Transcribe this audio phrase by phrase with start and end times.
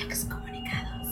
[0.00, 1.08] Excomunicados.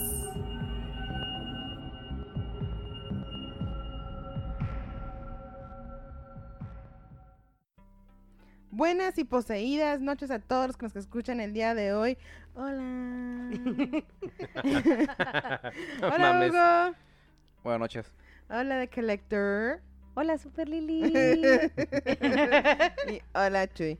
[8.70, 12.16] Buenas y poseídas noches a todos los que nos escuchan el día de hoy.
[12.54, 13.50] Hola.
[16.02, 16.50] Hola, Mames.
[16.50, 16.94] Hugo.
[17.64, 18.12] Buenas noches.
[18.48, 19.80] Hola, The Collector.
[20.14, 21.02] Hola, Super Lili.
[23.08, 23.98] y hola, Chuy.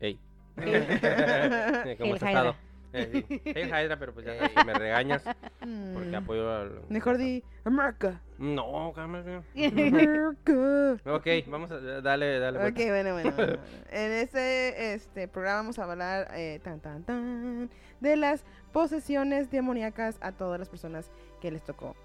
[0.00, 0.18] Ey.
[0.56, 2.30] El ¿Cómo has Hydra.
[2.30, 2.56] estado?
[2.96, 3.42] Eh, sí.
[3.54, 6.14] Hey, Hydra, pero pues ya sabes que me regañas porque Mm.
[6.14, 6.80] apoyo al...
[6.88, 8.20] Mejor di America.
[8.38, 9.42] No, cámara.
[9.56, 10.96] America.
[11.12, 11.78] Ok, vamos a...
[12.00, 12.58] Dale, dale.
[12.58, 12.90] Ok, vuelta.
[12.90, 13.32] bueno, bueno.
[13.36, 13.52] bueno.
[13.90, 17.70] En este, este programa vamos a hablar eh, tan, tan, tan,
[18.00, 21.96] de las posesiones demoníacas a todas las personas que les tocó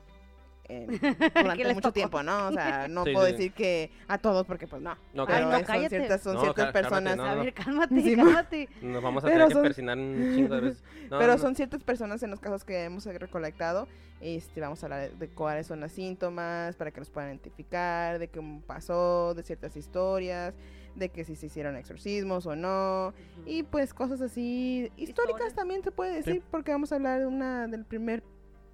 [0.70, 0.88] eh,
[1.36, 1.92] durante mucho tocó.
[1.94, 2.48] tiempo, ¿no?
[2.48, 3.32] O sea, no Sí, puedo sí.
[3.34, 4.96] decir que a todos porque pues no.
[5.14, 5.58] No, Ay, no, cámara.
[5.58, 5.90] son cállate.
[5.90, 7.18] ciertas, son No, ciertas cálmate, personas.
[7.18, 8.70] no, A ver, cálmate, Sí, cálmate.
[8.82, 10.84] Nos vamos a Pero tener que persinar un chingo de veces.
[11.12, 13.88] No, Pero no, son ciertas personas en los casos que hemos recolectado.
[14.22, 18.30] Este, vamos a hablar de cuáles son los síntomas para que los puedan identificar, de
[18.30, 20.54] cómo pasó, de ciertas historias,
[20.96, 23.14] de que si se hicieron exorcismos o no.
[23.46, 27.68] Y pues cosas así históricas también se puede decir, porque vamos a hablar de una
[27.68, 28.24] del primer,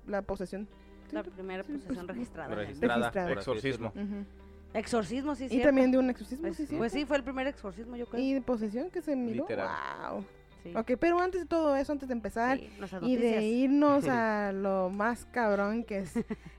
[0.05, 0.67] la posesión.
[1.11, 2.55] La Sí, primera sí, posesión pues, registrada.
[2.55, 2.95] Registrada.
[3.11, 3.31] Registrada.
[3.33, 3.91] Exorcismo.
[3.93, 4.15] decirlo.
[4.17, 4.25] ujú.
[4.73, 5.67] Exorcismo, sí, Y cierto.
[5.69, 6.75] también de un exorcismo, Pues, sí, sí.
[6.75, 8.21] pues sí, fue el primer exorcismo, yo creo.
[8.21, 9.43] Y de posesión que se miró.
[9.43, 9.69] Literal.
[10.11, 10.25] Wow.
[10.63, 10.73] Sí.
[10.75, 12.69] Ok, pero antes de todo eso, antes de empezar, Sí,
[13.03, 16.13] y de irnos a lo más cabrón que es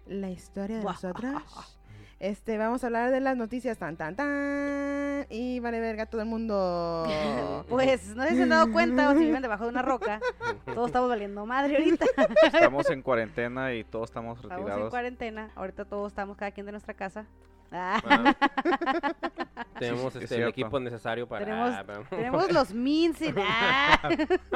[0.06, 1.42] la historia de nosotros.
[2.20, 6.26] Este, vamos a hablar de las noticias tan tan tan y vale verga todo el
[6.28, 7.06] mundo.
[7.68, 10.20] Pues no sé si se han dado cuenta o si viven debajo de una roca.
[10.64, 12.06] Todos estamos valiendo madre ahorita.
[12.46, 14.90] Estamos en cuarentena y todos estamos Estamos en retirados.
[14.90, 15.50] cuarentena.
[15.54, 17.26] Ahorita todos estamos cada quien de nuestra casa.
[17.70, 18.00] Ah,
[19.78, 21.44] tenemos Sí, es este, el equipo necesario para...
[21.44, 24.08] Tenemos- tenemos los mins y ah,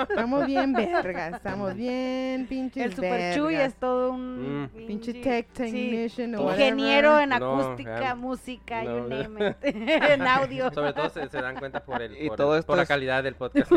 [0.09, 4.87] estamos bien vergas, estamos bien pinches el Super Chuy es todo un Mm.
[4.87, 8.99] pinche tech technician ingeniero en acústica, música, no.
[8.99, 9.57] you name it.
[9.63, 10.73] en audio.
[10.73, 12.87] Sobre todo se, se dan cuenta por, el, Y por, todo el- esto por la
[12.87, 13.71] calidad del podcast.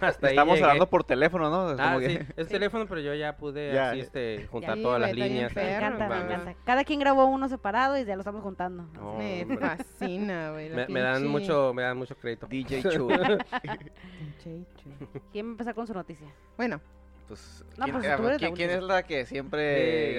[0.00, 1.72] Hasta Estamos hablando por teléfono, ¿no?
[1.72, 3.90] Es Ah, como sí, que- es teléfono, pero yo ya pude Ya.
[3.90, 5.54] así, este, juntar todas las líneas.
[5.54, 6.54] Me encanta, me encanta.
[6.64, 8.65] Cada quien grabó uno separado y ya lo estamos juntando.
[8.68, 10.70] No, Me fascina, güey.
[10.70, 12.46] Me, me dan mucho, me dan mucho crédito.
[12.46, 13.08] DJ Chu.
[14.38, 14.94] pinche Chuy.
[15.32, 16.28] ¿Quién va a empezar con su noticia?
[16.56, 16.80] Bueno,
[17.28, 20.14] Pues, No, ¿quién, pues, ver, la ¿quién- es la que Sí, siempre...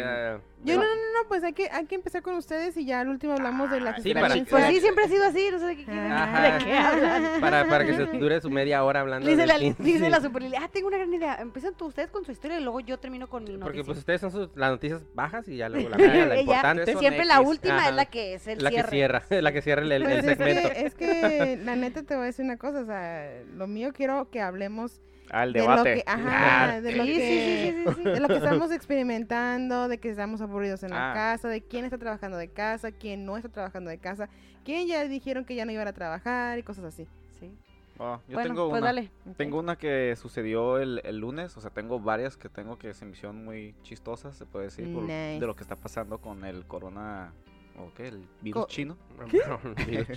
[0.64, 3.00] yo no, no, no, no, pues hay que, hay que empezar con ustedes y ya
[3.00, 4.36] al último hablamos de la sí, para-.
[4.50, 5.86] Pues sí, siempre ha sido así, no sé de qué.
[5.86, 7.24] ¿De qué hablan?
[7.42, 9.28] para, para que se dure su media hora hablando.
[9.30, 11.36] Dice la, dice la super ah, tengo una gran idea.
[11.40, 13.66] Empiezan tú, ustedes con su historia y luego yo termino con mi noticia.
[13.66, 16.42] Porque pues ustedes son sus, las noticias bajas y ya luego la mía, la Ella-
[16.42, 16.96] importante.
[16.98, 17.90] Siempre la última Ajá.
[17.90, 18.90] es la que es el La que cierre.
[18.92, 20.70] cierra, la que cierra el, el- Pues el es, segmento.
[20.74, 23.92] que, es que la neta te voy a decir una cosa, o sea, lo mío
[23.94, 25.02] quiero que hablemos
[25.32, 25.90] Al de debate.
[25.90, 28.04] lo que, ajá, de lo Sí, sí, que, sí, sí, sí, sí.
[28.10, 28.72] de lo que estamos
[29.18, 31.14] experimentando, de que estamos aburridos en la Ah.
[31.14, 34.30] casa, de quién está trabajando de casa, quién no está trabajando de casa,
[34.64, 37.08] quién ya dijeron que ya no iban a trabajar y cosas así.
[37.40, 37.52] Sí.
[38.00, 38.88] oh, yo bueno, tengo pues una.
[38.94, 39.10] dale.
[39.38, 43.06] Tengo una que sucedió el, el lunes, o sea, tengo varias que tengo que se
[43.06, 45.40] me hicieron muy chistosas, se puede decir, por- Nice.
[45.40, 47.32] de lo que está pasando con el corona,
[47.78, 48.98] o qué, el virus Co- chino,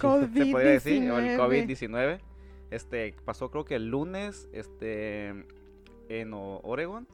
[0.01, 2.21] COVID se podría decir, o el COVID-19.
[2.71, 5.29] Este, pasó creo que el lunes, este,
[6.09, 7.07] en Oregon,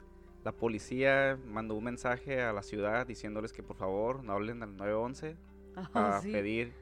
[0.43, 4.75] la policía mandó un mensaje a la ciudad diciéndoles que por favor no hablen al
[4.77, 5.35] 911
[5.75, 6.31] Ah, a sí.
[6.31, 6.73] pedir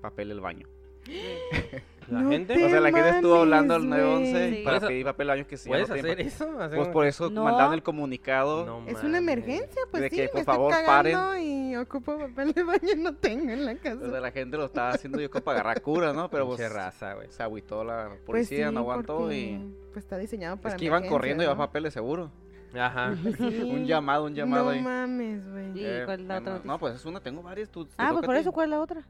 [0.00, 0.68] papel del baño.
[2.10, 4.64] La No gente, te- O sea, la gente estuvo hablando al mames, 911 güey.
[4.64, 5.68] para ¿Puedes- pedir papel baño que sí.
[5.68, 6.44] ¿puedes hacer eso?
[6.60, 7.44] Hacer Pues un- por eso No.
[7.44, 8.64] mandaron el comunicado.
[8.66, 12.18] No Es una emergencia, pues De sí, que, me por estoy favor, cagando y ocupo
[12.18, 14.20] papel de baño y no tengo en la O sea, casa.
[14.20, 16.30] la gente lo estaba haciendo yo para agarrar cura, ¿no?
[16.30, 17.28] Pero pues raza, güey.
[17.30, 19.74] se agüitó la Pues policía, sí, no aguantó porque, y...
[19.92, 21.52] Pues está diseñado para Es que iban corriendo y ¿no?
[21.52, 22.30] llevaban papeles seguro.
[22.74, 23.14] Ajá.
[23.38, 23.62] Sí.
[23.62, 24.80] Un llamado, un llamado no ahí.
[24.82, 25.78] mames, güey.
[25.78, 26.64] ¿Y Eh, cuál es la bueno, otra?
[26.66, 27.70] No, pues es una, tengo varias.
[27.70, 29.02] Tú, Ah, pues por eso, ¿cuál es la otra?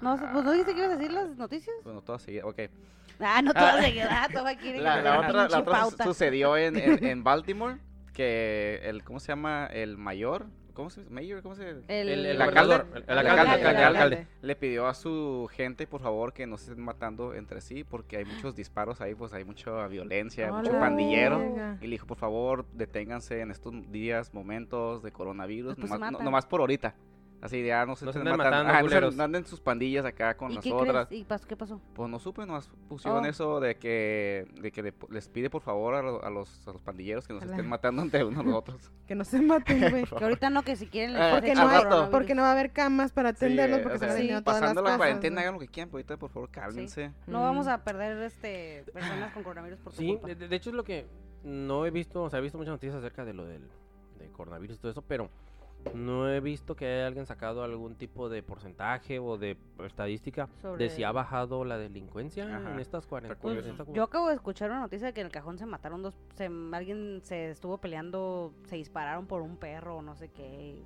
[0.00, 1.76] No, pues no dijiste que ibas a decir las noticias.
[1.84, 2.60] Bueno, todas seguidas, ok.
[3.20, 4.08] Ah, no todas seguidas.
[4.12, 6.04] Ah, todas quieren La, la otra, la otra pauta.
[6.04, 7.76] sucedió en, en, en Baltimore,
[8.14, 9.66] que el, ¿cómo se llama?
[9.66, 11.42] El mayor, ¿cómo se mayor?
[11.42, 14.26] ¿Cómo se El, El, el el alcalde, el, alcalde.
[14.40, 18.16] Le pidió a su gente, por favor, que no se estén matando entre sí, porque
[18.16, 20.80] hay muchos disparos ahí, pues hay mucha violencia, mucho Hola.
[20.80, 21.38] pandillero.
[21.38, 21.76] Verga.
[21.80, 26.12] Y le dijo, por favor, deténganse en estos días, momentos de coronavirus, Después se nomás,
[26.12, 26.94] no- nomás por ahorita.
[27.42, 29.18] Así no se No se estén matando, matando, ajá, no, se- culeros.
[29.18, 31.06] anden sus pandillas acá con ¿Y qué nosotras.
[31.08, 31.22] crees?
[31.22, 31.80] ¿Y pas- qué pasó?
[31.94, 33.28] Pues no supe, nomás pusieron Oh.
[33.28, 36.72] eso de que, de que le- les pide por favor a, lo- a los, a
[36.72, 38.90] los pandilleros que nos estén matando entre unos los otros.
[39.06, 40.04] Que no se maten, güey.
[40.18, 42.10] Que ahorita no, que si quieren les Ah, Porque echan no, al hay, rato.
[42.10, 44.42] porque no va a haber camas para atenderlos Sí, porque o se sea, han venido
[44.42, 45.42] todas las pasando la cuarentena, güey.
[45.44, 47.10] hagan lo que quieran, pero ahorita por favor cálmense.
[47.26, 50.26] No vamos a perder este personas con coronavirus por tu Sí, culpa.
[50.28, 51.06] de, de- de hecho es lo que
[51.42, 53.62] no he visto, o sea, he visto muchas noticias acerca de lo del
[54.18, 55.30] de coronavirus y todo eso, pero
[55.94, 60.84] no he visto que haya alguien sacado algún tipo de porcentaje o de estadística Sobre-
[60.84, 62.72] de si ha bajado la delincuencia Ajá.
[62.72, 63.64] en estas cuarentenas.
[63.66, 66.16] esta Yo acabo de escuchar una noticia de que en el cajón se mataron dos,
[66.36, 70.82] se- alguien se estuvo peleando, se dispararon por un perro o no sé qué.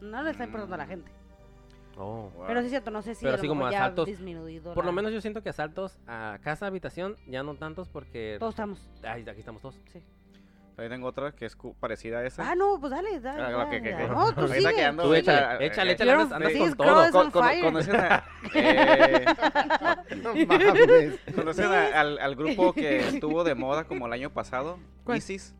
[0.00, 0.88] No le está importando a la Mm.
[0.88, 1.12] gente.
[2.00, 2.30] Oh.
[2.36, 2.44] Wow.
[2.46, 4.72] Pero sí es cierto, no sé si Pero así como ya asaltos, disminuido.
[4.72, 8.36] Por lo menos yo siento que asaltos a casa, habitación, ya no tantos porque...
[8.38, 8.88] Todos estamos.
[9.02, 9.80] Ay, aquí estamos todos.
[9.86, 10.00] Sí.
[10.78, 12.48] Ahí tengo otra que es parecida a esa.
[12.50, 13.42] Ah, no, pues dale, dale.
[13.42, 14.08] Ah, dale, dale.
[14.08, 14.74] No, tú Ahorita sigue.
[14.76, 17.10] que ando, Tú échale, eh, échale, eh, échale, andas, You're- andas sí, con todo.
[17.10, 19.24] Con- con- conocen a, eh,
[20.22, 21.18] No mames.
[21.34, 25.18] conocen a- al, al grupo que estuvo de moda como el año pasado, ¿Cuál?
[25.18, 25.52] ISIS.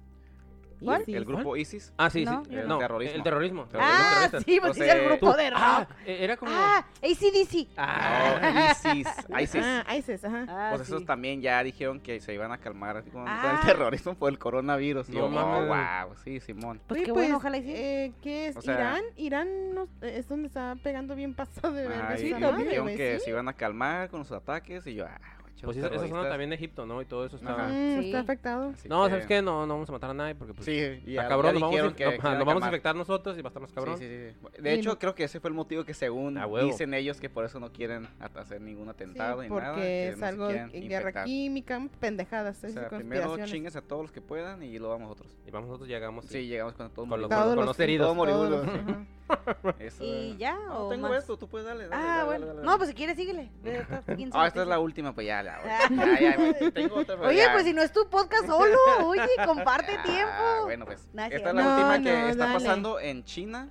[0.84, 1.04] ¿Cuál?
[1.06, 1.92] El grupo ISIS.
[1.96, 2.50] Ah, sí, No, sí.
[2.52, 2.68] yo no.
[2.68, 3.16] No, Terrorismo.
[3.16, 3.68] el terrorismo.
[3.74, 4.44] Ah, terroristas.
[4.44, 5.58] sí, pues O sí es sea, el grupo Tú- de rock.
[5.60, 6.52] Ah, eh, era como...
[6.54, 7.68] Ah, ACDC.
[7.76, 9.08] Ah, Oh, ISIS.
[9.40, 9.64] ISIS.
[9.64, 10.44] Ah, ISIS, ajá.
[10.48, 11.06] Ah, Pues esos sí.
[11.06, 13.58] también ya dijeron que se iban a calmar con, Ah.
[13.60, 15.08] el terrorismo por el coronavirus.
[15.08, 16.80] Y No yo, oh, wow, sí, Simón.
[16.86, 17.72] Pues Oye, qué bueno, ojalá y sí.
[17.74, 18.56] eh, ¿Qué es?
[18.56, 19.02] O sea- ¿Irán?
[19.16, 22.22] Irán no- eh, es donde está pegando bien pasado de y madre,
[22.64, 23.24] dijeron que ¿sí?
[23.24, 25.18] se iban a calmar con los ataques y yo, ah,
[25.66, 27.02] Pues esa, esa zona también de Egipto, ¿no?
[27.02, 27.68] Y todo eso está...
[27.68, 28.06] Mm, Sí.
[28.06, 28.70] Está afectado.
[28.70, 29.42] Así No, que- ¿sabes qué?
[29.42, 30.64] No, no vamos a matar a nadie porque pues...
[30.66, 32.68] Sí, y ya- cabrón, ya nos vamos, que- no, que nos vamos a calmar.
[32.68, 33.98] infectar nosotros y va a estar más cabrón.
[33.98, 34.62] Sí, sí, sí.
[34.62, 37.28] De Y hecho, no- creo que ese fue el motivo que según dicen ellos que
[37.30, 39.76] por eso no quieren hacer ningún Sí, atentado ni porque nada.
[39.76, 41.24] que es algo quieren guerra infectar.
[41.26, 45.36] química, pendejadas, O sea, primero chingues a todos los que puedan y luego vamos nosotros.
[45.46, 48.06] Y vamos nosotros llegamos y- Sí, llegamos con todos Con los- con los heridos.
[48.06, 48.62] Todos moribundo.
[49.78, 50.56] Eso, ¿Y ya?
[50.68, 51.18] No, o tengo más?
[51.18, 51.88] esto, tú puedes darle.
[51.88, 52.46] dale, Ah, dale, bueno.
[52.46, 52.66] dale, dale.
[52.70, 53.50] No, pues si quieres, síguele.
[53.62, 55.60] Ve, está 15 Ah, esta es la última, pues ya, la
[55.90, 57.52] ya, ya, güey, tengo otra, pero Oye, ya.
[57.52, 60.64] pues si no es tu podcast solo, oye, comparte Ah, tiempo.
[60.64, 62.54] Bueno, pues Nah, esta es la No, última que no, está dale.
[62.54, 63.68] pasando en China,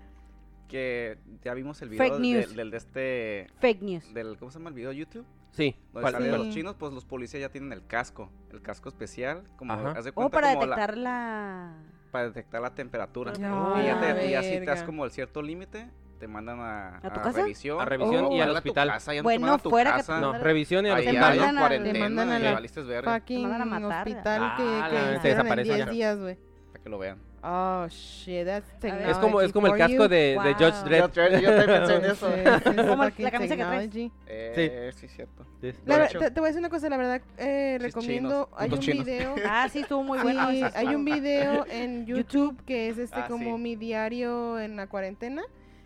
[0.68, 2.56] que ya vimos el video Fake del, news.
[2.56, 4.14] del de este, Fake news.
[4.14, 4.92] del, ¿cómo se llama el video?
[4.92, 5.26] YouTube.
[5.52, 5.76] Sí.
[5.94, 6.38] Donde ¿cuál- salen Sí.
[6.38, 9.92] los chinos, pues los policías ya tienen el casco, el casco especial, como Ajá.
[9.98, 11.76] haz de O cuenta para como la- detectar la...
[12.08, 13.34] para detectar la temperatura.
[13.40, 15.90] No, y, ya te- y ya si te das como el cierto límite,
[16.20, 17.32] te mandan a, ¿A tu casa?
[17.42, 17.80] revisión.
[17.80, 18.88] A revisión y O al hospital.
[18.90, 20.22] casa, ya Bueno, fuera que te.
[20.22, 21.34] No, revisión y al Te hospital.
[21.34, 24.08] en mandan a- cuarentena te mandan a y la valiste verga, Fucking mandan a matar.
[24.08, 25.92] hospital Ah, que, la- que se hicieron en desaparece 10 ya.
[25.92, 26.38] días, güey.
[26.72, 27.27] para que lo vean.
[27.44, 30.54] Oh, shit, that's technology Es como, es como el casco de, de Wow.
[30.54, 31.12] Judge Dredd.
[31.14, 32.28] Yo, yo- yo también pensé en eso.
[32.30, 33.90] this is Como la camisa que traes.
[33.92, 34.12] technology.
[34.26, 35.46] Eh, sí, cierto.
[35.62, 35.72] Sí.
[35.86, 37.86] La De ver- hecho- te, te voy a decir una cosa, la verdad, eh, Sí,
[37.86, 39.06] recomiendo, chinos, hay putos un chinos.
[39.06, 40.42] video, Ah, sí, estuvo muy sí, bueno.
[40.74, 43.62] hay un video en YouTube que es este Ah, como sí.
[43.62, 45.44] mi diario en la cuarentena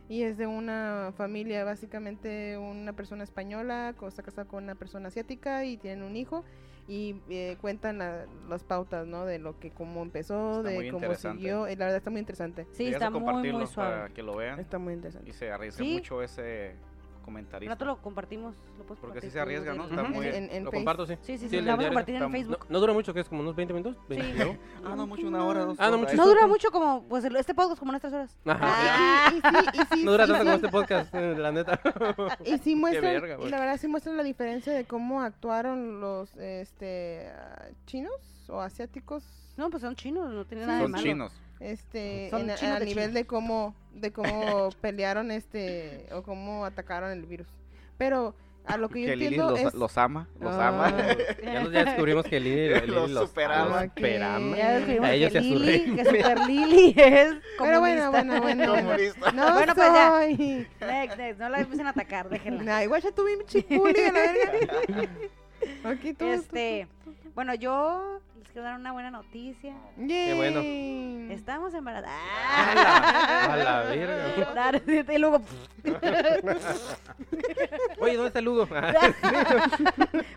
[0.09, 5.63] y es de una familia, básicamente una persona española, está casada con una persona asiática
[5.65, 6.43] y tienen un hijo
[6.91, 9.25] y eh, cuentan la- las pautas, ¿no?
[9.25, 12.65] De lo que cómo empezó, Está de cómo siguió, y la verdad está muy interesante.
[12.73, 13.95] Sí, Deberías de está muy, compartirlo muy suave.
[13.95, 14.59] Para que lo vean.
[14.59, 15.29] Está muy interesante.
[15.29, 15.93] Y se arriesga Sí.
[15.93, 16.75] mucho ese
[17.21, 17.73] comentarista.
[17.75, 18.55] Nosotros lo compartimos.
[18.77, 19.85] Lo puedes Porque sí se arriesga, ¿no?
[19.85, 20.77] Está muy En- en- en Lo Face.
[20.83, 21.15] comparto, sí.
[21.21, 21.61] Sí, sí, Sí, sí.
[21.61, 22.65] Lo vamos a compartir en está- No, Facebook.
[22.69, 23.97] no dura mucho, que es como unos 20 minutos.
[24.09, 24.33] 20 Sí.
[24.37, 24.57] luego.
[24.85, 26.13] Ah, no, mucho, una hora, dos Ah, no, mucho.
[26.15, 28.37] No dura mucho como, pues este podcast como unas tres horas.
[28.45, 28.59] Ajá.
[28.67, 29.31] Ah.
[29.31, 30.43] Y, y sí, y sí, No dura tanto sí.
[30.43, 30.69] como este
[31.09, 31.79] podcast, eh, la neta.
[32.45, 36.35] Y sí muestran, verga, y la verdad sí muestran la diferencia de cómo actuaron los
[36.37, 38.13] este ah, chinos
[38.49, 39.23] o asiáticos
[39.57, 41.03] No, pues son chinos, no tiene Sí, nada de Son malo.
[41.03, 41.33] chinos.
[41.61, 46.65] Este en- a- chinos a de nivel de cómo de cómo pelearon este o cómo
[46.65, 47.47] atacaron el virus.
[47.97, 48.33] Pero
[48.65, 50.93] a lo que yo Que Lili entiendo los, es los ama, los Ah, ama.
[51.43, 53.75] Ya, nos- ya descubrimos que Lili, Lili Los los, superama.
[53.81, 54.55] los superama.
[54.57, 58.75] Ya descubrimos A ellos que Lili, que Super Lili es Pero bueno, bueno, bueno, bueno.
[58.75, 59.31] Comunista.
[59.31, 60.09] No Bueno, pues ya.
[60.11, 60.67] soy.
[60.79, 62.63] Next, next, no la empiecen a atacar, déjenla.
[62.63, 65.09] Nah, igual ya tuve mi chipuli a la verga.
[65.83, 66.25] Aquí tú.
[66.25, 66.87] Este,
[67.35, 69.73] bueno, yo les quiero dar una buena noticia.
[69.95, 70.59] Qué bueno.
[71.33, 72.19] Estamos embarazadas.
[73.49, 74.53] A la verga.
[74.55, 75.41] Dar- Y luego,
[77.99, 78.67] Oye, ¿dónde está el Lugo?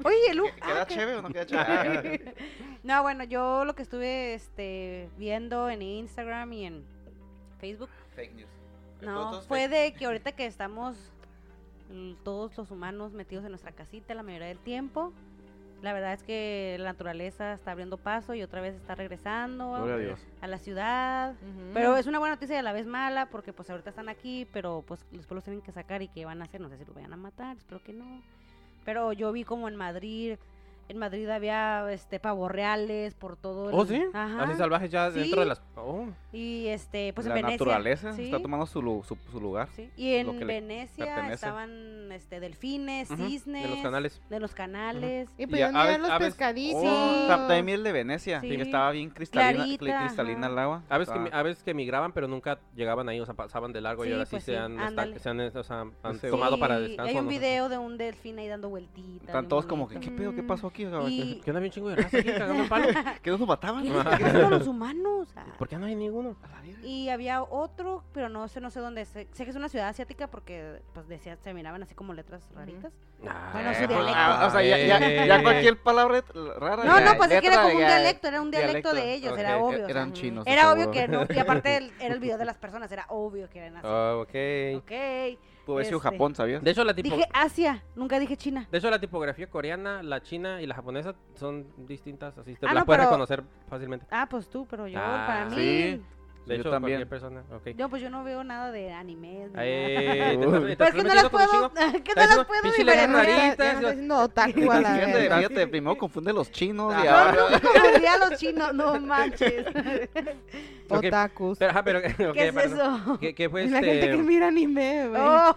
[0.05, 0.45] oye, Lu.
[0.65, 2.35] ¿Queda chévere o no queda chévere?
[2.83, 6.85] No, bueno, yo lo que estuve este, viendo en Instagram y en
[7.59, 8.49] Facebook, Fake news.
[9.01, 9.71] no, fue fake.
[9.71, 10.97] de que ahorita que estamos
[12.25, 15.13] todos los humanos metidos en nuestra casita la mayoría del tiempo,
[15.85, 19.99] la verdad es que la naturaleza está abriendo paso y otra vez está regresando a
[19.99, 20.19] Dios.
[20.41, 21.35] a la ciudad.
[21.75, 24.49] Pero es una buena noticia y a la vez mala porque pues ahorita están aquí,
[24.51, 26.95] pero pues los tienen que sacar y qué van a hacer, no sé si los
[26.95, 28.23] vayan a matar, espero que no.
[28.87, 30.37] Pero yo vi como en Madrid,
[30.89, 34.03] en Madrid había este pavos reales por todo el- ¿Oh, sí?
[34.13, 34.43] Ajá.
[34.43, 35.21] Así salvajes ya Sí.
[35.21, 35.63] dentro de las...
[35.77, 36.07] Oh.
[36.33, 37.55] Y este, pues la en Venecia.
[37.65, 39.69] naturaleza sí, está tomando su, su, su lugar.
[39.77, 39.89] sí.
[39.97, 44.23] Y en Venecia estaban este delfines, Ujú, cisnes, De los canales.
[44.31, 45.29] de los canales.
[45.39, 46.83] Y Y pudieron aves- ir a los aves- pescaditos.
[46.85, 48.41] Oh, ta- también miel de Venecia.
[48.41, 48.49] Sí.
[48.49, 50.53] Que estaba bien cristalina, Clarita, cristalina ajá.
[50.53, 50.83] el agua.
[50.89, 53.35] A veces, que, Estaba- mi- a veces que migraban, pero nunca llegaban ahí, o sea,
[53.35, 55.19] pasaban de largo y ahora sí pues se sí, han, esta- ándale.
[55.19, 56.29] se han, o sea, han Sí.
[56.31, 57.11] tomado para descanso.
[57.11, 59.29] Hay un video de un delfín ahí dando vueltitas.
[59.29, 60.01] Están todos como que.
[60.01, 60.35] ¿qué pedo?
[60.35, 61.21] ¿Qué pasó aquí?
[61.21, 62.89] Y- ¿Qué onda bien chingo de raza aquí cagando palo?
[63.23, 63.83] ¿Que no nos mataban?
[63.85, 65.29] ¿Qué los humanos?
[65.37, 65.45] Ah.
[65.59, 66.37] ¿Por qué no hay ninguno?
[66.83, 69.05] Y había otro, pero no sé, no sé dónde.
[69.07, 72.51] Sé, sé que es una ciudad asiática porque, pues, decía, se miraban así como letras
[72.55, 72.93] raritas.
[73.21, 74.13] Bueno, Ah, su dialecto.
[74.15, 76.23] Ah, o sea, ya, ya, ya cualquier palabra
[76.59, 76.85] rara.
[76.85, 79.57] No, no, pues es que era como un dialecto, era un dialecto, de ellos, era
[79.57, 79.79] ok, obvio.
[79.79, 80.47] o sea, Eran chinos.
[80.47, 81.27] Era de obvio que seguro.
[81.27, 83.87] no, y aparte el- era el video de las personas, era obvio que eran así.
[83.89, 84.83] Ah, ok.
[84.83, 84.93] Ok.
[85.65, 86.11] Pudo haber sido este.
[86.11, 86.63] Japón, ¿sabías?
[86.63, 87.15] De hecho, la tipo...
[87.15, 88.69] Dije Asia, nunca dije China.
[88.71, 92.75] De hecho, la tipografía coreana, la china y la japonesa son distintas, así te Ah,
[92.75, 94.07] las no, puedes pero- reconocer fácilmente.
[94.11, 95.57] Ah, pues tú, pero yo, Ah, para mí.
[95.57, 96.03] sí.
[96.47, 96.99] De Yo hecho, también.
[96.99, 97.69] cualquier persona, ok.
[97.75, 99.47] Yo, pues yo no veo nada de anime.
[99.49, 100.53] ni Eh, te Uy.
[100.53, 100.71] estás- te nada.
[100.73, 101.73] estás Pues que no las puedo,
[102.05, 103.75] que no las puedo no diferenciar.
[103.75, 104.95] no diciendo otaku a la
[105.39, 107.35] Fíjate, primero confunde los chinos y Ah, ahora...
[107.37, 109.67] Yo no confundí a los chinos, no manches.
[110.91, 111.59] Otakus.
[111.63, 113.19] Ok, ¿Qué es eso?
[113.21, 114.17] ¿Qué, fue la gente que este?
[114.23, 115.23] mira anime, güey.
[115.23, 115.57] Oh,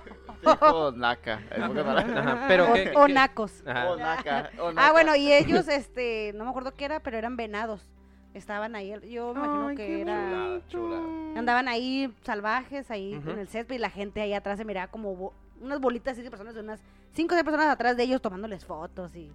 [1.83, 2.17] palabras.
[2.17, 3.63] Ajá, pero o, qué, o qué- nacos.
[3.65, 3.89] Ajá.
[3.89, 7.35] O Naka, o Ah, bueno, y ellos, este, no me acuerdo qué era, pero eran
[7.35, 7.81] venados.
[8.37, 10.13] Estaban ahí, yo me imagino Ay, que qué era...
[10.29, 11.39] Chulada, chulada.
[11.39, 13.31] Andaban ahí salvajes, ahí Ujú.
[13.31, 16.21] en el césped, y la gente ahí atrás se miraba como bo- unas bolitas así
[16.21, 16.79] de personas, de unas
[17.13, 19.31] 5 o 6 personas atrás de ellos tomándoles fotos y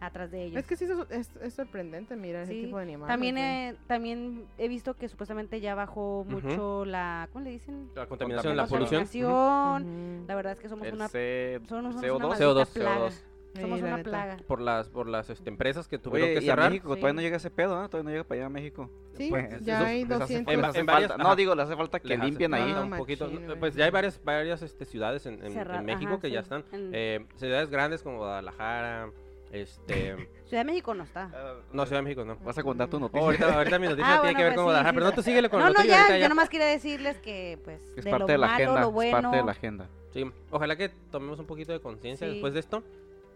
[0.00, 0.56] atrás de ellos.
[0.58, 3.12] Es que sí es, es, es sorprendente mirar Sí, ese tipo de animales.
[3.12, 7.90] También he, también he visto que supuestamente ya bajó mucho la, ¿cómo le dicen?
[7.94, 9.82] La contaminación, la Contaminación.
[9.82, 10.24] polución.
[10.28, 11.60] La verdad es que somos El una, C...
[11.68, 12.18] somos una CO2.
[12.28, 13.08] maldita CO2, plaga.
[13.08, 13.12] CO2.
[13.60, 14.10] Somos una neta.
[14.10, 14.36] plaga.
[14.46, 16.70] Por las, por las este, empresas que tuvieron Oye, que y a cerrar.
[16.70, 17.00] México Sí.
[17.00, 17.88] todavía no llega ese pedo, ¿no?
[17.88, 18.90] Todavía no llega para allá a México.
[19.16, 20.52] Sí, Pues, ya eso- hay les hace 200.
[20.54, 22.54] En Les va- hace en varias- falta- no, digo, le hace falta que hace limpien
[22.54, 22.72] ahí.
[22.72, 23.28] No, un poquito.
[23.28, 23.56] no.
[23.56, 26.40] Pues ya hay varias, varias este, ciudades en, en- en Cerra- México ajá, que ya
[26.40, 26.64] están.
[26.72, 29.10] en- Eh, ciudades grandes como Guadalajara,
[29.52, 30.16] este...
[30.46, 31.30] Ciudad de México no está.
[31.72, 32.36] No, Ciudad de México no.
[32.38, 33.22] Vas a contar tu Oh, noticia.
[33.24, 35.12] ahorita, ahorita mi noticia Ah, tiene bueno, que ver pues con Guadalajara, sí, pero no,
[35.14, 36.28] tú síguele con No, la no, ya, yo ya.
[36.28, 38.80] nomás quería decirles que, pues, Es de parte lo de la malo, agenda.
[38.82, 39.88] lo Es parte de la agenda.
[40.12, 42.32] Sí, ojalá que tomemos un poquito de conciencia Sí.
[42.34, 42.82] después de esto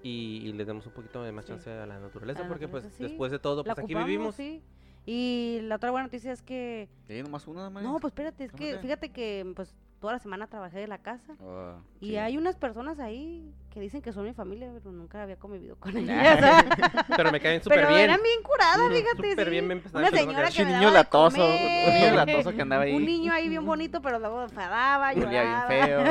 [0.02, 1.52] y, y le demos un poquito de más Sí.
[1.52, 3.02] chance a la naturaleza, A la porque pues sí.
[3.04, 4.34] después de todo, la pues aquí ocupamos, vivimos.
[4.34, 4.62] sí.
[5.06, 6.86] Y la otra buena noticia es que...
[7.08, 7.88] ¿Y nomás una, María?
[7.88, 11.34] No, pues espérate, es que fíjate que pues toda la semana trabajé de la casa.
[11.40, 12.16] Ah, Y sí.
[12.18, 15.94] hay unas personas ahí que dicen que son mi familia, pero nunca había convivido con
[15.94, 16.00] Nah.
[16.00, 16.64] ellas.
[17.16, 18.00] Pero me caen súper pero bien.
[18.02, 19.30] eran bien curadas, fíjate.
[19.30, 19.50] súper sí.
[19.50, 22.94] bien, me empezaron Una señora que daba niño latoso, un niño latoso que andaba ahí.
[22.94, 25.68] Un niño ahí bien bonito, pero luego enfadaba, Olía bien lloraba.
[25.68, 26.04] feo.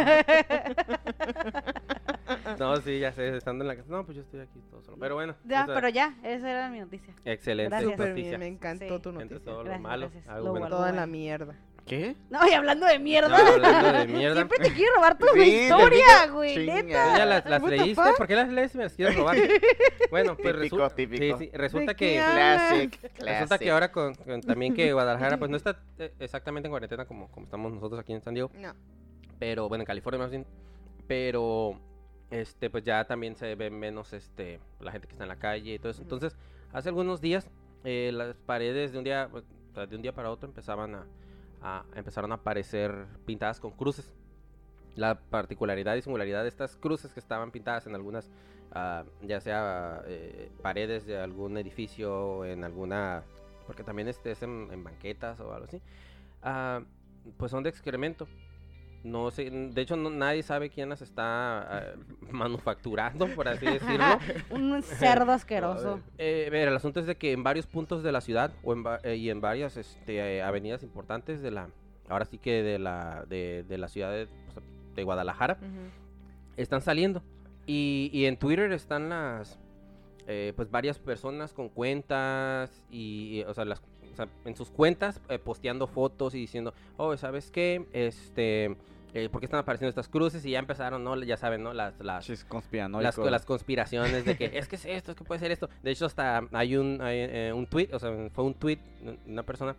[2.59, 3.87] No, sí, ya sé, estando en la casa.
[3.89, 4.97] No, pues yo estoy aquí todo solo.
[4.99, 5.35] Pero bueno.
[5.45, 7.13] Ya, pero ya, esa era mi noticia.
[7.25, 8.13] Excelente Gracias.
[8.15, 9.01] Bien, me encantó Sí.
[9.01, 9.45] tu Entre noticia.
[9.45, 10.69] todo lo malo, Lo bueno.
[10.69, 11.55] Toda la mierda.
[11.85, 12.17] ¿Qué?
[12.29, 13.29] No, y hablando de mierda.
[13.29, 14.35] No, hablando de mierda.
[14.35, 16.65] Siempre te quiero robar tu Sí, historia, güey.
[16.65, 16.81] Neta.
[17.13, 17.95] ¿Tú ya las, leíste?
[17.95, 18.17] fuck?
[18.17, 19.37] ¿Por qué las lees si me las quieres robar?
[20.11, 21.37] Bueno, pues Típico, resulta, típico.
[21.37, 23.59] sí, sí, resulta ¿De que Classic, resulta classic.
[23.59, 27.29] que ahora con, con- también que Guadalajara pues no está eh, exactamente en cuarentena como,
[27.29, 28.73] como estamos nosotros aquí en San Diego, No.
[29.37, 30.45] pero bueno, en California más bien,
[31.07, 31.79] pero
[32.29, 35.73] este pues ya también se ve menos este la gente que está en la calle
[35.73, 36.01] y todo eso.
[36.01, 36.35] Entonces,
[36.73, 37.49] hace algunos días
[37.83, 39.43] eh, las paredes de un día pues,
[39.89, 41.05] de un día para otro empezaban a,
[41.61, 44.13] a- empezaron a aparecer pintadas con cruces.
[44.95, 48.31] La particularidad y singularidad de estas cruces que estaban pintadas en algunas,
[48.71, 53.23] ah, ya sea eh, paredes de algún edificio, en alguna,
[53.67, 55.81] porque también este es en, en banquetas o algo así,
[56.41, 56.81] ah,
[57.37, 58.27] pues son de excremento.
[59.07, 61.83] No sé, de hecho no, nadie sabe quién las está ah,
[62.31, 64.19] manufacturando, por así decirlo.
[64.49, 65.99] Un cerdo asqueroso.
[66.19, 68.83] Eh, ver, el asunto es de que en varios puntos de la ciudad o en
[69.03, 71.69] eh, y en varias este, eh, avenidas importantes de la,
[72.09, 74.27] ahora sí que de la, de, de la ciudad de,
[74.95, 75.57] de Guadalajara,
[76.57, 77.21] están saliendo.
[77.65, 79.59] Y, y en Twitter están las,
[80.29, 84.69] eh, pues varias personas con cuentas y, y, o sea, las, o sea, en sus
[84.69, 87.85] cuentas eh, posteando fotos y diciendo, oh, ¿sabes qué?
[87.93, 88.75] Este,
[89.13, 90.45] eh, ¿por qué están apareciendo estas cruces?
[90.45, 91.15] Y ya empezaron, ¿no?
[91.23, 91.73] Ya saben, ¿no?
[91.73, 95.69] Las, las, conspiraciones de que es que es esto, es que puede ser esto.
[95.81, 99.17] De hecho, hasta hay un, hay, eh, un tweet, o sea, fue un tweet de
[99.31, 99.75] una persona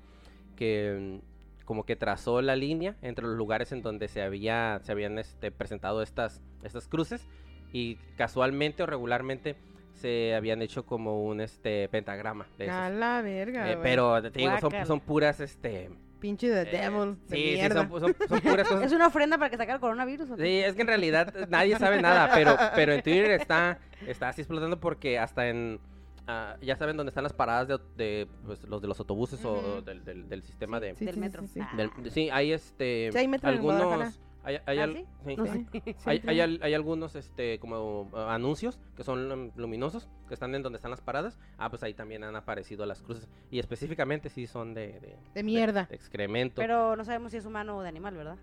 [0.57, 4.93] que mm, como que trazó la línea entre los lugares en donde se había se
[4.93, 7.27] habían este, presentado estas estas cruces
[7.73, 9.57] y casualmente o regularmente
[9.93, 12.77] se habían hecho como un este pentagrama de esos.
[12.77, 17.17] A la verga, Eh, pero te digo, son, son puras este Pinche de eh, devil,
[17.29, 19.81] de sí, sí, son, son- son puras cosas ¿Es una ofrenda para que saque el
[19.81, 20.29] coronavirus?
[20.37, 24.41] Sí, es que en realidad nadie sabe nada, pero, pero en Twitter está, está así
[24.41, 25.79] explotando porque hasta en...
[26.27, 29.81] ah, ya saben dónde están las paradas de, de, pues, los de los autobuses o
[29.83, 30.95] del, del- del sistema de...
[30.97, 31.43] Sí, del metro.
[31.43, 31.61] sí, sí.
[31.63, 31.73] Ah.
[31.77, 33.11] del- de- sí, hay este...
[33.13, 34.21] Sí, hay metro en algunos...
[34.49, 35.05] Hay, hay ¿Ah, al- sí?
[35.27, 35.45] sí, No
[36.63, 40.91] Hay, algunos este como ah, anuncios que son lum- luminosos que están en donde están
[40.91, 45.01] las paradas ah pues ahí también han aparecido las cruces y específicamente sí son de,
[45.01, 45.85] de, De mierda.
[45.85, 48.37] de excremento Pero no sabemos si es humano o de animal, ¿verdad?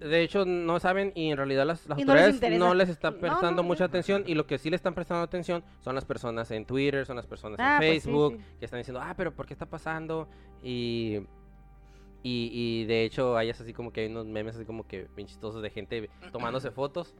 [0.00, 2.88] De hecho, no saben y en realidad las, las Y no les autoridades no les
[2.88, 6.04] están prestando no, mucha atención y lo que sí le están prestando atención son las
[6.04, 8.44] personas en Twitter, son las personas Ah, en pues sí, Facebook sí.
[8.58, 10.26] que están diciendo, ah, pero ¿por qué está pasando?
[10.60, 11.20] Y,
[12.22, 15.26] y, y de hecho hay así como que hay unos memes así como que bien
[15.28, 17.14] chistosos de gente tomándose fotos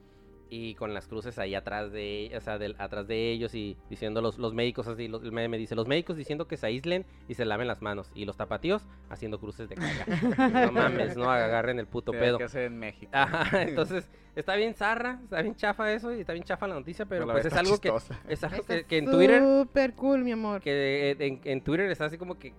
[0.55, 4.37] y con las cruces ahí atrás de, o sea, atrás de ellos y diciendo los,
[4.37, 7.47] los médicos así, los- el meme dice, los médicos diciendo que se aíslen y se
[7.47, 10.67] laven las manos y los tapatíos haciendo cruces de caga.
[10.67, 12.37] no mames, no agarren el puto pedo.
[12.37, 13.11] que hacer en México.
[13.15, 17.07] Ajá, entonces está bien zarra, está bien chafa eso y está bien chafa la noticia,
[17.07, 17.91] pero la pues es algo que
[18.29, 20.61] es algo que, que en Twitter Súper cool, mi amor.
[20.61, 22.53] que en, en Twitter está así como que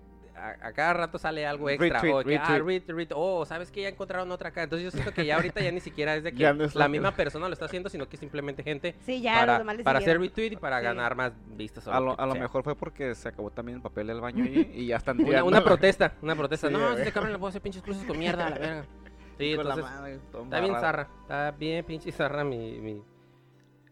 [0.44, 2.82] a, a cada rato sale algo extra Retweet, o que, ah, retweet.
[2.86, 4.64] ret- ret- oh, sabes que ya encontraron otra acá.
[4.64, 6.76] Entonces yo siento que ya ahorita ya ni siquiera es de que Ya no es
[6.76, 10.52] la misma persona lo está haciendo, sino que simplemente gente Sí, ya, para, hacer retweet
[10.54, 10.84] y para Sí.
[10.86, 11.88] ganar más vistas.
[11.88, 14.88] A lo a mejor fue porque se acabó también el papel del baño ahí y
[14.88, 16.68] ya están Una, tirando una la- protesta, una protesta.
[16.68, 18.86] Sí, no, este cabrón le puedo hacer pinches cruces con mierda a la verga.
[19.38, 23.02] Sí, con la entonces madre, está bien zarra, está bien pinche zarra mi, mi,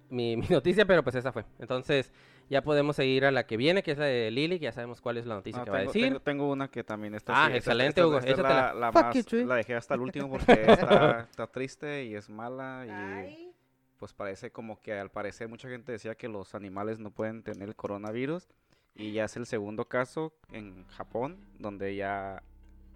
[0.09, 1.45] mi, mi noticia, pero pues esa fue.
[1.59, 2.11] Entonces
[2.51, 4.99] ya podemos seguir a la que viene, que es la de Lily, que ya sabemos
[5.01, 6.03] cuál es la noticia No, que va a decir.
[6.03, 7.45] tengo- tengo una que también está.
[7.45, 10.51] Ah, sí, excelente, esta- Hugo, esta es la, más- la dejé hasta el último porque
[10.67, 13.51] está, está triste y es mala y Ay.
[13.97, 17.69] pues parece como que al parecer mucha gente decía que los animales no pueden tener
[17.69, 18.47] el coronavirus
[18.95, 22.43] y ya es el segundo caso en Japón donde ya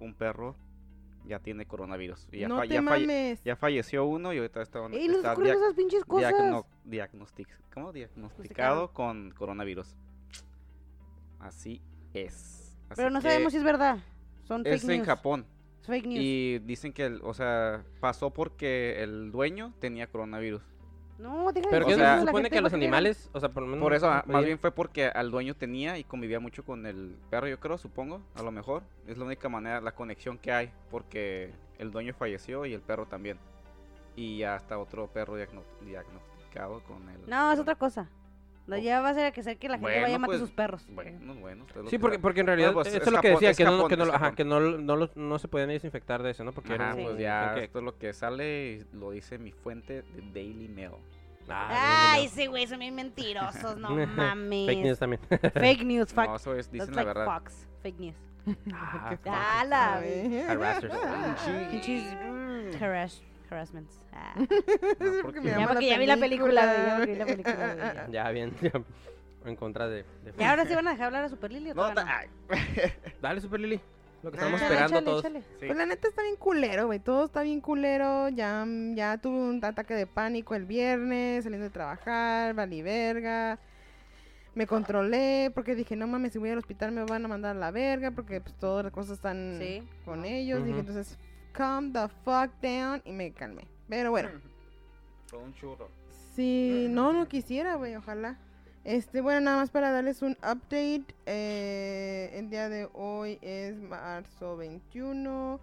[0.02, 0.58] un perro
[1.28, 2.28] ya tiene coronavirus.
[2.32, 3.44] Y ya, no fa- te ya falle- mames.
[3.44, 6.32] ya falleció uno y ahorita está, ¡Ey, no está esas pinches cosas!
[6.34, 7.92] diagno- diagnostic- ¿cómo?
[7.94, 9.96] diagnosticado con coronavirus.
[11.40, 11.82] Así
[12.14, 12.76] es.
[12.90, 14.00] Así Pero no sabemos si es verdad.
[14.44, 15.06] Son fake es en.
[15.06, 15.46] Japón.
[15.82, 16.20] Es fake news.
[16.22, 20.62] Y dicen que, el- o sea, pasó porque el dueño tenía coronavirus.
[21.18, 23.50] No, deja de Pero O que decir sea, se supone que los animales, o sea,
[23.50, 23.82] por lo menos...
[23.82, 26.86] Por eso, ah, más oye, bien fue porque al dueño tenía y convivía mucho con
[26.86, 28.84] el perro, yo creo, supongo, a lo mejor.
[29.08, 33.06] Es la única manera, la conexión que hay, porque el dueño falleció y el perro
[33.06, 33.40] también.
[34.18, 37.30] Y ya está otro perro diagno- diagnosticado con el...
[37.30, 38.10] No, es otra cosa.
[38.68, 40.40] No, ya va a ser que ser que la gente Bueno, vaya a matar pues,
[40.40, 40.86] sus perros.
[40.90, 41.66] Bueno, bueno.
[41.86, 43.64] Sí, que porque, porque en realidad pues, eso es es lo que decía, es que,
[43.64, 46.52] no, Japón, que, no, ajá, que no, no, no se podían desinfectar de eso, ¿no?
[46.52, 47.02] Porque Ajá, era Sí.
[47.04, 50.22] pues un- ya, que- esto es lo que sale y lo dice mi fuente de
[50.34, 50.92] Daily Mail.
[51.48, 54.66] Ah, Ay, sí, güey, son bien mentirosos, no mames.
[54.66, 55.22] Fake news también.
[55.54, 56.26] Fake news, fuck.
[56.26, 57.40] No, eso es, dicen That's la like verdad.
[57.40, 57.68] Fox.
[57.84, 58.16] Fake news.
[58.74, 59.28] Ah, fuck.
[59.28, 60.02] ¡Hala!
[60.50, 60.94] Harassers.
[61.70, 64.00] Pinches mm, harass, harassments.
[64.14, 64.34] Ah.
[64.38, 66.62] No, Porque porque- me Ya porque ya vi la película.
[67.00, 67.78] Ya vi la película, güey.
[67.78, 68.08] ya.
[68.12, 68.72] Ya, bien, ya.
[69.46, 70.04] En contra de...
[70.24, 72.02] de ¿Y ahora sí van a dejar hablar a Super Lily o No, no?
[73.22, 73.80] Dale, Super Lily.
[74.24, 75.20] Lo que estamos Ah, esperando Échale, todos.
[75.26, 75.42] échale.
[75.42, 75.66] sí.
[75.68, 76.98] Pues la neta está bien culero, güey.
[77.00, 78.30] Todo está bien culero.
[78.30, 83.60] Ya, ya tuve un ataque de pánico el viernes, saliendo de trabajar, valí verga.
[84.56, 87.60] Me controlé porque dije, no mames, si voy al hospital me van a mandar a
[87.60, 89.84] la verga porque pues todas las cosas están Sí.
[90.06, 90.66] con ellos.
[90.66, 91.20] Dije, entonces,
[91.56, 93.68] calm the fuck down y me calmé.
[93.88, 94.30] Pero bueno,
[95.28, 95.90] Fue un churro.
[96.36, 98.38] si no, no quisiera, güey, ojalá.
[98.84, 101.06] Este, bueno, nada más para darles un update.
[101.26, 105.60] eh, el día de hoy es marzo 21,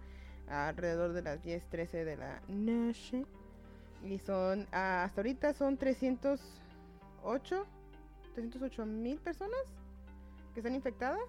[0.49, 3.25] alrededor de las 10:13 de la noche.
[4.03, 7.65] Y son, ah, hasta ahorita son 308,
[8.35, 9.59] 308 mil personas
[10.53, 11.21] que están infectadas.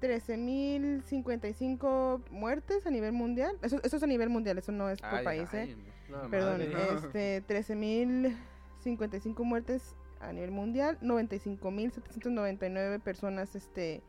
[0.00, 3.56] 13.055 muertes a nivel mundial.
[3.62, 5.74] Eso, eso es a nivel mundial, eso no es por Ay, país, ¿eh?
[5.76, 6.94] ay, No, Perdón, madre.
[6.96, 14.02] este, 13.055 muertes a nivel mundial, 95.799 personas este,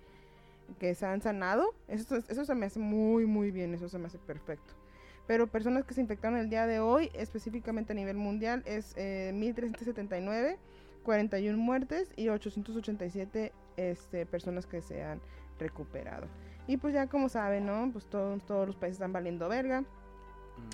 [0.80, 1.74] que se han sanado.
[1.88, 4.74] Eso, eso se me hace muy, muy bien, eso se me hace perfecto.
[5.28, 9.32] Pero personas que se infectaron el día de hoy, específicamente a nivel mundial, es eh,
[9.36, 10.58] 1.379,
[11.04, 15.22] 41 muertes y 887 este, personas que se han
[15.60, 16.28] recuperado.
[16.68, 17.90] Y pues ya como saben, ¿no?
[17.92, 19.84] Pues todos, todos los países están valiendo verga.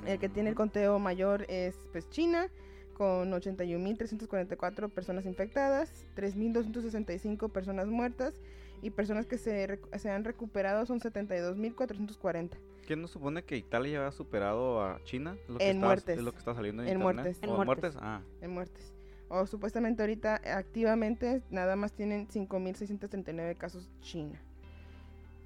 [0.06, 2.48] El que tiene el conteo mayor es pues China,
[2.96, 8.40] con 81.344 personas infectadas, 3.265 personas muertas
[8.82, 12.50] y personas que se, se han recuperado son 72.440
[12.86, 15.36] ¿Quién no supone que Italia ya ha superado a China?
[15.48, 16.18] Lo que En está- muertes.
[16.20, 17.16] Es lo que está saliendo en, En internet.
[17.16, 17.44] muertes.
[17.44, 17.98] En ¿O muertes.
[18.00, 18.94] Ah, en muertes.
[19.28, 24.40] O supuestamente ahorita activamente nada más tienen 5.639 casos China.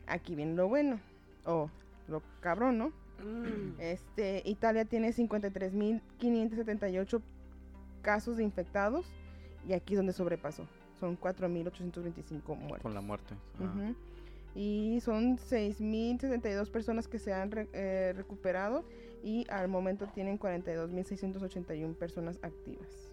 [0.10, 1.00] Aquí viene lo bueno.
[1.46, 1.70] O
[2.08, 2.88] lo cabrón, ¿no?
[3.24, 3.80] Mm.
[3.80, 7.22] Este, Italia tiene 53.578
[8.02, 9.06] casos de infectados
[9.68, 10.66] y aquí es donde sobrepasó.
[11.00, 12.82] Son 4.825 muertos.
[12.82, 13.36] con la muerte.
[13.60, 13.64] Ah.
[13.64, 13.96] Ujú.
[14.56, 18.84] Y son 6.072 personas que se han re- eh, recuperado
[19.24, 23.09] y al momento tienen 42.681 personas activas.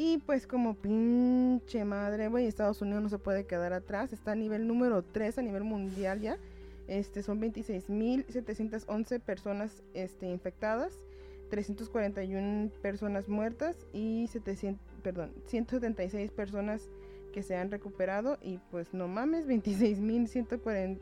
[0.00, 4.12] Y pues como pinche madre, güey, Estados Unidos no se puede quedar atrás.
[4.12, 6.38] Está a nivel número 3 a nivel mundial ya
[6.86, 11.00] Este, son 26.711 personas este, infectadas,
[11.50, 16.88] 341 personas muertas y 700, perdón, 176 personas
[17.32, 21.00] que se han recuperado y pues no mames, 26.140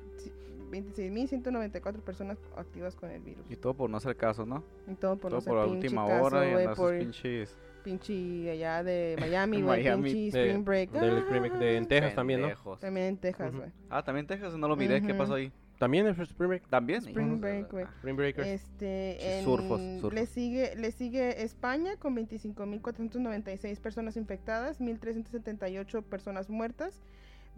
[0.71, 3.45] 26.194 personas activas con el virus.
[3.51, 4.65] Y todo por no hacer caso, ¿no?
[4.91, 6.85] Y todo por todo no por la hacer última caso, hora y güey, andar sus
[6.85, 7.55] por pinches...
[7.87, 10.91] pinche allá de Miami, güey, pinche De- Spring Break.
[10.91, 12.77] del Spring Break de- en Texas también, ¿no?
[12.79, 13.71] También en Texas, güey.
[13.89, 15.01] Ah, también Texas, no lo miré.
[15.01, 15.19] ¿Qué Ujú.
[15.19, 15.53] pasó ahí?
[15.79, 16.69] También el Spring Break.
[16.69, 17.01] ¿También?
[17.07, 17.85] Spring de Break, güey.
[17.85, 17.93] ah.
[17.99, 18.49] Spring Breakers.
[18.49, 20.15] Este, en- surfos, surfos.
[20.15, 27.03] Le, sigue, le sigue España con 25.496 personas infectadas, 1.378 personas muertas,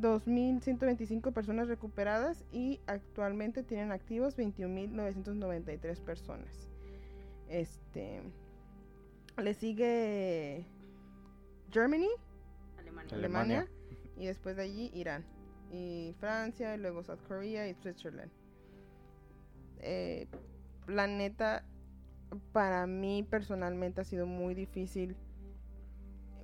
[0.00, 6.68] 2.125 personas recuperadas y actualmente tienen activos 21.993 personas.
[7.48, 8.20] Este,
[9.42, 10.66] le sigue
[11.70, 12.08] Germany,
[13.12, 13.68] Alemania.
[14.16, 15.24] Y después de allí Irán
[15.70, 18.30] y Francia y luego South Korea y Switzerland.
[19.78, 20.26] Eh,
[20.88, 21.64] la neta,
[22.52, 25.16] para mí personalmente ha sido muy difícil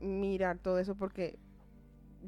[0.00, 1.38] mirar todo eso porque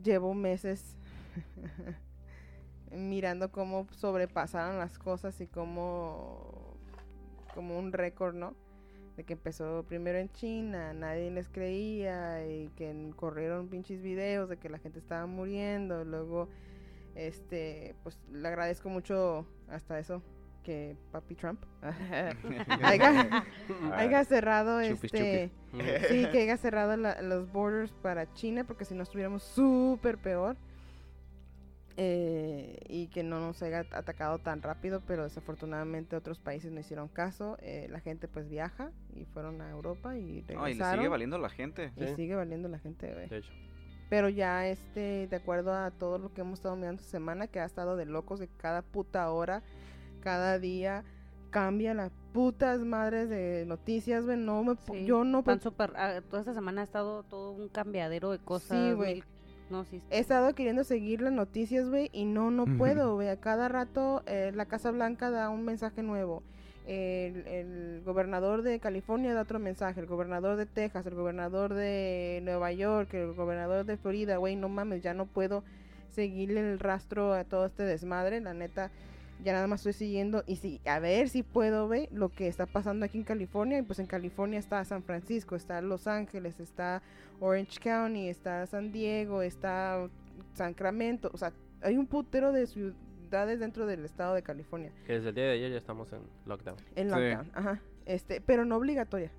[0.03, 0.97] llevo meses
[2.91, 6.77] mirando cómo sobrepasaron las cosas y cómo
[7.55, 8.55] como un récord, ¿no?
[9.17, 14.59] De que empezó primero en China, nadie les creía y que corrieron pinches videos de
[14.59, 16.05] que la gente estaba muriendo.
[16.05, 16.49] Luego,
[17.15, 20.23] este, pues le agradezco mucho hasta eso
[20.63, 21.63] que papi Trump
[22.83, 23.45] haya,
[23.95, 25.51] haya cerrado Chupi, este,
[26.09, 30.57] sí, que haya cerrado la- los borders para China porque si no estuviéramos súper peor.
[31.99, 37.09] Eh, y que no nos haya atacado tan rápido, pero desafortunadamente otros países no hicieron
[37.09, 37.57] caso.
[37.61, 40.99] Eh, la gente pues viaja y fueron a Europa y No, y le regresaron.
[41.01, 41.93] sigue valiendo la gente.
[41.97, 42.15] y Sí.
[42.17, 43.29] sigue valiendo la gente, güey.
[43.29, 43.53] De hecho.
[44.11, 47.61] Pero ya, este, de acuerdo a todo lo que hemos estado mirando esta semana, que
[47.61, 49.63] ha estado de locos de cada puta hora,
[50.21, 51.03] cada día,
[51.51, 54.37] cambia las putas madres de noticias, güey.
[54.37, 55.93] No me, Sí, yo no puedo súper.
[55.97, 58.79] ah, toda esta semana ha estado todo un cambiadero de cosas.
[58.79, 59.25] Sí, güey.
[59.69, 60.01] No, sí.
[60.11, 63.29] He estado queriendo seguir las noticias, güey, y no, no puedo, güey.
[63.29, 66.43] A cada rato eh, la Casa Blanca da un mensaje nuevo.
[66.87, 69.99] El, el gobernador de California da otro mensaje.
[70.01, 74.69] El gobernador de Texas, el gobernador de Nueva York, el gobernador de Florida, güey, no
[74.69, 75.65] mames, ya no puedo
[76.11, 78.41] seguirle el rastro a todo este desmadre.
[78.41, 78.93] La neta,
[79.45, 82.67] ya nada más estoy siguiendo y sí, a ver si puedo ver lo que está
[82.67, 83.79] pasando aquí en California.
[83.79, 87.03] Y pues en California está San Francisco, está Los Ángeles, está
[87.41, 90.09] Orange County, está San Diego, está
[90.55, 91.31] Sacramento.
[91.33, 94.93] O sea, hay un putero de ciudades dentro del estado de California.
[95.07, 96.77] Que desde el día de ayer ya estamos en lockdown.
[96.95, 97.15] En Sí.
[97.15, 97.81] lockdown, ajá.
[98.07, 99.31] Este, pero no obligatoria.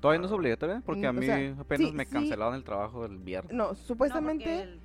[0.00, 2.12] Todavía no es obligatorio porque a o mí sea, apenas sí, me sí.
[2.12, 3.52] cancelaron el trabajo el viernes.
[3.52, 4.78] No, supuestamente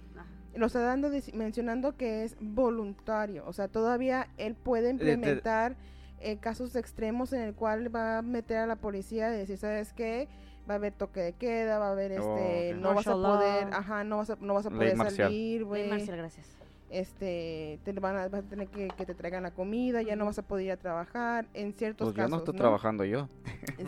[0.56, 3.44] lo está dando mencionando que es voluntario.
[3.48, 5.76] O sea, todavía él puede de- implementar
[6.20, 9.94] eh, casos extremos en el cual va a meter a la policía y decir, ¿sabes
[9.94, 10.28] qué?
[10.70, 13.38] Va a haber toque de queda, va a haber Oh, este, no vas a law.
[13.38, 15.28] poder, ajá, no vas a, no vas a Ley poder marcial.
[15.30, 15.90] salir, Ley güey.
[15.90, 16.58] Marcial, gracias.
[16.90, 20.26] este te van a, vas a tener que que te traigan la comida, ya no
[20.26, 22.32] vas a poder ir a trabajar en ciertos Pues ya casos.
[22.32, 22.60] no estoy ¿no?
[22.60, 23.28] trabajando yo.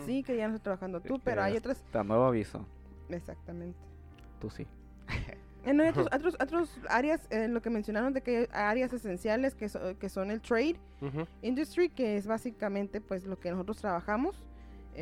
[0.06, 2.64] Sí, que ya no estás trabajando tú, pero hay ya otras Está nuevo aviso.
[3.08, 3.78] exactamente.
[4.40, 4.66] Tú sí.
[5.64, 8.92] Eh, no, hay otros, otros, otros áreas, eh, lo que mencionaron de que hay áreas
[8.92, 10.76] esenciales que, so- que son el trade
[11.42, 14.36] industry, que es básicamente pues lo que nosotros trabajamos,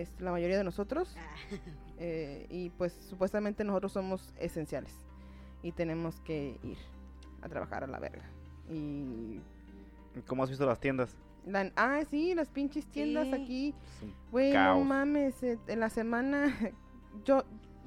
[0.00, 1.16] es la mayoría de nosotros,
[1.98, 4.92] eh, y pues supuestamente nosotros somos esenciales
[5.62, 6.78] y tenemos que ir
[7.42, 8.24] a trabajar a la verga.
[8.70, 9.40] Y
[10.26, 11.16] ¿Cómo has visto las tiendas?
[11.46, 13.34] la, ah, sí, las pinches tiendas Sí.
[13.34, 13.74] aquí,
[14.32, 16.46] güey, no mames, eh, en la semana
[17.24, 17.44] yo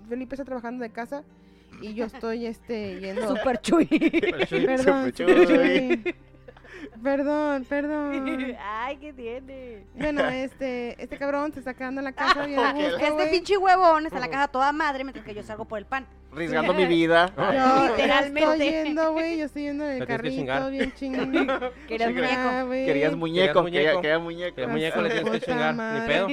[0.08, 1.24] Felipe está trabajando de casa
[1.82, 3.86] y yo estoy este yendo Super chuy.
[3.86, 4.80] Perdón, Super
[5.14, 6.16] super chuy.
[7.04, 8.56] Perdón, perdón.
[8.60, 9.84] Ay, ¿qué tiene?
[9.96, 13.32] Bueno, este, este cabrón se está quedando en la casa bien a gusto, Este güey.
[13.32, 16.06] pinche huevón está en la casa toda madre mientras que yo salgo por el pan.
[16.32, 17.34] Arriesgando mi vida.
[17.38, 18.52] Yo- Literalmente.
[18.52, 20.72] estoy yendo, güey, yo estoy yendo en el tienes que carrito, chingar.
[20.72, 21.32] bien chingón.
[21.88, 22.34] Querías muñeco.
[22.38, 22.86] Ah, güey.
[22.86, 23.86] Querías muñeco, muñeco.
[23.86, 24.62] quería, quería muñeco.
[24.62, 26.08] El muñeco le tienes que puta chingar, ni madre.
[26.08, 26.28] pedo.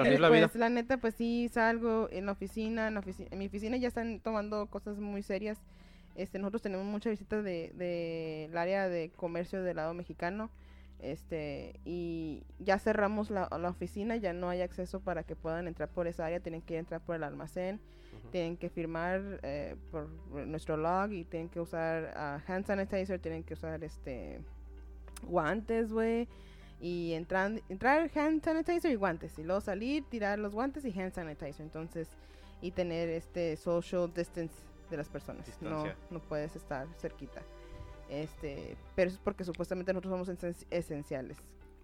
[0.00, 0.48] Así es la vida.
[0.48, 3.76] Pues la neta, pues sí, salgo en la oficina, en, la ofici- en mi oficina
[3.76, 5.58] ya están tomando cosas muy serias.
[6.14, 10.50] Este, nosotros tenemos muchas visitas de, de el área de comercio del lado mexicano.
[10.98, 15.88] Este, y ya cerramos la, la oficina, ya no hay acceso para que puedan entrar
[15.88, 17.80] por esa área, tienen que entrar por el almacén,
[18.30, 20.08] tienen que firmar eh, por
[20.46, 24.40] nuestro log y tienen que usar ah, hand sanitizer, tienen que usar este
[25.24, 26.28] guantes, güey.
[26.80, 29.38] Y entrar, entrar hand sanitizer y guantes.
[29.38, 31.62] Y luego salir, tirar los guantes y hand sanitizer.
[31.62, 32.08] Entonces,
[32.60, 34.54] y tener este social distance
[34.92, 35.46] de las personas.
[35.60, 35.96] No, Distancia.
[36.10, 37.42] no puedes estar cerquita.
[38.08, 41.38] Este, pero eso es porque supuestamente nosotros somos esen- esenciales.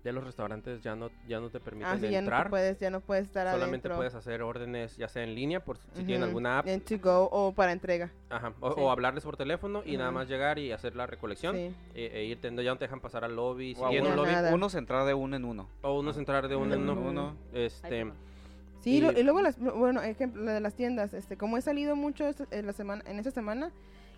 [0.05, 2.51] Ya los restaurantes ya no, ya no te permiten Ah, sí, ya no entrar.
[2.51, 3.97] puedes, ya no puedes estar Solamente adentro.
[3.97, 6.69] puedes hacer órdenes, ya sea en línea, por si tienen Ujú, alguna app.
[6.69, 8.11] En to go o para entrega.
[8.31, 8.81] Ajá, o, Sí.
[8.81, 10.19] o hablarles por teléfono y nada Ujú.
[10.21, 11.75] más llegar y hacer la recolección Sí.
[11.95, 14.23] e, e irte, no, ya no te dejan pasar al lobby, O a siguiendo uno-
[14.23, 14.55] el lobby, nada.
[14.55, 15.69] Unos entrar de uno en uno.
[15.83, 17.01] o unos entrar de uno en Uno uno.
[17.03, 17.37] en uno.
[17.53, 18.13] Este, Ay,
[18.81, 21.63] Sí, Y- lo- y luego las, bueno, ejemplo, lo de las tiendas, este, como he
[21.63, 23.73] salido mucho esta- en la semana, en esta semana,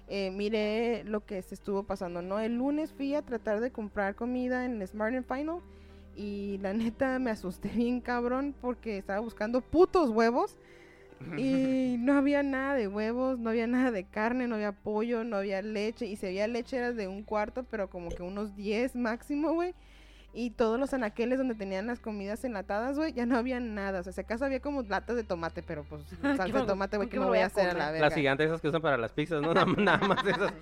[0.08, 2.40] eh, miré lo que se estuvo pasando, ¿no?
[2.40, 5.60] El lunes fui a tratar de comprar comida en Smart and Final
[6.16, 10.56] y la neta me asusté bien cabrón porque estaba buscando putos huevos
[11.36, 15.36] y no había nada de huevos, no había nada de carne, no había pollo, no
[15.36, 18.96] había leche y si había leche era de un cuarto, pero como que unos 10
[18.96, 19.74] máximo, güey.
[20.32, 23.98] Y todos los anaqueles donde tenían las comidas enlatadas, güey, ya no había nada.
[23.98, 27.08] O sea, si acaso había como latas de tomate, pero pues salsa de tomate, güey,
[27.08, 28.06] ¿qué que me me voy a hacer a la verga.
[28.06, 29.52] las gigantes esas que usan para las pizzas, ¿no?
[29.76, 30.52] Nada, más esas.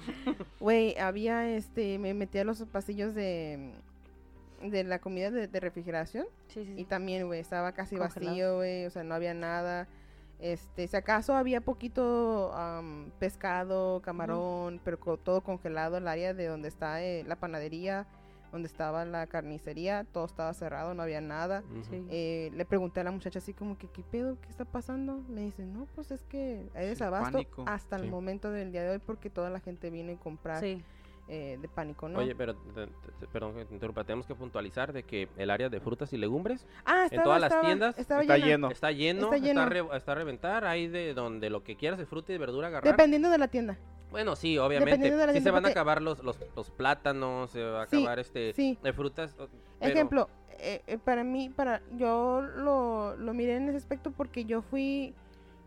[0.59, 3.73] Güey, había, este, me metí a los pasillos de,
[4.63, 6.27] de la comida de, de refrigeración.
[6.49, 6.85] Sí, sí, Y sí.
[6.85, 8.31] también, güey, estaba casi Congelado.
[8.33, 9.87] vacío, güey, o sea, no había nada.
[10.41, 12.55] Este, si acaso había poquito
[13.19, 18.07] pescado, camarón, pero co- todo congelado, el área de donde está eh, la panadería,
[18.53, 21.63] donde estaba la carnicería, todo estaba cerrado, no había nada.
[22.11, 24.39] Eh, le pregunté a la muchacha así como que, ¿qué pedo?
[24.41, 25.23] ¿Qué está pasando?
[25.29, 27.65] Me dice, no, pues es que hay Sí, desabasto pánico.
[27.67, 28.05] hasta Sí.
[28.05, 30.83] el momento del día de hoy porque toda la gente viene a comprar Sí.
[31.31, 32.21] eh, de pánico, ¿no?
[32.21, 35.69] Oye, pero, te- te- perdón que te interrumpa, tenemos que puntualizar de que el área
[35.69, 38.71] de frutas y legumbres ah, en todas las tiendas estaba Está lleno.
[38.71, 39.67] está lleno, Está está, lleno.
[39.69, 42.69] re- está a reventar, hay de donde lo que quieras de fruta y de verdura
[42.69, 42.91] agarrar.
[42.91, 43.77] Dependiendo de la tienda.
[44.11, 45.11] Bueno, sí, obviamente.
[45.11, 47.97] De la Sí se van a acabar los, los, los plátanos, se va a Sí,
[47.99, 48.79] acabar este sí.
[48.83, 49.35] de frutas.
[49.37, 49.49] pero-
[49.93, 54.63] Ejemplo, eh, eh, para mí, para yo lo, lo miré en ese aspecto porque yo
[54.63, 55.15] fui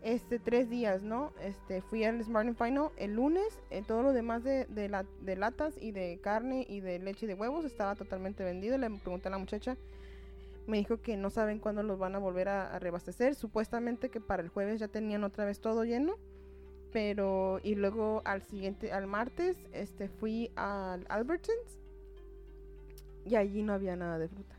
[0.02, 1.32] este tres días, ¿no?
[1.40, 5.06] Este fui al Smart and Final el lunes, eh, todo lo demás de, de, la-
[5.20, 8.76] de latas y de carne y de leche y de huevos estaba totalmente vendido.
[8.78, 9.76] Le pregunté a la muchacha,
[10.66, 13.36] me dijo que no saben cuándo los van a volver a, a reabastecer.
[13.36, 16.16] Supuestamente que para el jueves ya tenían otra vez todo lleno.
[16.92, 21.78] Pero, y luego al siguiente, al martes, este fui al Albertsons
[23.24, 24.56] y allí no había nada de fruta.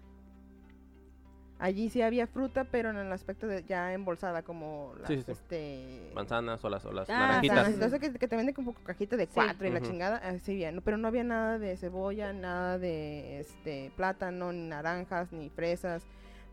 [1.59, 5.23] Allí sí había fruta, pero en el aspecto de ya embolsada, como las, Sí, sí,
[5.23, 5.31] sí.
[5.31, 6.11] este...
[6.13, 7.99] manzanas o las, o las Ah, naranjitas.
[7.99, 9.31] que, que te venden como cajita de Sí.
[9.35, 13.91] cuatro y la chingada, así bien, pero no había nada de cebolla, nada de este
[13.95, 16.03] plátano, ni naranjas, ni fresas,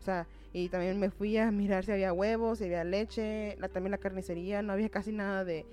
[0.01, 3.69] o sea, y también me fui a mirar si había huevos, si había leche, la,
[3.69, 5.65] también la carnicería, no había casi nada de...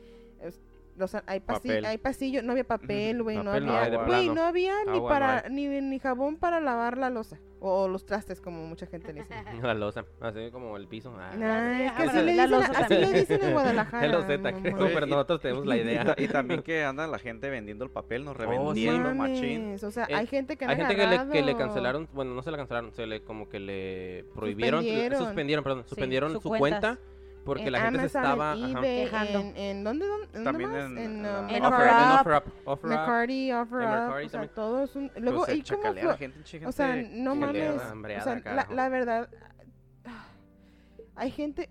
[1.04, 1.84] es- los, hay, pasi- Papel.
[1.84, 5.08] hay pasillo, no había papel, güey, no no había, güey, no había ni Agua no
[5.08, 5.50] para, hay.
[5.52, 9.34] ni, ni jabón para lavar la losa, o los trastes, como mucha gente le dice.
[9.62, 11.12] La losa, así como el piso.
[11.18, 11.32] ah.
[11.36, 14.06] Nah, es que Ah, así le la dicen, losa así le dicen en Guadalajara.
[14.06, 14.88] Es loseta, creo, mamá.
[14.94, 16.14] pero nosotros tenemos la idea.
[16.18, 18.42] y también que anda la gente vendiendo el papel, nos sí.
[18.44, 19.76] revendiendo Mames, machín.
[19.82, 22.42] O sea, Eh, hay gente que Hay gente que le, que le cancelaron, bueno, no
[22.42, 25.18] se la cancelaron, se le como que le prohibieron, Suspendieron.
[25.18, 26.80] suspendieron, perdón, Sí, suspendieron sus su cuentas.
[26.98, 26.98] cuenta
[27.48, 29.38] porque en la gente se Amazon, estaba en ajá, eBay, Quejando.
[29.40, 30.84] En, en ¿dónde, dónde, También más?
[30.86, 32.20] en- en, en um, En Offer, Up.
[32.20, 32.98] Offer Up, Offer Up.
[33.60, 35.08] Offer o sea, todo es un...
[35.10, 38.66] Pero Luego, se y chacalea fue- la gente, o sea, no mames, o sea, la,
[38.70, 39.28] la verdad,
[41.16, 41.68] hay gente,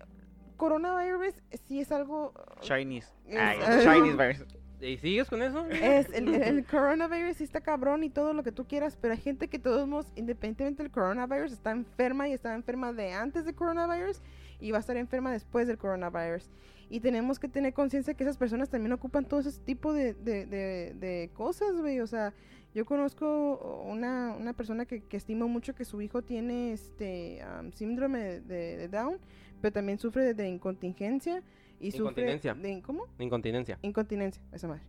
[0.56, 1.34] coronavirus
[1.66, 3.12] sí es algo, Chinese.
[3.26, 3.58] Es- Ay.
[3.82, 4.46] Chinese virus.
[4.80, 5.66] ¿Y sigues con eso?
[5.66, 9.14] es, el, el- el coronavirus sí está cabrón y todo lo que tú quieras, pero
[9.14, 13.44] hay gente que todos modos, independientemente del coronavirus, está enferma y está enferma de antes
[13.44, 14.20] del coronavirus
[14.60, 16.50] y va a estar enferma después del coronavirus.
[16.90, 20.46] Y tenemos que tener conciencia que esas personas también ocupan todo ese tipo de, de,
[20.46, 22.00] de, de cosas, güey.
[22.00, 22.32] O sea,
[22.74, 27.72] yo conozco una, una persona que, que estimo mucho que su hijo tiene este am,
[27.72, 29.18] síndrome de, de Down,
[29.60, 31.42] pero también sufre de, de incontingencia
[31.80, 32.54] y Incontinencia.
[32.54, 33.06] sufre de ¿cómo?
[33.18, 33.78] Incontinencia.
[33.82, 34.82] Incontinencia, esa madre.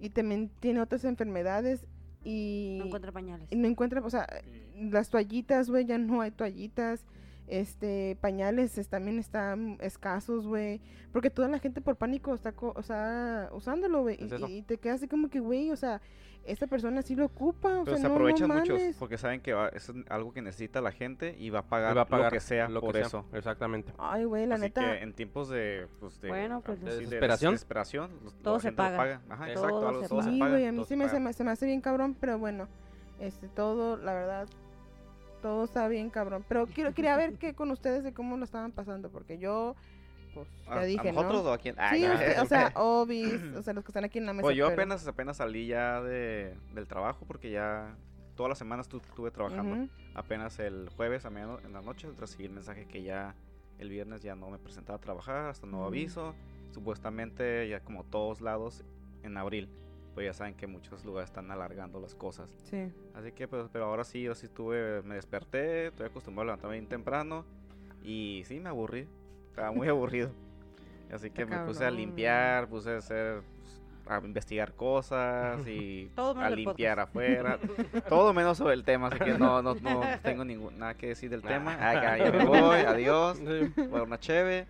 [0.00, 1.86] Y también tiene otras enfermedades
[2.24, 3.46] y No encuentra pañales.
[3.50, 4.26] y no encuentra, o sea,
[4.76, 7.04] las toallitas, güey, ya no hay toallitas.
[7.48, 10.80] Este, pañales es- también están escasos, güey.
[11.12, 14.18] Porque toda la gente por pánico está, co- o sea, usándolo, güey.
[14.22, 16.02] Es Y, y te quedas así como que, güey, o sea,
[16.44, 19.40] esta persona sí lo ocupa, o Pero sea, se no, no aprovechan muchos porque saben
[19.40, 22.26] que va- es algo que necesita la gente y va a pagar, va a pagar
[22.32, 23.24] lo que sea lo que por sea, eso.
[23.32, 23.92] Exactamente.
[23.98, 24.80] Ay, güey, la Así neta.
[24.82, 27.52] que en tiempos de, pues, de, Bueno, pues, de de desesperación.
[27.54, 29.20] desesperación, los- Todo la se gente lo paga.
[29.28, 30.50] Ajá, Todo exacto, se todo se Sí, paga.
[30.52, 30.88] güey, a mí paga.
[30.88, 32.68] se, me, se me hace bien cabrón, pero bueno,
[33.20, 34.48] este, todo, la verdad,
[35.40, 36.44] todo está bien cabrón.
[36.48, 39.74] Pero quiero, quería ver qué con ustedes de cómo lo estaban pasando, porque yo,
[40.34, 41.50] pues, ya ¿A- dije, ¿A nosotros ¿no?
[41.50, 41.76] o a quién?
[41.92, 42.14] Sí, no.
[42.14, 44.42] usted- o sea, Obis, o sea, los que están aquí en la mesa.
[44.42, 47.96] Pues yo pero- apenas, apenas salí ya de, del trabajo porque ya
[48.36, 49.88] todas las semanas tu- estuve trabajando.
[50.14, 53.34] Apenas el jueves a mediano- en la noche recibí el mensaje que ya
[53.78, 56.34] el viernes ya no me presentaba a trabajar hasta nuevo aviso.
[56.72, 58.84] Supuestamente ya como todos lados
[59.22, 59.68] en abril.
[60.18, 62.52] Pues ya saben que muchos lugares están alargando las cosas.
[62.64, 62.90] Sí.
[63.14, 66.74] Así que, pues, pero ahora sí, yo sí estuve, me desperté, estoy acostumbrado a levantarme
[66.74, 67.44] bien temprano
[68.02, 69.06] y sí, me aburrí,
[69.50, 70.32] estaba muy aburrido.
[71.12, 76.34] Así que me puse a limpiar, puse a hacer, pues, a investigar cosas y Todo
[76.34, 77.56] menos a limpiar afuera.
[78.08, 81.30] Todo menos sobre el tema, así que no, no, no tengo ningún, nada que decir
[81.30, 81.74] del tema.
[81.74, 83.68] Acá ya me voy, adiós, Sí.
[83.88, 84.66] por una cheve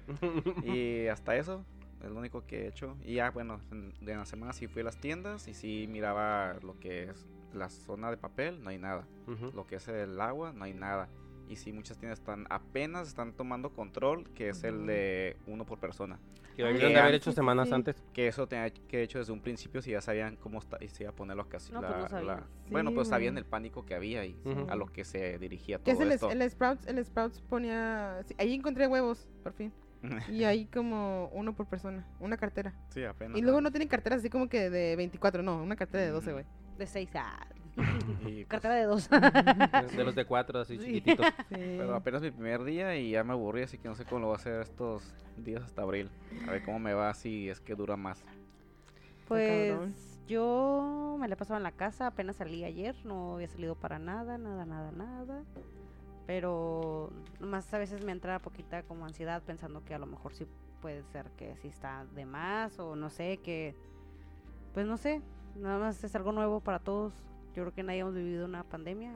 [0.63, 1.65] y hasta eso.
[2.03, 2.97] Es lo único que he hecho.
[3.05, 6.55] Y ya, bueno, en, de la semana sí fui a las tiendas y sí miraba
[6.63, 9.07] lo que es la zona de papel, no hay nada.
[9.27, 9.51] Ujú.
[9.55, 11.09] Lo que es el agua, no hay nada.
[11.49, 15.79] Y sí, muchas tiendas están apenas están tomando control, que es el de uno por
[15.81, 16.19] persona.
[16.55, 17.75] Que Ah, debieron de haber hecho semanas sí.
[17.75, 18.05] antes.
[18.13, 21.05] Que eso tenía que hecho desde un principio si ya sabían cómo está, y se
[21.05, 21.81] iba a poner la ocasión.
[21.81, 24.67] No, pues no bueno, Sí, pues sabían el pánico que había y Ujú.
[24.69, 26.31] a lo que se dirigía ¿Qué todo es el, esto.
[26.31, 26.87] el Sprouts?
[26.87, 28.21] El Sprouts ponía...
[28.25, 29.73] sí, ahí encontré huevos, por fin.
[30.31, 32.73] Y ahí como uno por persona, una cartera.
[32.91, 33.37] sí, apenas.
[33.39, 36.33] Y luego no tienen carteras así como que de 24, no, una cartera de 12,
[36.33, 36.45] güey.
[36.79, 37.11] De seis.
[37.15, 37.47] Ah,
[38.27, 39.09] Y, pues, cartera de dos.
[39.97, 40.85] De los de cuatro, así Sí.
[40.85, 41.27] chiquititos.
[41.49, 41.55] Sí.
[41.79, 44.27] Pero apenas mi primer día y ya me aburrí, así que no sé cómo lo
[44.29, 46.11] voy a hacer estos días hasta abril.
[46.49, 48.25] A ver cómo me va si es que dura más.
[49.27, 49.77] Pues
[50.27, 53.99] yo me la he pasado en la casa, apenas salí ayer, no había salido para
[53.99, 55.43] nada, nada, nada, nada.
[56.29, 57.11] Pero
[57.41, 60.47] nomás a veces me entra poquita como ansiedad pensando que a lo mejor sí
[60.83, 63.75] puede ser que sí está de más o no sé, que
[64.75, 65.23] pues no sé,
[65.57, 67.15] nada más es algo nuevo para todos.
[67.55, 69.11] Yo creo que nadie hemos vivido una pandemia.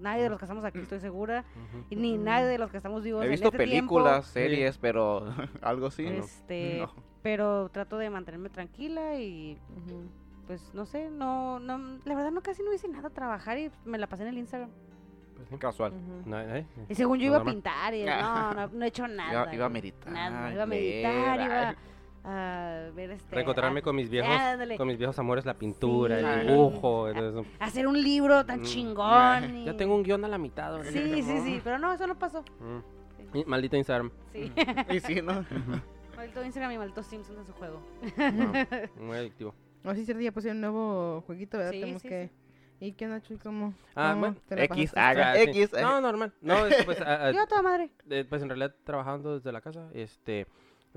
[0.00, 1.44] Nadie de los que estamos aquí estoy segura.
[1.90, 3.96] Y ni nadie de los que estamos vivos He en visto este tiempo.
[3.96, 4.32] películas, Sí.
[4.34, 5.24] series, pero
[5.60, 6.04] algo así.
[6.04, 6.10] no.
[6.12, 6.92] Este, No.
[7.20, 9.58] pero trato de mantenerme tranquila y
[10.46, 13.72] pues no sé, no, no, la verdad no casi no hice nada a trabajar y
[13.84, 14.70] me la pasé en el Instagram.
[15.36, 15.56] Pues sí.
[15.58, 15.92] Casual.
[16.24, 17.54] No, eh, Y según yo iba a normal.
[17.54, 19.32] pintar y no, no, no he hecho nada.
[19.32, 20.12] Iba, iba a meditar.
[20.12, 21.76] Nada, iba a leer, meditar, iba
[22.26, 23.34] a ver este.
[23.34, 24.76] Reencontrarme a- con mis viejos, ándale.
[24.78, 26.24] con mis viejos amores, la pintura, Sí.
[26.40, 27.06] el dibujo.
[27.06, 28.64] a hacer un libro tan Mm.
[28.64, 29.56] chingón.
[29.58, 30.74] y- ya tengo un guion a la mitad.
[30.76, 30.90] ahora.
[30.90, 32.42] Sí, sí, sí, pero no, eso no pasó.
[32.60, 33.36] Mm.
[33.38, 34.10] Y Maldito Instagram.
[34.32, 34.52] Sí.
[34.90, 35.44] Y sí, ¿no?
[36.16, 37.80] maldito Instagram y maldito Simpsons en su juego.
[38.16, 38.52] No,
[39.04, 39.54] muy adictivo.
[39.84, 41.72] O sí, cierto, ya pusieron un nuevo jueguito, ¿verdad?
[41.72, 42.30] Sí, Tenemos sí, que...
[42.84, 43.38] ¿Y qué onda, Chuy?
[43.38, 45.42] ¿Cómo, Ah, cómo bueno, la X, haga Ah, sí.
[45.50, 45.72] X.
[45.80, 46.32] No, normal.
[46.42, 47.90] No, es, pues, a- a- Yo a toda madre.
[48.10, 50.48] eh, pues en realidad trabajando desde la casa, este, en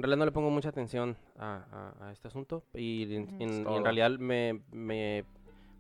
[0.04, 3.36] realidad no le pongo mucha atención a, a- a este asunto y, en- Ujú.
[3.40, 5.24] en, y en realidad me, me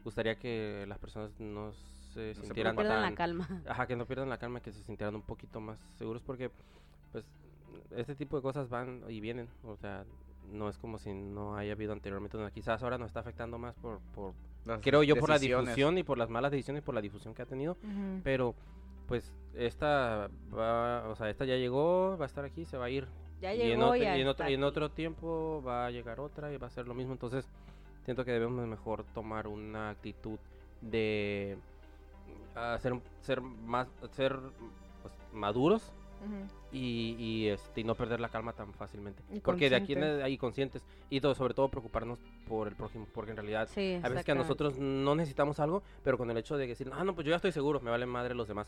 [0.06, 3.48] gustaría que las personas no se se sintieran No pierdan la calma.
[3.68, 6.50] ajá, que no pierdan la calma, que se sintieran un poquito más seguros porque,
[7.12, 7.30] pues,
[7.92, 10.06] este tipo de cosas van y vienen, o sea,
[10.50, 13.76] no es como si no haya habido anteriormente, no, quizás ahora nos está afectando más
[13.76, 14.34] por, por
[14.68, 17.42] Las creo yo por la difusión y por las malas decisiones, por la difusión que
[17.42, 17.78] ha tenido,
[18.24, 18.54] pero
[19.08, 22.90] pues esta va, o sea, esta ya llegó, va a estar aquí, se va a
[22.90, 23.08] ir.
[23.42, 25.92] Ya y en llegó otro, ya y en otro, y en otro tiempo va a
[25.92, 27.48] llegar otra y va a ser lo mismo, entonces
[28.04, 30.40] siento que debemos mejor tomar una actitud
[30.82, 31.58] de
[32.56, 34.38] ah, ser, ser más ser
[35.02, 35.92] pues, maduros
[36.26, 36.48] Ujú.
[36.72, 39.24] Y, y, este, y no perder la calma tan fácilmente.
[39.32, 43.08] Y Porque de aquí en ahí conscientes y todo, sobre todo preocuparnos por el prójimo,
[43.14, 46.38] porque en realidad Sí, a veces que a nosotros no necesitamos algo, pero con el
[46.38, 48.68] hecho de decir, ah, no, pues yo ya estoy seguro, me valen madre los demás.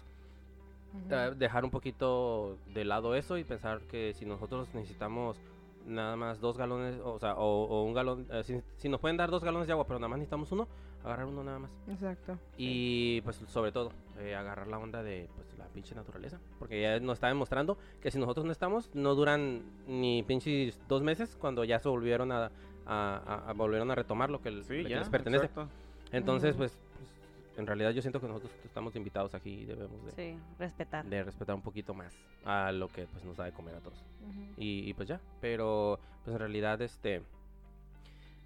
[0.93, 1.13] Ujú.
[1.13, 5.37] Eh, dejar un poquito de lado eso y pensar que si nosotros necesitamos
[5.85, 9.17] nada más dos galones, o sea, o, o un galón, eh, si, si nos pueden
[9.17, 10.67] dar dos galones de agua, pero nada más necesitamos uno,
[11.03, 11.71] agarrar uno nada más.
[11.89, 12.37] Exacto.
[12.57, 16.39] Y pues sobre todo, eh, agarrar la onda de pues, la pinche naturaleza.
[16.59, 21.01] Porque ya nos está demostrando que si nosotros no estamos, no duran ni pinches dos
[21.03, 22.51] meses cuando ya se volvieron a, a-
[22.85, 25.45] a- a- volvieron a retomar lo que, el- Sí, lo que ya, les pertenece.
[25.45, 25.69] exacto.
[26.11, 27.09] Entonces, pues, pues,
[27.57, 31.05] en realidad yo siento que nosotros estamos invitados aquí y debemos de, Sí, respetar.
[31.05, 32.13] de respetar un poquito más
[32.45, 34.03] a lo que pues nos da de comer a todos.
[34.57, 37.21] Y, y, pues ya, pero pues en realidad este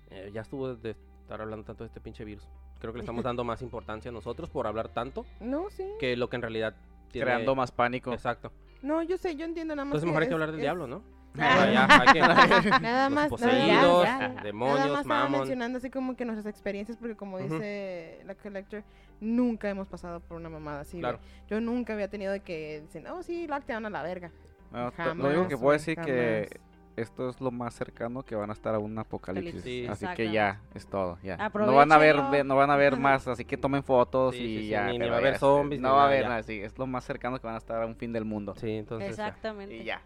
[0.10, 2.48] eh, ya estuvo de estar hablando tanto de este pinche virus.
[2.80, 5.86] Creo que le estamos dando más importancia a nosotros por hablar tanto No, sí.
[6.00, 6.76] que lo que en realidad
[7.12, 8.12] tiene- Creando más pánico.
[8.14, 8.52] Exacto.
[8.82, 9.92] No, yo sé, yo entiendo nada más.
[9.92, 11.02] Entonces mejor hay que es- hablar del es- diablo, ¿no?
[11.36, 11.56] Ah.
[11.58, 14.28] O sea, ya, hay que- Nada los más, poseídos, ya, ya.
[14.30, 15.40] Nada demonios, más estaba mamón.
[15.40, 17.46] mencionando así como que nuestras experiencias, porque como Ujú.
[17.56, 18.84] dice la Collector,
[19.20, 20.92] nunca hemos pasado por una mamada así.
[21.00, 21.02] güey.
[21.02, 21.20] Claro.
[21.48, 24.32] Yo nunca había tenido de que dicen, oh, sí, lockdown a la verga.
[24.72, 26.73] No, Jamás, lo único que puedo güey, decir que jamás.
[26.96, 29.62] Esto es lo más cercano que van a estar a un apocalipsis.
[29.64, 29.86] Sí.
[29.88, 30.18] Así Exacto.
[30.18, 31.18] que ya, es todo.
[31.24, 31.38] Ya.
[31.54, 32.16] No van a ver,
[32.46, 34.88] no van a ver más, así que tomen fotos Sí, y sí, sí, ya.
[34.88, 36.62] ni- ni va a haber este, zombies, No va a haber nada, sí.
[36.62, 38.54] Es lo más cercano que van a estar a un fin del mundo.
[38.56, 39.28] Sí, entonces ya.
[39.28, 39.76] Exactamente.
[39.76, 40.02] Y ya.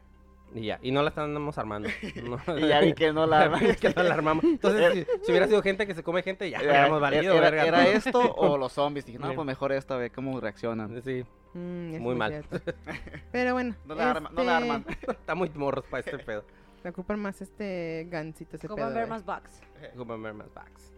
[0.56, 0.80] Y ya.
[0.82, 1.90] Y no la estamos armando.
[2.24, 2.40] No.
[2.58, 3.52] Y ya vi que no la...
[3.80, 4.46] que no la armamos.
[4.46, 7.42] Entonces, si, si hubiera sido gente que se come gente, ya Era, hubiéramos valido, era-
[7.52, 7.66] verga.
[7.66, 9.06] era esto o los zombies.
[9.06, 9.36] Dije, no, Sí.
[9.36, 11.02] pues mejor esto, a ver cómo reaccionan.
[11.02, 12.30] Sí, Mm, Muy mal.
[12.32, 12.60] cierto.
[13.32, 13.74] Pero bueno.
[13.86, 14.86] No la arman, no la este, arman.
[15.08, 16.44] está muy morros para este pedo.
[16.84, 18.94] Me ocupan más este gancito ese Como pedo.
[18.96, 19.62] ver más box.
[19.96, 20.92] Como ver más backs.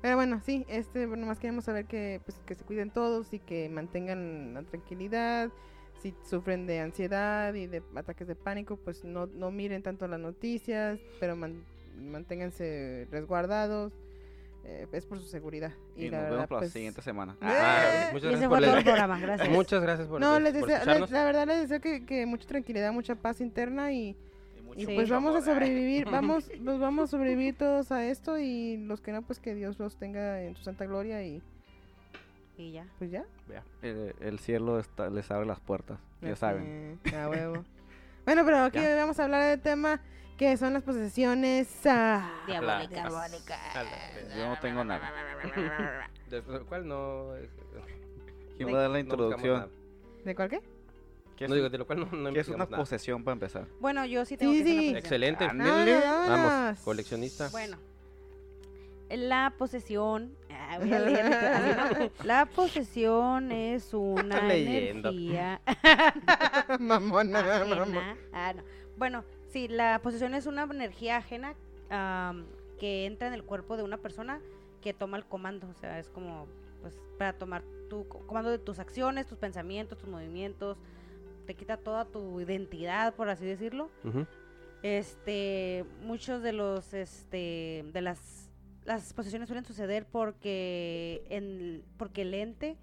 [0.00, 3.38] Pero bueno, sí, este, bueno, más queremos saber que, pues, que se cuiden todos y
[3.38, 5.50] que mantengan la tranquilidad.
[6.02, 10.20] Si sufren de ansiedad y de ataques de pánico, pues no, no miren tanto las
[10.20, 11.64] noticias, pero man-
[11.98, 13.92] manténganse resguardados.
[14.66, 15.72] eh, es por su seguridad.
[15.94, 17.36] Y, Y, nos la vemos verdad, para pues, la siguiente semana.
[17.42, 19.48] Ah, muchas gracias por el programa, gracias.
[19.50, 22.90] Muchas gracias por, No, les deseo, les- la verdad les deseo que, que mucha tranquilidad,
[22.92, 24.16] mucha paz interna y,
[24.76, 24.94] Y mucho, y Sí.
[24.96, 29.12] pues vamos a sobrevivir, vamos, nos vamos a sobrevivir todos a esto y los que
[29.12, 31.42] no, pues que Dios los tenga en su santa gloria y
[32.56, 32.86] Y ya.
[32.98, 33.24] pues ya.
[33.82, 36.98] El, el cielo está- les abre las puertas, ya saben.
[37.04, 37.64] Eh, huevo.
[38.26, 38.96] bueno, pero aquí Ya.
[38.96, 40.00] vamos a hablar del tema
[40.38, 42.90] que son las posesiones ah, Diabólicas.
[42.90, 43.60] diabólicas.
[44.36, 45.10] Yo no tengo nada.
[46.30, 47.36] Después del cual no...
[47.36, 47.48] eh,
[48.56, 49.68] ¿Quién va a dar la introducción?
[50.24, 50.60] ¿De cuál qué?
[51.36, 52.76] ¿Qué es, No digo, de lo cual no, no es una nada.
[52.76, 53.66] posesión para empezar?
[53.80, 54.88] Bueno, yo sí tengo Sí, que sí.
[54.90, 54.98] una.
[54.98, 55.46] Excelente.
[55.46, 57.48] Vámonos, Vamos, coleccionista.
[57.50, 57.76] Bueno,
[59.10, 60.34] la posesión.
[60.50, 62.10] ah, voy a leer, así, ¿no?
[62.24, 65.08] La posesión es una leyendo.
[65.10, 65.60] energía.
[66.80, 68.16] Mamona, mamona.
[68.32, 68.62] Ah, no.
[68.96, 71.54] Bueno, sí, la posesión es una energía ajena
[72.78, 74.40] que entra en el cuerpo de una persona
[74.80, 75.68] que toma el comando.
[75.68, 76.46] O sea, es como
[76.80, 80.76] pues para tomar tu co- comando de tus acciones, tus pensamientos, tus movimientos.
[81.46, 83.90] Te quita toda tu identidad, por así decirlo.
[84.82, 88.50] Este, muchos de los, este, de las,
[88.84, 92.76] las posesiones suelen suceder porque, en, porque el ente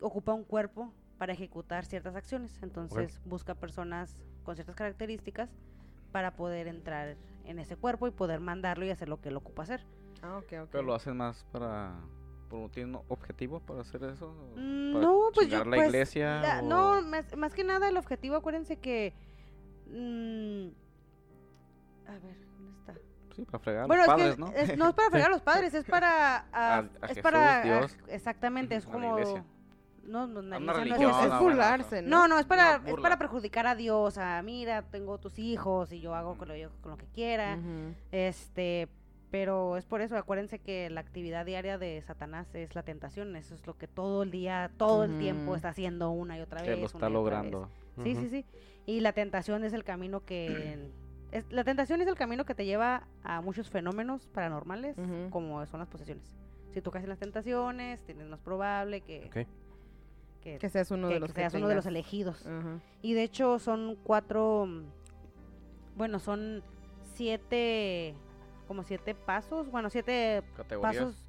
[0.00, 2.62] ocupa un cuerpo para ejecutar ciertas acciones.
[2.62, 5.50] Entonces busca personas con ciertas características
[6.12, 9.62] para poder entrar en ese cuerpo y poder mandarlo y hacer lo que él ocupa
[9.64, 9.84] hacer.
[10.22, 10.68] Ah, ok, ok.
[10.70, 11.98] ¿Pero lo hacen más para...
[12.48, 14.26] por un tiene un objetivo para hacer eso?
[14.28, 16.40] ¿O Mm, para no, pues yo, la pues, iglesia?
[16.40, 19.12] la- o- no, más, más que nada el objetivo, acuérdense que,
[19.86, 20.68] mm,
[22.08, 22.94] a ver, ¿dónde está?
[23.34, 24.52] Sí, para fregar a Bueno, los es padres, que ¿no?
[24.52, 26.36] es- no es para fregar a los padres, es para.
[26.38, 27.62] ah, A- a es Jesús, para.
[27.62, 27.96] Dios.
[28.08, 29.16] exactamente, es A como.
[30.04, 32.08] No, no, A es religión, es, burlarse, ¿no?
[32.08, 34.16] No, no, es para, es para perjudicar a Dios.
[34.16, 37.58] A, mira, tengo tus hijos y yo hago con lo, yo- con lo que quiera.
[38.10, 38.88] Este,
[39.30, 43.36] pero es por eso, acuérdense que la actividad diaria de Satanás es la tentación.
[43.36, 46.62] Eso es lo que todo el día, todo el tiempo está haciendo una y otra
[46.62, 46.70] vez.
[46.74, 47.68] que lo está logrando.
[48.02, 48.44] Sí, sí, sí.
[48.86, 50.90] Y la tentación es el camino que...
[51.32, 54.96] es- la tentación es el camino que te lleva a muchos fenómenos paranormales,
[55.30, 56.36] como son las posesiones.
[56.72, 59.46] Si tú caes en las tentaciones, tienes más probable que, Ok.
[60.42, 62.46] que, Que seas uno que- de los que que seas uno de los elegidos.
[63.02, 64.64] Y de hecho son cuatro...
[64.66, 64.84] mm,
[65.96, 66.62] Bueno, son
[67.14, 68.14] siete...
[68.68, 70.94] Como siete pasos, bueno, siete Categorías.
[70.96, 71.24] pasos...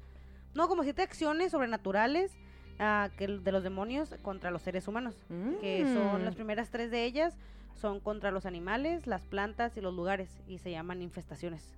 [0.54, 2.36] No, como siete acciones sobrenaturales
[2.78, 5.14] ah, que de los demonios contra los seres humanos
[5.60, 6.36] que son las Mm.
[6.36, 7.36] primeras tres de ellas
[7.74, 11.74] son contra los animales, las plantas y los lugares y se llaman infestaciones,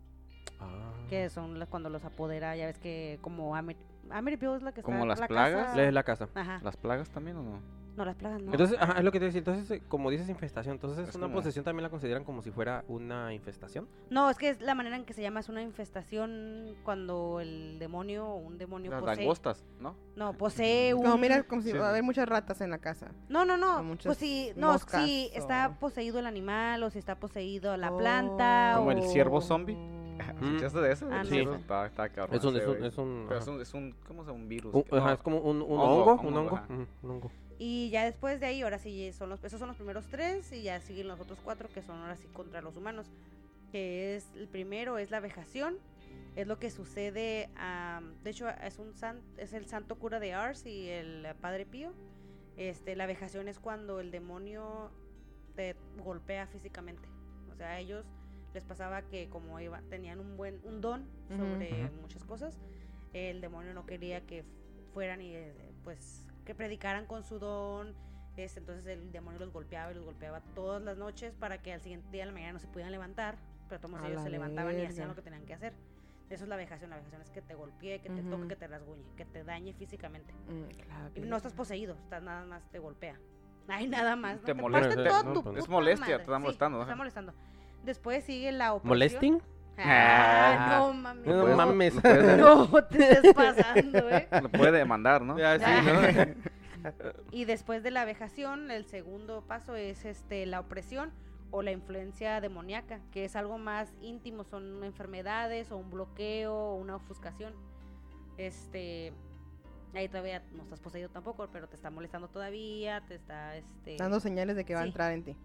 [0.60, 0.92] Ah.
[1.08, 3.76] que son las cuando los apodera, ya ves que como Amer
[4.10, 5.66] es la que está ¿Como las la plagas?
[5.66, 6.28] casa- Lees la casa.
[6.34, 6.60] Ajá.
[6.62, 7.81] ¿Las plagas también o no?
[7.96, 8.52] No, las plagas no.
[8.52, 9.38] Entonces, ajá, es lo que te decía.
[9.40, 12.50] Entonces, eh, como dices infestación, entonces Es una como- posesión también la consideran como si
[12.50, 13.86] fuera una infestación.
[14.08, 17.78] No, es que es la manera en que se llama es una infestación cuando el
[17.78, 19.16] demonio o un demonio Las posee.
[19.16, 19.94] langostas, ¿no?
[20.16, 21.76] No, posee un Como mira, como si Sí.
[21.78, 23.08] va a haber muchas ratas en la casa.
[23.28, 23.82] No, no, no.
[24.04, 27.98] Pues sí, no, moscas si está poseído el animal o si está poseído la Oh.
[27.98, 29.76] planta Como o el ciervo zombie.
[30.40, 30.44] Mm.
[30.44, 31.08] ¿Escuchaste de eso?
[31.10, 31.30] Ah, no.
[31.30, 31.38] Sí.
[31.38, 33.50] Está, está cabrón Es un, es un, es un, Pero es ajá.
[33.56, 34.42] un, es un, ¿cómo se llama?
[34.42, 34.74] Un virus.
[34.74, 36.66] Un- ajá, no, es como un, un hongo, hongo, un hongo, ajá.
[37.02, 37.30] un hongo.
[37.64, 40.62] Y ya después de ahí, ahora sí, son los, esos son los primeros tres y
[40.62, 43.06] ya siguen los otros cuatro que son ahora sí contra los humanos.
[43.70, 45.76] Que es, el primero es la vejación,
[46.34, 47.48] es lo que sucede,
[48.24, 51.92] de hecho es, un san- es el santo cura de Ars y el Padre Pío.
[52.56, 54.90] Este, la vejación es cuando el demonio
[55.54, 57.08] te golpea físicamente.
[57.52, 58.04] O sea, a ellos
[58.54, 62.58] les pasaba que como iba, tenían un buen un don sobre muchas cosas,
[63.12, 64.42] el demonio no quería que
[64.92, 65.54] fueran y eh,
[65.84, 67.94] pues que predicaran con su don.
[68.36, 71.82] Este, entonces el demonio los golpeaba y los golpeaba todas las noches para que al
[71.82, 73.36] siguiente día de la mañana no se pudieran levantar,
[73.68, 75.74] pero todos ellos se levantaban y hacían lo que tenían que hacer.
[76.30, 78.66] Eso es la vejación, la vejación es que te golpee, que te toque, que te
[78.66, 80.32] rasguñe, que te dañe físicamente.
[80.48, 81.38] Mm, claro Y que no sí.
[81.38, 83.20] estás poseído, estás nada más te golpea.
[83.68, 84.40] Ay, nada más.
[84.40, 84.62] Te ¿no?
[84.62, 85.32] molesta, toda ¿no?
[85.34, 86.90] tu Es puta molestia, te está Sí, molestando, te ajá.
[86.92, 87.34] está molestando.
[87.84, 88.88] Después sigue la opresión.
[88.88, 89.42] ¿Molesting?
[89.78, 90.78] Ah, Ah.
[90.78, 90.92] no
[91.56, 91.94] mames.
[92.38, 94.28] No te estés pasando, eh.
[94.42, 95.38] Lo puede demandar, ¿no?
[95.38, 96.90] Ya, sí, ¿no?
[97.30, 101.12] Y después de la vejación, el segundo paso es este la opresión
[101.52, 106.74] o la influencia demoníaca, que es algo más íntimo, son enfermedades o un bloqueo o
[106.76, 107.54] una ofuscación.
[108.36, 109.12] Este
[109.94, 114.18] ahí todavía no estás poseído tampoco, pero te está molestando todavía, te está este Dando
[114.20, 115.36] señales de que va a entrar en ti.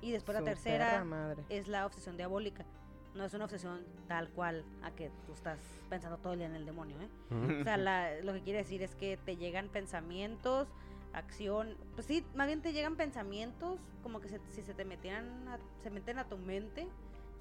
[0.00, 1.44] Y después la tercera madre.
[1.50, 2.64] es la obsesión diabólica,
[3.14, 6.56] No es una obsesión tal cual a que tú estás pensando todo el día en
[6.56, 7.08] el demonio, ¿eh?
[7.60, 10.68] O sea, la- lo que quiere decir es que te llegan pensamientos,
[11.12, 15.46] acción, pues sí, más bien te llegan pensamientos como que se- si se te metieran,
[15.48, 16.88] a- se meten a tu mente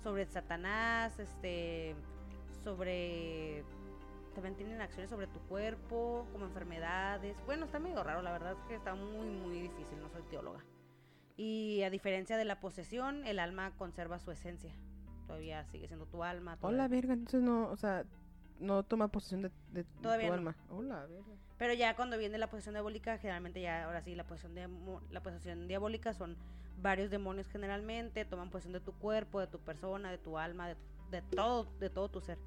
[0.03, 1.95] sobre Satanás, este,
[2.63, 3.63] sobre,
[4.35, 7.35] también tienen acciones sobre tu cuerpo, como enfermedades.
[7.45, 10.63] Bueno, está medio raro, la verdad es que está muy, muy difícil, no soy teóloga.
[11.35, 14.71] Y a diferencia de la posesión, el alma conserva su esencia.
[15.33, 16.57] Todavía sigue siendo tu alma.
[16.61, 18.05] Hola, verga, entonces no, o sea,
[18.59, 20.37] no toma posesión de, de Todavía tu no.
[20.37, 20.55] alma.
[20.69, 21.25] Hola, verga.
[21.57, 25.21] Pero ya cuando viene la posesión diabólica, generalmente ya, ahora sí, la posesión, diamo- la
[25.23, 26.35] posesión diabólica son
[26.81, 30.75] varios demonios generalmente, toman posesión de tu cuerpo, de tu persona, de tu alma, de,
[31.11, 32.37] de todo, de todo tu ser.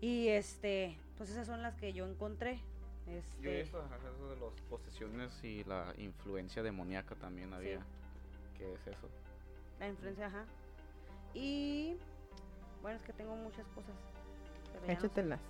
[0.00, 2.60] Y este, pues esas son las que yo encontré.
[3.06, 7.80] Este, eso, ajá, eso de las posesiones y la influencia demoníaca también había.
[8.58, 9.08] ¿Qué es eso?
[9.78, 10.44] la influencia, ajá.
[11.36, 11.94] Y
[12.80, 13.94] bueno, es que tengo muchas cosas.
[14.72, 15.40] Pero ya no, sé, Échatelas.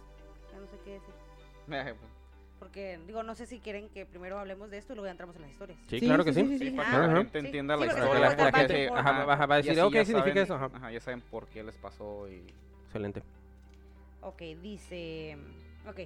[0.52, 1.14] ya no sé qué decir.
[2.58, 5.36] Porque, digo, no sé si quieren que primero hablemos de esto y luego ya entramos
[5.36, 5.78] en las historias.
[5.88, 6.48] Sí, Sí, claro que sí, sí.
[6.48, 6.76] sí, Sí, sí.
[6.76, 8.18] para que la gente entienda sí, la historia.
[8.20, 10.54] la está gente- ajá, va- a decir, "Oh, ¿qué significa saben- eso?
[10.54, 10.70] Ajá.
[10.74, 12.42] Ajá, ya saben por qué les pasó y...
[12.86, 13.22] Excelente.
[14.22, 15.36] Ok, dice.
[15.86, 16.00] Ok,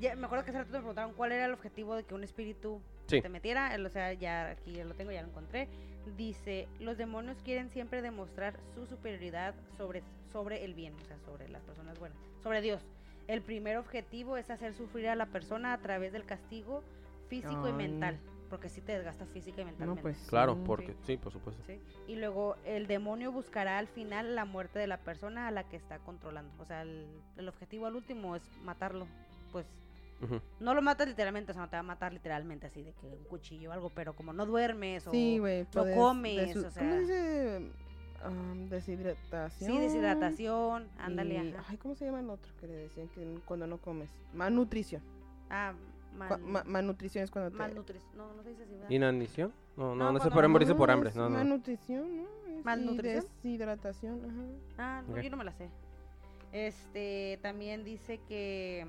[0.00, 2.22] ya, me acuerdo que hace rato me preguntaron cuál era el objetivo de que un
[2.22, 3.20] espíritu Sí.
[3.20, 3.74] te metiera.
[3.74, 5.68] el- O sea, ya aquí ya lo tengo, ya lo encontré.
[6.16, 10.02] Dice: Los demonios quieren siempre demostrar su superioridad sobre,
[10.32, 12.82] sobre el bien, o sea, sobre las personas buenas, sobre Dios.
[13.26, 16.84] El primer objetivo es hacer sufrir a la persona a través del castigo
[17.28, 20.02] físico y mental, porque si te desgasta física y No, mentalmente.
[20.02, 20.26] pues.
[20.28, 20.60] Claro, sí.
[20.64, 21.60] porque sí, por supuesto.
[21.66, 21.80] ¿sí?
[22.06, 25.74] Y luego el demonio buscará al final la muerte de la persona a la que
[25.74, 26.52] está controlando.
[26.62, 27.04] O sea, el,
[27.36, 29.08] el objetivo al último es matarlo.
[29.50, 29.66] Pues
[30.60, 33.06] No lo matas literalmente, o sea, no te va a matar literalmente así de que
[33.06, 35.10] un cuchillo o algo, pero como no duermes o...
[35.10, 37.70] Sí, no puedes comes, o sea- ¿Cómo dice?
[38.24, 39.70] Am, deshidratación.
[39.72, 41.34] Sí, deshidratación, ándale.
[41.34, 41.64] y- ajá.
[41.68, 44.10] Ay, ¿cómo se llama el otro que le decían que cuando no comes?
[44.32, 45.02] Malnutrición.
[45.50, 45.74] Ah,
[46.16, 47.58] mal, ma- malnutrición es cuando te...
[47.58, 48.16] malnutrición.
[48.16, 48.90] No, no se dice así, ¿verdad?
[48.90, 49.52] ¿Inanición?
[49.76, 51.12] No, no, No, no, por hambre, dice por No, hambre.
[51.14, 51.36] No, no.
[51.36, 52.22] Malnutrición, ¿no?
[52.58, 53.26] Es- ¿Malnutrición?
[53.42, 54.42] Deshidratación, ajá.
[54.78, 55.68] Ah, no, yo no me la sé.
[56.52, 58.86] Este, también dice que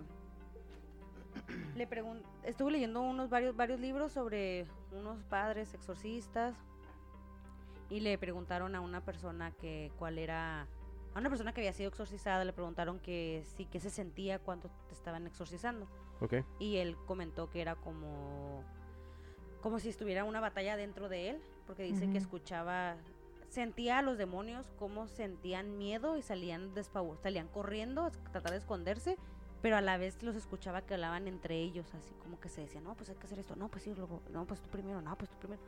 [1.76, 6.56] le pregun- estuve leyendo unos varios varios libros sobre unos padres exorcistas
[7.90, 10.68] y le preguntaron a una persona que cuál era
[11.14, 14.70] a una persona que había sido exorcizada le preguntaron que sí que se sentía cuando
[14.88, 15.88] te estaban exorcizando
[16.20, 16.36] Ok.
[16.60, 18.64] y él comentó que era como
[19.62, 22.18] como si estuviera una batalla dentro de él porque dice que Ujú.
[22.18, 22.96] escuchaba
[23.50, 28.58] sentía a los demonios como sentían miedo y salían despavor salían corriendo a tratar de
[28.58, 29.18] esconderse
[29.62, 32.84] pero a la vez los escuchaba que hablaban entre ellos así como que se decían
[32.84, 35.16] no pues hay que hacer esto no pues sí luego no pues tú primero no
[35.18, 35.62] pues tú primero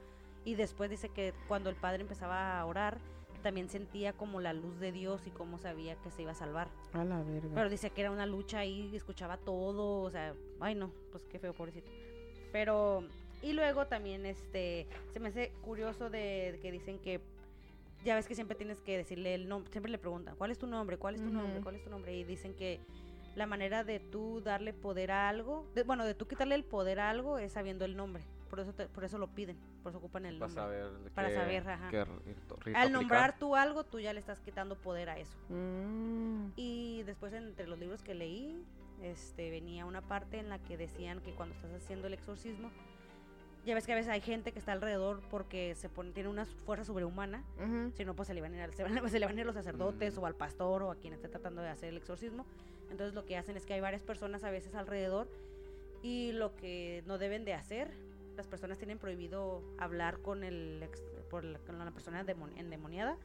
[0.46, 3.00] y después dice que cuando el padre empezaba a orar
[3.42, 6.68] también sentía como la luz de Dios y cómo sabía que se iba a salvar
[6.94, 7.50] A la verga.
[7.56, 11.40] pero dice que era una lucha ahí, escuchaba todo, o sea, ay no, pues qué
[11.40, 11.90] feo, pobrecito.
[12.52, 13.04] Pero,
[13.42, 17.22] y luego también, este, se me hace curioso de que dicen que,
[18.04, 20.68] ya ves que siempre tienes que decirle el nombre, siempre le preguntan, ¿cuál es tu
[20.68, 20.98] nombre?
[20.98, 21.62] ¿Cuál es tu nombre?
[21.62, 22.18] ¿Cuál es tu nombre?
[22.18, 22.80] Y dicen que
[23.40, 27.00] la manera de tú darle poder a algo, de- bueno, de tú quitarle el poder
[27.00, 28.24] a algo es sabiendo el nombre.
[28.50, 30.64] Por eso, te- por eso lo piden, por eso ocupan el Para nombre.
[30.82, 31.90] saber Para qué- saber, ajá.
[31.90, 32.92] qué rito- rito Al aplicar.
[32.92, 35.38] nombrar tú algo, tú ya le estás quitando poder a eso.
[35.50, 36.52] Mm.
[36.56, 38.62] Y después entre los libros que leí,
[39.04, 42.72] este venía una parte en la que decían que cuando estás haciendo el exorcismo,
[43.66, 46.46] ya ves que a veces hay gente que está alrededor porque se pone, tiene una
[46.46, 47.92] fuerza sobrehumana, Ujú.
[47.96, 49.40] si no pues se le van a ir, al- se van se le van a
[49.42, 50.22] ir los sacerdotes Mm.
[50.22, 52.46] o al pastor o a quien esté tratando de hacer el exorcismo.
[52.92, 55.28] Entonces lo que hacen es que hay varias personas a veces alrededor
[56.02, 57.92] y lo que no deben de hacer,
[58.38, 63.18] las personas tienen prohibido hablar con el ex- por la, con la persona demon- endemoniada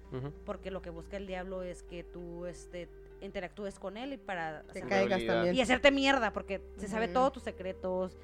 [0.44, 2.88] porque lo que busca el diablo es que tú este,
[3.22, 5.54] interactúes con él y para Te hacer- caigas también.
[5.54, 8.18] y hacerte mierda porque se sabe todos tus secretos,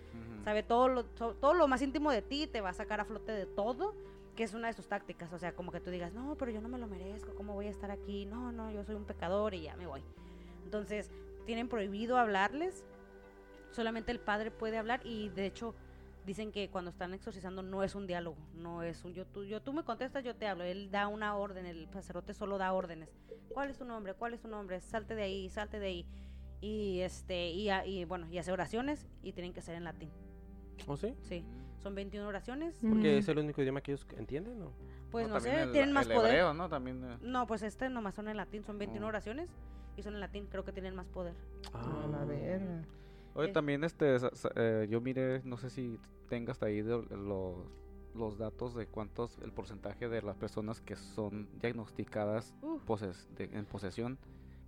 [0.45, 3.05] sabe todo lo, to- todo lo más íntimo de ti, te va a sacar a
[3.05, 3.95] flote de todo,
[4.37, 6.61] que es una de sus tácticas, o sea, como que tú digas, no, pero yo
[6.61, 8.27] no me lo merezco, ¿cómo voy a estar aquí?
[8.27, 10.03] No, no, yo soy un pecador y ya me voy.
[10.65, 11.11] Entonces,
[11.47, 12.85] tienen prohibido hablarles,
[13.71, 15.75] solamente el padre puede hablar y de hecho
[16.27, 19.63] dicen que cuando están exorcizando no es un diálogo, no es un yo tú, yo
[19.63, 23.09] tú me contestas, yo te hablo, él da una orden, el sacerdote solo da órdenes.
[23.49, 24.15] ¿Cuál es tu nombre?
[24.15, 24.81] ¿Cuál es tu nombre?
[24.81, 26.07] Salte de ahí, salte de ahí.
[26.61, 30.11] Y este y, a- y bueno, y hace oraciones y tienen que ser en latín.
[30.87, 31.15] ¿Oh, sí?
[31.23, 31.45] Sí,
[31.79, 32.83] son 21 oraciones.
[32.85, 32.91] Mm.
[32.91, 34.73] Porque es el único idioma que ellos entienden, ¿no?
[35.11, 36.31] Pues no, también sé, el- tienen más el poder.
[36.33, 36.69] hebreo, ¿no?
[36.69, 37.03] También.
[37.03, 39.09] eh, No, pues este nomás son en latín, son 21 Oh.
[39.09, 39.49] oraciones
[39.97, 41.35] y son en latín, creo que tienen más poder.
[41.73, 42.83] A la verga.
[43.35, 43.53] Oye, Eh.
[43.53, 44.17] también este,
[44.57, 47.57] eh, yo miré, no sé si tengas ahí de los
[48.13, 52.53] los datos de cuántos, el porcentaje de las personas que son diagnosticadas
[52.85, 54.19] poses- de- en posesión,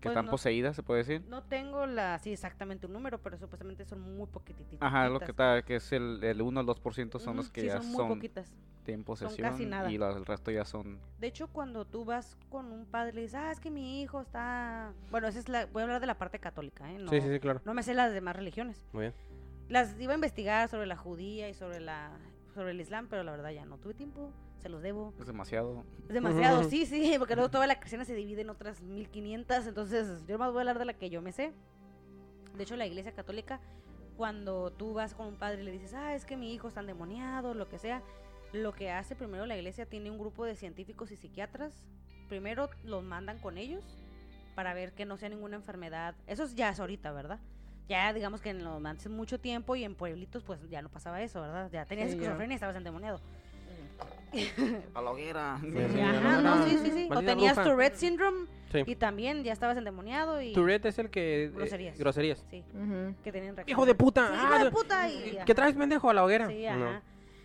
[0.02, 1.22] que Pues están no- poseídas, se puede decir.
[1.28, 4.78] No tengo la, sí, exactamente un número, pero supuestamente son muy poquititas.
[4.82, 7.66] Ajá, lo que está, que es el, el 1 al 2% son los que sí,
[7.68, 8.52] ya son muy son, poquitas.
[8.84, 9.90] tienen posesión casi nada.
[9.90, 10.98] y la- el resto ya son...
[11.20, 14.02] De hecho, cuando tú vas con un padre y le dices, ah, es que mi
[14.02, 14.92] hijo está...
[15.12, 15.66] Bueno, esa es la...
[15.66, 16.98] voy a hablar de la parte católica, ¿eh?
[16.98, 17.62] No, Sí, sí, sí, claro.
[17.64, 18.84] no me sé las demás religiones.
[18.92, 19.14] Muy bien.
[19.68, 22.10] Las iba a investigar sobre la judía y sobre la
[22.54, 24.30] sobre el islam, pero la verdad ya no tuve tiempo,
[24.62, 25.12] se los debo.
[25.18, 25.84] Es demasiado.
[26.08, 30.24] Es demasiado, sí, sí, porque luego toda la cristiana se divide en otras 1500, entonces
[30.26, 31.52] yo más voy a hablar de la que yo me sé.
[32.56, 33.60] De hecho, la iglesia católica,
[34.16, 36.80] cuando tú vas con un padre y le dices, ah, es que mi hijo está
[36.80, 38.02] endemoniado, lo que sea,
[38.52, 41.72] lo que hace primero la iglesia tiene un grupo de científicos y psiquiatras.
[42.28, 43.82] Primero los mandan con ellos
[44.54, 46.14] para ver que no sea ninguna enfermedad.
[46.26, 47.40] Eso es ya es ahorita, ¿verdad?
[47.88, 51.20] Ya digamos que en los antes mucho tiempo y en pueblitos pues ya no pasaba
[51.22, 51.70] eso, ¿verdad?
[51.72, 53.20] Ya tenías Sí, esquizofrenia y estabas endemoniado.
[54.94, 55.58] A la hoguera.
[55.60, 57.08] Sí, Sí, sí, ajá, no, no, sí, sí, sí.
[57.10, 57.70] O tenías bruja.
[57.70, 58.82] Tourette syndrome Sí.
[58.86, 61.44] y también ya estabas endemoniado y Tourette es el que...
[61.44, 61.98] eh, Groserías.
[61.98, 62.46] groserías.
[62.50, 62.64] sí,
[63.22, 63.68] que tenían reacción.
[63.68, 64.28] ¡Hijo de puta!
[64.28, 66.46] Sí, Ah, hijo de de- puta y ¿Qué traes, pendejo, a la hoguera?
[66.48, 66.88] Sí, No.
[66.88, 67.02] ajá.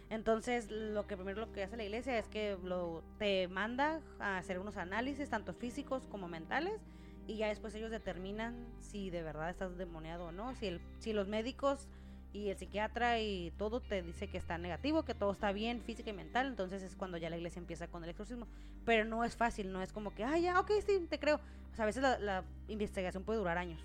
[0.10, 4.38] Entonces, lo que primero lo que hace la iglesia es que lo te manda a
[4.38, 6.80] hacer unos análisis tanto físicos como mentales
[7.28, 11.12] y ya después ellos determinan si de verdad estás demoniado o no, si el si
[11.12, 11.90] los médicos
[12.34, 16.10] y el psiquiatra y todo te dice que está negativo, que todo está bien física
[16.10, 18.48] y mental, entonces es cuando ya la iglesia empieza con el exorcismo.
[18.86, 21.40] Pero no es fácil, no es como que, ah, ya, ok, sí, te creo.
[21.72, 23.80] O sea, a veces la, la investigación puede durar años.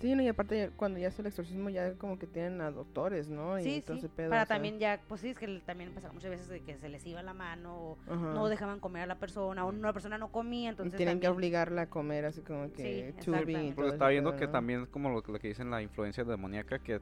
[0.00, 3.28] Sí, no, y aparte cuando ya hace el exorcismo ya como que tienen a doctores,
[3.28, 3.60] ¿no?
[3.60, 4.08] Y Sí, todo sí.
[4.08, 6.60] pedo, Para o sea, también ya, pues sí, es que también pasaron muchas veces de
[6.60, 8.32] que se les iba la mano o ajá.
[8.34, 11.26] no dejaban comer a la persona o una persona no comía, Y entonces tienen que
[11.26, 13.74] también- obligarla a comer así como que Sí, tubing y exactamente.
[13.74, 14.52] todo Porque está viendo pedo, que ¿no?
[14.52, 16.98] también como lo, lo que dicen la influencia demoníaca, que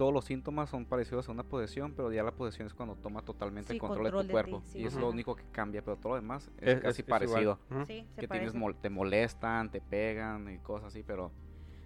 [0.00, 3.20] todos los síntomas son parecidos a una posesión, pero ya la posesión es cuando toma
[3.22, 4.60] totalmente Sí, el control, control de de tu cuerpo.
[4.64, 5.00] ti, sí, y es ajá.
[5.02, 7.20] lo único que cambia, pero todo lo demás es, Es, casi es- es igual.
[7.20, 7.58] parecido.
[7.86, 8.58] Sí, se Que tienes parece.
[8.58, 11.30] mol- te molestan, te pegan y cosas así, pero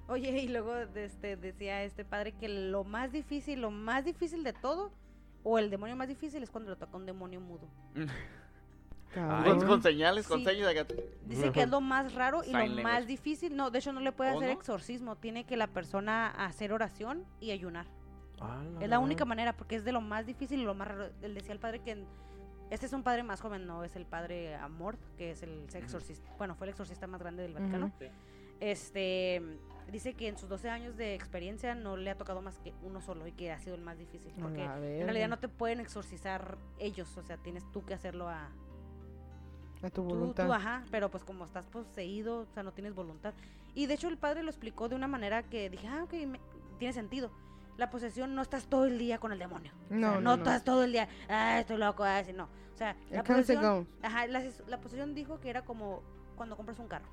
[0.06, 4.52] Oye, y luego este, decía este padre que lo más difícil, lo más difícil de
[4.52, 4.92] todo,
[5.42, 7.66] o el demonio más difícil es cuando le toca un demonio mudo.
[9.14, 9.64] Cabrón.
[9.66, 10.44] con, señales, con Sí.
[10.44, 12.82] señas de que- Dice que es lo más raro y Sign lo language.
[12.82, 13.54] más difícil.
[13.56, 14.54] No, de hecho no le puede ¿Oh, hacer no?
[14.58, 17.86] exorcismo, tiene que la persona hacer oración y ayunar.
[18.40, 21.08] Ah, Es la única manera, porque es de lo más difícil y lo más raro.
[21.22, 22.06] Él decía el padre que en-
[22.70, 26.28] este es un padre más joven, no es el padre Amort, que es el exorcista,
[26.38, 27.86] bueno, fue el exorcista más grande del Vaticano.
[28.60, 29.42] Este
[29.92, 33.00] dice que en sus 12 años de experiencia no le ha tocado más que uno
[33.02, 34.62] solo y que ha sido el más difícil, porque
[35.00, 38.48] en realidad no te pueden exorcizar ellos, o sea, tienes tú que hacerlo a
[39.82, 40.46] A tu tú, voluntad.
[40.46, 43.34] tú, ajá, pero pues como estás poseído, o sea, no tienes voluntad.
[43.74, 46.40] Y de hecho el padre lo explicó de una manera que dije, ah, ok, me-
[46.78, 47.30] tiene sentido.
[47.76, 49.72] La posesión no estás todo el día con el demonio.
[49.86, 52.44] O sea, No, no, no, estás todo el día, ah, estoy loco, ah, así, no.
[52.44, 53.62] O sea, la It posesión,
[54.02, 56.02] ajá, la, la posesión dijo que era como
[56.36, 57.06] cuando compras un carro.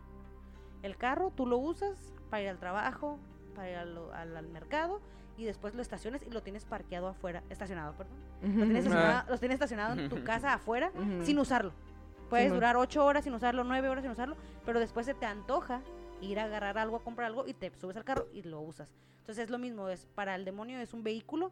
[0.84, 3.20] El carro tú lo usas para ir al trabajo,
[3.56, 5.00] para ir al, al- al mercado
[5.38, 8.16] y después lo estacionas y lo tienes parqueado afuera, estacionado, perdón.
[8.42, 10.92] Lo tienes estacionado, los tienes estacionado en tu casa afuera
[11.24, 11.74] sin usarlo.
[12.30, 15.82] Puedes durar ocho horas sin usarlo, nueve horas sin usarlo, pero después se te antoja
[16.22, 18.94] ir a agarrar algo, a comprar algo y te subes al carro y lo usas.
[19.20, 21.52] Entonces es lo mismo, es para el demonio es un vehículo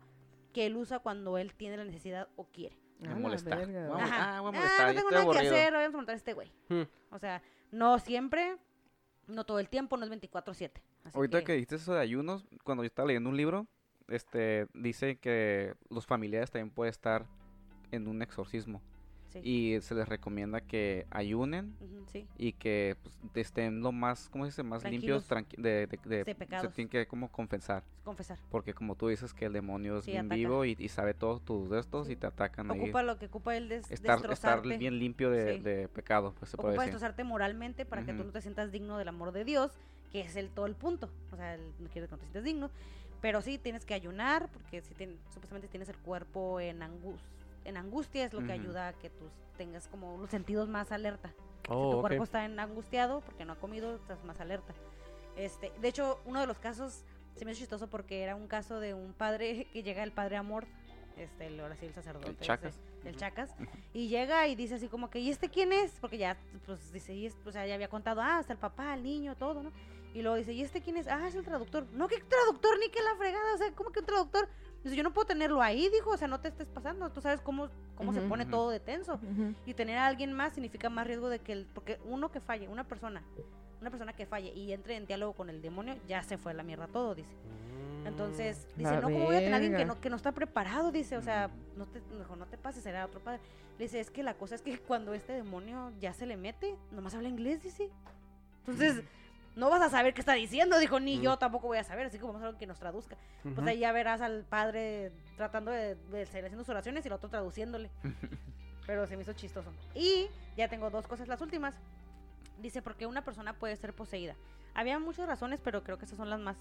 [0.53, 2.77] que él usa cuando él tiene la necesidad o quiere.
[2.99, 3.55] Me molesta.
[3.55, 6.33] ah, voy a Ah, molestar, no tengo nada que hacer, vamos a montar a este
[6.33, 6.51] güey.
[6.67, 6.83] Hmm.
[7.11, 7.41] O sea,
[7.71, 8.57] no siempre,
[9.27, 10.81] no todo el tiempo, no es 24/7.
[11.05, 13.67] Así Ahorita que dijiste eso de ayunos, cuando yo estaba leyendo un libro,
[14.09, 17.25] este dice que los familiares también pueden estar
[17.91, 18.81] en un exorcismo
[19.29, 19.39] sí.
[19.43, 21.75] y se les recomienda que ayunen
[22.11, 22.27] sí.
[22.37, 24.63] y que pues, estén lo más, ¿cómo se dice?
[24.63, 28.37] Más limpios tranqui- de, de, de- De se tienen que como confesar, confesar.
[28.49, 30.35] porque como tú dices que el demonio es Sí, bien ataca.
[30.35, 32.79] vivo y, y sabe todos tus de estos y te atacan ahí.
[32.79, 36.69] Ocupa lo que ocupa él des- Estar, estar bien limpio de, pecado, pues se puede
[36.69, 39.71] ocupa destrozarte moralmente para que tú no te sientas digno del amor de Dios,
[40.11, 41.09] que es el todo el punto.
[41.31, 42.71] O sea, él no quiere que no te sientas digno.
[43.21, 47.19] Pero sí tienes que ayunar, porque si tien- supuestamente tienes el cuerpo en, angus
[47.69, 48.61] en angustia, es lo que Ujú.
[48.61, 49.25] ayuda a que tú
[49.57, 51.29] tengas como los sentidos más alerta.
[51.29, 52.01] si Oh, tu ok.
[52.01, 54.73] cuerpo está en angustiado porque no ha comido, estás más alerta.
[55.37, 57.03] Este, de hecho, uno de los casos
[57.35, 60.35] se me hizo chistoso porque era un caso de un padre que llega el padre
[60.37, 60.65] Amor,
[61.15, 62.31] este, el, ahora sí el sacerdote.
[62.31, 62.79] ese, Chacas.
[63.05, 63.55] el Chacas,
[63.93, 65.91] y llega y dice así como que, ¿y este quién es?
[66.01, 69.03] Porque ya, pues dice, y o sea, ya había contado, ah, hasta el papá, el
[69.03, 69.71] niño, todo, ¿no?
[70.13, 71.07] Y luego dice, ¿y este quién es?
[71.07, 71.85] Ah, es el traductor.
[71.91, 72.79] No, ¿qué traductor?
[72.79, 74.49] Ni que la fregada, o sea, ¿cómo que un traductor?
[74.83, 77.41] Dice, yo no puedo tenerlo ahí, dijo, o sea, no te estés pasando, tú sabes
[77.41, 78.29] cómo, cómo se Ujú.
[78.29, 78.51] pone Ujú.
[78.51, 79.15] todo de tenso.
[79.15, 79.53] Ujú.
[79.65, 82.67] Y tener a alguien más significa más riesgo de que el, porque uno que falle,
[82.69, 83.21] una persona,
[83.81, 86.55] una persona que falle y entre en diálogo con el demonio, ya se fue a
[86.55, 87.29] la mierda todo, dice.
[88.03, 88.07] Mm.
[88.07, 90.15] Entonces, Mm, La dice, no, ¿cómo voy a tener a alguien que no, que no
[90.15, 90.91] está preparado?
[90.91, 93.41] Dice, o sea, no te, mejor no te pases, será otro padre.
[93.77, 96.75] Le dice, es que la cosa es que cuando este demonio ya se le mete,
[96.91, 97.89] nomás habla inglés, dice.
[98.59, 99.03] Entonces,
[99.59, 102.17] no vas a saber qué está diciendo, dijo, ni yo tampoco voy a saber, así
[102.17, 103.17] que vamos a ver que nos traduzca.
[103.57, 107.13] O sea, ya verás al padre tratando de, de seguir haciendo sus oraciones y el
[107.13, 107.89] otro traduciéndole.
[108.87, 109.71] Pero se me hizo chistoso.
[109.93, 111.75] Y ya tengo dos cosas, las últimas.
[112.59, 114.35] Dice, porque una persona puede ser poseída.
[114.73, 116.57] Había muchas razones, pero creo que esas son las más,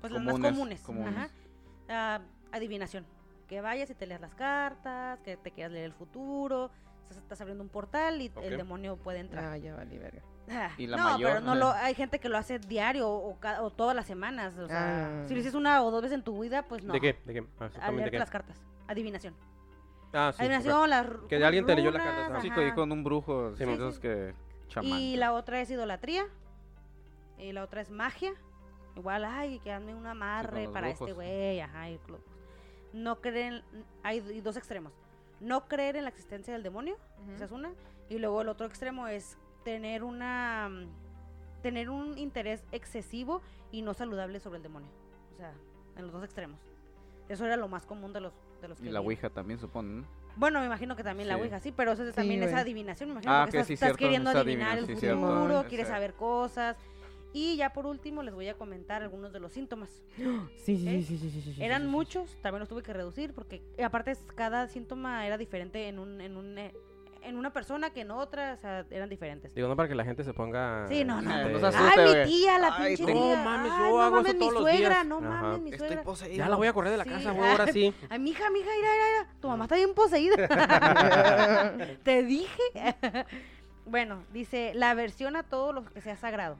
[0.00, 0.80] pues, las más Comunes, comunes.
[0.82, 1.14] comunes.
[1.16, 1.28] Ajá.
[1.88, 2.20] Ah,
[2.52, 3.04] adivinación.
[3.48, 6.70] Que vayas y te leas las cartas, que te quieras leer el futuro.
[7.02, 9.44] Estás, estás abriendo un portal y el demonio puede entrar.
[9.44, 10.22] Ah, ya vale, verga.
[10.50, 13.70] Ah, Y la no, mayor- pero no lo, hay gente que lo hace diario o,
[13.70, 14.56] todas las semanas.
[14.58, 15.24] O sea, Ah.
[15.28, 16.92] si lo hiciste una o dos veces en tu vida, pues no.
[16.92, 17.18] ¿De qué?
[17.24, 17.46] ¿De qué?
[17.60, 17.70] Ah,
[18.10, 18.18] qué.
[18.18, 18.60] las cartas.
[18.88, 19.34] Adivinación.
[20.12, 20.42] Ah, sí.
[20.42, 22.40] Adivinación, las ru- Que alguien te leyó la carta.
[22.40, 22.74] Sí, ajá.
[22.74, 24.00] con- un brujo, Sí, sí, sí, esos sí.
[24.02, 24.34] que
[24.68, 24.98] chamán.
[24.98, 26.24] Y la otra es idolatría.
[27.38, 28.32] Y la otra es magia.
[28.96, 31.08] Igual, ay, que hazme un amarre para brujos.
[31.08, 31.60] este güey.
[31.60, 31.98] Ajá, y
[32.92, 33.62] No creen.
[34.02, 34.92] Hay dos extremos.
[35.40, 36.96] No creer en la existencia del demonio.
[37.34, 37.70] Esa es una.
[38.10, 40.70] Y luego el otro extremo es tener una.
[41.62, 43.40] Tener un interés excesivo
[43.70, 44.88] y no saludable sobre el demonio.
[45.32, 45.52] O sea,
[45.96, 46.60] en los dos extremos.
[47.28, 49.06] Eso era lo más común de los, de los que Y la vi.
[49.06, 50.06] Ouija también, suponen, ¿no?
[50.34, 51.36] Bueno, me imagino que también la.
[51.36, 52.60] Ouija, sí, pero eso es Sí, también es güey.
[52.62, 55.20] adivinación, me imagino Ah, que que estás, sí, estás queriendo es adivinar el cierto.
[55.20, 56.76] futuro, quieres saber cosas.
[57.34, 60.02] Y ya por último les voy a comentar algunos de los síntomas.
[60.56, 61.02] Sí, sí, ¿Eh?
[61.02, 61.90] sí, sí, sí, sí, Eran sí, sí.
[61.92, 66.20] muchos, también los tuve que reducir porque aparte es- cada síntoma era diferente en un,
[66.20, 66.74] en un eh,
[67.24, 69.54] en una persona que en otra, o sea, eran diferentes.
[69.54, 70.86] Digo, no para que la gente se ponga.
[70.88, 71.30] Sí, no, no.
[71.38, 73.14] Este, no se asuste, Ay, mi tía, la Ay, pinche tía.
[73.36, 75.06] No mames, Ay, yo no hago eso mames, mi todos los suegra, días.
[75.06, 75.28] no Ajá.
[75.28, 76.34] mames, mi Estoy suegra.
[76.36, 77.10] Ya la voy a correr de la Sí.
[77.10, 77.94] casa, güey, ahora sí.
[78.10, 79.34] Ay, mija, mija, mira, mira, mira.
[79.40, 80.36] Tu mamá está bien poseída.
[82.02, 82.62] Te dije.
[83.86, 86.56] bueno, dice, la aversión a todo lo que sea sagrado.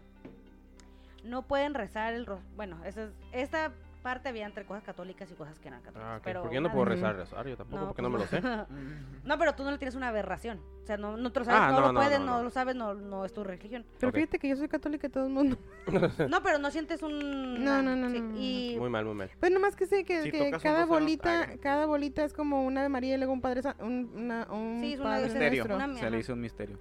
[1.24, 2.26] No pueden rezar el...
[2.26, 5.84] ro- Bueno, esa es- esta parte había entre cosas católicas y cosas que no eran
[5.84, 6.12] católicas.
[6.12, 6.22] Ah, ok.
[6.24, 8.42] pero Porque yo no una puedo de- rezar rosario tampoco, porque no me lo pues
[8.42, 8.42] sé.
[9.24, 10.60] no, pero tú no le tienes una aberración.
[10.82, 12.36] O sea, no, no te lo sabes, Ah, no, no, lo no, puedes, no, no,
[12.38, 12.42] no.
[12.44, 13.84] lo sabes, no, no es tu religión.
[14.00, 14.16] Pero Ok.
[14.16, 15.56] fíjate que yo soy católica de todo el mundo.
[16.28, 17.64] No, pero no sientes un...
[17.64, 18.40] No, no, no, sí, no, no, no.
[18.40, 19.30] Y Muy mal, muy mal.
[19.38, 21.58] Pues nomás que sé que, Si que cada bolita, ay.
[21.58, 24.94] cada bolita es como una Ave María y luego un Padre un, una, un Sí,
[24.94, 25.64] es una Padre de Misterio.
[25.76, 26.78] Una- Se le hizo un misterio.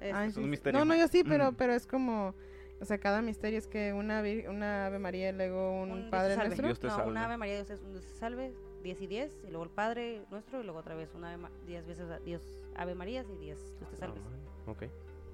[0.00, 0.78] es- Ay, Es sí, un misterio.
[0.78, 1.54] No, no, yo sí, pero, Mm.
[1.56, 2.34] pero es como,
[2.80, 6.48] o sea, cada misterio es que una, una Ave María y luego un, Padre salve.
[6.48, 6.66] Nuestro.
[6.68, 7.10] Dios te no, salve.
[7.10, 8.52] una Ave María, Dios, es un Dios te salve,
[8.82, 11.50] 10 y 10, y luego el Padre nuestro, y luego otra vez una Ave Ma-
[11.66, 12.42] 10 veces a- Dios
[12.76, 14.22] Ave Marías y 10 Dios te salves.
[14.66, 14.84] Ah, Ok.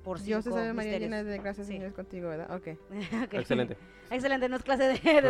[0.02, 1.72] Por Dios te salve María llena de gracias, Sí.
[1.74, 2.54] Señor es contigo, ¿verdad?
[2.54, 2.68] Ok.
[3.32, 3.76] Excelente.
[4.10, 4.92] Excelente, no es clase de...
[4.92, 5.22] Después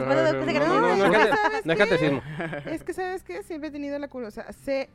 [0.46, 2.22] de no, no, no, no, es que es cate- ¿sabes no es catecismo.
[2.66, 3.42] Es que, ¿sabes qué?
[3.44, 4.50] Siempre he tenido la curiosidad.
[4.50, 4.90] Sé,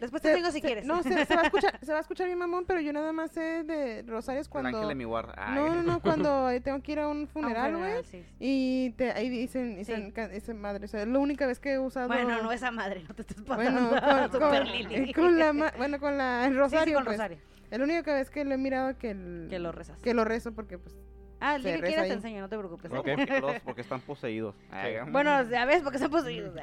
[0.00, 0.84] Después te se- tengo si se- quieres.
[0.86, 3.12] No, se, se va a escuchar, se va a escuchar bien mamón, pero yo nada
[3.12, 4.68] más sé de rosarios El cuando...
[4.70, 5.34] ángel de mi guarda.
[5.36, 5.54] Ay.
[5.54, 8.02] No, no, no, cuando eh, tengo que ir a un A un funeral, güey.
[8.04, 8.24] sí.
[8.38, 10.22] Y te, ahí dicen, dicen, Sí.
[10.32, 12.08] dicen madre, o sea, es la única vez que he usado...
[12.08, 14.30] Bueno, no esa madre, no te estés Bueno, pasando.
[14.30, 15.12] con, Super con- Lili.
[15.12, 17.16] con la, ma- bueno, con la, el Sí, sí, rosario, con pues.
[17.18, 17.38] rosario.
[17.70, 20.00] Es la única vez que lo he mirado que, el- Que lo rezas.
[20.00, 20.96] que lo rezo porque, pues,
[21.42, 22.90] Ah, el día que quieras te enseño, no te preocupes.
[22.92, 22.98] ¿eh?
[22.98, 23.06] Ok.
[23.16, 24.54] Porque los- Porque están poseídos.
[25.10, 26.54] Bueno, ya ves, porque son poseídos.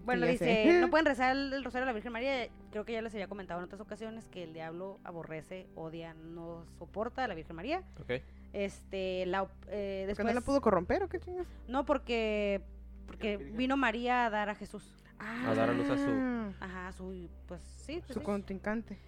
[0.00, 0.02] Ah.
[0.04, 0.80] Bueno, dice, sé.
[0.80, 2.48] no pueden rezar el, el rosario a la Virgen María.
[2.70, 6.64] Creo que ya les había comentado en otras ocasiones que el diablo aborrece, odia, no
[6.78, 7.82] soporta a la Virgen María.
[8.00, 8.12] Ok.
[8.52, 11.46] Este, la, eh, ¿que después, no la pudo corromper o qué chingas?
[11.68, 12.60] no porque,
[13.06, 14.84] porque vino María a dar a Jesús.
[15.20, 18.24] A dar a luz a su- Ah, Ajá, su, pues sí, pues Su sí.
[18.24, 18.98] contrincante.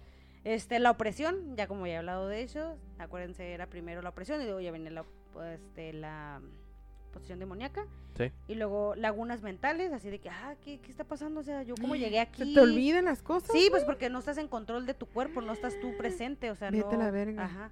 [0.45, 4.41] Este, la opresión, ya como ya he hablado de eso, acuérdense, era primero la opresión
[4.41, 6.39] y luego ya viene la, pues, este, la
[7.13, 7.85] posesión demoníaca.
[8.17, 8.31] Sí.
[8.47, 11.39] Y luego lagunas mentales, así de que, ah, ¿qué, qué está pasando?
[11.39, 12.43] O sea, yo cómo llegué aquí.
[12.43, 13.49] ¿Se te olvidan las cosas?
[13.53, 16.55] Sí, pues porque no estás en control de tu cuerpo, no estás tú presente, o
[16.55, 17.03] sea, Vete a no.
[17.03, 17.45] la verga.
[17.45, 17.71] Ajá.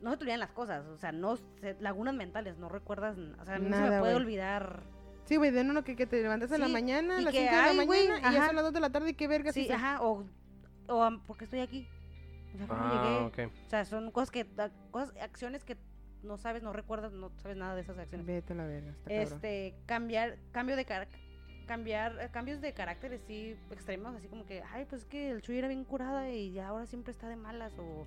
[0.00, 3.44] No se te olvidan las cosas, o sea, no se- lagunas mentales, no recuerdas, o
[3.44, 4.22] sea, a mí no se Nada, me puede güey.
[4.24, 4.84] olvidar.
[5.24, 7.32] Sí, güey, de uno que, que te levantas en la Sí, mañana, a y las
[7.32, 9.10] que, 5 de la ay, mañana, güey, y ya son las 2 de la tarde
[9.10, 9.52] y qué verga.
[9.52, 10.24] Sí, ajá, o,
[10.86, 11.88] o ¿por qué estoy aquí?
[12.54, 13.46] O sea, ¿cómo Ah, llegué?
[13.46, 14.46] O sea, son cosas que,
[14.92, 15.76] cosas, acciones que
[16.22, 18.26] no sabes, no recuerdas, no sabes nada de esas acciones.
[18.26, 19.32] Vete a la verga, está cabrón.
[19.32, 21.08] Este, cambiar, cambio de car
[21.62, 25.42] cambiar, eh, cambios de carácter así extremos, así como que, ay, pues es que el
[25.42, 28.04] Chuy era bien curada y ya ahora siempre está de malas o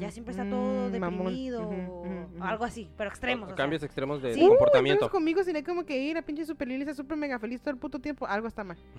[0.00, 3.52] ya siempre está todo Mm, deprimido o algo así, pero extremos.
[3.52, 3.54] o.
[3.54, 4.42] Cambios extremos de, Sí.
[4.44, 4.94] Uh, comportamiento.
[5.06, 7.70] entonces conmigo sería como que ir a pinche Super Lili, está súper mega feliz todo
[7.72, 8.26] el puto tiempo.
[8.26, 8.76] Algo está mal.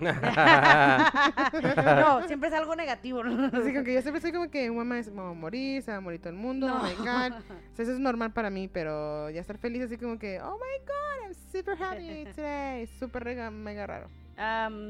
[2.00, 3.22] no, siempre es algo negativo.
[3.24, 3.46] ¿no?
[3.46, 5.98] Así como que yo siempre soy como que mamá es, va a morir, se va
[5.98, 6.80] a morir todo el mundo, No.
[6.80, 7.32] oh my god.
[7.38, 10.54] O sea, eso es normal para mí, pero ya estar feliz así como que, oh
[10.56, 12.86] my god, I'm super happy today.
[12.86, 13.50] Súper rega-
[13.86, 14.08] raro.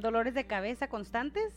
[0.00, 1.52] Dolores de cabeza constantes.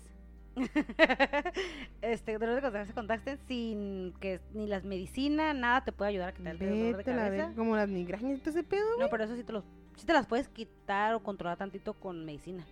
[2.01, 6.33] este, dolores de cabeza constantes sin que ni las medicinas, nada te puede ayudar a
[6.33, 7.51] quitar el dolor de la cabeza.
[7.55, 8.85] como las migrañas todo ese pedo.
[8.99, 9.63] No, pero eso sí te los,
[9.95, 12.65] sí te las puedes quitar o controlar tantito con medicina.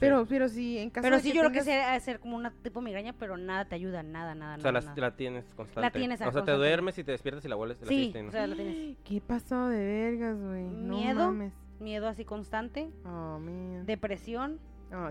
[0.00, 2.34] Pero, pero sí, en caso Pero de sí, yo creo que tengas- sea hacer como
[2.34, 4.80] una tipo migraña, pero nada te ayuda, nada, nada, O sea, nada.
[4.80, 5.00] la, nada.
[5.10, 5.98] la tienes constante.
[5.98, 7.82] tienes, ah, o sea, te duermes y te despiertas y la vuelves.
[7.82, 8.30] la Sí, sigues teniendo.
[8.30, 8.96] o sea, la tienes.
[9.04, 10.62] ¿Qué pasó de vergas, güey?
[10.64, 11.26] No Miedo.
[11.32, 11.52] mames.
[11.80, 13.86] Miedo así constante, Oh, man.
[13.86, 14.60] depresión,
[14.92, 15.08] Oh,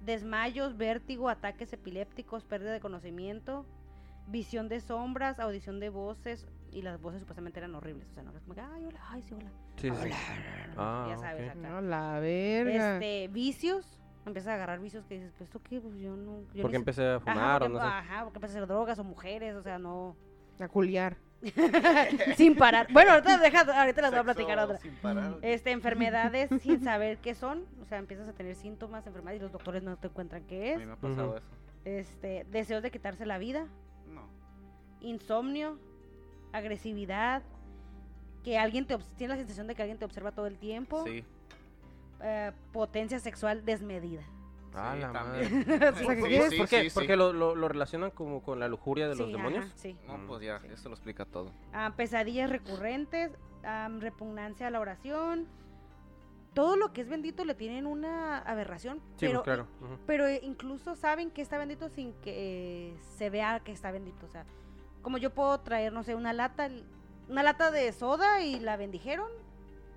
[0.00, 3.66] desmayos, vértigo, ataques epilépticos, pérdida de conocimiento,
[4.26, 8.08] visión de sombras, audición de voces, y las voces supuestamente eran horribles.
[8.10, 9.50] O sea, no es como que, ay, hola, ay, sí, hola.
[9.76, 10.10] Sí, sí.
[10.76, 11.58] Ah, ya sabes, ok.
[11.58, 11.68] acá.
[11.68, 12.94] no, la verga.
[12.96, 16.42] Este, vicios, empiezas a agarrar vicios que dices, pues esto qué, pues yo no.
[16.54, 17.86] Yo Porque empecé a Ajá, fumar o porque, no sé.
[17.86, 20.16] ajá, porque empecé a hacer drogas o mujeres, o sea, no.
[20.60, 21.16] A culiar.
[22.36, 22.88] sin parar.
[22.92, 24.78] Bueno, ahorita, deja, ahorita les voy a platicar otra.
[24.78, 25.38] sin parar.
[25.42, 29.52] Este, enfermedades sin saber qué son, o sea, empiezas a tener síntomas, enfermedades y los
[29.52, 30.78] doctores no te encuentran qué A es.
[30.78, 31.46] mí me ha pasado eso.
[31.84, 33.66] Este, deseos de quitarse la vida,
[34.12, 34.22] No.
[35.00, 35.78] insomnio,
[36.52, 37.42] agresividad,
[38.44, 41.24] que alguien te tiene la sensación de que alguien te observa todo el tiempo, Sí.
[42.22, 44.22] eh, potencia sexual desmedida.
[44.74, 46.50] Ah, sí, la sí, ¿Por qué?
[46.50, 46.90] sí, sí.
[46.94, 49.64] Porque lo, lo, lo relacionan como con la lujuria de los demonios.
[49.66, 49.96] ajá, sí.
[50.06, 51.50] No, pues ya, eso lo explica todo.
[51.72, 53.32] Ah, pesadillas recurrentes,
[53.98, 55.46] repugnancia a la oración.
[56.54, 59.66] Todo lo que es bendito le tienen una aberración, Sí, pero, pues, claro.
[60.06, 64.26] pero incluso saben que está bendito sin que eh, se vea que está bendito.
[64.26, 64.44] O sea,
[65.00, 66.68] como yo puedo traer, no sé, una lata,
[67.28, 69.30] una lata de soda y la bendijeron,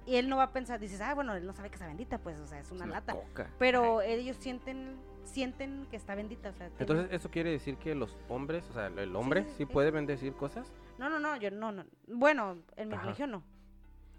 [0.06, 2.18] y él no va a pensar, dices, ah, bueno, él no sabe que está bendita,
[2.18, 3.14] pues, o sea, es una Es lata.
[3.14, 3.50] coca.
[3.60, 8.18] Pero ellos sienten, sienten que está bendita, o sea, Entonces, ¿eso quiere decir que los
[8.30, 9.66] hombres, o sea, el- el hombre, sí, sí, sí.
[9.66, 10.72] puede bendecir cosas?
[10.98, 11.86] no, no, no, yo no, no.
[12.08, 13.04] Bueno, en mi Ajá.
[13.06, 13.44] religión no.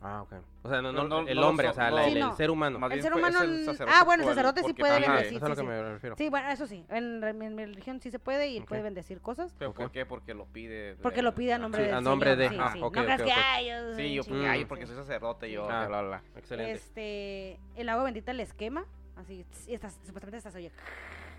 [0.07, 0.34] Ah, ok.
[0.64, 2.50] O sea, no, No, no, el hombre, no, o sea, la- Sí, el, el ser
[2.50, 2.78] humano.
[2.78, 5.36] Más El ser humano el n- sacerdote ah, bueno, el sacerdote sí puede Ajá, bendecir,
[5.36, 5.66] eso es a lo sí, que sí.
[5.82, 6.16] me refiero.
[6.18, 6.84] Sí, bueno, eso sí.
[6.90, 8.68] En, re- en mi religión sí se puede y él Ok.
[8.68, 9.55] puede bendecir cosas.
[9.59, 9.76] ¿Pero Ok.
[9.78, 10.05] por qué?
[10.05, 10.96] Porque lo pide.
[10.96, 12.80] Porque lo pide a nombre Sí, del a nombre de- sí, ah, sí.
[12.82, 15.64] ok, no creas que, ay, yo soy Sí, yo porque, ay, porque soy sacerdote, yo,
[15.70, 15.86] Ah.
[15.86, 16.22] bla, bla, bla.
[16.36, 16.72] Excelente.
[16.72, 18.84] Este, el agua bendita les quema,
[19.16, 20.70] así, y estás, supuestamente estás oye,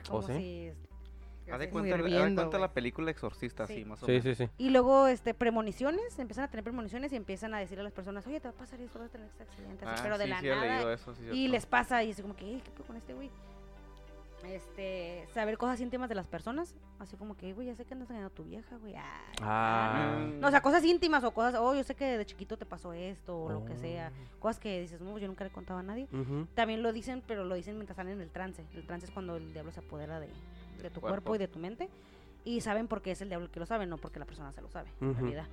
[0.08, 0.34] como ¿Oh, sí?
[0.34, 0.72] si...
[1.52, 3.74] Haz de cuenta, haz de hirviendo, cuenta la película Exorcista, Sí.
[3.74, 4.24] así, más o Sí, menos.
[4.24, 4.50] sí, sí.
[4.58, 8.26] Y luego, este, premoniciones, empiezan a tener premoniciones y empiezan a decirle a las personas,
[8.28, 10.24] oye, te va a pasar eso, vas a tener este accidente, así, Ah, pero de
[10.26, 10.76] sí, la sí, he nada.
[10.78, 11.52] leído eso, sí, y cierto.
[11.52, 13.30] les pasa y es como que, "Ey, ¿qué con este güey?
[14.44, 18.10] Este, saber cosas íntimas de las personas, así como que, güey, ya sé que andas
[18.10, 18.94] engañando a tu vieja, güey.
[18.96, 19.02] ay,
[19.42, 20.18] Ah.
[20.20, 20.40] Mm.
[20.40, 22.94] No, o sea, cosas íntimas o cosas, oh, yo sé que de chiquito te pasó
[22.94, 24.12] esto o lo que sea.
[24.36, 24.40] Oh.
[24.40, 26.08] Cosas que dices, no, yo nunca le he contado a nadie.
[26.14, 26.46] Ujú.
[26.54, 28.64] También lo dicen, pero lo dicen mientras están en el trance.
[28.76, 30.30] El trance es cuando el diablo se apodera de,
[30.86, 31.16] de tu cuerpo.
[31.26, 31.36] cuerpo.
[31.36, 31.90] y de tu mente.
[32.44, 34.52] Y saben por qué es el diablo el que lo sabe, no porque la persona
[34.52, 35.48] se lo sabe, en realidad.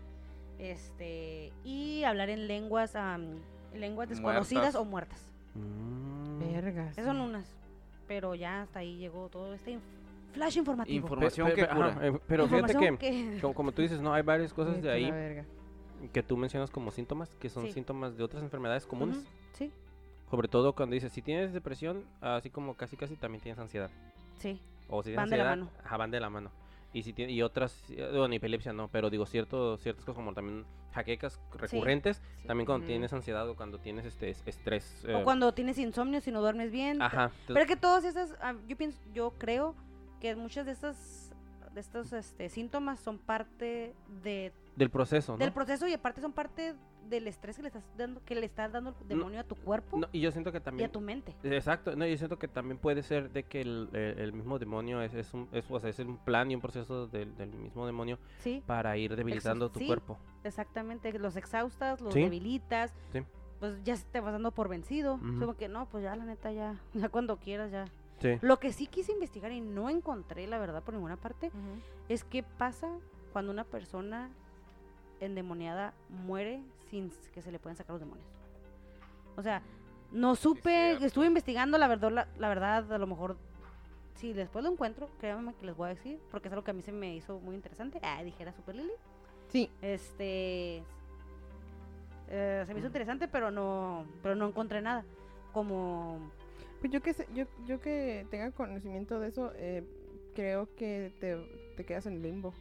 [0.58, 3.38] Este, y hablar en lenguas, am,
[3.74, 4.80] lenguas desconocidas Muertas.
[4.80, 5.30] o muertas.
[5.54, 6.38] Mm.
[6.38, 6.92] Vergas.
[6.92, 7.46] Esas son unas.
[8.06, 9.80] Pero ya hasta ahí llegó todo este inf-
[10.32, 10.94] flash informativo.
[10.94, 11.86] Pe- Información pe- que cura.
[11.88, 14.92] ajá, eh, pero fíjate que, como, como tú dices, no, hay varias cosas Vete de
[14.92, 15.44] ahí
[16.12, 17.72] que tú mencionas como síntomas, que son Sí.
[17.72, 19.24] síntomas de otras enfermedades comunes.
[19.54, 19.70] Sí,
[20.30, 23.90] Sobre todo cuando dices, si tienes depresión, así como casi casi también tienes ansiedad.
[24.38, 24.60] sí.
[24.92, 25.84] O si tienes Van de la ansiedad, mano.
[25.84, 26.50] ajá, van de la mano.
[26.92, 30.34] Y si tiene, y otras, eh, bueno, epilepsia no, pero digo cierto, ciertas cosas como
[30.34, 32.46] también jaquecas recurrentes, sí.
[32.46, 35.02] también cuando tienes ansiedad o cuando tienes este es- estrés.
[35.06, 37.00] O eh, cuando tienes insomnio, si no duermes bien.
[37.00, 37.30] Ajá.
[37.46, 39.74] Pero es que todas esas, ah, yo pienso, yo creo
[40.20, 41.32] que muchas de estas
[41.72, 45.38] de estos este, síntomas son parte de, del proceso, ¿no?
[45.38, 46.74] del proceso y aparte son parte
[47.08, 49.98] del estrés que le estás dando, que le estás dando el demonio a tu cuerpo
[49.98, 51.34] No, y yo siento que y a también tu mente.
[51.42, 55.02] Exacto, no, yo siento que también puede ser de que el, el- el mismo demonio
[55.02, 57.84] es, es un, es, o sea, es un plan y un proceso del, del mismo
[57.86, 59.86] demonio Sí, para ir debilitando tu sí.
[59.86, 60.18] cuerpo.
[60.44, 61.12] exactamente.
[61.18, 62.20] Los exhaustas, los Sí.
[62.22, 62.94] debilitas.
[63.12, 63.20] Sí.
[63.60, 65.14] Pues ya te vas dando por vencido.
[65.14, 65.38] Ujú.
[65.38, 67.84] Como que no, pues ya la neta ya, ya cuando quieras ya.
[68.20, 68.38] Sí.
[68.40, 71.50] Lo que sí quise investigar y no encontré, la verdad, por ninguna parte,
[72.08, 72.88] es qué pasa
[73.32, 74.30] cuando una persona
[75.20, 76.60] endemoniada muere
[76.92, 78.26] sin s- que se le pueden sacar los demonios.
[79.36, 79.62] O sea,
[80.12, 83.38] no supe, estuve investigando, la verdad, la, la verdad, a lo mejor,
[84.14, 86.74] si después lo encuentro, créanme que les voy a decir, porque es algo que a
[86.74, 87.98] mí se me hizo muy interesante.
[88.02, 88.92] Ah, dijera Super Lily.
[89.48, 90.82] Sí, Este,
[92.28, 95.02] eh, se me hizo interesante, pero no, pero no encontré nada.
[95.54, 96.18] Como,
[96.80, 99.82] pues yo que sé, yo, yo que tenga conocimiento de eso, eh,
[100.34, 101.38] creo que te,
[101.76, 102.52] te quedas en limbo.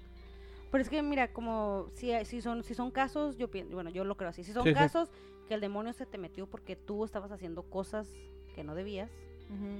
[0.72, 3.90] Pero es que mira, como si, hay- si son, si son casos, yo pienso, bueno,
[3.90, 4.76] yo lo creo así, si son Sí, sí.
[4.76, 5.10] casos
[5.48, 8.08] que el demonio se te metió porque tú estabas haciendo cosas
[8.56, 9.12] que no debías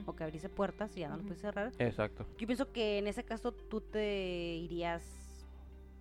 [0.06, 1.28] o que abriste puertas y ya no lo Ujú.
[1.30, 1.72] puedes cerrar.
[1.80, 2.26] Exacto.
[2.38, 5.02] Yo pienso que en ese caso tú te irías,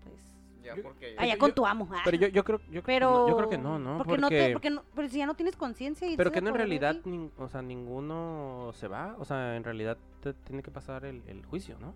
[0.02, 0.20] pues,
[0.64, 1.88] Ya, porque allá yo- con yo- tu amo.
[1.92, 2.00] ah.
[2.04, 3.98] Pero yo, yo creo, yo, creo que Pero, no, yo creo que no, ¿no?
[3.98, 6.48] Porque, no te, porque no, pero si ya no tienes conciencia y pero que no
[6.48, 7.08] en "Por realidad, aquí".
[7.10, 11.22] nin- o sea, ninguno se va, o sea, en realidad te tiene que pasar el,
[11.28, 11.94] el juicio, ¿no?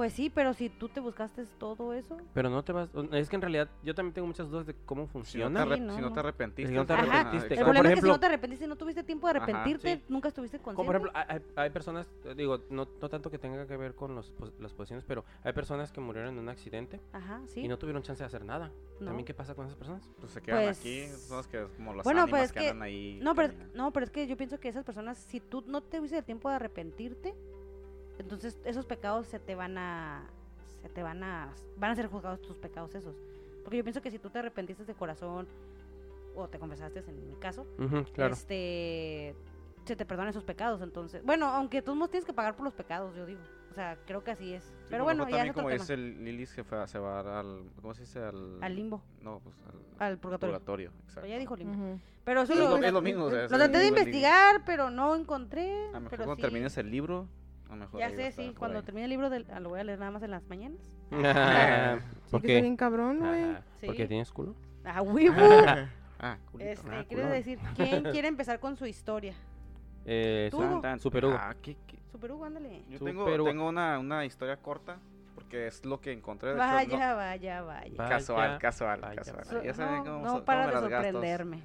[0.00, 2.16] Pues sí, pero si tú te buscaste todo eso.
[2.32, 2.88] Pero no te vas.
[3.12, 5.66] Es que en realidad yo también tengo muchas dudas de cómo Si no, te funciona.
[5.66, 6.14] arrep- Sí, no, si no no.
[6.14, 6.68] te arrepentiste.
[6.70, 7.54] Si no te ajá, arrepentiste.
[7.54, 10.04] El problema es que si no te arrepentiste, no tuviste tiempo de Ajá, arrepentirte, sí.
[10.08, 10.76] nunca estuviste consciente.
[10.76, 14.30] Como por ejemplo, hay, personas, digo, no, no tanto que tenga que ver con los,
[14.30, 17.60] pos- las posiciones, pero hay personas que murieron en un accidente Ajá, sí.
[17.60, 18.72] y no tuvieron chance de hacer nada.
[19.00, 19.04] No.
[19.08, 20.10] ¿También qué pasa con esas personas?
[20.18, 22.68] Pues se quedan Pues- aquí, son los que como las Bueno, pues es que que-
[22.70, 23.18] andan ahí.
[23.22, 25.98] No pero, no, pero es que yo pienso que esas personas, si tú no te
[25.98, 27.34] tuviste el tiempo de arrepentirte,
[28.20, 30.22] entonces esos pecados se te van a,
[30.82, 33.16] se te van a, van a ser juzgados tus pecados esos.
[33.64, 35.46] Porque yo pienso que si tú te arrepentiste de corazón
[36.34, 38.32] o te confesaste, en mi caso, Ujú, claro.
[38.34, 39.34] este,
[39.84, 40.80] se te perdonan esos pecados.
[40.82, 43.40] Entonces, bueno, aunque tú no tienes que pagar por los pecados, yo digo.
[43.70, 44.64] O sea, creo que así es.
[44.64, 45.80] Sí, pero bueno, ya es otro como tema.
[45.82, 48.18] dice el Lilis que fue a- se va al, ¿cómo se dice?
[48.18, 49.54] Al, Al limbo, No, pues
[49.98, 50.54] al, al purgatorio.
[50.54, 51.28] purgatorio, Pero exacto.
[51.28, 51.72] ya dijo limbo.
[51.74, 52.00] Ujú.
[52.24, 54.62] Pero eso Es lo, lo- es lo mismo, o sea, lo es traté de investigar,
[54.66, 55.70] pero no encontré.
[55.90, 56.42] A lo mejor pero cuando sí.
[56.42, 57.28] termines el libro,
[57.70, 58.84] a lo mejor Ya sé, sí, cuando ahí.
[58.84, 60.80] termine el libro del- ah, lo voy a leer nada más en las mañanas.
[61.12, 62.60] Ah, Sí, ¿Por qué?
[62.60, 63.56] bien cabrón, güey.
[63.86, 64.54] ¿Porque tienes culo?
[64.84, 65.34] Ah, huevo.
[66.22, 66.70] Ah, culito.
[66.70, 67.30] Este, Ah, quiere culón.
[67.30, 69.32] decir, ¿quién quiere empezar con su historia?
[70.04, 70.80] Eh, Tú.
[70.82, 71.00] Tan.
[71.00, 71.36] Super Hugo.
[71.38, 71.98] Ah, ¿qué- qué?
[72.12, 72.82] Super Hugo, ándale.
[72.90, 74.98] Yo Super tengo, tengo una, una historia corta,
[75.50, 76.50] porque es lo que encontré.
[76.50, 77.94] De hecho, Vaya, no- vaya, vaya.
[77.98, 79.44] Va- casual, casual, vaya, casual.
[79.50, 79.62] vaya.
[79.64, 81.62] Ya saben no, cómo, no cómo para me de sorprenderme.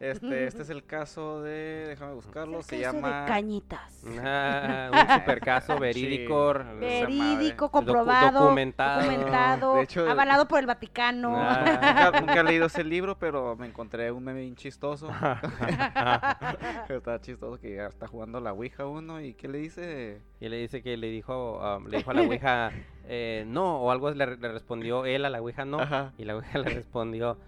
[0.00, 3.22] Este, este es el caso de, déjame buscarlo, se llama...
[3.22, 4.02] de cañitas.
[4.24, 6.36] Ah, un super caso verídico.
[6.76, 6.80] Sí.
[6.80, 9.02] Verídico, docu- comprobado, documentado.
[9.02, 11.34] documentado, De hecho- avalado por el Vaticano.
[11.36, 11.64] Ah.
[12.12, 15.08] Nunca, nunca he leído ese libro, pero me encontré un meme bien chistoso.
[16.88, 20.20] está chistoso que ya está jugando la Ouija uno y ¿qué le dice?
[20.40, 22.70] Y le dice que le dijo, um, le dijo a la Ouija,
[23.08, 25.80] eh, no, o algo le, le respondió él a la Ouija, no.
[25.80, 26.12] Ajá.
[26.18, 27.38] Y la Ouija le respondió,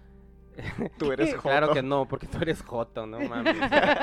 [0.97, 1.41] Tú eres joto.
[1.49, 3.55] claro que no, porque tú eres Joto, no mames.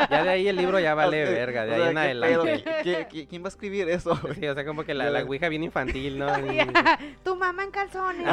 [0.08, 2.20] Ya de ahí el libro ya vale O sea, verga, de o ahí sea, en
[2.20, 2.42] ¿qué pedo?
[2.42, 2.64] adelante.
[2.64, 4.18] ¿Qui- qui- qui- ¿Quién va a escribir eso?
[4.34, 6.26] Sí, o sea, como que la, la Ouija bien infantil, ¿no?
[6.50, 6.58] Y-
[7.22, 8.26] tu mamá en calzones.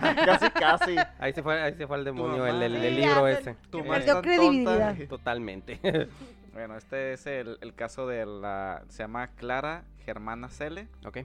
[0.00, 0.96] casi, casi.
[1.20, 2.50] ahí se fue, ahí se fue al demonio, mamá.
[2.50, 3.54] el, el- el Sí, libro ya, ese.
[3.70, 4.88] Tu Perdió madre tan credibilidad.
[4.96, 5.08] tonta.
[5.08, 6.08] Totalmente.
[6.52, 8.82] Bueno, este es el, el caso de la...
[8.88, 10.88] Se llama Clara Germana Cele.
[11.06, 11.18] ok.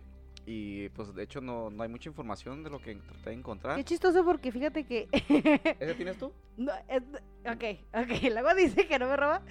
[0.47, 3.75] Y pues de hecho no, no hay mucha información de lo que traté de encontrar.
[3.77, 5.07] Qué chistoso porque fíjate que...
[5.79, 6.31] ¿Ese tienes tú?
[6.57, 7.01] no, es-
[7.45, 9.41] ok, ok, luego dice que no me roba.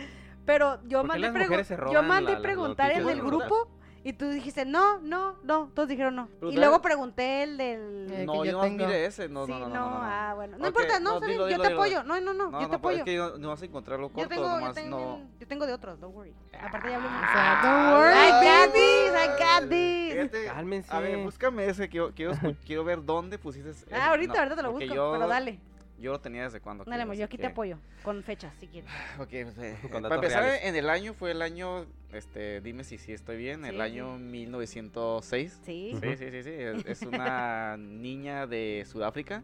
[0.46, 3.68] Pero yo ¿Por qué mandé, pregu- yo mandé la- preguntar el del de los grupo
[4.04, 5.70] y tú dijiste no, no, no.
[5.74, 6.24] Todos dijeron no.
[6.26, 8.06] Y Preguntar- luego pregunté el del...
[8.12, 8.86] Eh, que no, yo yo no tengo.
[8.86, 9.28] miré ese.
[9.28, 9.98] No, sí, no, no, no, no, no.
[10.02, 10.56] ah, bueno.
[10.58, 11.80] No Ok, importa, no, bien, dilo, yo dilo, te dilo.
[11.80, 12.02] apoyo.
[12.04, 12.98] No, no, no, No, yo te no, pero apoyo.
[12.98, 15.20] es que no, no vas a encontrarlo corto, Yo tengo, yo nomás tengo, no...
[15.40, 16.34] yo tengo de otros, don't worry.
[16.60, 17.20] Aparte ya O hablamos.
[17.32, 20.46] sea, don't Ah, worry, I got this, I got this.
[20.52, 20.94] Cálmense.
[20.94, 22.32] A ver, búscame ese, quiero, quiero,
[22.66, 25.58] quiero ver dónde pusiste ese- Ah, ahorita, no, ahorita te lo busco, yo- pero dale.
[25.98, 26.84] Yo lo tenía desde cuando.
[26.84, 28.90] Dale, yo aquí te apoyo, con fechas, si quieres.
[29.18, 30.64] Ok, pues, eh, para empezar, reales.
[30.64, 34.18] en el año fue el año, este, dime si sí estoy bien, el Sí, año
[34.18, 35.60] 1906.
[35.64, 36.00] Sí, Ujú.
[36.02, 39.42] Sí, sí, sí, sí, es, es una niña de Sudáfrica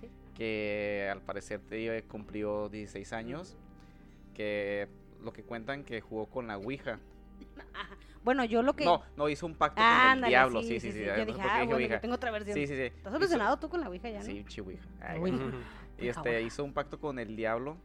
[0.00, 0.08] sí.
[0.34, 3.56] que al parecer te- cumplió 16 años,
[4.34, 4.88] que
[5.22, 6.98] lo que cuentan que jugó con la Ouija.
[8.22, 8.84] Bueno, yo lo que...
[8.84, 10.98] No, no, hizo un pacto Ah, con el diablo, sí, sí, sí.
[11.04, 12.56] Yo no sé dije, ah, bueno, yo tengo otra versión.
[12.56, 12.82] Sí, sí, sí.
[12.82, 14.24] ¿Estás Hizo- obsesionado tú con la Ouija ya, no?
[14.24, 14.82] Sí, chihuija.
[15.00, 15.36] Ay, Ouija.
[15.36, 15.56] Ujú.
[15.98, 17.76] Y este, hizo un pacto con el diablo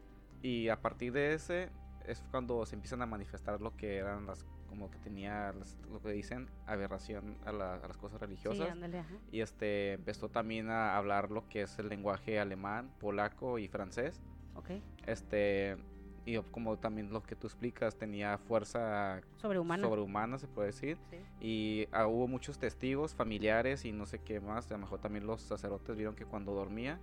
[0.41, 1.69] y a partir de ese
[2.05, 6.01] es cuando se empiezan a manifestar lo que eran las, como que tenía, las- lo
[6.01, 8.69] que dicen, aberración a, la- a las cosas Sí, religiosas.
[8.71, 9.13] ándale, ajá.
[9.31, 14.19] y este, empezó también a hablar lo que es el lenguaje alemán, polaco y francés.
[14.55, 14.71] Ok.
[15.05, 15.77] Este,
[16.25, 19.83] y como también lo que tú explicas, tenía fuerza Sobrehumana.
[19.83, 20.97] sobrehumana, se puede decir.
[21.09, 21.17] Sí.
[21.39, 24.69] Y ah, hubo muchos testigos, familiares y no sé qué más.
[24.71, 26.99] A lo mejor también los sacerdotes vieron que cuando dormía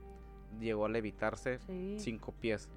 [0.61, 1.97] llegó a levitarse Sí.
[1.99, 2.69] cinco pies.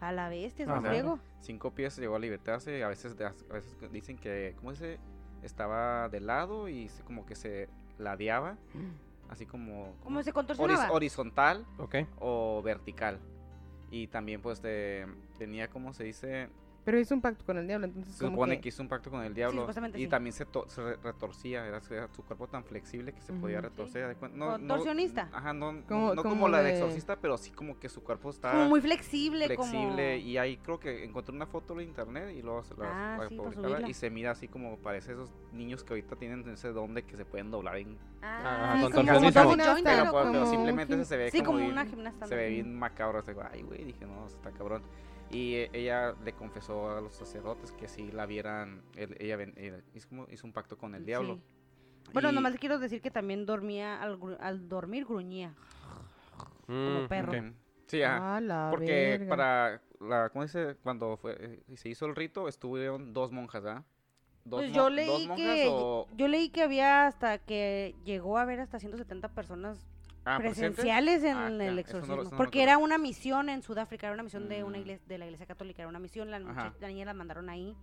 [0.00, 1.18] A la bestia, es Ah, friego.
[1.40, 2.82] Cinco pies llegó a levitarse.
[2.84, 4.98] A veces, a veces dicen que, ¿cómo dice?
[5.42, 7.68] Estaba de lado y se- como que se
[7.98, 8.56] ladeaba,
[9.28, 10.90] así como, ¿Cómo se contorsionaba?
[10.92, 11.96] horizontal Ok.
[12.18, 13.18] o vertical.
[13.90, 15.06] Y también pues de-
[15.38, 16.48] tenía, como se dice?
[16.84, 18.60] Pero hizo un pacto con el diablo, entonces Se supone que...
[18.60, 19.62] que hizo un pacto con el diablo.
[19.62, 20.08] supuestamente y sí.
[20.08, 24.16] también se, to- se re- retorcía, era, su cuerpo tan flexible que se podía retorcer.
[24.18, 25.30] cuen- No, no- Contorsionista.
[25.32, 28.02] ajá, no, no- Como- no como, como la de- exorcista, pero sí como que su
[28.02, 30.18] cuerpo está Como muy flexible, flexible.
[30.18, 30.28] como...
[30.28, 33.28] Y ahí creo que encontré una foto en internet y luego se la, Ah, la
[33.28, 33.38] sí,
[33.88, 37.16] y se mira así como parece esos niños que ahorita tienen ese don de que
[37.16, 37.96] se pueden doblar en...
[38.22, 42.26] Ah, Sí, con un Pero, simplemente se ve Sí, como, como una gimnasta.
[42.26, 43.22] se ve bien macabro.
[43.50, 44.82] Ay, güey, dije, no, está cabrón.
[45.34, 49.54] Y ella le confesó a los sacerdotes que si la vieran, él- ella, ven-
[49.94, 51.36] hizo, como- hizo un pacto con el diablo.
[51.36, 52.10] Sí.
[52.12, 55.54] Bueno, Y- nomás le quiero decir que también dormía, al, gru- al dormir gruñía.
[56.66, 57.32] Mm, perro.
[57.86, 58.36] Sí, ajá.
[58.36, 59.28] Ah, la Porque verga.
[59.28, 60.76] para la, ¿cómo dice?
[60.82, 63.84] Cuando fue, eh, se hizo el rito, estuvieron dos monjas, ¿verdad?
[64.44, 68.36] ¿Dos, Pues yo leí dos monjas que o yo leí que había hasta que llegó
[68.38, 69.86] a haber hasta 170 personas
[70.24, 72.58] ah, presenciales en Ah, el no exorcismo, no porque conozco.
[72.58, 74.80] era una misión en Sudáfrica, era una misión de una Mm.
[74.80, 77.76] iglesia de la iglesia católica, era una misión, la, muchacha- la niña la mandaron ahí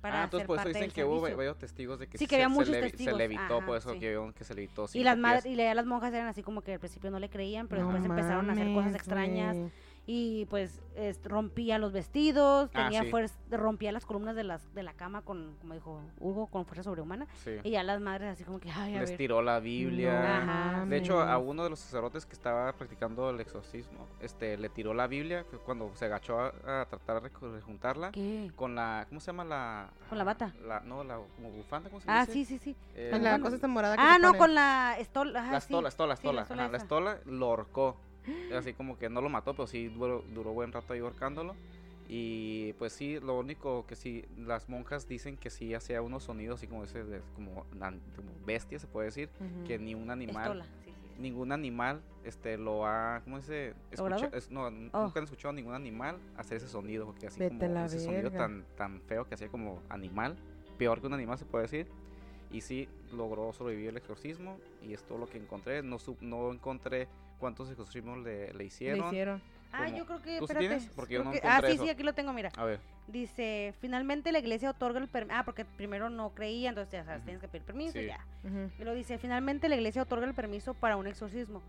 [0.00, 2.36] para ah, entonces por eso dicen que hubo varios testigos de que Sí, se- que
[2.36, 3.98] había se, muchos levi- testigos, se levitó, ajá, por eso sí.
[3.98, 6.78] que que se levitó y las madres y las monjas eran así como que al
[6.78, 9.70] principio no le creían, pero No después empezaron a hacer cosas mames, extrañas güey.
[10.10, 13.10] Y pues es- rompía los vestidos, Ah, tenía sí.
[13.10, 16.82] fuerza, rompía las columnas de las de la cama con como dijo Hugo con fuerza
[16.82, 17.56] sobrehumana Sí.
[17.62, 19.18] y ya las madres así como que ay a Les ver.
[19.18, 20.38] tiró la Biblia.
[20.38, 20.86] Ajá.
[20.86, 24.94] De hecho, a uno de los sacerdotes que estaba practicando el exorcismo, este, le tiró
[24.94, 28.50] la Biblia cuando se agachó a, a tratar de reju- rejuntarla ¿Qué?
[28.56, 29.90] con la, ¿cómo se llama la?
[30.08, 30.54] ¿Con la bata?
[30.66, 32.32] La, no, la como bufanda, ¿cómo se Ah, dice?
[32.32, 32.76] sí, sí, sí.
[32.94, 33.44] Eh, Con la bueno.
[33.44, 34.38] cosa esta morada que Ah, se no, pone.
[34.38, 35.40] con la estola.
[35.42, 35.64] ajá, la sí.
[35.66, 36.42] estola, estola, Sí, la estola.
[36.42, 38.00] estola Ajá, la estola lo ahorcó.
[38.54, 41.54] Así como que no lo mató, pero sí duró, duró buen rato ahí ahorcándolo.
[42.10, 46.58] Y pues sí, lo único que sí, las monjas dicen que sí hacía unos sonidos
[46.58, 47.02] así como ese,
[47.34, 47.66] como,
[48.16, 49.64] como bestia, se puede decir, Ujú.
[49.66, 51.20] que ni un animal sí, sí.
[51.20, 54.24] ningún animal este lo ha cómo dice ¿Logrado?
[54.24, 54.70] Escucha- es- no Oh.
[54.70, 58.38] nunca han escuchado ningún animal hacer ese sonido porque así Vete como ese sonido verga.
[58.38, 60.36] tan tan feo que hacía como animal
[60.78, 61.86] peor que un animal se puede decir
[62.50, 66.52] y sí logró sobrevivir el exorcismo y es todo lo que encontré no sub- no
[66.52, 67.08] encontré
[67.38, 69.42] cuántos exorcismos le, le Le hicieron hicieron.
[69.72, 70.66] Ah, yo creo que ¿Tú sí espérate.
[70.68, 70.86] tienes?
[70.96, 71.84] Porque yo no que- Ah, sí, eso.
[71.84, 72.50] sí, aquí lo tengo, mira.
[72.56, 75.36] a ver Dice, finalmente la iglesia otorga el permiso.
[75.38, 78.06] Ah, porque primero no creía, entonces ya sabes, tienes que pedir permiso, Sí.
[78.06, 78.24] ya.
[78.78, 81.62] Y lo dice, finalmente la iglesia otorga el permiso para un exorcismo.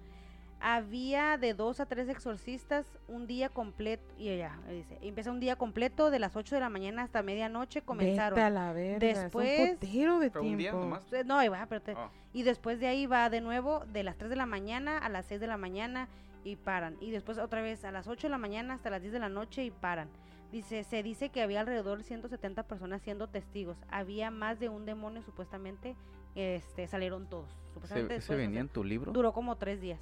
[0.61, 5.55] Había de dos a tres exorcistas un día completo, y ya, dice, empieza un día
[5.55, 8.35] completo de las 8 de la mañana hasta medianoche comenzaron.
[8.35, 8.99] Vete a la verga.
[8.99, 12.79] Después- Es un de día nomás Eh, No, ahí va, pero te- Oh, Y después
[12.79, 15.47] de ahí va de nuevo de las 3 de la mañana a las 6 de
[15.47, 16.07] la mañana
[16.43, 16.97] y paran.
[16.99, 19.29] Y después otra vez a las 8 de la mañana hasta las 10 de la
[19.29, 20.09] noche y paran.
[20.51, 23.77] Dice, se dice que había alrededor de 170 personas siendo testigos.
[23.89, 25.95] Había más de un demonio supuestamente.
[26.35, 27.49] Este, salieron todos.
[27.73, 29.11] Supuestamente ¿Se, después, o venía sea, en tu libro?
[29.11, 29.99] duró como tres días.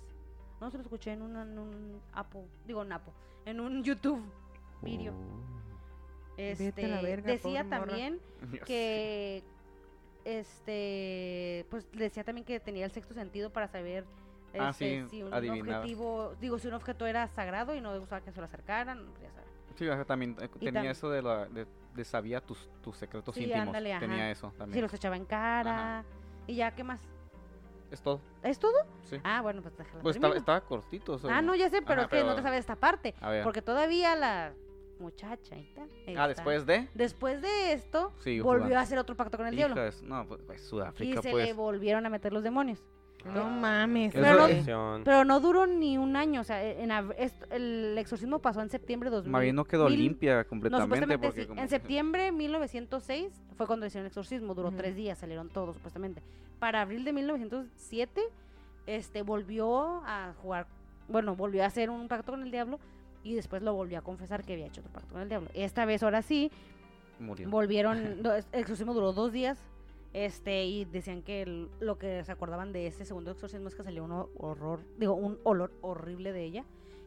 [0.60, 3.14] No se lo escuché en, una- en un Apple, digo en Apple,
[3.46, 4.24] en un YouTube
[4.82, 5.14] video.
[6.38, 7.78] Este, Vete a la verga, decía morra.
[7.86, 8.20] también
[8.66, 9.44] que
[10.26, 14.06] este pues decía también que tenía el sexto sentido para saber
[14.60, 15.80] Ah, este, sí, si un adivinaba.
[15.80, 19.06] objetivo digo si un objeto era sagrado y no le gustaba que se lo acercaran
[19.12, 19.48] pues, ya sabes.
[20.00, 23.44] Sí, también eh, tenía tam- eso de, la, de, de sabía tus, tus secretos Sí,
[23.44, 23.68] íntimos.
[23.68, 24.00] ándale, ajá.
[24.00, 24.82] tenía eso si también.
[24.82, 26.04] los echaba en cara
[26.48, 27.00] y ya qué más
[27.92, 28.20] Es todo.
[28.44, 28.74] es todo
[29.04, 29.18] Sí.
[29.24, 31.20] ah bueno pues déjala Pues estaba, estaba cortito.
[31.30, 33.44] ah no ya sé pero Ajá, es que no te sabes esta parte A ver.
[33.44, 34.54] porque todavía la
[35.00, 36.90] muchacha ahí está, ahí Ah, después de.
[36.94, 40.62] después de esto Sí, volvió a hacer otro pacto con el diablo no, pues, pues,
[40.62, 41.46] y Sudáfrica, se pues.
[41.48, 42.84] le volvieron a meter los demonios
[43.26, 44.14] No mames.
[44.14, 48.40] Pero no- Pero no duró ni un año, o sea, en, ab- esto- el exorcismo
[48.40, 49.32] pasó en septiembre de 2000.
[49.32, 50.86] Más bien no quedó mil- limpia No, completamente.
[50.86, 51.48] supuestamente porque sí.
[51.48, 55.76] como En septiembre de 1906 fue cuando hicieron el exorcismo, duró tres días, salieron todos
[55.76, 56.22] supuestamente.
[56.60, 58.22] Para abril de 1907,
[58.86, 60.68] este, volvió a jugar,
[61.10, 62.80] bueno, volvió a hacer un pacto con el diablo
[63.24, 65.50] y después lo volvió a confesar que había hecho otro pacto con el diablo.
[65.54, 66.50] Esta vez, ahora sí,
[67.20, 67.50] Murió.
[67.50, 69.58] volvieron, el exorcismo duró dos días,
[70.26, 74.04] este, y decían que lo que se acordaban de ese segundo exorcismo es que salió
[74.04, 76.66] un ho- horror, digo, un olor horrible de ella,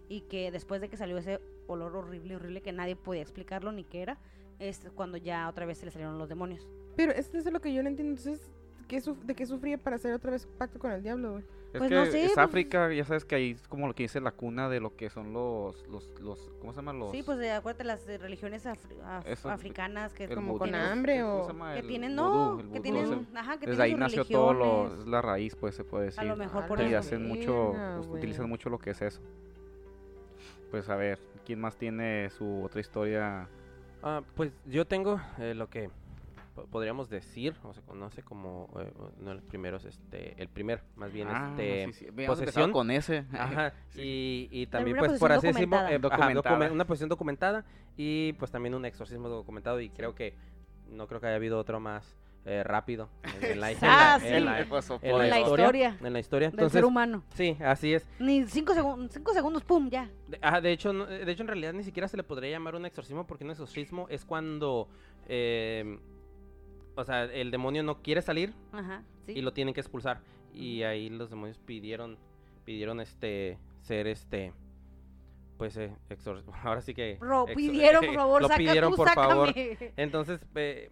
[0.08, 3.84] y que después de que salió ese olor horrible, horrible, que nadie podía explicarlo ni
[3.84, 4.18] qué era,
[4.58, 6.68] es cuando ya otra vez se le salieron los demonios.
[6.96, 8.18] Pero esto es lo que yo no entiendo.
[8.18, 8.50] Entonces,
[8.90, 11.44] ¿qué suf- ¿de qué sufría para hacer otra vez pacto con el diablo, güey?
[11.72, 13.94] Es Pues que no sé, es pues- África, ya sabes que ahí es como lo
[13.94, 17.12] que dice la cuna de lo que son los, los, los ¿cómo se llaman los?
[17.12, 20.84] Sí, pues de acuérdate las religiones afri- af- Eso, africanas que el como con tienen-
[20.88, 21.72] hambre ¿cómo o- se llama?
[21.74, 24.86] que El tienen, no, que es tienen, ajá, que Desde tienen ahí nació todo lo,
[25.00, 26.18] es la raíz, pues se puede decir.
[26.20, 27.72] A lo mejor A por y hacen mucho,
[28.02, 28.18] güey.
[28.18, 29.20] utilizan mucho lo que es eso.
[30.72, 33.48] Pues a ver, ¿quién más tiene su otra historia?
[34.02, 35.90] Ah, pues yo tengo eh, lo que
[36.70, 41.12] podríamos decir, o se conoce como eh, uno de los primeros, este, el primer, más
[41.12, 42.72] bien, Ah, este, sí, posesión.
[42.72, 43.24] con ese.
[43.32, 47.64] Ajá, y, y también pues por así decirlo, eh, una posición documentada
[47.96, 50.34] y pues también un exorcismo documentado y creo que
[50.90, 52.16] no creo que haya habido otro más
[52.46, 53.10] eh, rápido
[53.42, 56.50] en, la, historia, en la historia.
[56.50, 57.22] del ser humano.
[57.34, 58.06] sí, así es.
[58.18, 60.10] Ni cinco, segun- cinco segundos, pum, ya.
[60.26, 62.74] De, ajá, de hecho, no- de hecho en realidad ni siquiera se le podría llamar
[62.74, 64.88] un exorcismo porque un exorcismo es cuando
[65.28, 65.98] eh,
[66.96, 69.32] o sea, el demonio no quiere salir Ajá, sí.
[69.36, 70.20] y lo tienen que expulsar.
[70.52, 72.18] Y ahí los demonios pidieron,
[72.64, 74.52] pidieron este, ser este,
[75.56, 77.18] pues, eh, exor- ahora sí que...
[77.20, 79.54] Ro- pidieron, por favor, lo saca pidieron, tú, por favor.
[79.96, 80.90] Entonces, eh,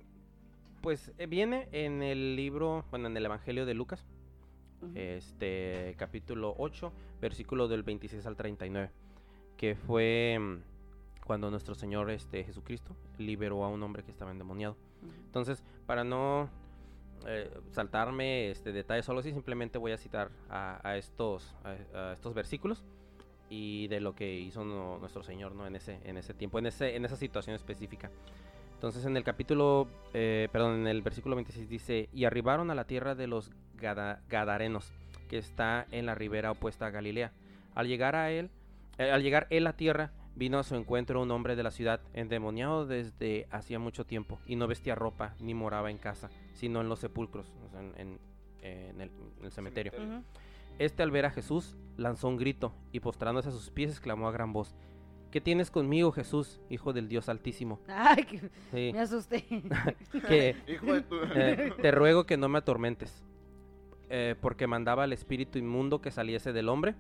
[0.80, 4.06] pues, eh, viene en el libro, bueno, en el Evangelio de Lucas,
[4.94, 8.90] este, capítulo 8, versículo del 26 al 39,
[9.56, 14.76] que fue mm, cuando nuestro Señor este, Jesucristo liberó a un hombre que estaba endemoniado.
[15.26, 16.48] Entonces, para no
[17.26, 21.54] eh, saltarme este detalles solo simplemente voy a citar a, estos,
[22.34, 22.84] versículos
[23.50, 28.10] y de lo que hizo nuestro Señor en, ese, tiempo, en, esa situación específica.
[28.74, 32.84] Entonces en el capítulo, eh, perdón, en el versículo 26 dice, y arribaron a la
[32.84, 34.92] tierra de los Gada- Gadarenos,
[35.28, 37.32] que está en la ribera opuesta a Galilea.
[37.74, 38.50] Al llegar a él,
[38.98, 42.00] eh, al llegar él a tierra, vino a su encuentro un hombre de la ciudad,
[42.14, 46.88] endemoniado desde hacía mucho tiempo, y no vestía ropa, ni moraba en casa, sino en
[46.88, 48.18] los sepulcros, en, en-
[48.62, 49.10] en el,
[49.40, 49.92] en el cementerio.
[50.78, 54.32] Este al ver a Jesús lanzó un grito y postrándose a sus pies exclamó a
[54.32, 54.74] gran voz,
[55.32, 57.80] ¿qué tienes conmigo Jesús, Hijo del Dios Altísimo?
[57.88, 58.38] Ay, que
[58.70, 59.44] Sí, me asusté.
[60.28, 61.16] que Hijo de tu...
[61.34, 63.24] eh, te ruego que no me atormentes,
[64.10, 66.94] eh, porque mandaba al espíritu inmundo que saliese del hombre,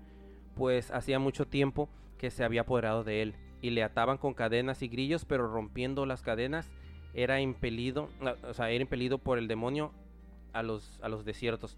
[0.56, 1.88] pues hacía mucho tiempo
[2.18, 6.04] que se había apoderado de él, y le ataban con cadenas y grillos, pero rompiendo
[6.06, 6.70] las cadenas
[7.14, 9.92] era impelido, ah, o sea, era impelido por el demonio
[10.52, 11.76] a los, a los desiertos.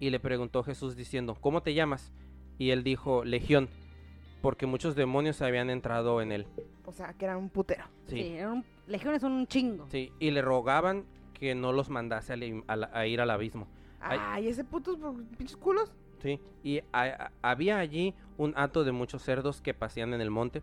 [0.00, 2.12] Y le preguntó Jesús diciendo, ¿cómo te llamas?
[2.58, 3.68] Y él dijo, Legión,
[4.40, 6.46] porque muchos demonios habían entrado en él.
[6.84, 7.84] O sea, que era un putero.
[8.06, 9.86] Sí, Sí, era un- legiones son un chingo.
[9.90, 11.04] sí, y le rogaban
[11.34, 12.32] que no los mandase
[12.66, 13.68] a, la- a ir al abismo.
[14.00, 14.18] Ay.
[14.20, 15.92] Ay, ese putos por pinches culos.
[16.22, 16.82] Sí, y
[17.42, 20.62] había allí un hato de muchos cerdos que pasían en el monte,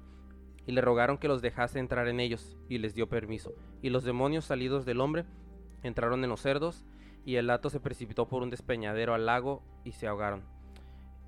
[0.65, 3.52] y le rogaron que los dejase entrar en ellos, y les dio permiso.
[3.81, 5.26] Y los demonios salidos del hombre
[5.84, 6.86] entraron en los cerdos,
[7.26, 10.44] y el hato se precipitó por un despeñadero al lago y se ahogaron.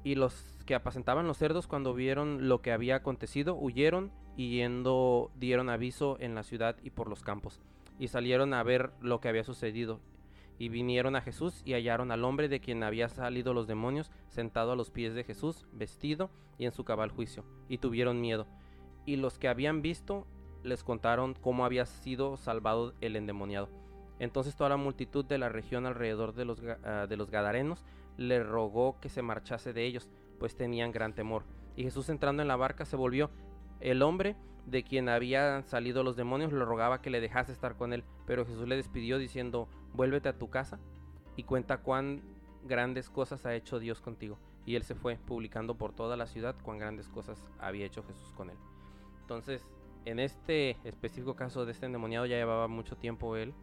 [0.05, 0.33] Y los
[0.65, 6.15] que apacentaban los cerdos cuando vieron lo que había acontecido, huyeron y yendo dieron aviso
[6.21, 7.61] en la ciudad y por los campos.
[7.99, 9.99] Y salieron a ver lo que había sucedido.
[10.61, 14.71] Y vinieron a Jesús y hallaron al hombre de quien había salido los demonios sentado
[14.73, 16.29] a los pies de Jesús, vestido
[16.59, 17.43] y en su cabal juicio.
[17.67, 18.45] Y tuvieron miedo.
[19.07, 20.27] Y los que habían visto
[20.61, 23.69] les contaron cómo había sido salvado el endemoniado.
[24.19, 27.83] Entonces toda la multitud de la región alrededor de los, ah, de los Gadarenos
[28.17, 31.43] le rogó que se marchase de ellos, pues tenían gran temor.
[31.75, 33.31] Y Jesús entrando en la barca se volvió.
[33.79, 34.35] El hombre
[34.67, 38.45] de quien habían salido los demonios le rogaba que le dejase estar con él, pero
[38.45, 40.79] Jesús le despidió diciendo, vuélvete a tu casa
[41.35, 42.21] y cuenta cuán
[42.67, 44.37] grandes cosas ha hecho Dios contigo.
[44.65, 48.31] Y él se fue, publicando por toda la ciudad cuán grandes cosas había hecho Jesús
[48.33, 48.57] con él.
[49.21, 49.65] Entonces,
[50.05, 53.53] en este específico caso de este endemoniado ya llevaba mucho tiempo él,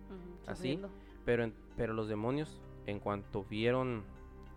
[0.47, 0.81] así,
[1.25, 4.03] pero, en- pero los demonios, en cuanto vieron,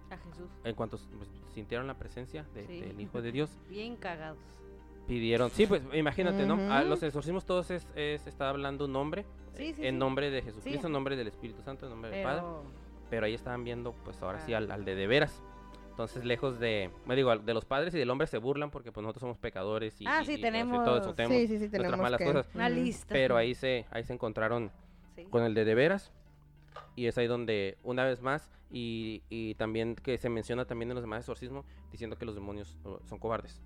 [0.10, 0.50] A Jesús.
[0.64, 2.82] en cuanto pues, sintieron la presencia de- Sí.
[2.82, 4.40] del Hijo de Dios, Bien cagados.
[5.08, 6.72] Pidieron, sí, pues imagínate, ¿no?
[6.74, 10.00] A los exorcismos todos es, es- está hablando un nombre, Sí, sí, en sí.
[10.00, 12.44] nombre de Jesucristo, en nombre del Espíritu Santo, en nombre del Padre.
[13.10, 14.58] Pero ahí estaban viendo pues ahora sí Ah.
[14.60, 15.44] al, al de de veras.
[15.90, 19.02] Entonces lejos de, me digo, de los padres y del hombre se burlan porque pues
[19.04, 21.98] nosotros somos pecadores y, Ah, y- sí, y, todo tenemos- eso, tenemos Sí, sí, tenemos
[22.00, 22.26] malas que...
[22.26, 22.50] cosas.
[22.56, 23.14] una lista.
[23.14, 24.72] Pero ahí se, ahí se encontraron
[25.30, 26.14] con el de de veras
[26.96, 30.96] y es ahí donde una vez más y, y también que se menciona también en
[30.96, 33.62] los demás exorcismos diciendo que los demonios son cobardes.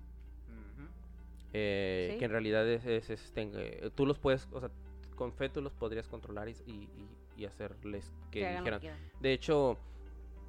[1.58, 2.18] Eh, Sí.
[2.18, 4.70] Que en realidad es, es, este, eh, tú los puedes, o sea,
[5.14, 6.88] con fe tú los podrías controlar y, y,
[7.36, 8.80] y hacerles que, dijeran.
[8.80, 8.92] que.
[9.20, 9.78] De hecho,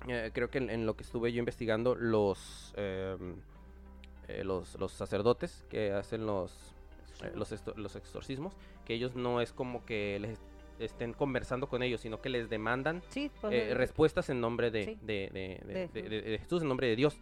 [0.08, 3.36] eh, creo que en, en lo que estuve yo investigando, los, em,
[4.28, 6.52] eh, los, los sacerdotes que hacen los,
[7.24, 8.54] eh, los, los exorcismos,
[8.86, 10.38] que ellos no es como que les
[10.80, 14.98] estén conversando con ellos, sino que les demandan Sí, eh, respuestas en nombre de, Sí.
[15.02, 17.18] de, de- de Jesús, en nombre de Dios.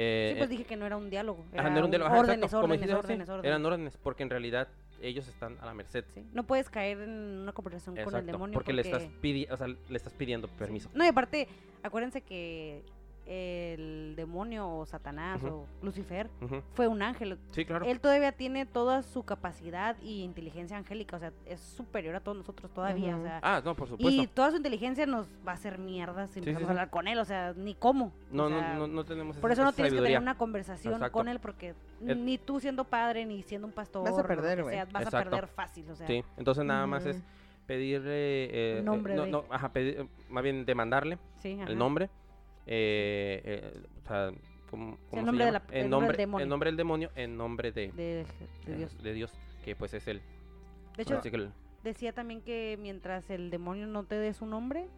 [0.00, 1.44] Eh, sí, pues dije que no era un diálogo.
[1.52, 3.44] ajá, Era no era un diálogo, ajá, órdenes, exacto, órdenes, órdenes, órdenes.
[3.48, 4.68] Eran órdenes, porque en realidad
[5.02, 6.04] ellos están a la merced.
[6.14, 7.10] Sí, No puedes caer en
[7.40, 10.14] una conversación con el Exacto, demonio porque, porque, Le, estás pidi- o sea, le estás
[10.14, 10.88] pidiendo permiso.
[10.94, 11.48] No, y aparte,
[11.82, 12.82] acuérdense que
[13.30, 16.30] el demonio o Satanás o Lucifer
[16.72, 17.38] fue un ángel.
[17.52, 17.84] Sí, claro.
[17.84, 22.38] Él todavía tiene toda su capacidad y inteligencia angélica, o sea, es superior a todos
[22.38, 24.22] nosotros todavía, o sea, Ah, no, por supuesto.
[24.22, 26.90] y toda su inteligencia nos va a hacer mierda si Sí, empezamos sí, a hablar
[26.90, 28.12] con él, o sea, ni cómo.
[28.30, 30.38] No, o sea, no, no, no tenemos Por esa- eso no tienes que tener una
[30.38, 31.12] conversación Exacto.
[31.12, 31.74] con él porque
[32.06, 34.74] El- ni tú siendo padre ni siendo un pastor Vas a o perder, güey.
[34.74, 35.16] sea, vas Exacto.
[35.18, 36.06] a perder fácil, o sea.
[36.06, 37.22] Sí, entonces nada más es
[37.66, 41.58] pedirle, eh, El eh, nombre no, de- no, ajá, pedir, eh, más bien demandarle sí,
[41.60, 41.70] ajá.
[41.70, 42.08] el nombre,
[42.68, 44.30] eh, eh, o sea,
[44.70, 45.64] ¿cómo, cómo se nombre de llama?
[45.70, 46.42] la- en el nombre del demonio.
[46.44, 48.02] en nombre del demonio, en nombre de, de,
[48.66, 49.02] de eh, Dios.
[49.02, 49.32] de Dios,
[49.64, 50.20] que pues es el,
[50.96, 54.88] De hecho, el- decía también que mientras el demonio no te dé su nombre,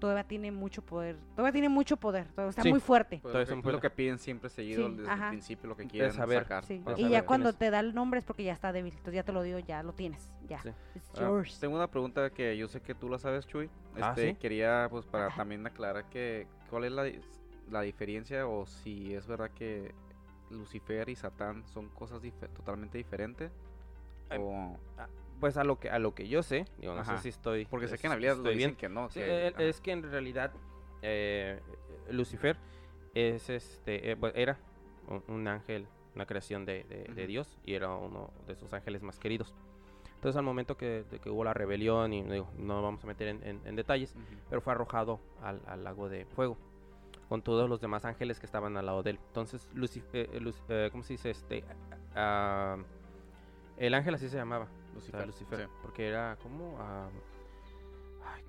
[0.00, 1.18] todavía tiene mucho poder.
[1.36, 2.70] Todavía tiene mucho poder, todavía está Sí.
[2.70, 3.18] muy fuerte.
[3.20, 5.24] Pues Todo lo, eso fue- lo que piden siempre seguido Sí, desde ajá.
[5.24, 6.42] el principio, lo que quieren saber.
[6.42, 6.64] sacar.
[6.64, 6.76] Sí.
[6.76, 7.56] Y saber ya cuando es.
[7.56, 8.92] te da el nombre es porque ya está débil.
[8.94, 10.32] Entonces ya te lo digo, ya lo tienes.
[10.48, 10.58] Ya.
[10.62, 10.70] Sí.
[10.96, 13.68] It's Ah, tengo una pregunta que yo sé que tú la sabes, Chuy.
[14.00, 14.36] Ah, Este, ¿sí?
[14.36, 17.10] Quería, pues, para también aclarar que cuál es la,
[17.70, 19.92] la diferencia o si es verdad que
[20.50, 22.20] Lucifer y Satán son cosas
[22.54, 23.52] totalmente diferentes?
[24.28, 24.76] Ay, O-
[25.40, 27.16] Pues a lo que a lo que yo sé, digo, no Ajá.
[27.16, 28.76] sé si estoy porque sé es- que en la Biblia lo estoy dicen bien.
[28.76, 29.08] que no.
[29.10, 30.52] Sí, que- eh, es que en realidad
[31.02, 31.60] eh,
[32.10, 32.56] Lucifer
[33.14, 34.58] es este eh, bueno, era
[35.08, 36.84] un, un ángel, una creación de,
[37.14, 37.26] de-.
[37.26, 39.54] Dios y era uno de sus ángeles más queridos.
[40.20, 43.28] Entonces al momento que, de que hubo la rebelión y digo, no vamos a meter
[43.28, 44.14] en, en- en detalles,
[44.50, 46.58] pero fue arrojado al, al lago de fuego
[47.30, 49.20] con todos los demás ángeles que estaban al lado de él.
[49.28, 51.30] Entonces, Luci- eh, eh, Luc- eh, ¿cómo se dice?
[51.30, 51.64] Este,
[52.14, 52.76] ah,
[53.78, 55.72] el ángel así se llamaba, o sea, Lucifer, Lucifer, sí.
[55.80, 56.76] porque era como...
[56.80, 57.29] ah, ay, ¿qué-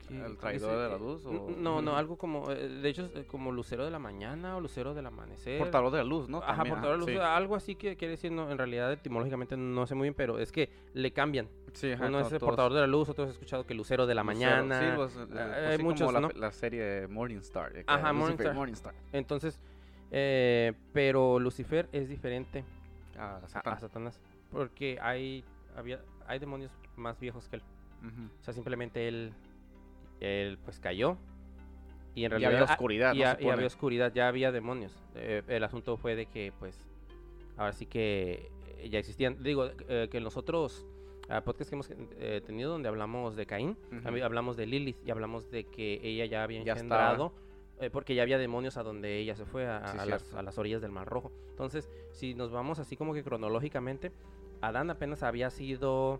[0.10, 3.52] ¿El traidor de la luz o- No, no, algo como, eh, de hecho, eh, como
[3.52, 5.58] lucero de la mañana o lucero del amanecer.
[5.58, 6.40] Portador de la luz, ¿no?
[6.44, 7.18] Ajá, portador de luz, sí.
[7.18, 10.52] algo así que quiere decir, no, en realidad etimológicamente no sé muy bien, pero es
[10.52, 11.48] que le cambian.
[11.74, 14.06] Sí, ajá, Uno es el todos- portador de la luz, otro has escuchado que lucero
[14.06, 14.80] de la Lucero, mañana.
[14.80, 16.30] Sí, pues, pues hay sí, muchos, como la, ¿no?
[16.38, 17.78] la serie Morningstar.
[17.78, 18.54] eh, Ajá, Morningstar.
[18.54, 18.94] Morningstar.
[19.14, 19.62] Entonces,
[20.12, 22.66] eh, pero Lucifer es diferente
[23.18, 23.74] a, Satán.
[23.74, 24.20] a Satanás,
[24.52, 25.46] porque hay,
[25.78, 27.64] había, hay demonios más viejos que él.
[28.40, 29.32] O sea, simplemente él,
[30.22, 31.18] él pues cayó
[32.16, 33.28] y en Y realidad había ah, oscuridad, y, ¿no?
[33.28, 34.94] ha- Se y había oscuridad, ya había demonios.
[35.16, 36.78] Eh, el asunto fue de que pues
[37.58, 39.42] ahora sí que eh, ya existían.
[39.44, 40.86] Digo eh, que los otros
[41.30, 41.90] ah, podcasts que hemos
[42.20, 43.78] eh, tenido donde hablamos de Caín,
[44.24, 47.34] hablamos de Lilith y hablamos de que ella ya había engendrado.
[47.94, 50.58] porque ya había demonios a donde ella se fue, a, Sí, a las, a las
[50.60, 51.32] orillas del Mar Rojo.
[51.50, 54.12] Entonces, si nos vamos así como que cronológicamente,
[54.62, 56.20] Adán apenas había sido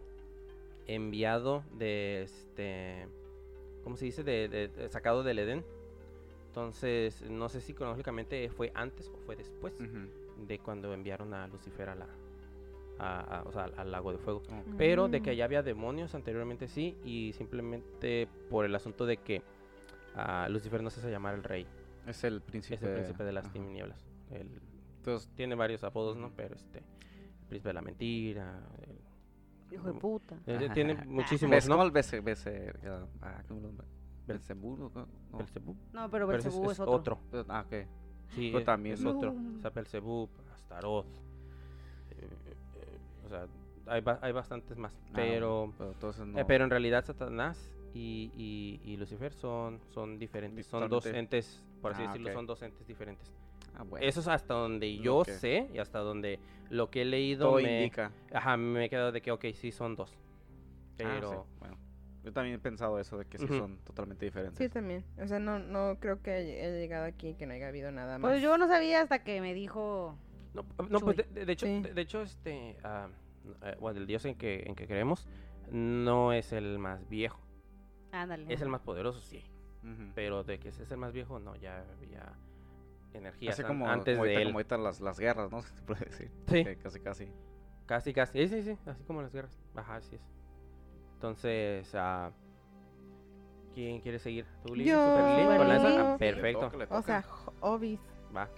[0.88, 3.08] enviado de este
[3.84, 4.24] ¿cómo se dice?
[4.24, 5.64] De, de- de- sacado del Edén.
[6.48, 9.74] Entonces, no sé si cronológicamente fue antes o fue después
[10.48, 12.08] de cuando enviaron a Lucifer a la
[13.00, 14.44] a- a- o sea, al lago de fuego.
[14.78, 15.36] Pero de que Mm.
[15.36, 19.42] ya había demonios anteriormente sí y simplemente por el asunto de que
[20.14, 21.66] a Lucifer no se hace llamar el rey,
[22.06, 22.76] Es el príncipe.
[22.76, 23.54] es el príncipe de las ajá.
[23.54, 24.06] tinieblas.
[24.98, 26.32] Entonces, tiene varios apodos, ¿no?
[26.36, 29.00] Pero este el príncipe de la mentira, el-
[29.72, 30.36] Hijo de puta.
[30.46, 30.74] eh, Ajá.
[30.74, 31.76] tiene muchísimos, ¿ves ¿no?
[31.76, 33.72] cómo el Bece, Bece, ah, ah, ¿cómo lo-
[34.28, 34.92] Belzebú, ¿no?
[35.32, 35.76] No, Belzebú.
[35.94, 37.20] No, pero Belcebú es, otro.
[37.32, 37.88] pero- Ah, ok.
[38.36, 39.32] Sí, Pero también- es otro.
[39.58, 41.06] O sea, Belzebú, Astaroth.
[42.12, 42.28] eh,
[42.76, 43.48] eh, o sea,
[43.88, 44.94] hay, ba- hay bastantes más.
[45.08, 46.40] Ah, Pero, Pero entonces no.
[46.40, 47.58] eh, pero en realidad Satanás
[47.94, 50.66] y, y, y Lucifer son, son diferentes.
[50.68, 52.34] Son dos entes, por así Ah, decirlo, ok.
[52.36, 53.34] son dos entes diferentes.
[53.76, 54.06] Ah, bueno.
[54.06, 56.40] Eso es hasta donde yo sé y hasta donde
[56.70, 58.12] lo que he leído Todo me, indica.
[58.34, 60.14] ajá, me he quedado de que, ok, sí, son dos.
[60.14, 61.78] Ah, Pero, sí, bueno.
[62.24, 64.58] Yo también he pensado eso de que sí son totalmente diferentes.
[64.60, 65.04] Sí, también.
[65.20, 68.30] O sea, no, no creo que haya, llegado aquí que no haya habido nada más.
[68.32, 70.16] Pues yo no sabía hasta que me dijo.
[70.54, 71.82] No, no, pues de, de- de hecho, Sí.
[71.82, 73.08] de, de hecho, este, ah,
[73.64, 75.28] eh, bueno, el dios en que, en que creemos
[75.72, 77.40] no es el más viejo,
[78.12, 78.54] Ándale.
[78.54, 79.44] es el más poderoso, sí,
[80.14, 81.84] pero de que es el más viejo, no, ya
[83.14, 84.48] energías Así como, antes como de ahorita, él.
[84.48, 85.62] como ahorita las, las guerras, ¿no?
[85.64, 86.32] Se puede decir.
[86.48, 86.64] Sí.
[86.82, 87.32] Casi, casi.
[87.86, 90.22] Casi, casi, sí, sí, sí, así como las guerras, ajá, así es.
[91.16, 92.32] Entonces, ah,
[93.74, 94.46] ¿quién quiere seguir?
[94.66, 94.90] ¿Tú, Lili?
[94.90, 94.98] Yo.
[95.58, 96.14] ¿Con la esa?
[96.14, 97.26] Ah, perfecto, Le toca, le O sea,
[97.60, 98.00] obis.
[98.36, 98.50] va.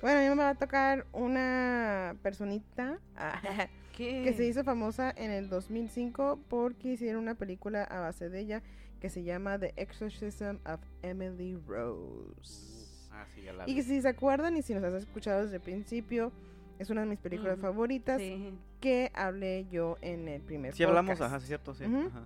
[0.00, 3.40] Bueno, a mí me va a tocar una personita ah,
[3.96, 4.22] ¿Qué?
[4.22, 8.62] que se hizo famosa en el 2005 porque hicieron una película a base de ella
[9.00, 12.73] que se llama The Exorcism of Emily Rose.
[13.14, 13.82] Ah, sí, ya la Y vi.
[13.82, 16.32] si se acuerdan y si nos has escuchado desde el principio,
[16.78, 18.52] es una de mis películas Mm, favoritas Sí.
[18.80, 21.30] que hablé yo en el primer Sí hablamos, podcast.
[21.32, 21.84] ajá, sí, cierto, sí.
[21.84, 22.24] Ajá.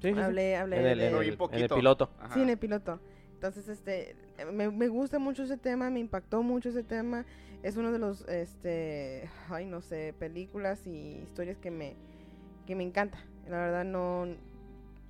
[0.00, 0.18] Sí, sí.
[0.20, 2.10] Hablé, hablé En el, de- en el- en el piloto.
[2.20, 2.34] Ajá.
[2.34, 3.00] Sí, en el piloto.
[3.34, 4.16] Entonces, este,
[4.52, 7.24] me, me gusta mucho ese tema, me impactó mucho ese tema.
[7.62, 11.94] Es uno de los, este, ay, no sé, películas y historias que me,
[12.66, 13.18] que me encanta.
[13.48, 14.26] La verdad, no,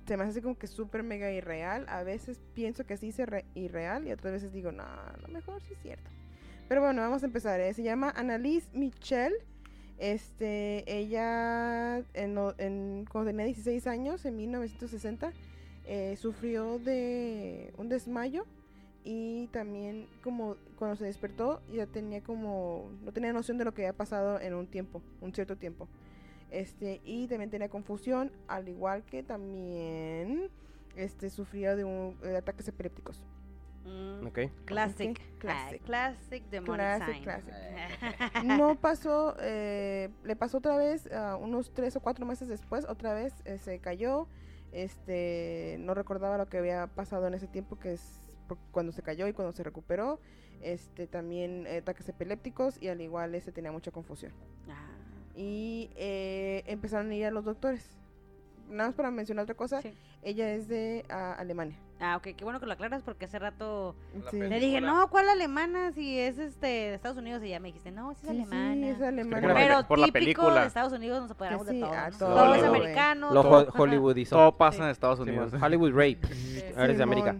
[0.07, 1.85] se me hace como que súper mega irreal.
[1.89, 5.27] A veces pienso que sí es irre- irreal y otras veces digo, no, a lo
[5.27, 6.09] mejor sí es cierto.
[6.69, 7.59] Pero bueno, vamos a empezar.
[7.59, 7.73] ¿eh?
[7.73, 9.33] Se llama Annalise Michel.
[9.97, 15.31] Este, ella, en, en- cuando tenía 16 años, en 1960,
[15.85, 18.45] eh, sufrió de un desmayo
[19.03, 23.83] y también como cuando se despertó ya tenía como no tenía noción de lo que
[23.83, 25.87] había pasado en un tiempo, un cierto tiempo.
[26.49, 30.49] Este, y también tenía confusión, al igual que también
[30.95, 33.23] este sufría de, un, de ataques epilépticos.
[33.85, 34.39] Mm, Ok.
[34.65, 35.11] Classic.
[35.11, 35.83] Ok, Ah, classic.
[35.83, 37.53] Classic demonic Classic, classic.
[38.43, 43.13] No pasó, eh, le pasó otra vez, ah, unos tres o cuatro meses después, otra
[43.13, 44.27] vez eh, se cayó,
[44.71, 49.01] este, no recordaba lo que había pasado en ese tiempo, que es por- cuando se
[49.01, 50.19] cayó y cuando se recuperó,
[50.61, 54.33] este, también eh, ataques epilépticos y al igual ese tenía mucha confusión.
[54.69, 54.89] Ah,
[55.39, 57.91] Y eh, empezaron a ir a los doctores.
[58.69, 59.93] Nada más para mencionar otra cosa, sí.
[60.23, 61.77] ella es de ah, Alemania.
[61.99, 63.95] Ah, ok, qué bueno que lo aclaras porque hace rato
[64.25, 64.37] La Sí.
[64.39, 65.91] le dije, no, ¿cuál alemana?
[65.93, 68.41] Si es este de Estados Unidos y ya me dijiste, no, sí es Sí, sí,
[68.41, 68.87] alemana.
[68.89, 69.41] es alemana.
[69.41, 70.61] Por la Pero la típico película.
[70.61, 71.93] de Estados Unidos nos apoderamos de todo.
[71.93, 72.17] a ¿no?
[72.17, 73.33] todo, Todo es americano.
[73.33, 73.79] Lo todo- ho- ajá.
[73.81, 74.35] Hollywoodizó.
[74.35, 74.83] Todo pasa Sí.
[74.83, 75.53] en Estados Unidos.
[75.53, 76.19] Hollywood Rape.
[76.75, 77.35] Eres de América.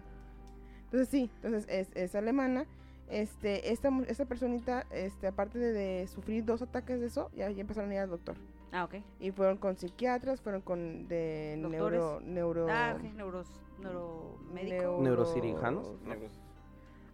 [0.85, 2.65] Entonces sí, entonces es, es alemana.
[3.09, 7.49] Este, esta, mu- esta personita, este, aparte de, de sufrir dos ataques de eso, ya,
[7.49, 8.35] ya empezaron a ir al doctor.
[8.73, 8.95] Ah, ok.
[9.21, 11.99] Y fueron con psiquiatras, fueron con de Doctores.
[12.01, 13.47] neuro, neuro, Ah, neuros,
[13.79, 14.75] neuromédico.
[14.83, 15.95] neuro- Neurocirujanos.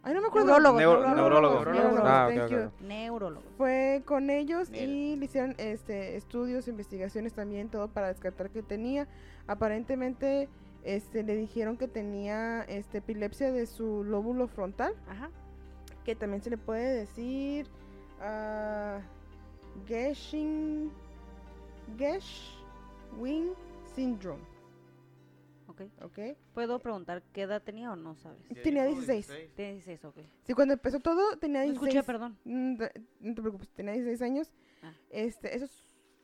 [0.05, 0.47] Ay, no me acuerdo.
[0.47, 2.01] Neurólogos, Neuro- neurólogos, neurólogos.
[2.03, 2.57] Ah, thank ok, you.
[2.65, 2.81] ok.
[2.81, 3.45] Neurólogos.
[3.57, 9.07] Fue con ellos y le hicieron este, estudios, investigaciones también, todo para descartar que tenía.
[9.47, 10.49] Aparentemente
[10.83, 15.29] este, le dijeron que tenía este, epilepsia de su lóbulo frontal, Ajá.
[16.03, 17.67] Que también se le puede decir
[18.19, 18.99] ah,
[19.87, 20.91] Gesching,
[21.97, 23.53] Geschwing
[23.95, 24.43] Syndrome.
[25.67, 25.81] Ok.
[26.03, 26.19] ¿ok?
[26.53, 28.39] ¿Puedo preguntar qué edad tenía o no sabes?
[28.61, 29.27] Tenía 16.
[29.55, 30.17] Tiene 16, ok.
[30.43, 31.95] Sí, cuando empezó todo tenía No 16.
[31.95, 32.37] escuché, perdón.
[32.43, 32.75] Mm,
[33.21, 34.53] No te preocupes, tenía 16 años.
[34.83, 34.93] Ah.
[35.09, 35.71] Este, esos,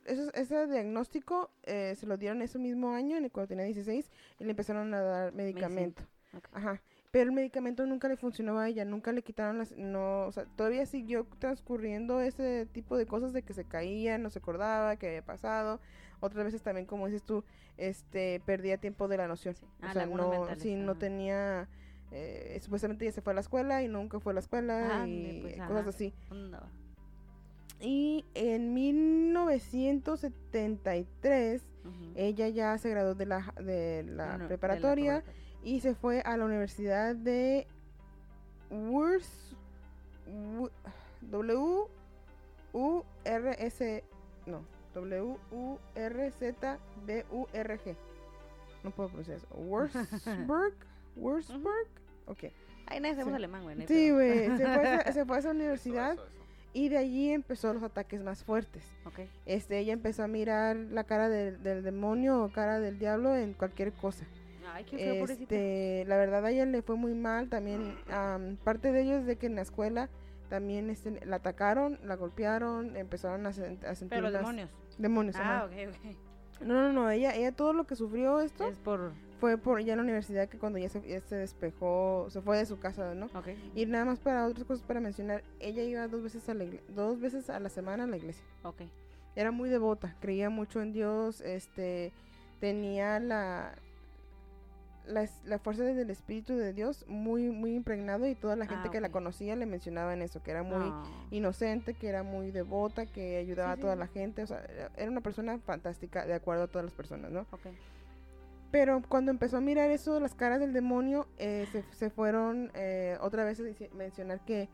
[0.04, 4.10] esos, ese diagnóstico eh, se lo dieron ese mismo año, en el cuando tenía 16,
[4.38, 6.02] y le empezaron a dar medicamento.
[6.36, 6.48] Ok.
[6.52, 6.80] Ajá.
[7.10, 9.72] Pero el medicamento nunca le funcionó a ella, nunca le quitaron las...
[9.76, 14.30] No, o sea, todavía siguió transcurriendo ese tipo de cosas de que se caía, no
[14.30, 15.80] se acordaba qué había pasado.
[16.20, 17.42] Otras veces también, como dices tú,
[17.78, 19.56] este, perdía tiempo de la noción.
[19.56, 19.64] Sí.
[19.64, 21.68] O Ah, sea, no, sí, no tenía...
[22.12, 25.38] eh, supuestamente ya se fue a la escuela y nunca fue a la escuela Ándale,
[25.38, 25.88] y pues, cosas ajá.
[25.88, 26.14] así.
[27.80, 32.12] Y en 1973 Ujú.
[32.14, 35.24] ella ya se graduó de la, de la No, de preparatoria.
[35.62, 37.66] Y se fue a la Universidad de
[38.70, 39.54] Wurs,
[40.26, 40.70] Wu-
[41.22, 41.86] W
[42.72, 44.04] U R S
[44.46, 44.62] no
[44.94, 47.96] W U R Z B U R G.
[48.82, 49.46] No puedo pronunciar eso.
[49.54, 50.74] Wurzburg
[51.16, 51.88] Wurzburg
[52.26, 52.44] ok.
[52.86, 53.86] Ay, nadie alemán, güey.
[53.86, 56.16] sí güey se, fue a esa- universidad
[56.72, 58.84] y de allí empezó los ataques más fuertes.
[59.04, 59.20] Ok.
[59.46, 63.52] este ella empezó a mirar la cara del, del demonio o cara del diablo en
[63.54, 64.24] cualquier cosa
[64.74, 65.54] Ay, qué feo, pobrecita.
[65.54, 67.96] este, la verdad a ella le fue muy mal también.
[68.10, 70.08] am, parte de ello es de que en la escuela
[70.48, 74.70] también este, la atacaron, la golpearon, empezaron a, sen- a sentir Pero unas- demonios.
[74.98, 75.64] demonios, Ah, ajá.
[75.66, 76.16] ok, ok.
[76.66, 79.12] No, no, no, ella, ella todo lo que sufrió esto Es por...
[79.38, 82.58] fue por ya en la universidad que cuando ya se, ya se despejó, se fue
[82.58, 83.28] de su casa, ¿no?
[83.74, 87.18] Y nada más para otras cosas para mencionar, ella iba dos veces a la dos
[87.18, 88.44] veces a la semana a la iglesia.
[88.64, 88.82] Ok.
[89.36, 92.12] Era muy devota, creía mucho en Dios, este,
[92.60, 93.72] tenía la,
[95.10, 98.90] la, la fuerza del Espíritu de Dios muy, muy impregnado y toda la gente Ah,
[98.90, 101.04] que la conocía le mencionaban eso, que era muy Ah.
[101.30, 104.64] inocente, que era muy devota, que ayudaba Sí, a toda la gente, o sea,
[104.96, 107.46] era- una persona fantástica de acuerdo a todas las personas, ¿no?
[108.70, 113.16] Pero cuando empezó a mirar eso, las caras del demonio, eh, se, se fueron eh,
[113.20, 113.64] otra vez a
[113.96, 114.68] mencionar que,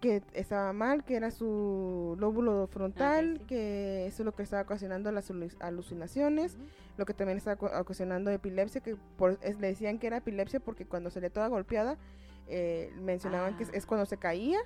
[0.00, 3.44] que estaba mal, que era su lóbulo frontal, sí.
[3.46, 6.56] que eso es lo que estaba ocasionando las alu- alucinaciones,
[6.96, 10.86] lo que también estaba ocasionando epilepsia, que por, es- le decían que era epilepsia porque
[10.86, 11.98] cuando salía toda golpeada,
[12.52, 13.76] eh, mencionaban que es, Ah.
[13.76, 14.58] es cuando se caía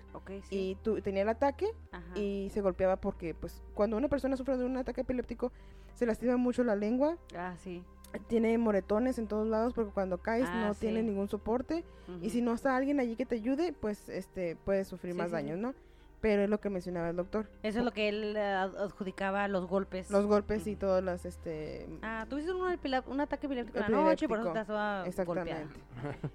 [0.49, 0.57] sí.
[0.71, 2.19] y tu- tenía el ataque Ajá.
[2.19, 5.53] y se golpeaba porque pues cuando una persona sufre de un ataque epiléptico
[5.95, 7.83] se lastima mucho la lengua, Ah, sí.
[8.29, 11.07] Tiene moretones en todos lados porque cuando caes Ah, no tiene sí.
[11.07, 11.85] ningún soporte
[12.23, 15.29] y si no está alguien allí que te ayude, pues este puedes sufrir Sí, más
[15.29, 15.75] sí, daños, ¿no?
[16.21, 17.51] Pero es lo que mencionaba el doctor.
[17.63, 20.11] Eso es lo que él eh, ad- adjudicaba los golpes.
[20.11, 20.81] Los golpes y Ujú.
[20.81, 25.05] todas las este Ah, tuviste un, ataque epiléptico la noche por eso golpeada.
[25.07, 25.81] exactamente.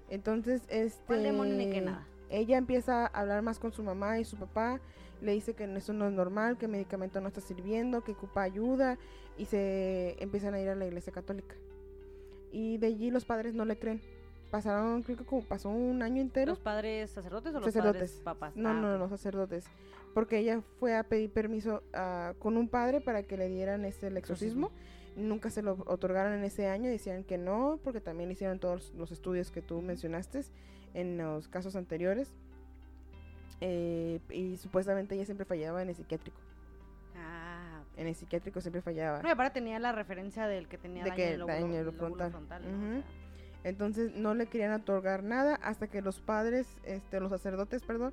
[0.08, 2.06] Entonces, este ¿Cuál demonio ni qué nada?
[2.28, 4.80] ella empieza a hablar más con su mamá y su papá,
[5.20, 8.42] le dice que eso no es normal, que el medicamento no está sirviendo, que ocupa
[8.42, 8.96] ayuda
[9.36, 11.56] y se empiezan a ir a la iglesia católica.
[12.52, 14.00] Y de allí los padres no le creen.
[14.50, 16.50] Pasaron, creo que como pasó un año entero.
[16.52, 18.10] ¿Los padres sacerdotes o los Sacerdotes.
[18.12, 18.56] padres papás?
[18.56, 19.64] No, Ah, no, no, sacerdotes.
[20.12, 24.08] Porque ella fue a pedir permiso ah, con un padre para que le dieran este,
[24.08, 24.72] el exorcismo.
[25.16, 26.90] Nunca se lo otorgaron en ese año.
[26.90, 30.42] Decían que no, porque también hicieron todos los estudios que tú mencionaste
[30.94, 32.32] en los casos anteriores.
[33.60, 36.38] Eh, y supuestamente ella siempre fallaba en el psiquiátrico.
[38.00, 38.02] Ah.
[38.02, 39.20] En el psiquiátrico siempre fallaba.
[39.22, 41.54] No, y aparte tenía la referencia del que tenía De daño que en el lóbulo,
[41.60, 42.30] daño el frontal.
[42.30, 42.68] frontal, ¿no?
[42.70, 43.02] O Ujú.
[43.02, 43.04] sea,
[43.70, 48.12] Entonces no le querían otorgar nada hasta que los padres, este, los sacerdotes, perdón,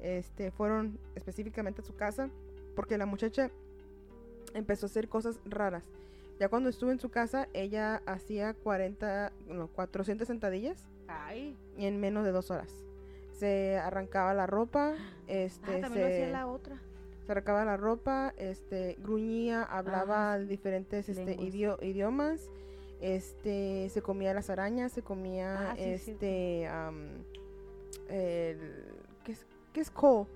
[0.00, 2.30] este, fueron específicamente a su casa
[2.74, 3.50] porque la muchacha
[4.54, 5.84] empezó a hacer cosas raras.
[6.40, 12.00] Ya cuando estuvo en su casa, ella hacía 40, no, 400 sentadillas Ay, y en
[12.00, 12.72] menos de dos horas.
[13.32, 14.94] Se arrancaba la ropa,
[15.28, 16.76] este, ah, también lo hacía la otra.
[17.28, 20.46] Se arrancaba la ropa, este, gruñía, hablaba Ah, sí.
[20.46, 22.48] diferentes este, idiomas,
[23.02, 27.22] este se comía las arañas, se comía Ah, sí, este am,
[28.08, 28.58] el
[29.24, 30.26] ¿qué es, qué es coal?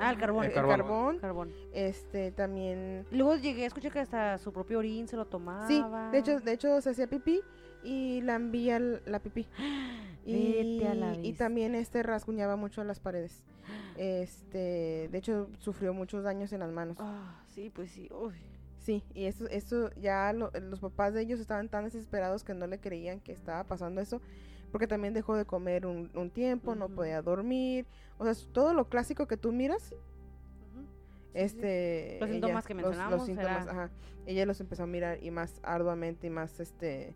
[0.00, 0.44] Ah, el carbón.
[0.44, 0.76] El, El carbón.
[0.78, 1.18] carbón.
[1.18, 1.52] Carbón.
[1.74, 5.68] Este también Luego llegué a escuchar que hasta su propio orín se lo tomaba.
[5.68, 7.42] Sí, de hecho, de hecho se hacía pipí
[7.84, 9.46] y lambía la pipí.
[10.26, 13.42] Y, Vete a la y también este rasguñaba mucho las paredes.
[13.98, 16.96] Este, de hecho sufrió muchos daños en las manos.
[16.98, 18.08] Ah, sí, pues sí.
[18.10, 18.32] Uy.
[18.78, 22.66] Sí, y esto, esto ya lo- los papás de ellos estaban tan desesperados que no
[22.66, 24.20] le creían que estaba pasando eso,
[24.72, 27.86] porque también dejó de comer un, un tiempo, no podía dormir,
[28.18, 29.96] o sea, todo lo clásico que tú miras, sí.
[31.34, 33.90] este, Los síntomas que los- los, mencionamos, síntomas, era- ajá,
[34.26, 37.14] ella los empezó a mirar y más arduamente y más, este,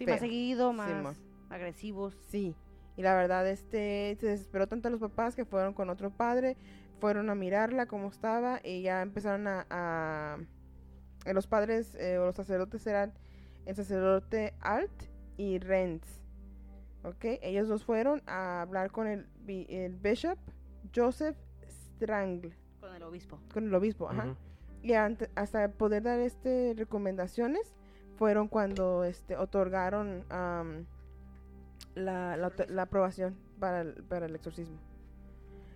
[0.00, 0.14] Sí, feo.
[0.14, 1.14] más seguido, más Simón.
[1.50, 2.16] agresivos.
[2.28, 2.54] Sí,
[2.96, 6.56] y la verdad, este, se desesperó tanto los papás que fueron con otro padre,
[7.00, 10.38] fueron a mirarla cómo estaba y ya empezaron a, a-
[11.26, 13.12] eh, los padres eh, o los sacerdotes eran
[13.66, 14.90] el sacerdote Alt
[15.36, 16.02] y Renz,
[17.04, 17.24] ¿ok?
[17.42, 20.38] Ellos dos fueron a hablar con el, el bishop
[20.94, 21.36] Joseph
[21.68, 23.38] Strangle, Con el obispo.
[23.52, 24.24] con el obispo, ajá.
[24.24, 24.36] Ujú.
[24.82, 27.74] Y ante- hasta poder dar este recomendaciones
[28.20, 30.26] fueron cuando este otorgaron
[31.94, 34.76] la, la, aprobación para el, para el exorcismo.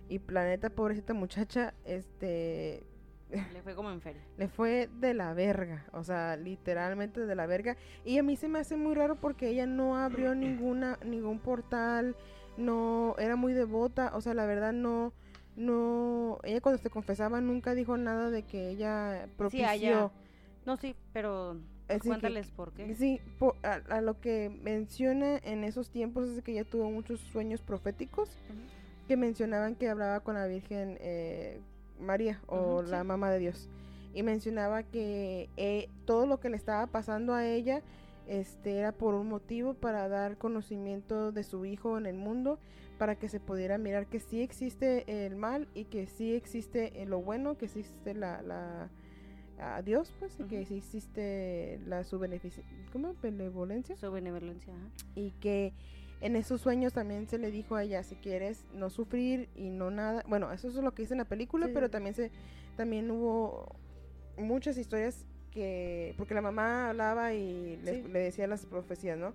[0.09, 2.83] Y planeta, pobrecita muchacha, este
[3.51, 4.21] Le fue como en feria.
[4.37, 7.77] le fue de la verga, o sea, literalmente de la verga.
[8.03, 12.15] Y a mí se me hace muy raro porque ella no abrió ninguna ningún portal,
[12.57, 15.13] no era muy devota, o sea, la verdad no
[15.55, 20.11] no ella cuando se confesaba nunca dijo nada de que ella propició ella-
[20.63, 22.95] No, sí, pero que- cuéntales por qué.
[22.95, 27.19] Sí, po- a, a lo que menciona en esos tiempos es que ella tuvo muchos
[27.19, 28.37] sueños proféticos
[29.07, 31.59] que mencionaban que hablaba con la Virgen eh,
[31.99, 33.07] María o la sí.
[33.07, 33.69] mamá de Dios.
[34.13, 37.81] Y mencionaba que eh, todo lo que le estaba pasando a ella
[38.27, 42.57] este, era por un motivo para dar conocimiento de su hijo en el mundo,
[42.97, 47.21] para que se pudiera mirar que sí existe el mal y que sí existe lo
[47.21, 48.41] bueno, que sí existe la...
[48.41, 48.89] la
[49.59, 52.19] a Dios, pues, y que existe la su
[52.91, 53.15] ¿cómo?
[53.21, 54.73] benevolencia Su benevolencia.
[54.73, 54.89] ajá.
[55.15, 55.73] y que
[56.21, 59.91] en esos sueños también se le dijo a ella si quieres no sufrir y no
[59.91, 62.31] nada bueno eso es lo que dice en la película Sí, pero también se
[62.77, 63.75] también hubo
[64.37, 68.07] muchas historias que porque la mamá hablaba y le, Sí.
[68.09, 69.33] le decía las profecías no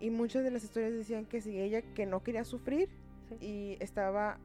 [0.00, 2.88] y muchas de las historias decían que si ella que no quería sufrir
[3.28, 3.46] Sí.
[3.46, 4.38] y estaba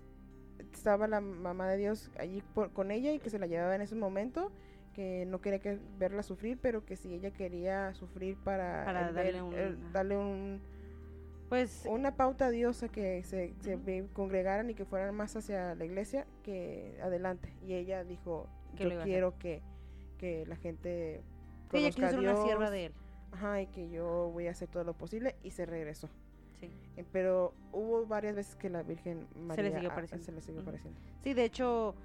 [0.73, 3.81] estaba la mamá de Dios allí por- con ella y que se la llevaba en
[3.81, 4.51] ese momento
[4.93, 9.15] que no quería que verla sufrir pero que si ella quería sufrir para, Para el
[9.15, 10.61] darle un- el- darle un
[11.49, 13.53] Pues una pauta a Dios a que se,
[14.13, 17.53] congregaran y que fueran más hacia la iglesia que adelante.
[17.65, 19.61] Y ella dijo, yo quiero que,
[20.17, 21.21] que la gente
[21.71, 22.93] sí, ella conozca quiso a ser una sierva de él.
[23.31, 26.09] Ajá, y que yo voy a hacer todo lo posible y se regresó.
[26.59, 26.71] Sí.
[26.97, 30.25] Eh, Pero hubo varias veces que la Virgen María siguió apareciendo.
[30.25, 30.99] se le siguió apareciendo.
[31.21, 31.95] Sí, de hecho,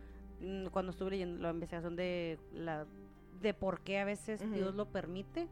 [0.41, 2.87] mm, cuando estuve leyendo la investigación de la
[3.41, 4.41] de por qué a veces.
[4.53, 5.49] Dios lo permite,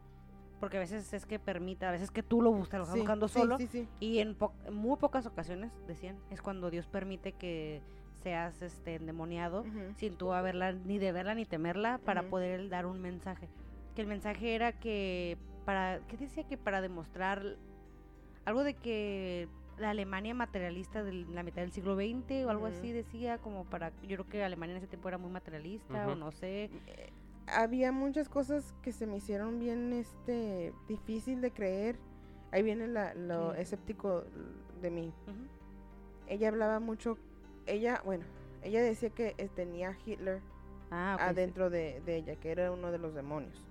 [0.61, 2.99] porque a veces es que permite, a veces que tú lo buscas, lo estás Sí,
[3.01, 3.87] buscando solo, sí, sí.
[3.99, 7.81] y en, po- en muy pocas ocasiones, decían, es cuando Dios permite que
[8.23, 9.65] seas este endemoniado
[9.97, 13.49] sin tú haberla ni de verla ni temerla para poder dar un mensaje.
[13.95, 17.57] Que el mensaje era que para ¿qué decía que para demostrar
[18.45, 19.47] algo de que
[19.77, 23.89] la Alemania materialista de la mitad del siglo XX o algo así decía como para
[24.03, 26.69] yo creo que Alemania en ese tiempo era muy materialista o no sé.
[27.47, 31.97] había muchas cosas que se me hicieron bien este difícil de creer.
[32.51, 33.61] Ahí viene la, lo Sí.
[33.61, 34.23] escéptico
[34.81, 35.13] de mí.
[36.27, 37.17] Ella hablaba mucho,
[37.65, 38.25] ella, bueno,
[38.61, 40.41] ella decía que eh, tenía Hitler
[40.91, 41.29] Ah, ok, sí.
[41.29, 43.63] adentro de, de ella, que era uno de los demonios.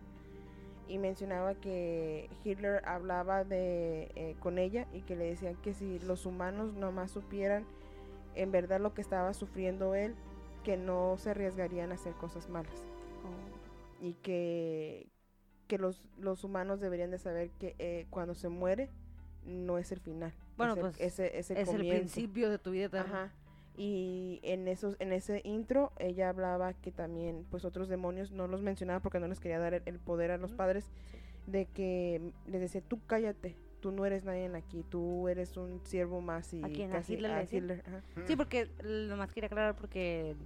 [0.91, 6.01] Y mencionaba que Hitler hablaba de eh, con ella y que le decían que si
[6.01, 7.65] los humanos nomás supieran
[8.35, 10.17] en verdad lo que estaba sufriendo él,
[10.65, 12.83] que no se arriesgarían a hacer cosas malas
[13.23, 14.05] Oh.
[14.05, 15.09] y que,
[15.69, 18.89] que los, los humanos deberían de saber que eh, cuando se muere
[19.45, 20.33] no es el final.
[20.57, 21.99] Bueno, es el, pues, es el- es el es el comienzo.
[22.01, 23.25] principio de tu vida eterna.
[23.25, 23.33] Ajá.
[23.83, 28.61] Y en esos, en ese intro, ella hablaba que también, pues otros demonios no los
[28.61, 30.91] mencionaba porque no les quería dar el, el poder a los padres,
[31.47, 36.21] de que les decía, tú cállate, tú no eres nadie aquí, tú eres un siervo
[36.21, 36.91] más y ¿A quién?
[36.91, 37.43] ¿A casi Hitler a?
[37.45, 38.03] Hitler, ajá.
[38.27, 40.37] Sí, porque lo más quería aclarar porque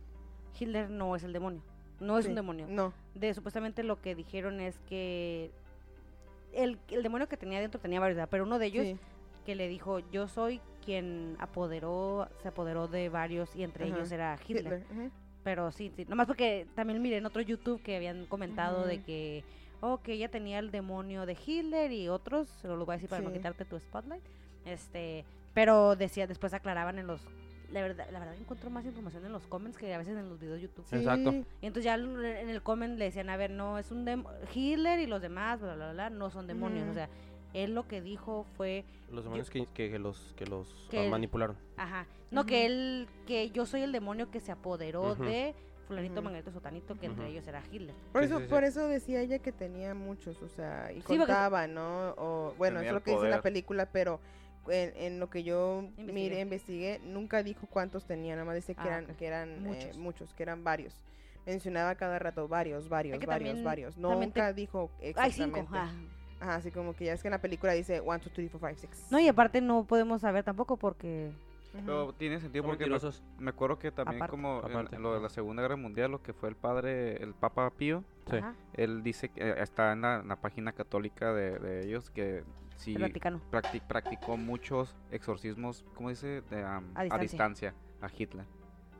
[0.56, 1.60] Hitler no es el demonio.
[1.98, 2.66] No es Sí, un demonio.
[2.68, 5.50] No, de supuestamente lo que dijeron es que
[6.52, 8.28] el, el demonio que tenía dentro tenía varios, ¿verdad?
[8.30, 8.96] pero uno de ellos sí,
[9.44, 14.12] que le dijo, yo soy quien apoderó, se apoderó de varios y entre Ajá, ellos
[14.12, 14.84] era Hitler.
[15.42, 19.44] Pero sí, sí, nomás porque también miré en otro YouTube que habían comentado de que
[19.84, 23.10] oh, que ella tenía el demonio de Hitler y otros, se lo voy a decir
[23.10, 24.22] para no quitarte tu spotlight.
[24.64, 27.20] Este, pero decía, después aclaraban en los
[27.70, 30.38] la verdad, la verdad encuentro más información en los comments que a veces en los
[30.38, 30.84] videos de YouTube.
[30.88, 30.96] Sí.
[30.96, 31.32] Exacto.
[31.32, 34.06] Y entonces ya en el comment le decían, a ver, no, es un
[34.54, 36.88] Hitler y los demás, bla, bla, bla, bla, no son demonios.
[36.88, 37.08] O sea,
[37.54, 41.56] él lo que dijo fue, Los demonios que, que, que los, que los Que manipularon.
[41.76, 45.54] ajá, no, que él, que yo soy el demonio que se apoderó de
[45.86, 46.22] fulanito, Ujú.
[46.24, 47.94] manganito, sotanito, que entre ellos era Hitler.
[48.12, 48.50] Por Sí, eso, sí, sí.
[48.50, 52.10] por eso decía ella que tenía muchos, o sea, y Sí, porque- contaba, ¿no?
[52.16, 54.18] O, bueno, Tenía eso es lo que dice la película, pero
[54.68, 56.12] en, en lo que yo Investigué.
[56.12, 59.84] miré, investigué, nunca dijo cuántos tenía, nada más dice que Ah, eran, que eran muchos.
[59.84, 59.98] Muchos.
[59.98, 61.04] muchos, que eran varios.
[61.44, 63.94] Mencionaba cada rato varios, varios, varios, también- varios.
[63.94, 65.58] te- Nunca dijo Hay cinco.
[65.58, 65.68] exactamente.
[65.74, 65.92] ah.
[66.40, 68.76] Ajá, así como que ya es que en la película dice 1, 2, 3, 4,
[68.80, 69.08] 5, 6.
[69.10, 71.32] No, y aparte no podemos saber tampoco porque...
[71.72, 72.98] Pero tiene sentido Son porque me,
[73.44, 74.30] me acuerdo que también Aparte.
[74.30, 75.28] como en- Aparte, en lo de la.
[75.28, 78.36] Segunda Guerra Mundial, lo que fue el padre, el Papa Pío, Sí.
[78.74, 82.44] Él dice que eh, está en la, en la página católica de, de ellos que
[82.76, 83.40] sí el Vaticano.
[83.50, 86.42] practi- practicó muchos exorcismos, ¿cómo dice?
[86.48, 87.20] De, am, A a, distancia.
[87.20, 88.44] distancia a Hitler.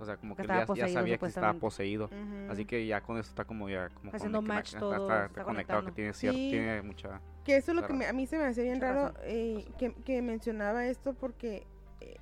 [0.01, 2.05] O sea, como Que que, estaba ya, ya poseído, sabía que estaba poseído.
[2.07, 2.51] Ujú.
[2.53, 5.45] Así que ya con eso está como ya como Haciendo match está- todo, está, está
[5.45, 6.49] conectado que tiene cier- Sí.
[6.51, 9.15] tiene mucha Que eso es lo que me- a mí se me hacía bien raro
[9.23, 11.67] eh, que, que mencionaba esto porque
[12.01, 12.17] eh,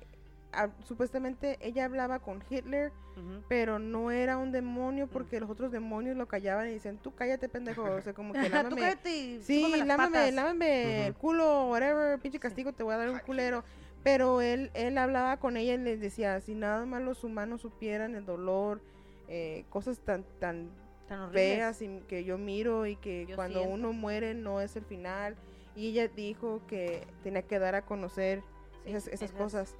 [0.51, 3.43] ah, supuestamente ella hablaba con Hitler, Ujú.
[3.47, 7.49] pero no era un demonio porque los otros demonios lo callaban y decían, tú cállate
[7.49, 8.97] pendejo, o sea, como que Tú lámame,
[9.41, 10.33] sí, las lámame, patas.
[10.33, 13.63] lámame el culo, whatever, pinche castigo, te voy a dar un culero.
[14.03, 18.15] Pero él, él hablaba con ella y les decía, si nada más los humanos supieran
[18.15, 18.81] el dolor,
[19.27, 20.69] eh, cosas tan, tan
[21.07, 23.75] Tan feas y que yo miro y que Yo cuando siento.
[23.75, 25.35] uno muere no es el final.
[25.75, 28.43] Y ella dijo que tenía que dar a conocer
[28.85, 29.75] Sí, esas, cosas.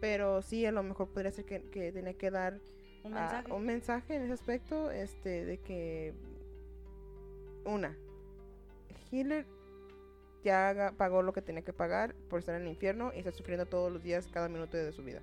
[0.00, 2.60] Pero sí, a lo mejor podría ser que, que tenía que dar
[3.02, 3.52] Un mensaje.
[3.52, 6.14] un mensaje en ese aspecto, este, de que
[7.64, 7.96] una,
[9.10, 9.46] Hitler
[10.48, 13.66] ya pagó lo que tenía que pagar por estar en el infierno y está sufriendo
[13.66, 15.20] todos los días, cada minuto de su vida.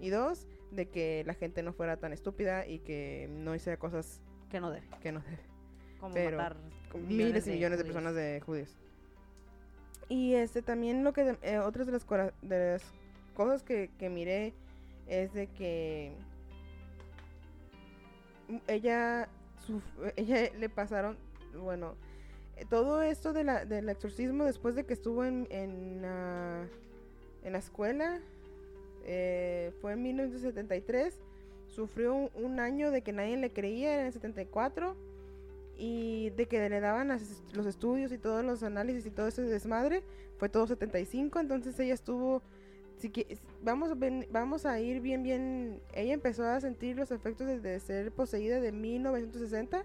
[0.00, 4.20] Y dos, de que la gente no fuera tan estúpida y que no hiciera cosas
[4.50, 4.86] Que no debe.
[5.00, 5.38] que no debe
[6.00, 6.56] Como Pero matar
[7.08, 8.76] miles y millones de personas de judíos.
[10.08, 12.06] Y este también lo que eh, otras de las,
[12.42, 12.82] de las
[13.34, 14.52] cosas que, que miré
[15.06, 16.12] es de que
[18.66, 19.28] ella
[19.66, 21.16] suf- ella le pasaron
[21.54, 21.94] bueno
[22.68, 26.66] todo esto de la, del exorcismo después de que estuvo en, en, la-
[27.44, 28.20] en la escuela
[29.04, 31.18] eh, fue en 1973
[31.66, 34.94] sufrió un, año de que nadie le creía en el 74
[35.76, 39.42] y de que le daban las- los estudios y todos los análisis y todo ese
[39.42, 40.02] desmadre
[40.38, 42.42] fue todo 75 entonces ella estuvo
[42.98, 43.10] si
[43.62, 43.90] vamos
[44.30, 48.70] vamos a ir bien bien ella empezó a sentir los efectos de ser poseída de
[48.70, 49.84] 1960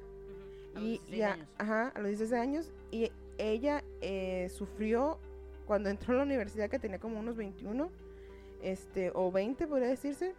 [0.78, 1.48] A los y 16 ya años.
[1.58, 5.20] ajá a los 16 años y ella eh, sufrió
[5.66, 7.90] cuando entró a la universidad que tenía como unos 21
[8.62, 10.34] este o 20 podría decirse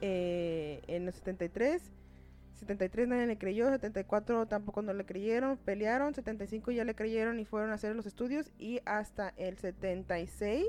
[0.00, 1.92] eh, en el 73
[2.54, 7.44] 73 nadie le creyó, 74 tampoco no le creyeron, pelearon, 75 ya le creyeron y
[7.44, 10.66] fueron a hacer los estudios y hasta el 76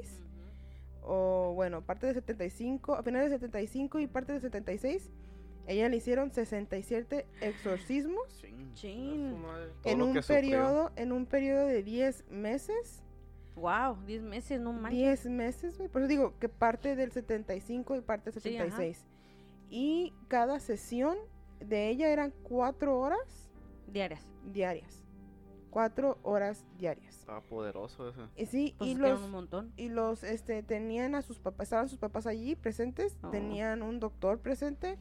[1.03, 1.11] Ujú.
[1.13, 5.11] o bueno, parte del 75, a finales del 75 y parte del 76,
[5.67, 8.41] ella le hicieron 67 exorcismos
[8.73, 9.35] Chin.
[9.85, 13.01] En un periodo en un periodo de 10 meses.
[13.55, 15.23] Wow, 10 meses, no manches.
[15.23, 15.89] 10 meses, güey.
[15.89, 18.65] Por eso digo que parte del 75 y parte del Sí, ajá.
[18.65, 19.05] 76.
[19.69, 21.17] y cada sesión
[21.61, 23.49] de ella eran 4 horas
[23.87, 24.27] Diarias.
[24.43, 25.01] diarias.
[25.69, 27.15] 4 horas diarias.
[27.19, 28.21] Estaba poderoso ese.
[28.35, 29.73] Y sí, Pues y los un montón.
[29.77, 33.29] y los este tenían a sus papás, estaban sus papás allí presentes, Oh.
[33.29, 34.97] tenían un doctor presente.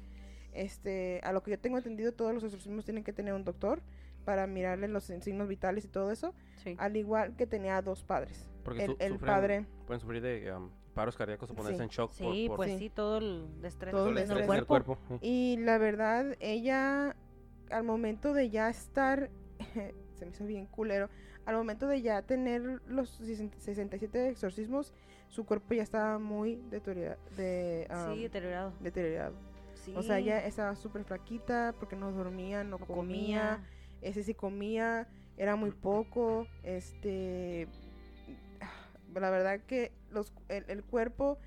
[0.55, 3.83] Este, a lo que yo tengo entendido, todos los exorcismos tienen que tener un doctor
[4.25, 6.33] para mirarle los signos vitales y todo eso,
[6.63, 6.77] Sí.
[6.79, 8.49] al igual que tenía a dos padres.
[8.63, 11.83] Porque El, su- el sufren- padre, Pueden sufrir de um, paros cardíacos o ponerse Sí.
[11.83, 12.79] en shock por- Sí, por, pues Sí.
[12.79, 14.97] sí, todo el estrés Todo el del estrés del cuerpo.
[14.97, 15.19] cuerpo.
[15.21, 15.27] sí.
[15.29, 17.15] y la verdad, ella
[17.71, 19.31] al momento de ya estar,
[20.15, 21.11] se me hizo bien culero,
[21.45, 23.11] al momento de ya tener los
[23.59, 24.95] 67 exorcismos,
[25.29, 28.73] su cuerpo ya estaba muy deteriora- de, um, Sí, deteriorado.
[28.81, 29.35] deteriorado.
[29.85, 29.93] Sí.
[29.97, 33.63] O sea, ella estaba súper flaquita porque no dormía, no, no comía,
[34.03, 37.69] ese sí comía, era muy poco, este,
[39.15, 41.39] la verdad que los, el, el cuerpo,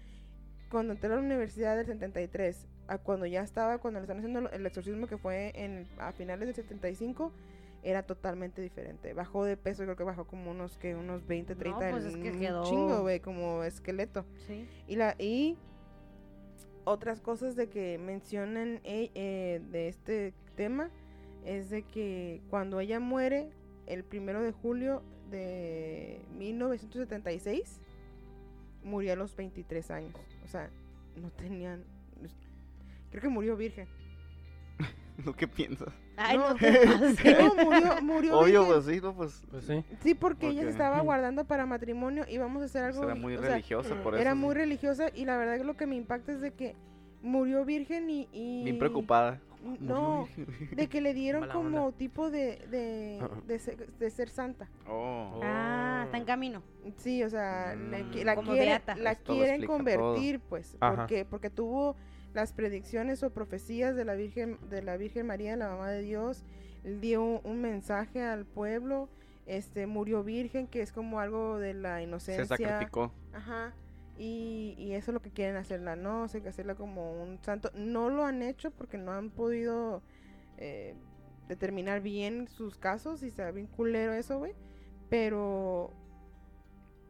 [0.70, 4.50] cuando entré a la universidad del 73, a cuando ya estaba, cuando le están haciendo
[4.50, 7.32] el exorcismo que fue en, a finales del 75,
[7.84, 9.14] era totalmente diferente.
[9.14, 12.32] Bajó de peso, creo que bajó como unos, que unos 20, 30, pues es que
[12.32, 14.26] un quedó- chingo, güey, como esqueleto.
[14.48, 14.68] Sí.
[14.88, 15.58] Y, la, y
[16.88, 20.90] otras cosas de que mencionan eh, eh, de este tema
[21.46, 23.50] es de que cuando ella muere,
[23.88, 27.82] el primero de julio de 1976,
[28.84, 30.16] murió a los 23 años.
[30.46, 30.70] O sea,
[31.22, 31.84] no tenían...
[33.12, 33.88] Creo que murió virgen.
[35.26, 35.94] ¿Lo que piensas?
[36.16, 36.50] Ay, No.
[36.50, 37.40] no, te pases.
[37.40, 39.84] No, murió, murió Obvio, pues sí, no, pues Pues sí.
[40.02, 43.04] Sí, porque ella se estaba guardando para matrimonio y vamos a hacer algo.
[43.04, 44.22] era muy o sea, religiosa por eso.
[44.22, 44.38] era sí.
[44.38, 46.76] muy religiosa y la verdad que lo que me impacta es de que
[47.22, 48.28] murió virgen y...
[48.32, 49.40] y- Bien preocupada.
[49.80, 50.30] No,
[50.72, 51.98] de que le dieron Mala como onda.
[51.98, 54.70] tipo de, de, de, ser, de ser santa.
[54.88, 55.42] Oh.
[55.44, 56.62] Ah, está en camino.
[56.98, 57.92] Sí, o sea, Mm.
[58.24, 58.36] la,
[58.96, 60.96] la lo quieren convertir, pues, Ajá.
[60.96, 61.96] porque, porque tuvo
[62.34, 66.44] las predicciones o profecías de la Virgen, de la Virgen María, la mamá de Dios,
[67.02, 69.10] dio un mensaje al pueblo,
[69.46, 72.46] este, murió virgen, que es como algo de la Se inocencia.
[72.46, 73.12] sacrificó.
[73.34, 73.74] Ajá.
[74.18, 76.24] Y, y eso es lo que quieren hacerla, ¿no?
[76.24, 77.72] O sea, que hacerla como un santo.
[77.76, 80.02] No lo han hecho porque no han podido
[80.58, 80.96] eh,
[81.48, 84.54] determinar bien sus casos y está bien culero eso, güey.
[85.10, 85.94] Pero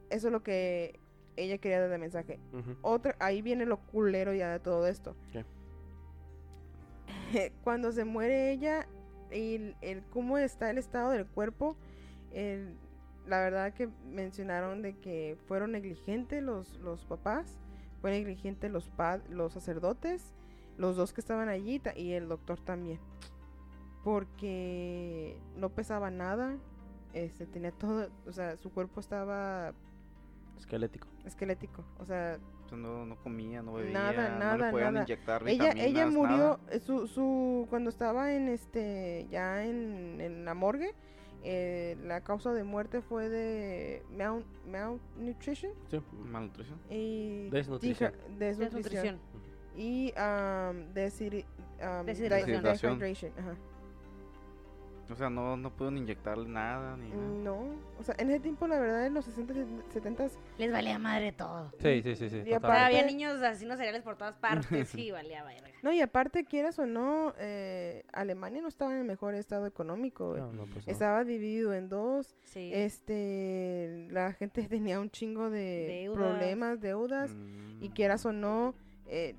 [0.10, 1.00] eso es lo que
[1.38, 2.40] ella quería dar de mensaje.
[2.52, 2.76] Ujú.
[2.82, 5.16] Otra, ahí viene lo culero ya de todo esto.
[5.32, 5.46] ¿Qué?
[7.64, 8.88] Cuando se muere ella,
[9.32, 11.76] el, el cómo está el estado del cuerpo,
[12.34, 12.76] el-
[13.26, 17.58] la verdad que mencionaron de que fueron negligentes los, los papás,
[18.02, 20.34] fue negligente los pad- los sacerdotes,
[20.78, 23.00] los dos que estaban allí y el doctor también.
[24.04, 26.56] Porque no pesaba nada,
[27.14, 29.74] este tenía todo, o sea, su cuerpo estaba
[30.58, 31.08] Esquelético.
[31.28, 32.38] Esquelético, o sea,
[32.72, 33.94] no, no comía, no bebía.
[33.94, 35.06] Nada, no le podían nada.
[35.06, 36.60] inyectar ella vitaminas, ella murió nada.
[36.72, 40.94] eh, su, su cuando estaba en este ya en, en la morgue
[41.44, 46.02] eh, la causa de muerte fue de mal, malnutrition Sí.
[46.26, 46.80] Malnutrición.
[46.90, 48.12] y Desnutrición.
[48.12, 49.20] dija- desnutrición Desnutrición.
[49.78, 51.46] y um, deshidri-
[52.00, 53.02] um, Deshidratación.
[53.38, 53.56] ajá.
[55.10, 57.22] O sea, no, no pudieron inyectarle nada ni nada.
[57.44, 57.58] no
[58.00, 59.54] o sea en ese tiempo la verdad en los 60
[59.94, 60.28] 70
[60.58, 61.72] Les valía madre todo.
[61.80, 62.42] Sí, sí, sí, sí.
[62.46, 65.70] Y aparte- había niños asesinos seriales por todas partes y valía verga.
[65.82, 70.36] no y aparte quieras o no eh, Alemania no estaba en el mejor estado económico.
[70.38, 70.92] No, no, pues no.
[70.92, 72.72] estaba dividido en dos Sí.
[72.74, 76.18] este la gente tenía un chingo de Deudas.
[76.18, 77.32] problemas, deudas,
[77.82, 77.94] y Mm.
[77.94, 78.76] quieras o no,
[79.06, 79.36] eh,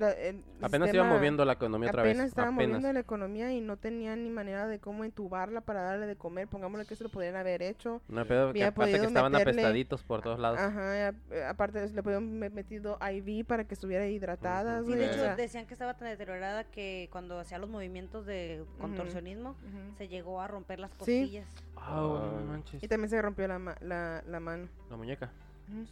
[0.00, 2.12] la- el Apenas iba moviendo la economía otra vez.
[2.12, 6.06] apenas estaba moviendo la economía y no tenían ni manera de cómo entubarla para darle
[6.06, 8.00] de comer, pongámosle que se lo podrían haber hecho.
[8.08, 10.58] No, pero que aparte que estaban meterle- apestaditos por todos lados.
[10.58, 14.86] Ajá, y a- eh, aparte le podían me- metido IV para que estuviera hidratada, Ujú.
[14.90, 18.64] Sí, güey, de hecho, decían que estaba tan deteriorada que cuando hacía los movimientos de
[18.80, 19.96] contorsionismo, ujú.
[19.98, 20.96] se llegó a romper las Sí.
[20.98, 21.46] costillas.
[21.76, 22.44] Ah, güey, no Ah.
[22.46, 22.82] manches.
[22.82, 24.68] Y también se rompió la, ma- la, la mano.
[24.90, 25.30] La muñeca.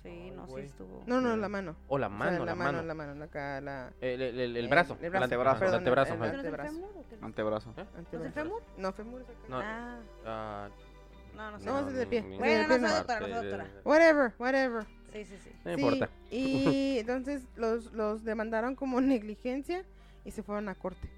[0.02, 1.02] Sí, Ay, no, sí estuvo.
[1.06, 1.76] No, no, la mano.
[1.88, 2.82] O la O sea, mano, la, la, mano.
[2.82, 4.96] la mano, la, ca- la- El, el- el- el brazo.
[4.98, 5.64] el El brazo, antebrazo.
[5.64, 6.16] El antebrazo.
[6.16, 6.72] ¿No antebrazo.
[6.74, 7.16] fémur o qué?
[7.22, 7.74] Antebrazo.
[7.76, 8.30] ¿Eh?
[8.32, 8.62] Fémur?
[8.76, 9.38] No, fémur es acá.
[9.48, 9.60] No.
[9.60, 10.68] Ah, Ah,
[11.36, 11.64] no, no sé.
[11.66, 12.20] No, es de pie.
[12.38, 12.94] Bueno, no no.
[12.94, 13.64] doctora, no doctora.
[13.64, 14.86] de- Whatever, whatever.
[15.12, 15.50] Sí, sí, sí.
[15.64, 16.10] No Sí, importa.
[16.30, 19.84] Y entonces los, los demandaron como negligencia
[20.24, 21.08] y se fueron a corte.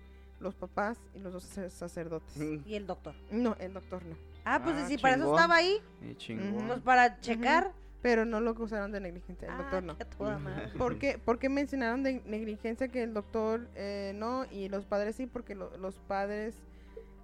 [0.40, 2.36] Los papás y los dos sacer- sacerdotes.
[2.36, 2.58] Mm.
[2.66, 3.14] Y el doctor.
[3.30, 4.16] No, el doctor no.
[4.44, 5.82] Ah, pues Ah, sí, para eso estaba ahí.
[6.00, 6.66] Y chingón.
[6.66, 7.72] Pues para checar.
[8.02, 9.96] Pero no lo acusaron de negligencia, el Ah, doctor no.
[9.96, 10.68] que a toda madre.
[10.78, 15.16] ¿Por qué, por qué mencionaron de negligencia que el doctor eh, no y los padres
[15.16, 15.26] sí?
[15.26, 16.54] Porque lo- los padres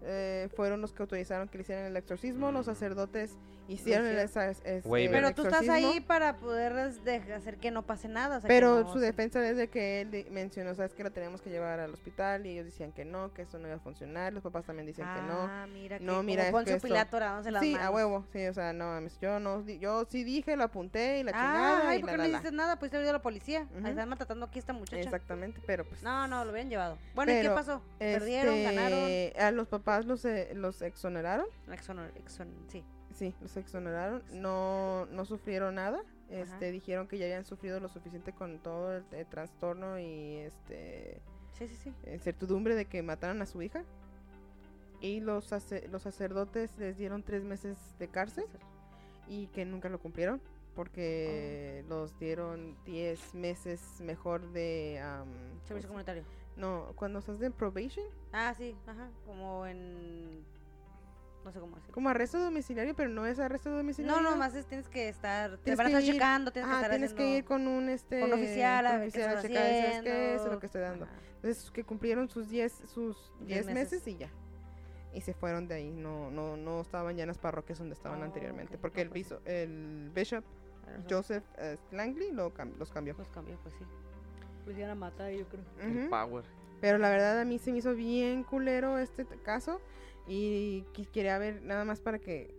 [0.07, 3.37] eh, fueron los que autorizaron que le hicieran el exorcismo, los sacerdotes
[3.69, 4.53] hicieron el, hicieron.
[4.55, 5.17] exa- es- Waiver.
[5.17, 5.93] el Pero tú estás exorcismo.
[5.93, 8.37] ahí para poder de- hacer que no pase nada.
[8.37, 11.11] o sea, que Pero no su defensa es de que él mencionó, sabes que lo
[11.11, 13.81] tenemos que llevar al hospital y ellos decían que no, que eso no iba a
[13.81, 15.41] funcionar, los papás también decían que no.
[15.43, 17.87] Ah, mira, que No, como mira, es que Poncio esto- Pilato las Sí, manos.
[17.87, 21.33] a huevo, sí, o sea, no yo no, yo sí dije, lo apunté y la
[21.35, 22.79] Ah, chingada ay, ¿por qué no dices nada?
[22.79, 23.67] Pues te a la policía.
[23.85, 25.01] Ahí están maltratando aquí a esta muchacha.
[25.01, 26.03] Exactamente, pero pues...
[26.03, 26.99] No, no, lo habían llevado.
[27.15, 27.83] Bueno, ¿y qué pasó?
[27.99, 28.55] ¿Perdieron?
[28.55, 29.47] este, ¿Ganaron?
[29.47, 32.11] A los papás los, eh, los exoneraron, exon-
[32.69, 32.85] sí.
[33.15, 38.33] sí, los exoneraron, no, no sufrieron nada, este, dijeron que ya habían sufrido lo suficiente
[38.33, 41.21] con todo el, el trastorno y este...
[41.53, 41.95] Sí, sí, sí.
[42.05, 43.83] eh, certidumbre de que mataron a su hija.
[45.01, 45.51] Y los,
[45.91, 48.45] los sacerdotes les dieron tres meses de cárcel
[49.29, 50.41] y que nunca lo cumplieron
[50.75, 51.89] porque Oh.
[51.89, 55.01] los dieron diez meses mejor de...
[55.03, 55.33] ¿cómo
[55.67, 56.25] Servicio se- comunitario.
[56.57, 59.09] No, cuando estás de probation, Ah, sí, ajá.
[59.25, 60.45] Como en.
[61.45, 61.95] No sé cómo decirlo.
[61.95, 64.21] como arresto domiciliario, pero no es arresto domiciliario.
[64.21, 65.59] No, no, más es, tienes que estar.
[65.59, 67.89] Te van a que estar ir- checando, tienes que estar tienes que ir con un
[67.89, 69.45] este con oficial a ver qué estás es
[70.53, 71.05] lo que estoy dando.
[71.05, 71.15] Ajá.
[71.37, 73.93] Entonces que cumplieron sus 10 sus Diez 10 meses.
[73.93, 74.09] meses.
[74.09, 74.29] y ya.
[75.15, 78.21] Y se fueron de ahí, no no no estaban ya en las parroquias donde estaban
[78.23, 80.45] Oh, anteriormente, porque No, el pues el bishop.
[81.09, 83.15] Joseph eh, Langley lo cam- los cambió.
[83.17, 83.85] Los cambió, pues sí.
[84.67, 85.65] Los iban a matar, yo creo.
[85.81, 86.45] El power.
[86.81, 89.81] Pero la verdad a mí se me hizo bien culero este caso
[90.27, 90.83] y
[91.13, 92.55] quería ver nada más para que...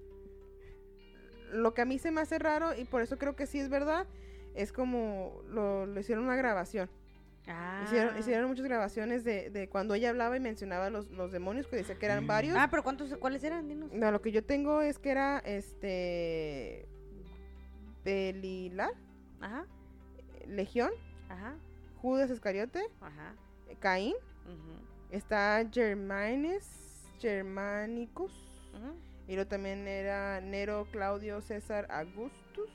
[1.51, 3.69] Lo que a mí se me hace raro y por eso creo que sí es
[3.69, 4.05] verdad,
[4.55, 6.89] es como lo, lo hicieron una grabación.
[7.47, 7.81] Ah.
[7.85, 11.77] Hicieron, hicieron muchas grabaciones de, de cuando ella hablaba y mencionaba los, los demonios, que
[11.77, 12.27] decía que eran Mm.
[12.27, 12.57] varios.
[12.57, 13.67] Ah, pero ¿cuántos, cuáles eran?
[13.69, 13.93] Dinos.
[13.93, 16.85] No, lo que yo tengo es que era este...
[18.03, 18.91] Belilar,
[19.41, 19.65] Ajá,
[20.47, 20.91] Legión,
[21.29, 21.55] ajá,
[22.07, 23.35] Judas Iscariote, ajá.
[23.79, 24.15] Caín,
[24.45, 24.81] ujú,
[25.11, 28.31] está Germanes, Germanicus,
[28.73, 28.93] ujú,
[29.27, 32.69] y luego también era Nero, Claudio, César, Augustus,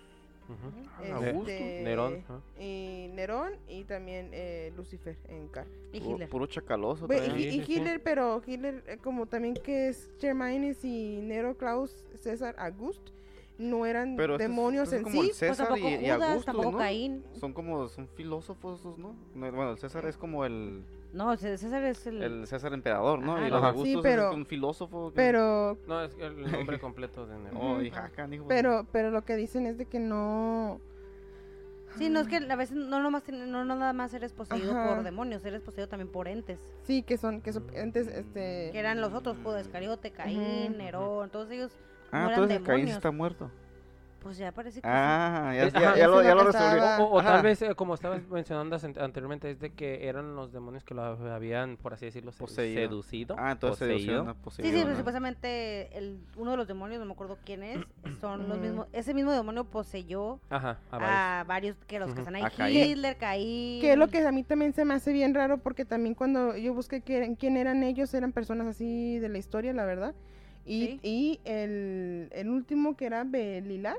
[0.49, 0.73] Ujú.
[0.99, 1.53] Ah, este, Augusto.
[1.85, 2.25] Nerón.
[2.59, 5.73] y Nerón, y también eh, Lucifer en carne.
[5.93, 6.29] Y Puro, Hitler.
[6.29, 7.07] puro chacaloso.
[7.11, 7.61] Y, y.
[7.67, 13.01] Hitler, pero Hitler eh, como también que es Germanes y Nero, Claus, César, August,
[13.59, 15.29] no eran Pero este es- demonios este es en como sí.
[15.29, 16.79] el César pues tampoco y, y Judas, Augusto, tampoco ¿no?
[16.79, 17.25] Caín.
[17.35, 19.15] Son como, son filósofos, esos, ¿no?
[19.35, 22.23] No, Bueno, el César es como el, No, César es el...
[22.23, 23.37] el César emperador, ¿no?
[23.37, 23.47] Ajá.
[23.47, 23.63] Y los.
[23.63, 25.11] Augustos Sí, es pero- un filósofo.
[25.11, 27.59] que- Pero No, es que el nombre completo de Nerón.
[27.61, 28.47] Oh, hija, canijo.
[28.49, 30.81] Pero, pero lo que dicen es de que no.
[31.99, 34.89] Sí, no es que a veces no, nomás, no, no nada más eres poseído Ajá.
[34.95, 36.59] por demonios, eres poseído también por entes.
[36.85, 38.71] Sí, que son, que son antes, este.
[38.73, 40.79] Que eran los otros, Judas Iscariote, Caín.
[40.79, 41.71] Nerón, todos ellos
[42.13, 43.51] Ah, no eran entonces Caín está muerto.
[44.21, 46.85] Pues ya parece que Ah, ya, ya, ya lo, ya lo resolvió.
[47.01, 50.85] O, o tal vez, eh, como estabas mencionando anteriormente, es de que eran los demonios
[50.85, 52.81] que lo habían, por así decirlo, se- Poseído.
[52.83, 53.35] seducido.
[53.37, 53.99] Ah, entonces poseído.
[53.99, 54.97] seducción, no, Sí, poseído, sí, pero ¿no?
[54.97, 57.85] supuestamente el, uno de los demonios, no me acuerdo quién es,
[58.21, 58.67] son los Ujú.
[58.67, 61.19] mismos, ese mismo demonio poseyó Ajá, a varios.
[61.19, 62.45] a varios que los que están ahí.
[62.93, 63.81] Hitler, Caín.
[63.81, 66.57] Que es lo que a mí también se me hace bien raro porque también cuando
[66.57, 70.15] yo busqué quién eran ellos, eran personas así de la historia, la verdad.
[70.65, 71.01] Y, Sí.
[71.03, 73.97] y el, el último que era Belilar,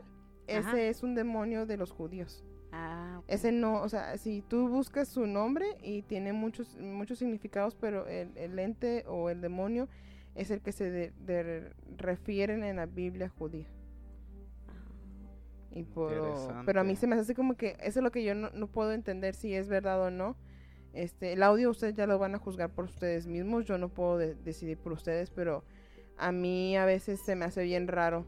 [0.48, 0.70] Ajá.
[0.72, 2.44] ese es un demonio de los judíos.
[2.72, 3.22] Ah.
[3.28, 8.08] Ese no, o sea, si tú buscas su nombre y tiene muchos, muchos significados, pero
[8.08, 9.88] el, el ente o el demonio
[10.36, 13.68] es el que se de- de- refieren en la Biblia judía.
[15.72, 16.14] Y por,
[16.66, 18.68] pero a mí se me hace como que eso es lo que yo no, no
[18.68, 20.36] puedo entender si es verdad o no.
[20.94, 24.20] Este, el audio ustedes ya lo van a juzgar por ustedes mismos, yo no puedo
[24.20, 25.64] de- decidir por ustedes, pero
[26.18, 28.26] a mí a veces se me hace bien raro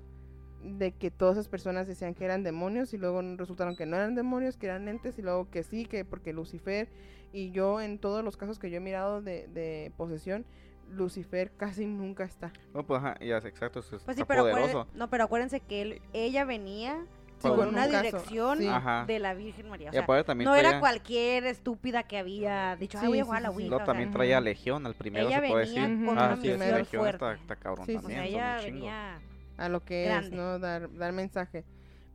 [0.63, 4.15] de que todas esas personas decían que eran demonios y luego resultaron que no eran
[4.15, 6.89] demonios, que eran entes y luego que sí, que porque Lucifer
[7.31, 10.45] y yo en todos los casos que yo he mirado de, de posesión,
[10.89, 12.51] Lucifer casi nunca está.
[12.73, 14.87] No, pues ajá, ya, exacto, eso Pues sí, pero, poderoso.
[14.95, 17.05] no, pero acuérdense que él- ella venía
[17.49, 18.67] con con una un dirección sí.
[19.07, 19.89] De la Virgen María.
[19.89, 23.07] O y sea, aparte también no era traía, cualquier estúpida que había dicho, ay, Sí,
[23.09, 23.49] voy a jugar a la.
[23.51, 23.69] Ouija.
[23.69, 26.05] No, también traía Legión, al primero ella se puede venía decir.
[26.05, 27.25] Con Ah, una sí, es misión Legión fuerte.
[27.25, 27.97] está, está cabrón Sí, sí.
[27.97, 28.19] O también.
[28.21, 29.19] sea, ella venía...
[29.57, 30.27] a lo que Grande.
[30.27, 30.59] es, ¿no?
[30.59, 31.63] Dar, dar mensaje.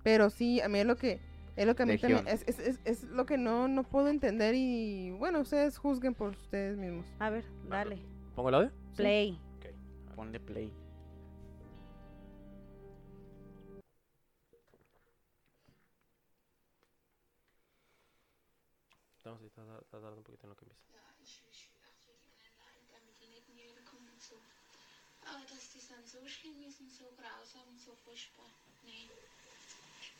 [0.02, 1.20] Pero sí, a mí es lo que
[1.56, 2.24] es lo que a mí Legión.
[2.24, 6.14] también es, es, es, es lo que no, no puedo entender y bueno, ustedes juzguen
[6.14, 7.06] por ustedes mismos.
[7.18, 7.98] A ver, dale.
[8.34, 8.70] ¿Pongo el audio?
[8.96, 9.38] Play.
[10.14, 10.72] Ponle play.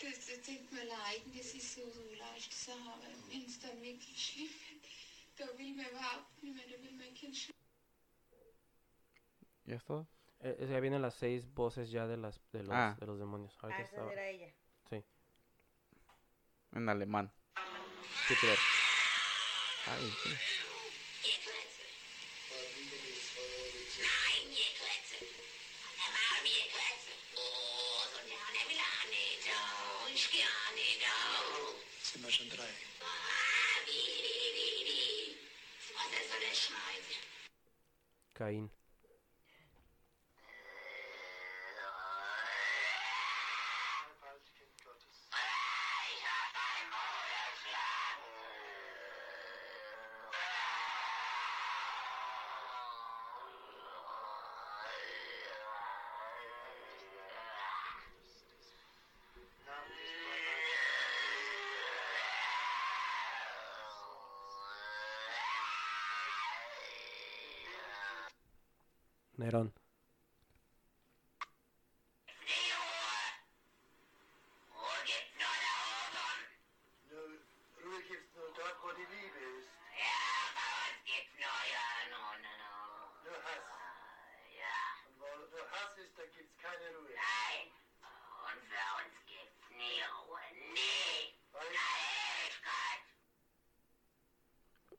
[0.00, 3.44] Das, das tut mir leid, und das ist so, so leicht zu sagen, aber wenn
[3.44, 4.84] es dann wirklich schlimm wird,
[5.36, 7.54] da will man überhaupt nicht mehr, da will mein Kind schon.
[9.66, 10.06] ¿Ya está?
[10.42, 12.96] Eh, eh, ya vienen las seis voces ya de las de los, Ah.
[12.98, 13.54] de los demonios.
[13.60, 14.48] Ahorita estaba- ella.
[14.88, 15.04] Sí.
[16.72, 17.30] En alemán.
[18.28, 18.58] Hitler.
[19.86, 20.30] Ay, sí.
[38.40, 38.79] Caín.
[69.52, 69.72] Weil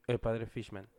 [0.07, 0.89] El padre Fishman.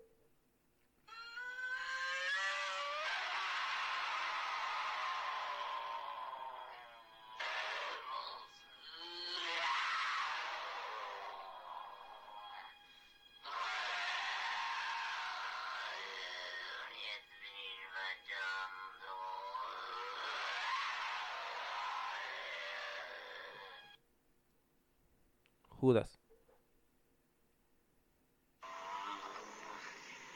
[25.83, 26.17] Judas.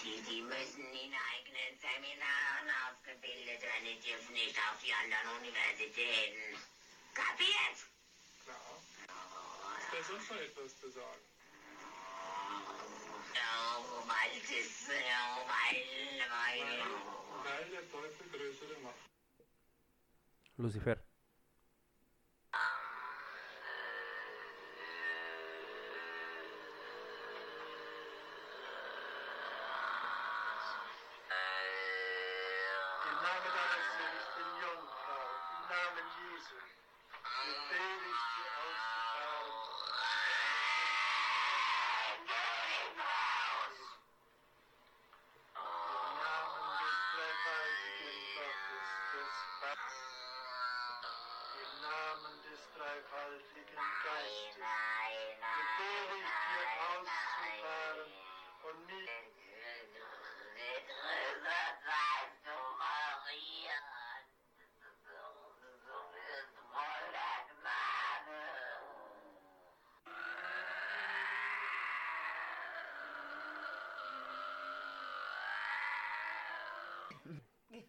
[0.03, 3.87] Die, die müssen in eigenen Seminaren ausgebildet werden.
[3.87, 6.59] Die dürfen nicht auf die anderen Universitäten.
[7.15, 7.79] Kapiert?
[8.43, 8.59] Klar.
[10.01, 11.23] Ist sonst noch etwas zu sagen?
[13.39, 15.79] Oh, weil es, oh, weil,
[16.35, 16.67] weil.
[17.45, 19.07] Weil der Teufel größere Macht.
[20.57, 20.96] Lucifer.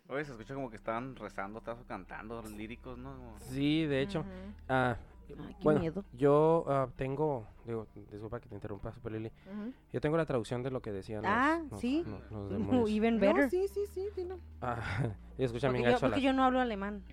[0.10, 3.14] Oye, se escucha como que estaban rezando, estaban cantando, líricos, ¿no?
[3.40, 4.20] Sí, de hecho.
[4.22, 4.30] Ujú.
[4.70, 4.96] ah,
[5.28, 6.06] qué bueno, miedo.
[6.14, 9.32] yo ah, tengo, digo, disculpa que te interrumpa, Super Lili.
[9.46, 9.74] Ujú.
[9.92, 12.04] Yo tengo la traducción de lo que decían Ah, los, sí.
[12.06, 12.90] los- los No, demonios.
[12.90, 13.50] even No, better.
[13.50, 14.40] sí, sí, sí, dilo.
[14.62, 14.78] Ah,
[15.38, 17.04] y escucha porque yo, porque yo no hablo alemán.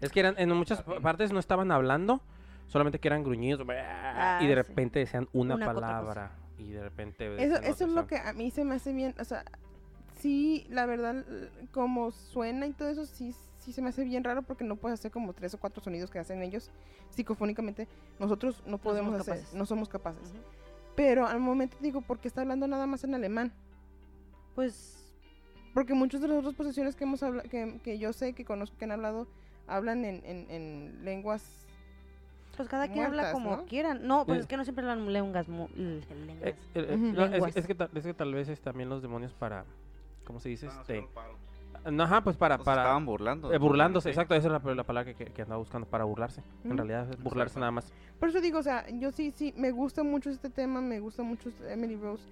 [0.00, 2.20] Es que eran, en muchas pa- partes no estaban hablando,
[2.68, 4.54] solamente que eran gruñidos, y de Ah, sí.
[4.54, 5.80] repente decían una, Una cosa.
[5.80, 7.42] palabra, y de repente...
[7.42, 9.44] Eso, eso es lo que a mí se me hace bien, o sea,
[10.24, 11.22] sí, la verdad,
[11.70, 14.98] como suena y todo eso, sí, sí se me hace bien raro porque no puedes
[14.98, 16.70] hacer como tres o cuatro sonidos que hacen ellos
[17.10, 17.86] psicofónicamente.
[18.18, 19.54] Nosotros no podemos somos hacer, capaces.
[19.54, 20.32] no somos capaces.
[20.96, 23.52] Pero al momento digo, ¿por qué está hablando nada más en alemán?
[24.54, 24.96] Pues
[25.74, 27.20] Porque muchas de las otras posesiones que hemos
[27.50, 29.26] que, que yo sé, que conozco, que han hablado,
[29.66, 31.66] hablan en, en, en lenguas...
[32.56, 33.64] Pues cada quien habla como ¿no?
[33.66, 34.06] quieran.
[34.06, 34.40] No, pues Eh.
[34.42, 35.48] es que no siempre hablan lenguas.
[35.48, 35.70] lenguas.
[35.76, 36.04] Eh,
[36.44, 37.12] eh, eh, Ujú.
[37.12, 37.56] no, es, Lenguas.
[37.56, 39.66] es que tal, es que tal vez es también los demonios para...
[40.24, 40.66] ¿Cómo se dice?
[40.66, 41.06] Este,
[41.90, 42.56] no, ajá, pues para...
[42.58, 43.52] Para estaban burlando.
[43.52, 44.10] eh, burlándose, Sí.
[44.10, 46.42] exacto, esa es la, la palabra que, que, andaba buscando, para burlarse.
[46.64, 47.60] En realidad es burlarse Exacto.
[47.60, 47.92] nada más.
[48.18, 51.22] Por eso digo, o sea, yo sí, sí, me gusta mucho este tema, me gusta
[51.22, 52.22] mucho este Emily Rose,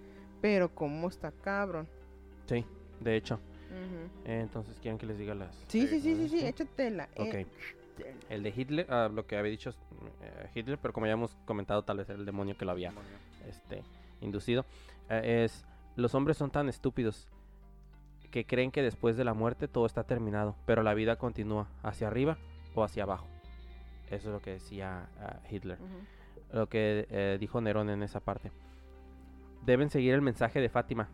[0.41, 1.87] pero ¿cómo está cabrón?
[2.47, 2.65] Sí,
[3.01, 3.39] de hecho.
[4.25, 5.55] Eh, entonces, ¿quieren que les diga las...?
[5.69, 6.47] Sí, sí, sí, sí, sí, Sí.
[6.47, 7.09] échatela.
[7.17, 7.35] Ok.
[7.35, 7.47] eh,
[8.31, 9.71] El de Hitler, ah, lo que había dicho
[10.23, 12.89] eh, Hitler, pero como ya hemos comentado, tal vez era el demonio que lo había
[12.91, 13.11] Demonio.
[13.49, 13.83] este,
[14.21, 14.65] inducido,
[15.11, 15.65] eh, es
[15.97, 17.29] los hombres son tan estúpidos
[18.33, 22.09] que creen que después de la muerte todo está terminado, pero la vida continúa hacia
[22.09, 22.37] arriba
[22.75, 23.29] o hacia abajo.
[24.07, 25.79] Eso es lo que decía ah, Hitler,
[26.53, 28.51] lo que eh, dijo Nerón en esa parte.
[29.65, 31.09] Deben seguir el mensaje de Fátima.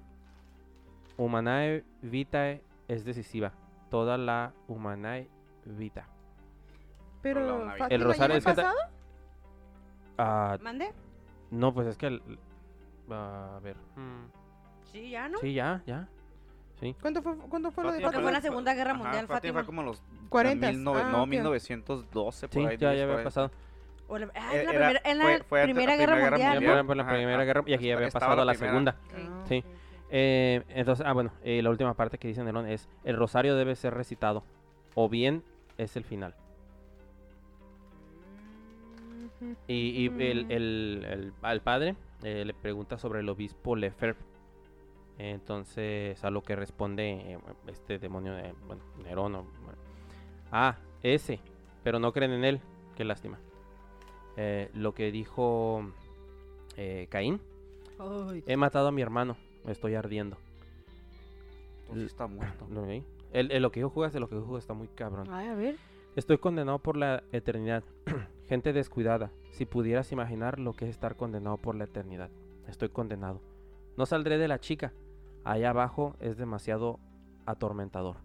[1.18, 3.52] Humanae vitae es decisiva.
[3.90, 5.28] Toda la humanae
[5.64, 6.06] vita.
[7.20, 7.66] Pero.
[7.66, 8.76] Fátima, El ¿ya rosario es pasado?
[10.16, 10.92] Ah, ¿Mande?
[11.50, 12.06] no, pues es que...
[12.06, 12.38] el-
[13.10, 13.76] a ver.
[13.96, 14.26] mm,
[14.92, 15.38] Sí, ya, ¿no?
[15.38, 16.08] Sí, ya, ya.
[16.80, 16.94] Sí.
[17.00, 18.40] ¿Cuánto fue, ¿cuánto fue lo de Fátima Porque fue la?
[18.40, 21.28] Segunda Guerra Ajá, Mundial, Fátima fue como los 40, 19 ah, no, ok.
[21.28, 22.76] 1912 por Sí, ahí.
[22.78, 23.50] ya, 10 ya había pasado.
[24.06, 26.12] O la, ah, Eh, en la era- primera, en la fue- fue primera la Guerra
[26.14, 26.54] Primera Guerra Mundial.
[26.54, 26.86] Mundial.
[26.86, 28.70] fue la Ajá, Primera Guerra y aquí ya había pasado la la primera.
[28.70, 28.96] segunda.
[29.14, 29.64] Ah, Sí.
[30.10, 33.74] Eh, entonces, ah, bueno, eh, la última parte que dice Nerón es, el rosario debe
[33.76, 34.44] ser recitado,
[34.94, 35.42] o bien
[35.76, 36.34] es el final.
[39.66, 40.50] Y, y el, Mm.
[40.52, 44.16] el- el- al padre eh, le pregunta sobre el obispo Lefebvre.
[45.18, 49.34] Entonces, a lo que responde eh, este demonio de bueno, Nerón.
[49.34, 49.78] o- bueno,
[50.52, 51.40] ah, ese,
[51.82, 52.60] pero no creen en él.
[52.96, 53.38] Qué lástima.
[54.36, 55.82] Eh, lo que dijo
[56.76, 57.40] eh, Caín.
[57.98, 59.36] Ay, He matado a mi hermano,
[59.66, 60.36] estoy ardiendo.
[61.82, 62.66] Entonces está muerto.
[63.32, 65.26] El, el lo que dijo Judas de lo que dijo Judas está muy cabrón.
[65.30, 65.76] Ay, a ver.
[66.16, 67.82] Estoy condenado por la eternidad.
[68.48, 69.30] Gente descuidada.
[69.50, 72.30] Si pudieras imaginar lo que es estar condenado por la eternidad.
[72.68, 73.40] Estoy condenado.
[73.96, 74.92] No saldré de la chica.
[75.48, 77.00] Allá abajo es demasiado
[77.46, 78.16] atormentador.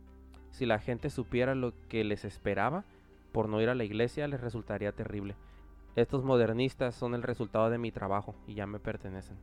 [0.52, 2.84] Si la gente supiera lo que les esperaba
[3.32, 5.38] por no ir a la iglesia, les resultaría terrible.
[5.96, 9.38] Estos modernistas son el resultado de mi trabajo y ya me pertenecen.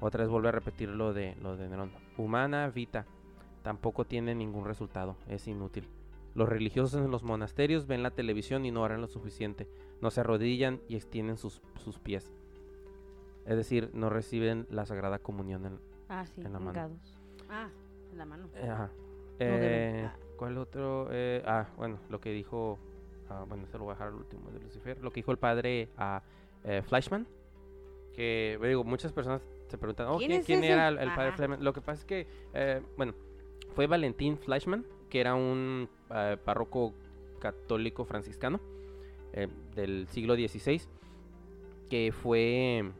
[0.00, 1.92] Otra vez vuelve a repetir lo de, lo de Nerón.
[2.16, 3.06] Humana vita
[3.62, 5.88] tampoco tiene ningún resultado, es inútil.
[6.34, 9.68] Los religiosos en los monasterios ven la televisión y no harán lo suficiente.
[10.00, 12.32] No se arrodillan y extienden sus, sus pies.
[13.46, 15.78] Es decir, no reciben la Sagrada Comunión en,
[16.08, 16.72] Ah, sí, En la mano.
[16.72, 17.18] vengados.
[17.48, 17.68] Ah,
[18.12, 18.48] en la mano.
[18.54, 18.90] Eh, ajá.
[19.38, 20.16] Eh, Ah.
[20.36, 21.08] ¿Cuál otro?
[21.12, 22.78] Eh, ah, bueno, lo que dijo.
[23.30, 25.02] ah, bueno, se lo voy a dejar al último de Lucifer.
[25.02, 26.22] Lo que dijo el padre a
[26.88, 27.26] Fleischman.
[28.14, 30.72] que, digo, muchas personas se preguntan, oh, ¿Quién ¿quién, es quién ese?
[30.72, 31.36] era el, el padre Ajá.
[31.36, 31.64] Fleischmann?
[31.64, 33.12] Lo que pasa es que, eh, bueno,
[33.74, 36.94] fue Valentín Fleischmann, que era un eh, párroco
[37.40, 38.58] católico franciscano
[39.34, 40.80] eh, del siglo XVI,
[41.90, 42.90] que fue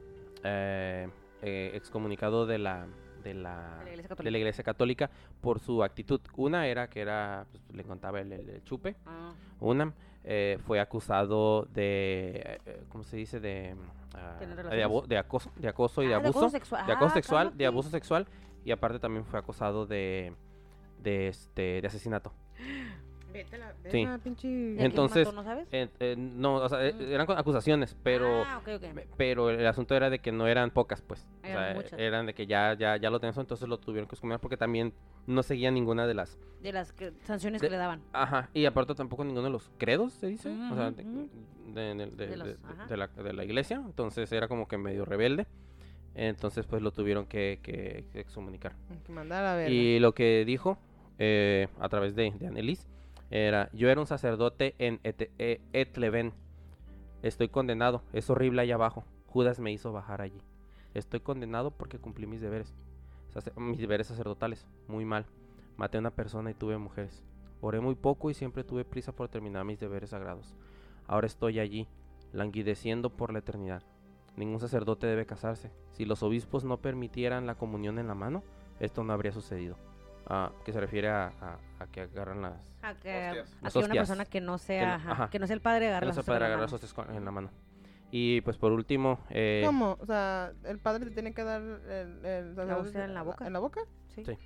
[1.46, 2.86] eh, excomunicado de la,
[3.22, 4.30] de la, De la Iglesia de Católica.
[4.32, 5.10] la Iglesia Católica
[5.40, 6.20] por su actitud.
[6.36, 9.92] Una era que era, pues, le contaba el, el- el chupe, Ah, una
[10.24, 13.38] eh, fue acusado de, eh, ¿cómo se dice?
[13.38, 13.76] De,
[14.14, 16.84] ah, de, abo- de acoso, de acoso y de Ah, abuso, acoso sexual.
[16.86, 18.26] de acoso Ah, sexual, de abuso sexual
[18.64, 20.32] y aparte también fue acusado de,
[21.00, 22.32] de este, de asesinato.
[23.36, 24.02] Vete la, Sí.
[24.02, 24.48] esa pinche...
[24.48, 25.68] ¿Y a quién Entonces, mató, ¿no sabes?
[25.72, 27.02] Eh, eh, no, o sea, Mm.
[27.12, 29.00] eran acusaciones, pero Ah, ok, ok.
[29.16, 31.26] pero el asunto era de que no eran pocas, pues.
[31.42, 31.98] O Eran sea, muchas.
[32.00, 34.92] eran de que ya ya ya lo tenían, entonces lo tuvieron que excomunicar porque también
[35.26, 38.00] no seguía ninguna de las De las que- sanciones de- que le daban.
[38.12, 41.04] Ajá, y aparte tampoco ninguno de los credos, se dice, o sea, de,
[42.36, 42.56] los-
[42.90, 45.46] la, de la iglesia, entonces era como que medio rebelde,
[46.14, 48.74] entonces pues lo tuvieron que, que, que excomunicar.
[48.90, 49.70] Hay que mandar a ver.
[49.70, 50.78] Y lo que dijo
[51.18, 52.86] eh, a través de, de Annelies
[53.30, 56.32] era, yo era un sacerdote en Et- E- Etleven,
[57.22, 60.40] estoy condenado, es horrible allá abajo, Judas me hizo bajar allí,
[60.94, 62.74] estoy condenado porque cumplí mis deberes,
[63.56, 65.26] mis deberes sacerdotales, muy mal,
[65.76, 67.22] maté a una persona y tuve mujeres,
[67.60, 70.54] oré muy poco y siempre tuve prisa por terminar mis deberes sagrados,
[71.06, 71.88] ahora estoy allí,
[72.32, 73.82] languideciendo por la eternidad.
[74.36, 75.70] Ningún sacerdote debe casarse.
[75.92, 78.42] Si los obispos no permitieran la comunión en la mano,
[78.80, 79.76] esto no habría sucedido.
[80.28, 82.74] Ah, que se refiere a, a- a que agarran las...
[82.82, 83.56] A que, Hostias.
[83.62, 85.30] a que una persona que no sea, no- ajá, ajá.
[85.30, 86.74] que no sea el padre agarre que no las con la agarrar las mano.
[86.74, 87.50] hostias con- en la mano.
[88.10, 89.20] Y pues por último...
[89.30, 89.96] eh, ¿Cómo?
[90.00, 93.46] O sea, el padre te tiene que dar el, el sacerdote hostia en la boca.
[93.46, 93.80] ¿En la boca?
[94.14, 94.24] Sí.
[94.24, 94.36] Sí.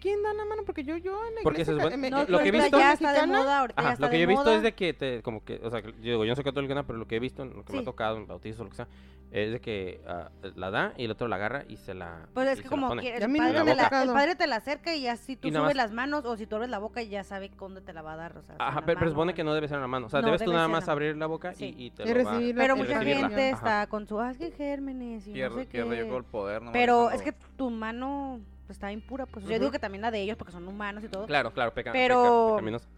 [0.00, 0.62] ¿Quién da la mano?
[0.64, 1.90] Porque yo, yo en la Porque se iglesia...
[1.90, 4.08] supone- ca- me- No, eh, lo que he visto- ya está de moda, Ajá, lo
[4.10, 4.56] que yo he visto moda.
[4.56, 6.74] es de que, te, como que, o sea, que yo digo, yo no soy católico,
[6.74, 8.70] nada, pero lo que he visto, lo que me ha tocado en bautizos o lo
[8.70, 8.88] que sea,
[9.32, 12.48] es de que ah, la da y el otro la agarra y se la Pues
[12.48, 14.12] es que como que el padre, te la, el tocado.
[14.12, 16.56] padre te la acerca y ya si tú subes más- las manos o si tú
[16.56, 18.36] abres la boca ya sabe dónde te la va a dar.
[18.38, 20.06] O sea, Ajá, pero, supone que no debe ser en la mano.
[20.06, 21.72] O sea, No, debes tú nada más la- abrir la boca Sí.
[21.78, 23.28] y, y te Y lo va Pero y mucha recibirla.
[23.28, 23.56] gente Ajá.
[23.56, 26.24] está con su, ah, es que gérmenes y no Pierde, sé pierde yo creo el
[26.24, 26.72] poder, ¿no?
[26.72, 28.40] Pero es que tu mano
[28.70, 29.44] pues, está impura, pues.
[29.46, 31.26] Yo digo que también la de ellos porque son humanos y todo.
[31.26, 32.88] Claro, claro, Pero- peca- pecaminosos.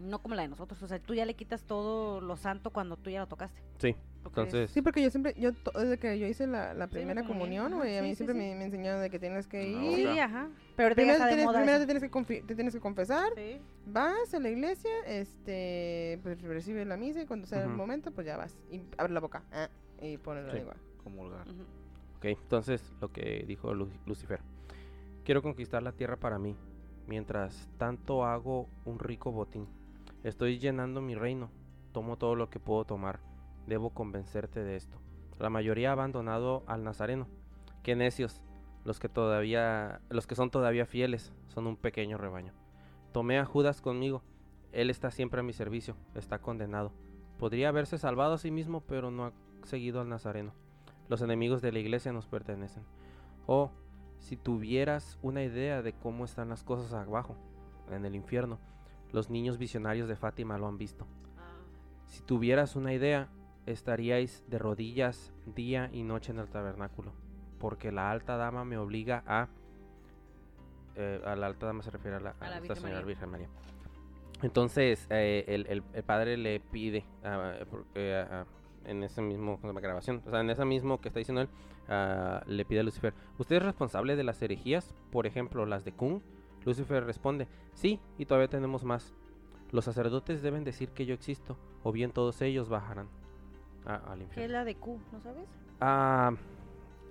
[0.00, 0.82] No como la de nosotros.
[0.82, 3.60] O sea, tú ya le quitas todo lo santo cuando tú ya lo tocaste.
[3.78, 3.94] Sí,
[4.24, 4.70] entonces...
[4.72, 7.76] Sí, porque yo siempre, yo desde que yo hice la, la primera comunión, comunión, ajá,
[7.76, 8.40] güey, a mí sí, siempre sí.
[8.40, 10.08] Me, me enseñaron de que tienes que No, ir.
[10.08, 10.48] Ajá.
[10.74, 11.86] Pero ahorita ya Primero, está te de tienes, moda primero eso.
[11.86, 13.60] te, tienes que te tienes que confesar, Sí.
[13.86, 18.26] vas a la iglesia, este, pues recibes la misa y cuando sea el momento, pues
[18.26, 19.68] ya vas y abre la boca ah,
[20.02, 20.56] y pones la Sí.
[20.58, 20.74] lengua.
[21.04, 21.46] comulgar.
[21.46, 21.62] Ujú.
[22.18, 24.40] Ok, entonces lo que dijo Lu- Lucifer.
[25.30, 26.56] Quiero conquistar la tierra para mí.
[27.06, 29.68] Mientras tanto hago un rico botín.
[30.24, 31.52] Estoy llenando mi reino.
[31.92, 33.20] Tomo todo lo que puedo tomar.
[33.64, 34.98] Debo convencerte de esto.
[35.38, 37.28] La mayoría ha abandonado al Nazareno.
[37.84, 38.42] Qué necios.
[38.84, 42.52] Los que todavía, los que son todavía fieles, son un pequeño rebaño.
[43.12, 44.24] Tomé a Judas conmigo.
[44.72, 45.94] Él está siempre a mi servicio.
[46.16, 46.90] Está condenado.
[47.38, 49.32] Podría haberse salvado a sí mismo, pero no ha
[49.62, 50.54] seguido al Nazareno.
[51.08, 52.82] Los enemigos de la iglesia nos pertenecen.
[53.46, 53.70] Oh,
[54.20, 57.36] si tuvieras una idea de cómo están las cosas abajo,
[57.90, 58.58] en el infierno,
[59.12, 61.06] los niños visionarios de Fátima lo han visto.
[62.06, 63.28] Si tuvieras una idea,
[63.66, 67.12] estaríais de rodillas día y noche en el tabernáculo,
[67.58, 69.48] porque la alta dama me obliga a...
[70.94, 73.06] eh, a la alta dama se refiere a la, A la Virgen señora María.
[73.06, 73.48] Virgen María.
[74.42, 77.54] Entonces, eh, el, el- el padre le pide ah,
[77.94, 78.44] eh, ah,
[78.84, 81.48] en ese mismo grabación, o sea, en ese mismo que está diciendo él,
[81.88, 84.94] ah, le pide a Lucifer, ¿usted es responsable de las herejías?
[85.10, 86.20] Por ejemplo, las de Kung.
[86.64, 89.14] Lucifer responde, sí, y todavía tenemos más.
[89.72, 93.08] Los sacerdotes deben decir que yo existo, o bien todos ellos bajarán
[93.86, 94.52] a- al ¿Qué es infierno.
[94.54, 95.00] la de Q?
[95.12, 95.44] ¿No sabes?
[95.80, 96.32] Ah,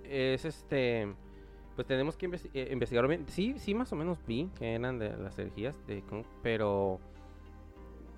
[0.04, 1.12] es este,
[1.74, 3.24] pues tenemos que investi- eh, investigarlo bien.
[3.28, 7.00] Sí, sí, más o menos vi que eran de las herejías de Kung, pero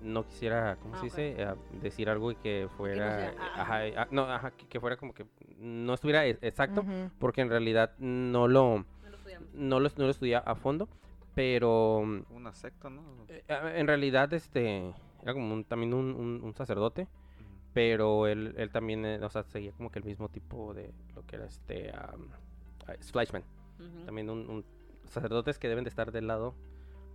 [0.03, 1.43] no quisiera, ¿cómo Ah, se dice?
[1.43, 5.13] Ah, decir algo y que fuera, sea- ah, ajá, no, ajá, que, que fuera como
[5.13, 5.25] que
[5.57, 6.83] no estuviera e- exacto,
[7.19, 9.49] porque en realidad no lo, No lo estudiamos.
[9.53, 10.87] no lo, no lo estudié a fondo,
[11.35, 11.99] pero
[12.29, 13.01] Una secta, ¿no?
[13.29, 13.43] eh,
[13.75, 14.93] en realidad este
[15.23, 17.07] era como un- también un, un- un sacerdote,
[17.73, 21.25] pero él, él también, eh, o sea, seguía como que el mismo tipo de lo
[21.25, 22.27] que era este am,
[22.87, 23.43] ah, Fleischmann.
[23.79, 24.05] Ujú.
[24.05, 24.65] También un, un-
[25.09, 26.55] sacerdotes que deben de estar del lado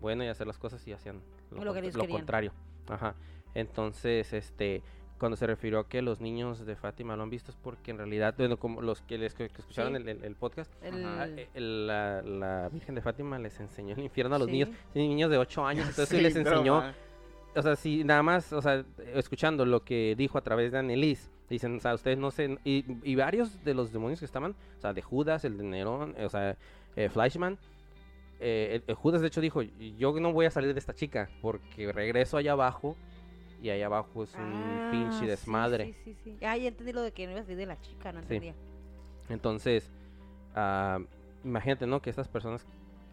[0.01, 1.21] bueno y hacer las cosas y hacían
[1.51, 2.53] lo, que contrario.
[2.89, 3.15] Ajá.
[3.55, 4.83] Entonces, este,
[5.19, 7.99] cuando se refirió a que los niños de Fátima lo han visto es porque en
[7.99, 10.03] realidad, bueno, como los que, les, que escucharon Sí.
[10.03, 11.05] el, el- el podcast, El-
[11.37, 14.53] eh, la, la Virgen de Fátima les enseñó el infierno a los Sí.
[14.53, 16.83] niños, niños de 8 años, entonces sí les enseñó
[17.57, 18.85] o sea, si nada más, o sea,
[19.15, 22.85] escuchando lo que dijo a través de Annelies, Dicen, o sea, ustedes no sé, y,
[23.03, 26.29] y varios de los demonios que estaban, o sea, de Judas, el de Nerón, o
[26.29, 26.59] sea,
[26.95, 27.57] eh, Fleischmann,
[28.41, 31.29] eh, el- el Judas de hecho dijo, yo no voy a salir de esta chica,
[31.43, 32.97] porque regreso allá abajo,
[33.63, 35.87] y allá abajo es un Ah, pinche sí, desmadre.
[35.87, 36.37] Sí, sí, sí.
[36.47, 38.25] Ah, ya entendí lo de que no ibas a salir de la chica, no Sí.
[38.25, 38.55] entendía.
[39.29, 39.91] Entonces,
[40.55, 41.01] ah,
[41.45, 42.01] imagínate, ¿no?
[42.01, 42.65] Que estas personas,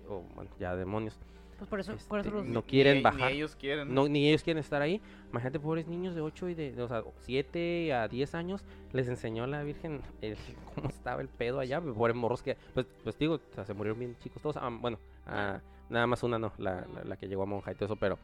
[0.07, 1.17] o bueno, ya demonios,
[1.57, 2.47] Pues por eso, por eso Este, los...
[2.49, 3.31] no quieren Ni- bajar.
[3.31, 3.93] Ni ellos quieren.
[3.93, 4.99] No, ni ellos quieren estar ahí.
[5.31, 9.07] Imagínate, pobres niños de 8 y de, de, o sea, 7 a 10 años, les
[9.07, 10.35] enseñó a la Virgen el-
[10.75, 11.79] cómo estaba el pedo allá.
[11.79, 14.57] Pobres morros que, pues, pues digo, o sea, se murieron bien chicos todos.
[14.57, 17.75] ah, bueno, ah, nada más una no, la, la, la que llegó a monja y
[17.75, 18.17] todo eso, pero,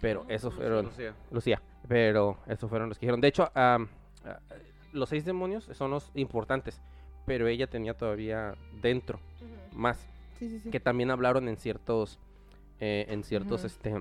[0.00, 1.14] pero esos fueron, Lucía.
[1.30, 3.20] Lucía, pero esos fueron los que dijeron.
[3.20, 3.78] De hecho, ah,
[4.92, 6.80] los seis demonios son los importantes,
[7.26, 9.20] pero ella tenía todavía dentro
[9.74, 9.98] más
[10.38, 10.70] Sí, sí, sí.
[10.70, 12.18] que también hablaron en ciertos
[12.78, 13.94] eh, en ciertos este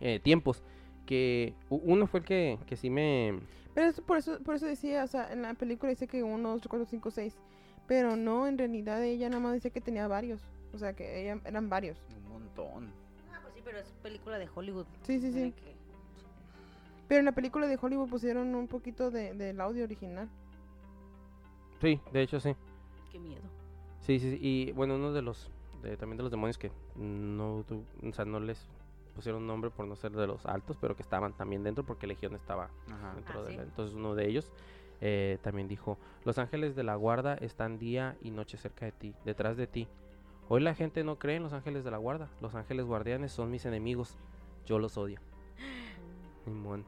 [0.00, 0.62] eh, tiempos
[1.04, 3.38] que uno fue el que, que sí me
[3.74, 6.50] Pero es por eso, por eso decía, o sea, en la película dice que uno,
[6.50, 7.36] dos, tres, cuatro, cinco, seis.
[7.86, 10.40] Pero no, en realidad ella nada más dice que tenía varios.
[10.72, 11.98] O sea, que ella, eran varios.
[12.16, 12.92] Un montón.
[13.32, 14.86] Ah, pues sí, pero es película de Hollywood.
[15.02, 15.52] Sí, sí, sí.
[15.52, 15.74] que-
[17.08, 20.28] Pero en la película de Hollywood pusieron un poquito de, del audio original.
[21.80, 22.54] sí de hecho sí
[23.12, 23.42] Qué miedo.
[24.00, 25.50] sí sí, sí, y bueno uno de los
[25.82, 28.66] de- también de los demonios que no tu- o sea no les
[29.14, 32.34] pusieron nombre por no ser de los altos pero que estaban también dentro porque Legión
[32.34, 33.14] estaba Ajá.
[33.14, 33.56] dentro Ah, de ¿sí?
[33.56, 34.50] la- entonces uno de ellos
[35.02, 39.14] eh, también dijo los ángeles de la guarda están día y noche cerca de ti
[39.24, 39.86] detrás de ti
[40.48, 43.50] hoy la gente no cree en los ángeles de la guarda los ángeles guardianes son
[43.50, 44.16] mis enemigos
[44.64, 45.20] yo los odio
[46.44, 46.84] Simón.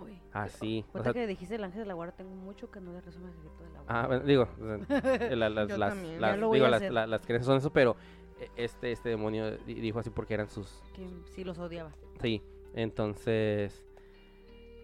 [0.00, 0.20] Uy.
[0.32, 3.00] así o sea, que dijiste el ángel de la guarda, tengo mucho que no le
[3.00, 4.00] resume el secreto de la guarda.
[4.02, 7.72] ah, bueno, digo sea, la- las, Yo las, las- digo, las, las creencias son eso
[7.72, 7.96] pero
[8.38, 11.90] eh, este este demonio di- dijo así porque eran sus Que sí los odiaba.
[12.20, 12.42] Sí,
[12.74, 13.84] entonces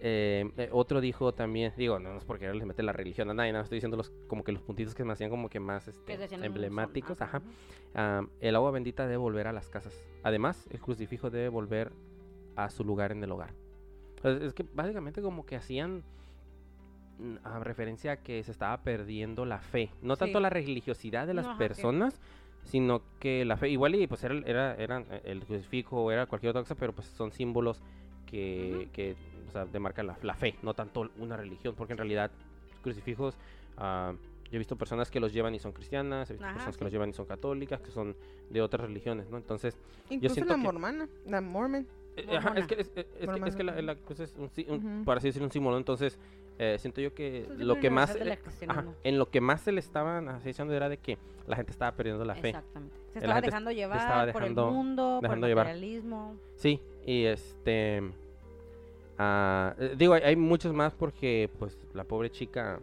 [0.06, 3.34] eh, eh, otro dijo también, digo, no, no es porque les mete la religión a
[3.34, 5.88] nadie, nada, estoy diciendo los como que los puntitos que me hacían como que más
[5.88, 7.40] este, Que decían, "Mm, emblemáticos, ajá.
[7.94, 9.98] Ah, el agua bendita debe volver a las casas.
[10.22, 11.90] Además, el crucifijo debe volver
[12.54, 13.54] a su lugar en el hogar.
[14.22, 16.02] Es, es que básicamente como que hacían
[17.18, 21.32] mm, a referencia a que se estaba perdiendo la fe, no tanto la religiosidad de
[21.34, 22.20] las No, ajá, que- personas,
[22.64, 26.50] sino que la fe, igual y pues era, era, eh, el crucifijo o era cualquier
[26.50, 27.82] otra cosa, pero pues son símbolos
[28.26, 29.16] que, que
[29.48, 32.30] o sea, demarcan la, la fe, no tanto una religión, porque en realidad
[32.82, 33.36] crucifijos,
[33.76, 34.12] ah,
[34.50, 36.80] yo he visto personas que los llevan y son cristianas, he visto Ajá, personas que
[36.80, 36.84] sí.
[36.84, 38.14] los llevan y son católicas, que son
[38.50, 39.36] de otras religiones, ¿no?
[39.36, 39.76] Entonces,
[40.10, 41.86] Incluso siento la que- mormana, la mormon.
[42.16, 42.66] eh, ajá, es Mormona.
[42.68, 45.04] que, es, es- es que, Mormona, es que la, la cosa es un, un- Ujú.
[45.04, 46.18] para así decirlo, un símbolo, entonces
[46.58, 48.38] eh, siento yo que lo que más, eh,
[48.68, 51.18] ajá, en lo que más se le estaban así echando era de que
[51.48, 52.50] la gente estaba perdiendo la fe.
[52.50, 52.96] Exactamente.
[53.12, 55.66] Se estaba dejando llevar estaba por dejando- el mundo, por el llevar.
[55.66, 56.36] materialismo.
[56.56, 58.02] Sí, y este...
[59.18, 62.80] ah, eh, digo, hay, hay muchos más porque pues la pobre chica,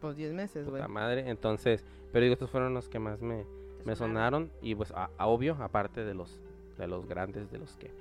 [0.00, 0.80] Pues 10 meses, güey.
[0.82, 3.44] puta madre, entonces, pero digo, estos fueron los que más me,
[3.84, 6.40] me sonaron y pues a, a obvio, aparte de los
[6.78, 7.92] de los grandes, de los que,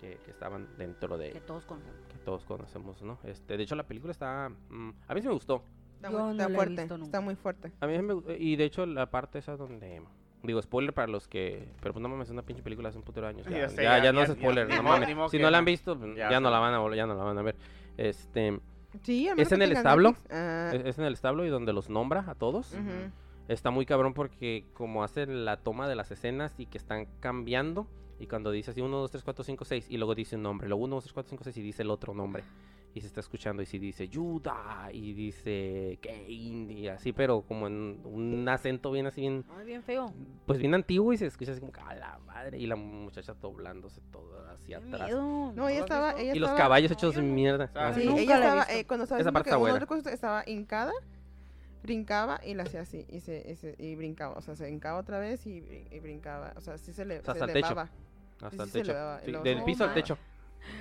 [0.00, 1.32] que, que estaban dentro de...
[1.32, 2.06] Que todos conocemos.
[2.08, 3.18] que todos conocemos, ¿no?
[3.24, 5.64] Este, de hecho la película está mm, a mí sí me gustó.
[5.96, 7.72] Está, muy, no está la fuerte, está muy fuerte.
[7.80, 10.02] A mí sí me y de hecho la parte esa donde
[10.44, 13.04] digo spoiler para los que pero pues no mames es una pinche película hace un
[13.04, 13.46] putero de años.
[13.46, 15.08] Ya, Ya sé, ya, ya- ya no es spoiler, no mames.
[15.30, 17.14] Si no la han visto, pues, Ya ya, no la van a volver, ya no
[17.14, 17.56] la van a ver.
[17.96, 18.58] Este,
[19.02, 20.14] Sí, a ¿Es en el establo?
[20.30, 22.72] Ah, es, es en el establo y donde los nombra a todos.
[22.72, 23.10] ujú.
[23.48, 27.86] Está muy cabrón porque como hacen la toma de las escenas y que están cambiando
[28.20, 30.68] y cuando dice así 1 2 3 4 5 6 y luego dice un nombre,
[30.68, 32.44] luego 1 2 3 4 5 6 y dice el otro nombre.
[32.96, 37.66] Y se está escuchando y si dice Yuda y dice Kane y así, pero como
[37.66, 40.12] en un acento bien así bien Ay, bien feo.
[40.46, 44.00] pues bien antiguo y se escucha así como a la madre y la muchacha doblándose
[44.12, 45.08] todo hacia Qué atrás.
[45.08, 45.20] miedo.
[45.22, 47.68] No, ¿No ella estaba, ella Y los estaba- caballos hechos mierda.
[47.74, 49.86] Ah, Sí, Nunca ella estaba, eh, cuando estaba Esa parte que buena.
[49.86, 50.92] cosa estaba hincada,
[51.82, 54.98] brincaba y la hacía así, y, se, y, se- y brincaba, o sea, se hincaba
[55.00, 57.46] otra vez y, brin- y brincaba, o sea, sí se le O sea, se hasta
[57.46, 57.80] el techo.
[58.40, 58.94] Hasta sí el techo.
[59.24, 60.16] Sí, del piso al techo.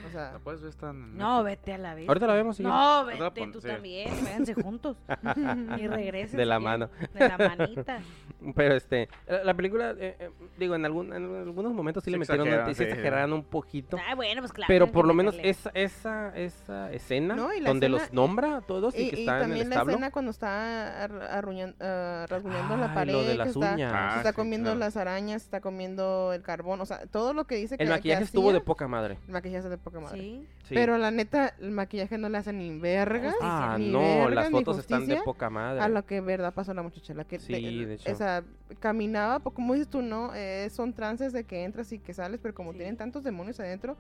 [0.08, 0.70] O sea, ¿La puedes ver?
[0.70, 1.60] Está en No, Netflix.
[1.62, 2.08] vete a la vez.
[2.08, 2.58] Ahorita la vemos.
[2.58, 2.64] sí.
[2.64, 3.68] No, vete pon- tú sí.
[3.68, 4.10] también.
[4.24, 4.98] Váyanse juntos.
[5.80, 6.38] y regresen.
[6.38, 6.90] De la mano.
[7.14, 8.00] De la manita.
[8.56, 12.12] Pero este, la, la película, eh, eh, digo, en, algún, en algunos momentos sí, Sí
[12.12, 12.90] le metieron, exageran, sí sí, sí.
[12.90, 13.98] exageraron un poquito.
[14.10, 14.68] Ah, bueno, pues claro.
[14.68, 18.58] Pero por lo menos esa, esa, esa escena No, y la donde escena- los nombra
[18.58, 21.30] a todos y, y, que y está en el también la escena cuando está ar-
[21.42, 23.92] arruñan- ah, la pared, lo de que las está, uñas.
[23.92, 24.80] se Ah, está sí, comiendo claro.
[24.80, 27.96] las arañas, está comiendo el carbón, o sea, todo lo que dice que el que
[27.96, 29.20] maquillaje estuvo de poca madre.
[29.28, 30.20] el maquillaje de poca madre.
[30.20, 30.48] Sí.
[30.68, 30.76] Sí.
[30.76, 34.50] Pero la neta, el maquillaje no le hace ni vergas, ah, ni no, vergas, las
[34.50, 35.82] fotos están de poca madre.
[35.82, 38.12] a lo que verdad pasó la muchacha, la que Sí, te- de hecho.
[38.12, 38.44] o sea,
[38.80, 40.34] caminaba, como dices tú, ¿no?
[40.36, 42.78] Eh, son trances de que entras y que sales, pero como Sí.
[42.78, 43.98] tienen tantos demonios adentro,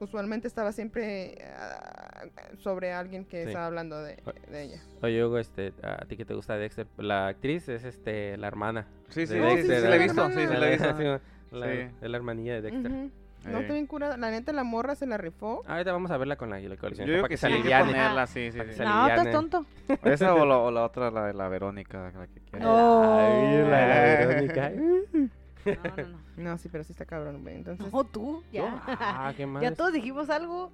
[0.00, 2.24] usualmente estaba siempre ah,
[2.58, 3.48] sobre alguien que Sí.
[3.48, 4.16] estaba hablando de,
[4.50, 4.82] de ella.
[5.00, 8.86] Oye, Hugo, este, a ti que te gusta Dexter, la actriz es este, la hermana.
[9.08, 10.70] Sí, sí, de sí, sí, Dexter, sí, la he la- visto, sí, sí, la he
[10.72, 11.20] visto.
[11.52, 11.78] la, Sí.
[12.02, 12.90] es la hermanilla de Dexter.
[12.92, 13.10] Ujú.
[13.44, 13.60] No, Eh.
[13.62, 14.16] está bien curada.
[14.16, 15.62] La neta, la morra se la rifó.
[15.66, 17.06] Ahorita vamos a verla con la, la colección.
[17.06, 17.86] Yo digo para que se sí, que aliviane.
[17.92, 18.72] ponerla, sí, sí, sí.
[18.74, 19.66] se No, estás tonto.
[20.04, 22.64] Esa o la, o la otra, la de la Verónica, la que quiera.
[22.64, 23.12] No.
[23.18, 24.26] Ay, la de la Eh.
[24.26, 24.72] Verónica.
[25.64, 26.18] No, no, no.
[26.36, 27.54] No, sí, pero sí está cabrón, güey.
[27.54, 28.82] Entonces, No, tú, ya.
[28.88, 29.62] Ah, qué mal.
[29.62, 30.72] Ya todos dijimos algo.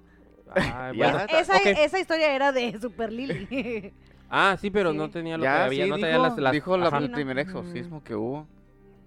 [0.55, 1.11] Ah, Ya.
[1.11, 1.19] bueno.
[1.39, 1.61] esa, Ok.
[1.65, 3.93] esa historia era de Super Lily.
[4.31, 4.97] Ah, sí, pero Sí.
[4.97, 6.37] no tenía lo Ya, que había, sí, no dijo, tenía las...
[6.37, 7.11] las dijo el no.
[7.11, 8.47] primer exorcismo que hubo.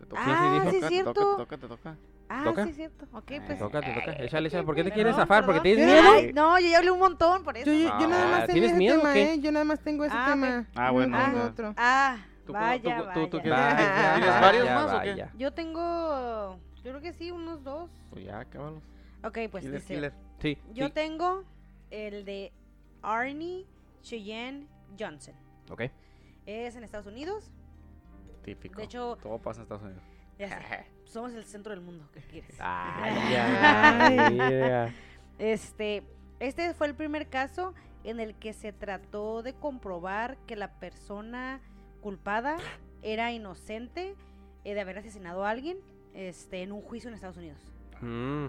[0.01, 0.71] Te toca, Ah, dijo.
[0.73, 1.13] sí, Te cierto.
[1.15, 1.97] toca, te toca, te toca.
[2.41, 2.65] Ah, ¿Toca?
[2.65, 3.07] sí, es cierto.
[3.13, 3.59] Ok, Eh, pues.
[3.59, 4.13] Toca, te toca.
[4.13, 4.61] Échale, échale.
[4.61, 5.45] ok, ¿Por qué te perdón, quieres zafar?
[5.47, 6.03] ¿Porque tienes miedo?
[6.13, 7.67] Ay, no, yo ya hablé un montón por eso.
[7.67, 9.33] yo, yo, yo nada Ah, más tengo ¿tienes ese miedo o tema, qué?
[9.35, 9.41] ¿eh?
[9.41, 10.59] Yo nada más tengo ese Ah, tema.
[10.61, 10.67] ok.
[10.77, 11.45] Ah, bueno, no tengo ya.
[11.47, 11.75] otro.
[11.77, 14.15] Ah, ¿Tú, vaya, tú, tú, tú vaya.
[14.17, 15.11] ¿Tienes varios vaya, más o qué?
[15.11, 15.31] vaya.
[15.37, 17.91] Yo tengo, yo creo que sí, unos dos.
[18.11, 18.83] Pues ya, cábalos.
[19.25, 20.13] Ok, pues Killer, dice, killer.
[20.41, 20.59] Sí.
[20.73, 20.93] yo sí.
[20.93, 21.45] tengo
[21.91, 22.53] el de
[23.03, 23.67] Arnie
[24.03, 24.67] Cheyenne
[24.99, 25.35] Johnson.
[25.71, 25.83] Ok.
[26.47, 27.53] Es en Estados Unidos.
[28.43, 28.79] Típico.
[28.79, 30.03] De hecho, Todo pasa en Estados Unidos.
[30.39, 30.57] ya sé,
[31.13, 32.55] somos el centro del mundo, ¿qué quieres?
[32.61, 34.93] Ay, mira.
[35.39, 36.03] Este,
[36.41, 37.75] este fue el primer caso
[38.05, 41.61] en el que se trató de comprobar que la persona
[42.01, 42.57] culpada
[43.03, 44.15] era inocente
[44.65, 45.79] eh, de haber asesinado a alguien
[46.15, 47.61] este, en un juicio en Estados Unidos.
[48.01, 48.47] Mm.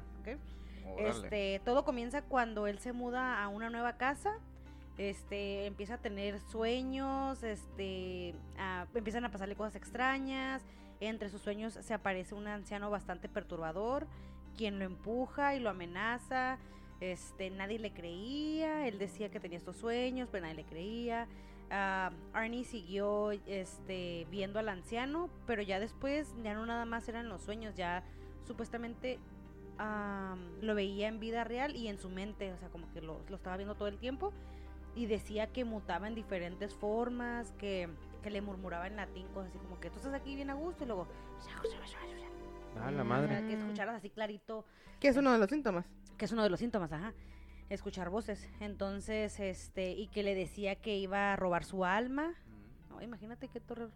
[1.00, 4.34] Este, todo comienza cuando él se muda a una nueva casa.
[4.98, 10.62] Este, empieza a tener sueños, este, a- empiezan a pasarle cosas extrañas.
[11.10, 14.08] Entre sus sueños se aparece un anciano bastante perturbador,
[14.56, 16.58] quien lo empuja y lo amenaza.
[17.02, 21.28] Este, nadie le creía, él decía que tenía estos sueños, pero nadie le creía.
[21.70, 27.28] Ah, Arnie siguió este, viendo al anciano, pero ya después ya no nada más eran
[27.28, 28.04] los sueños, ya
[28.48, 29.20] supuestamente
[29.78, 33.20] am, lo veía en vida real y en su mente, o sea, como que lo,
[33.28, 34.32] lo estaba viendo todo el tiempo
[34.96, 37.90] y decía que mutaba en diferentes formas, que,
[38.24, 40.84] que le murmuraba en latín, cosas así como que tú estás aquí bien a gusto
[40.84, 41.08] y luego
[42.80, 43.28] Ah, la o madre.
[43.38, 44.66] sea, que escucharas así clarito,
[45.00, 45.86] Que es uno de los síntomas.
[46.18, 47.14] que es uno de los síntomas, ajá,
[47.70, 48.50] escuchar voces.
[48.60, 52.34] Entonces, este, y que le decía que iba a robar su alma.
[52.90, 53.92] No, imagínate qué terror.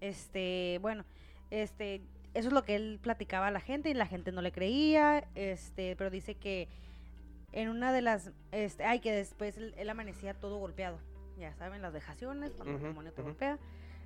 [0.00, 1.04] Este, bueno,
[1.50, 2.02] este,
[2.34, 5.26] eso es lo que él platicaba a la gente y la gente no le creía,
[5.34, 6.68] este, pero dice que
[7.52, 10.98] en una de las, este, ay, que después él, él amanecía todo golpeado.
[11.40, 13.30] Ya saben, las dejaciones, demonio te ujú.
[13.30, 13.58] golpea.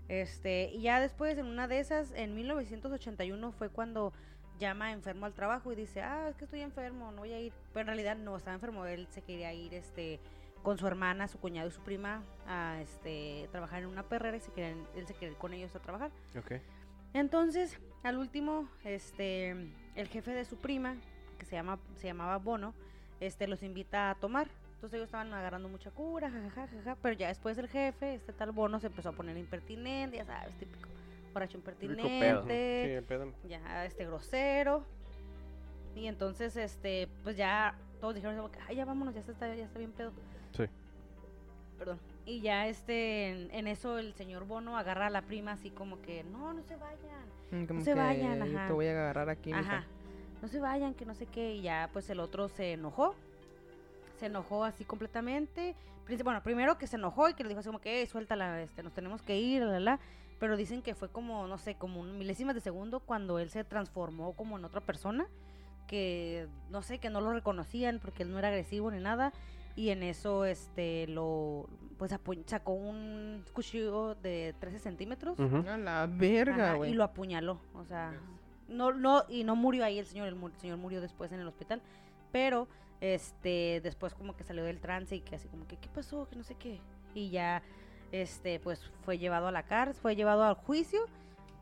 [0.08, 4.12] Este, y ya después, en una de esas, en 1981 fue cuando
[4.58, 7.52] llama enfermo al trabajo y dice, ah, es que estoy enfermo, no voy a ir.
[7.72, 10.20] Pero en realidad no estaba enfermo, él se quería ir, este,
[10.64, 14.40] con su hermana, su cuñado y su prima a, este, trabajar en una perrera y
[14.40, 16.10] se querían, él se quería ir con ellos a trabajar.
[17.12, 19.50] Entonces, al último, este,
[19.94, 20.96] el jefe de su prima,
[21.38, 22.74] que se llama, se llamaba Bono,
[23.20, 24.48] este, los invita a tomar.
[24.84, 28.52] Entonces ellos estaban agarrando mucha cura, jajaja, jajaja, pero ya después el jefe, este tal
[28.52, 30.86] Bono, se empezó a poner impertinente, ya sabes, típico
[31.32, 31.72] borracho pedo.
[31.94, 33.02] impertinente,
[33.42, 34.84] Sí, ya este grosero.
[35.96, 39.92] Y entonces, este, pues ya todos dijeron, ay, ya vámonos, ya está, ya está bien
[39.92, 40.12] pedo.
[40.54, 40.64] Sí.
[41.78, 41.98] Perdón.
[42.26, 46.02] Y ya este, en, en eso el señor Bono agarra a la prima así como
[46.02, 47.62] que, no, no se vayan.
[47.62, 48.66] Mm, Como se vayan, yo ajá.
[48.66, 49.50] te voy a agarrar aquí.
[49.50, 49.60] mija.
[49.78, 49.84] Ajá.
[50.42, 51.54] No se vayan, que no sé qué.
[51.54, 53.14] Y ya, pues el otro se enojó.
[54.16, 55.74] Se enojó así completamente.
[56.22, 58.82] Bueno, primero que se enojó y que le dijo así como que, "Eh, suéltala, este,
[58.82, 60.00] nos tenemos que ir, la, la, la".
[60.38, 63.64] Pero dicen que fue como, no sé, como un milésimas de segundo cuando él se
[63.64, 65.26] transformó como en otra persona.
[65.86, 69.32] Que, no sé, que no lo reconocían porque él no era agresivo ni nada.
[69.76, 71.68] Y en eso, este, lo,
[71.98, 72.14] pues
[72.46, 75.38] sacó un cuchillo de 13 centímetros.
[75.38, 75.68] Ujú.
[75.68, 76.92] A la verga, güey.
[76.92, 78.12] y lo apuñaló, o sea,
[78.68, 81.48] no, no, y no murió ahí el señor, el, el señor murió después en el
[81.48, 81.82] hospital,
[82.30, 82.68] pero,
[83.00, 86.28] este, después como que salió del trance y que así como que, ¿qué pasó?
[86.28, 86.80] Que no sé qué,
[87.14, 87.62] y ya,
[88.12, 91.06] este, pues fue llevado a la cárcel, fue llevado al juicio,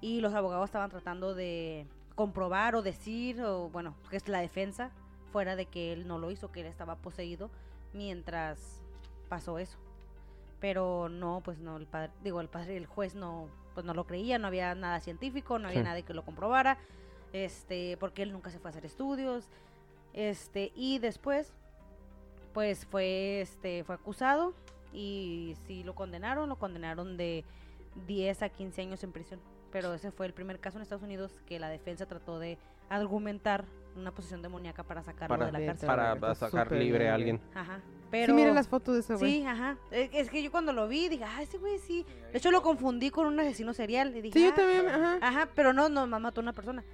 [0.00, 4.90] y los abogados estaban tratando de comprobar o decir, o bueno, que es la defensa,
[5.32, 7.50] fuera de que él no lo hizo, que él estaba poseído
[7.94, 8.82] mientras
[9.28, 9.78] pasó eso
[10.62, 14.06] pero no, pues no, el padre, digo, el padre, el juez no, pues no lo
[14.06, 15.84] creía, no había nada científico, no había Sí.
[15.84, 16.78] nadie que lo comprobara,
[17.32, 19.48] este, porque él nunca se fue a hacer estudios,
[20.14, 21.52] este, y después,
[22.52, 24.54] pues fue, este, fue acusado
[24.92, 27.44] y sí lo condenaron, lo condenaron de
[28.06, 29.40] 10 a 15 años en prisión,
[29.70, 32.58] pero ese fue el primer caso en Estados Unidos que la defensa trató de
[32.90, 33.64] argumentar
[33.96, 35.86] una posición demoníaca para sacarlo Para, de la cárcel.
[35.86, 37.40] para sacar libre a alguien.
[37.54, 38.34] Ajá, Sí, pero...
[38.34, 39.40] mira las fotos de ese güey.
[39.40, 39.78] Sí, ajá.
[39.90, 42.04] Es, es que yo cuando lo vi dije, ah, ese güey sí.
[42.30, 44.14] De hecho lo confundí con un asesino serial.
[44.14, 44.54] Y dije, Sí, yo "Ah".
[44.54, 45.18] también, ajá.
[45.22, 46.84] Ajá, pero no, no, mató a una persona.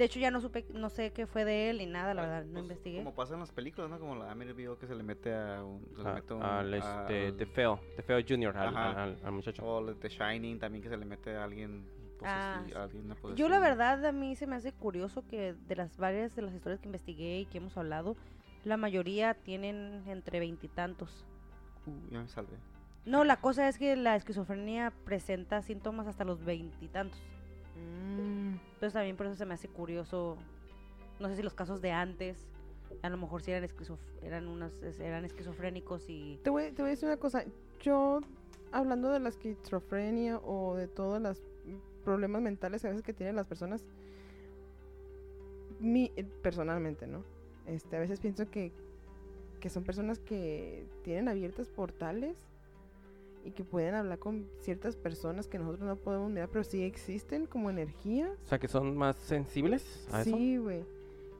[0.00, 2.44] De hecho, ya no supe, no sé qué fue de él ni nada, la verdad,
[2.46, 2.96] no pues, investigué.
[3.00, 3.98] Como pasa en las películas, ¿no?
[4.00, 5.86] Como la Amityville que se le mete a un...
[5.94, 8.96] Se le a- mete un al este, al- de feo, de feo Junior, al, al-
[8.96, 9.62] al- al muchacho.
[9.62, 11.84] O de Shining también que se le mete a alguien...
[12.18, 12.74] Pues, Ah, así, sí.
[12.78, 16.34] a alguien Yo la verdad a mí se me hace curioso que de las varias
[16.34, 18.16] de las historias que investigué y que hemos hablado,
[18.64, 21.26] la mayoría tienen entre veintitantos.
[21.84, 22.56] Uh, ya me salvé.
[23.04, 27.20] No, la cosa es que la esquizofrenia presenta síntomas hasta los veintitantos.
[28.18, 30.36] Mm, Entonces también por eso se me hace curioso.
[31.18, 32.46] No sé si los casos de antes,
[33.02, 36.38] a lo mejor sí eran, esquizof- eran, unos, es- eran esquizofrénicos y...
[36.42, 37.44] Te voy, te voy a decir una cosa.
[37.80, 38.20] Yo,
[38.72, 41.42] hablando de la esquizofrenia o de todos los
[42.04, 43.84] problemas mentales a veces que tienen las personas,
[45.78, 47.24] mi, eh, personalmente, ¿no?
[47.66, 48.72] Este, a veces pienso que,
[49.60, 52.49] que son personas que tienen abiertas portales
[53.44, 57.46] y que pueden hablar con ciertas personas que nosotros no podemos mirar, pero sí existen
[57.46, 58.30] como energía.
[58.44, 60.36] O sea, que son más sensibles a eso.
[60.36, 60.84] Sí, güey.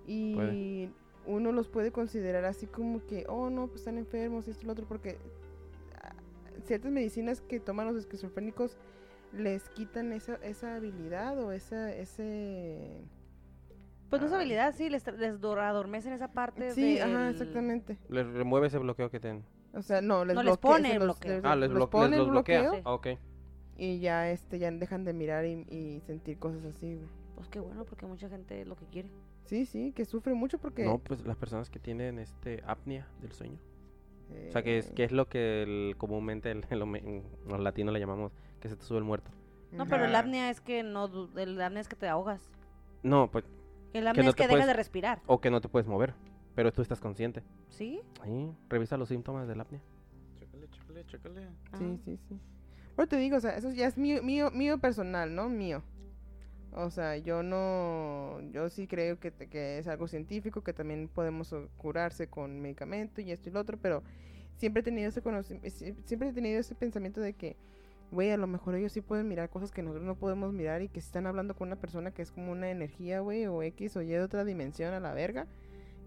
[0.07, 0.91] Y Puede.
[1.27, 4.67] uno los puede considerar así como que, oh, no, pues están enfermos y esto y
[4.67, 5.19] lo otro, porque
[6.03, 6.15] ah,
[6.65, 8.77] ciertas medicinas que toman los esquizofrénicos
[9.33, 13.03] les quitan esa, esa habilidad o esa, ese...
[14.09, 14.37] Pues no es Ah.
[14.39, 17.97] habilidad, sí, les, les dor- adormecen esa parte Sí, ajá, exactamente.
[18.09, 19.45] Les remueve ese bloqueo que tienen.
[19.75, 21.37] O sea, no, les No, les pone el los- bloqueo.
[21.37, 22.61] les- Ah, les, los blo- pone les el los bloquea.
[22.63, 22.83] bloqueo Sí.
[22.87, 23.07] Ah, ok.
[23.77, 27.09] y ya este ya dejan de mirar y, y sentir cosas así, güey.
[27.37, 29.09] Pues qué bueno, porque mucha gente es lo que quiere.
[29.47, 30.85] Sí, sí, que sufre mucho porque...
[30.85, 33.59] No, pues las personas que tienen este apnea del sueño.
[34.49, 37.93] O sea, que es, eh, que es lo que el- comúnmente el, el los latinos
[37.95, 39.31] le llamamos que se te sube el muerto.
[39.73, 42.51] No, pero el apnea es que no, el apnea es que te ahogas.
[43.03, 43.45] No, pues,
[43.95, 45.21] El apnea no es que dejas puedes- de respirar.
[45.27, 46.13] o que no te puedes mover,
[46.55, 47.43] pero tú estás consciente.
[47.69, 48.01] ¿Sí?
[48.23, 49.81] Ahí, revisa los síntomas del apnea.
[50.39, 51.41] Chécale, chécale, chécale.
[51.43, 51.97] Sí, Ah.
[52.05, 52.39] sí, sí.
[52.97, 55.49] Pero te digo, o sea, eso ya es mío, mío, mío personal, ¿no?
[55.49, 55.83] Mío.
[56.73, 61.53] O sea, yo no, yo sí creo que, que es algo científico, que también podemos
[61.77, 64.03] curarse con medicamento y esto y lo otro, pero
[64.57, 65.69] siempre he tenido ese conocimiento,
[66.05, 67.57] siempre he tenido ese pensamiento de que,
[68.13, 70.89] güey, a lo mejor ellos sí pueden mirar cosas que nosotros no podemos mirar y
[70.89, 73.97] que si están hablando con una persona que es como una energía, güey, o X
[73.97, 75.49] o Y de otra dimensión a la verga,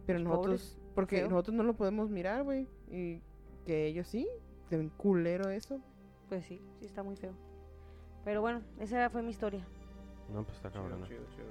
[0.05, 1.29] pero nosotros, pobres, porque feo.
[1.29, 3.21] nosotros no lo podemos mirar, güey, y
[3.65, 4.27] que ellos sí,
[4.69, 5.79] de un culero eso.
[6.29, 7.33] Pues sí, sí está muy feo.
[8.23, 9.65] Pero bueno, esa fue mi historia.
[10.33, 11.01] No, pues está cabrón.
[11.01, 11.07] ¿no?
[11.07, 11.47] Chido, chido.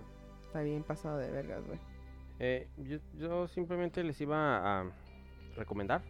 [0.47, 1.79] Está bien pasado de vergas, güey.
[2.39, 4.91] Eh, yo, yo simplemente les iba a
[5.57, 6.03] recomendar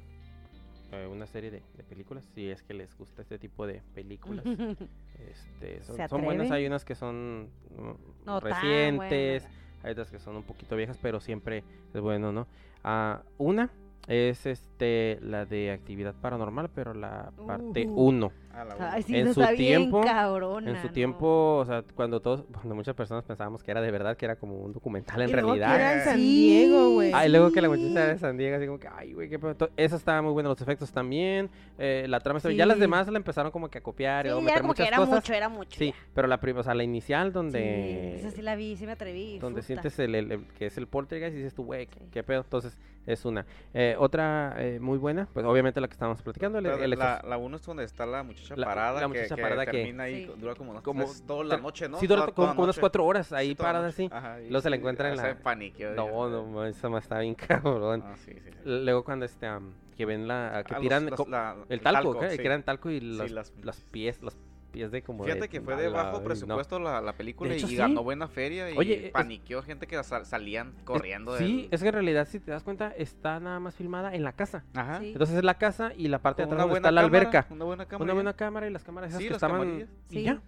[0.93, 4.44] eh, una serie de, de películas, si es que les gusta este tipo de películas.
[5.23, 9.47] Este, son, ¿Se son buenas, hay unas que son mm, No recientes.
[9.83, 12.47] Hay otras que son un poquito viejas, pero siempre es bueno, ¿no?
[12.85, 13.71] Ah, una
[14.09, 18.31] es este la de actividad paranormal, pero la parte Uh.
[18.53, 18.65] 1.
[18.79, 20.93] La Ay, sí, En su está bien tiempo- cabrona, En su ¿no?
[20.93, 24.37] tiempo, o sea, cuando todos, cuando muchas personas pensábamos que era de verdad, que era
[24.37, 25.74] como un documental en Y luego que realidad.
[25.81, 26.16] era en San.
[26.16, 27.12] Diego, güey.
[27.15, 29.29] Ah, y luego que la muchacha era de San Diego, así como que, ay, güey,
[29.29, 29.70] qué pedo.
[29.77, 33.51] Esa estaba muy buena, los efectos también, eh, la trama, ya las demás la empezaron
[33.53, 35.15] como que a copiar y Sí, a ya meter era como que era cosas.
[35.15, 35.79] mucho, era mucho.
[35.79, 38.87] Sí, pero la primera, o sea, la inicial donde, Sí, esa sí la vi, sí
[38.87, 39.39] me atreví.
[39.39, 42.01] donde sientes el, el- el- que es el poltergeist y dices tú, güey, Sí.
[42.11, 42.41] qué pedo.
[42.43, 43.45] Entonces, es una.
[43.74, 47.37] Eh, otra eh, muy buena, pues obviamente la que estábamos platicando, el, la, exorc- la
[47.37, 50.02] uno es donde está la muchacha La- parada, la que- muchacha que, parada que- termina
[50.05, 50.32] ahí, Sí.
[50.39, 51.98] dura como, unas Como tres- toda la noche, ¿no?
[51.98, 54.09] sí, dura Toda- como, toda como unas cuatro horas ahí Sí, parada así.
[54.12, 57.19] Ajá, y Luego se la encuentra en la- paniqueo, No, no, ma, esa más está
[57.20, 57.35] bien
[57.74, 58.02] cabrón.
[58.06, 58.59] Ah, sí, sí, sí.
[58.64, 61.81] Luego cuando este, am, que ven la, que Ah, los- tiran los- co- la- el
[61.81, 62.31] talco, ¿qué?
[62.31, 62.39] sí.
[62.39, 64.36] que eran talco y Sí, los, las- los pies, los
[64.73, 66.24] pies de como Fíjate de- que fue de la- bajo no.
[66.24, 67.77] presupuesto la, la película hecho, y sí.
[67.77, 71.36] ganó buena feria y Oye, es- paniqueó gente que sal- salían corriendo.
[71.39, 74.24] Sí, del- es que en realidad si te das cuenta está nada más filmada en
[74.24, 74.65] la casa.
[74.74, 74.99] Ajá.
[75.01, 75.12] Sí.
[75.12, 77.47] Entonces es la casa y la parte de atrás donde está la alberca.
[77.51, 78.05] Una buena cámara.
[78.05, 79.89] Una buena cámara y las cámaras esas Sí, que las estaban camarillas.
[80.11, 80.23] y Sí.
[80.24, 80.43] ya.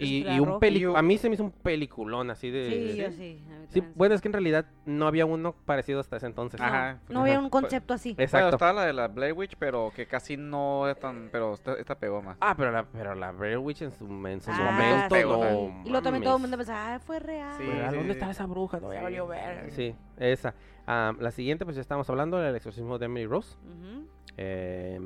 [0.00, 2.68] Y, y- y un Y- a mí se me hizo un peliculón así de...
[2.68, 3.44] Sí, de- yo sí.
[3.70, 6.58] Sí, bueno, es que en realidad no había uno parecido hasta ese entonces.
[6.58, 6.98] No, Ajá.
[7.10, 8.14] No había un concepto así.
[8.14, 8.56] Bueno, Exacto.
[8.56, 11.28] estaba la de la Blair Witch, pero que casi no es tan.
[11.30, 12.38] Pero esta, esta pegó más.
[12.40, 15.22] Ah, pero la, pero la Blair Witch en su, en su Ah, momento sí.
[15.22, 17.52] no Y luego también todo el mundo pensaba, ah, fue real.
[17.58, 18.18] Sí, Pero, ¿a sí, ¿Dónde sí.
[18.18, 18.80] está esa bruja?
[18.80, 19.70] No, ya valió ver.
[19.72, 19.94] sí.
[20.18, 20.54] Esa.
[20.86, 23.54] Ah, la siguiente, pues ya estábamos hablando del exorcismo de Emily Rose.
[23.66, 24.06] Ujú.
[24.38, 25.00] Eh,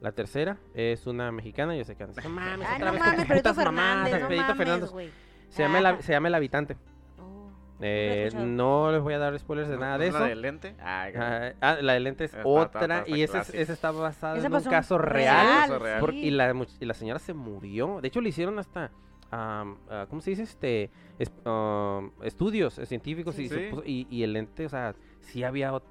[0.00, 1.76] la tercera es una mexicana.
[1.76, 4.28] Yo sé que no mames, Ay, otra no vez mames, Pedrito putas mamadas, Fernández, no
[4.28, 4.90] Pedrito mames, Fernández.
[4.90, 5.10] güey.
[5.50, 5.90] Se llama, el, Ah.
[5.92, 6.76] hab- se llama El Habitante.
[7.18, 7.50] Oh,
[7.80, 10.20] Eh, no les voy a dar spoilers de ¿No- nada de es eso.
[10.22, 10.74] La de lente.
[10.80, 13.58] Ay, Ah, ah, la de lente es Está- otra está- está y esa, es- clásica.
[13.62, 15.46] esa está basada Esa en un caso real.
[15.46, 15.60] real.
[15.68, 16.00] Caso real.
[16.00, 16.18] por- sí.
[16.26, 18.00] y, la, y la señora se murió.
[18.00, 18.90] De hecho, le hicieron hasta,
[19.30, 20.42] am, ah, ¿cómo se dice?
[20.44, 23.54] Este, es- am, estudios eh, científicos y, Sí.
[23.54, 25.82] se puso- y, y el lente, o sea, sí había ah,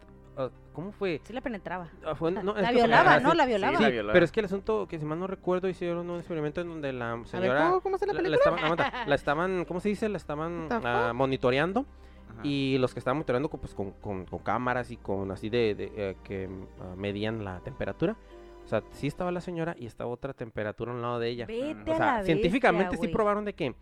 [0.74, 1.20] ¿cómo fue?
[1.24, 1.90] Sí la penetraba.
[2.06, 3.32] Ah, fue- no, La violaba, ah, ¿no?
[3.32, 3.80] sí, La sí, violaba.
[3.80, 4.14] la violaba.
[4.14, 6.94] Pero es que el asunto, que si mal no recuerdo, hicieron un experimento en donde
[6.94, 7.64] la A ver, señora...
[7.68, 10.08] ¿cómo, cómo está la la, la estaban, aguanta, la estaban, ¿cómo se dice?
[10.10, 11.86] La estaban ah, monitoreando
[12.32, 12.40] Ajá.
[12.44, 15.76] y los que estaban monitoreando con, pues, con, con- con cámaras y con así de,
[15.76, 16.50] de, eh, que
[16.82, 18.16] ah, medían la temperatura.
[18.64, 21.46] O sea, sí estaba la señora y estaba otra temperatura a un lado de ella.
[21.48, 23.74] Vete O a sea, la científicamente bestia, sí probaron de que,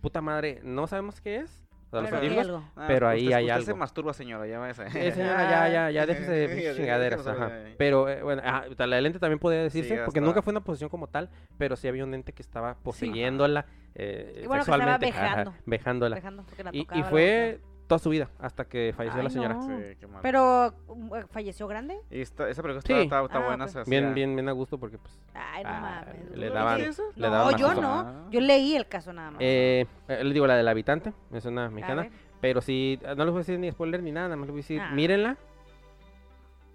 [0.00, 1.63] puta madre, no sabemos qué es.
[1.98, 2.70] O sea, los Pero científicos, algo.
[2.76, 4.84] Ah, pero ahí usted- hay usted se masturba, señora, ya váyase.
[4.94, 7.50] Eh, señora, ya, ya, ya, déjese chingaderas, ajá.
[7.78, 10.90] Pero, eh, bueno, ajá, la del ente también podría decirse, porque nunca fue una posición
[10.90, 14.98] como tal, pero sí había un ente que estaba poseyéndola eh, Y bueno, que estaba
[14.98, 15.54] sexualmente, ajá, vejando.
[15.66, 16.44] vejándola.
[16.46, 19.30] Porque la Y, y tocaba la fue toda su vida, hasta que falleció Ay, la
[19.30, 19.54] señora.
[19.54, 19.62] no.
[19.66, 20.20] Sí, qué mal.
[20.22, 21.96] Pero, um, eh, ¿falleció grande?
[22.10, 22.92] Y esta- esa película Sí.
[22.94, 23.64] está, Ah, buena.
[23.64, 25.20] hacía- Bien, bien, bien a gusto, porque pues...
[25.34, 26.30] Ay, no Ah, mames.
[26.36, 27.02] le ¿no daban- viste?
[27.16, 27.92] le no, daban yo más no.
[28.00, 28.26] Ah.
[28.30, 29.40] Yo leí el caso nada más.
[29.42, 32.08] Eh, eh, les digo, la del habitante, es una mexicana,
[32.40, 34.60] pero sí, no les voy a decir ni spoiler ni nada, nada más les voy
[34.60, 34.90] a decir, Ah.
[34.92, 35.36] mírenla.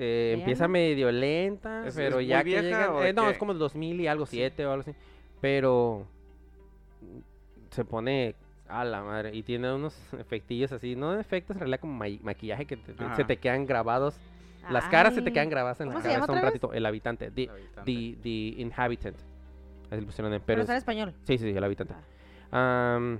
[0.01, 3.07] Eh, empieza medio lenta, ¿Es- pero es ya muy que llega...
[3.09, 4.37] eh, no, es como el 2000 y algo, Sí.
[4.37, 4.93] 7 o algo así.
[5.41, 6.05] Pero
[7.01, 7.19] mm,
[7.71, 8.35] se pone
[8.69, 12.65] a la madre y tiene unos efectillos así, no efectos, en realidad como ma- maquillaje
[12.65, 14.19] que te- se te quedan grabados.
[14.69, 16.43] Las caras se te quedan grabadas en la ¿Cómo se cabeza un vez?
[16.43, 16.73] ratito.
[16.73, 17.83] El habitante, the, El habitante.
[17.91, 19.15] the, the inhabitant.
[19.89, 21.13] Así le pusieron en Pero pero está en es- español.
[21.23, 21.93] Sí, sí, sí, el habitante.
[22.51, 23.19] Am,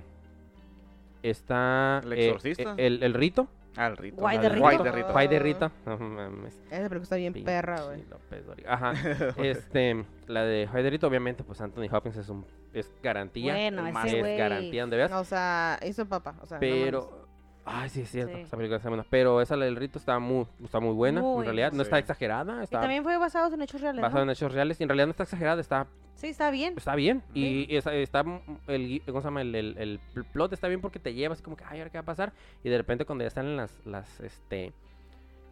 [1.22, 2.74] está ¿El eh, exorcista?
[2.76, 3.48] el, el rito.
[3.76, 4.16] Ah, el rito.
[4.16, 4.60] Guay de rito.
[4.60, 5.12] Guay de rito.
[5.12, 5.70] Guay de.
[5.86, 8.04] No mames, Esa película está bien pinche perra, güey.
[8.08, 8.44] López.
[8.66, 8.92] Ajá.
[9.38, 13.52] este, la de Guay de Rito, obviamente, pues Anthony Hopkins es un es garantía.
[13.52, 14.36] Bueno, más ese es güey.
[14.36, 15.12] garantía donde veas.
[15.12, 16.36] O sea, hizo papá.
[16.42, 17.29] O sea, no pero.
[17.72, 18.34] Ay, sí, es cierto.
[18.36, 18.42] Sí.
[18.42, 19.04] Esa película está buena.
[19.08, 21.20] Pero esa del rito está muy, está muy buena.
[21.20, 22.60] Muy en realidad, no está exagerada.
[22.60, 24.30] Y Está también fue basado en hechos reales, basada ¿no?
[24.30, 24.80] en hechos reales.
[24.80, 25.60] Y en realidad no está exagerada.
[25.60, 25.86] Está
[26.16, 26.74] Sí, está bien.
[26.76, 27.22] está bien.
[27.32, 29.40] Y, y está, el, ¿cómo se llama?
[29.40, 31.90] El, el- el pl- plot está bien porque te lleva así como que, ay, ahora
[31.90, 32.32] qué va a pasar.
[32.62, 34.72] Y de repente cuando ya están en las, las, este,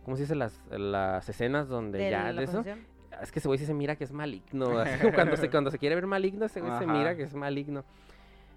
[0.05, 0.35] ¿cómo se dice?
[0.35, 2.65] Las, las escenas donde de ya la de eso.
[3.23, 4.66] Es que ese güey sí se mira que es maligno.
[4.78, 7.35] Así como cuando se, cuando se quiere ver maligno, ese güey se mira que es
[7.35, 7.85] maligno.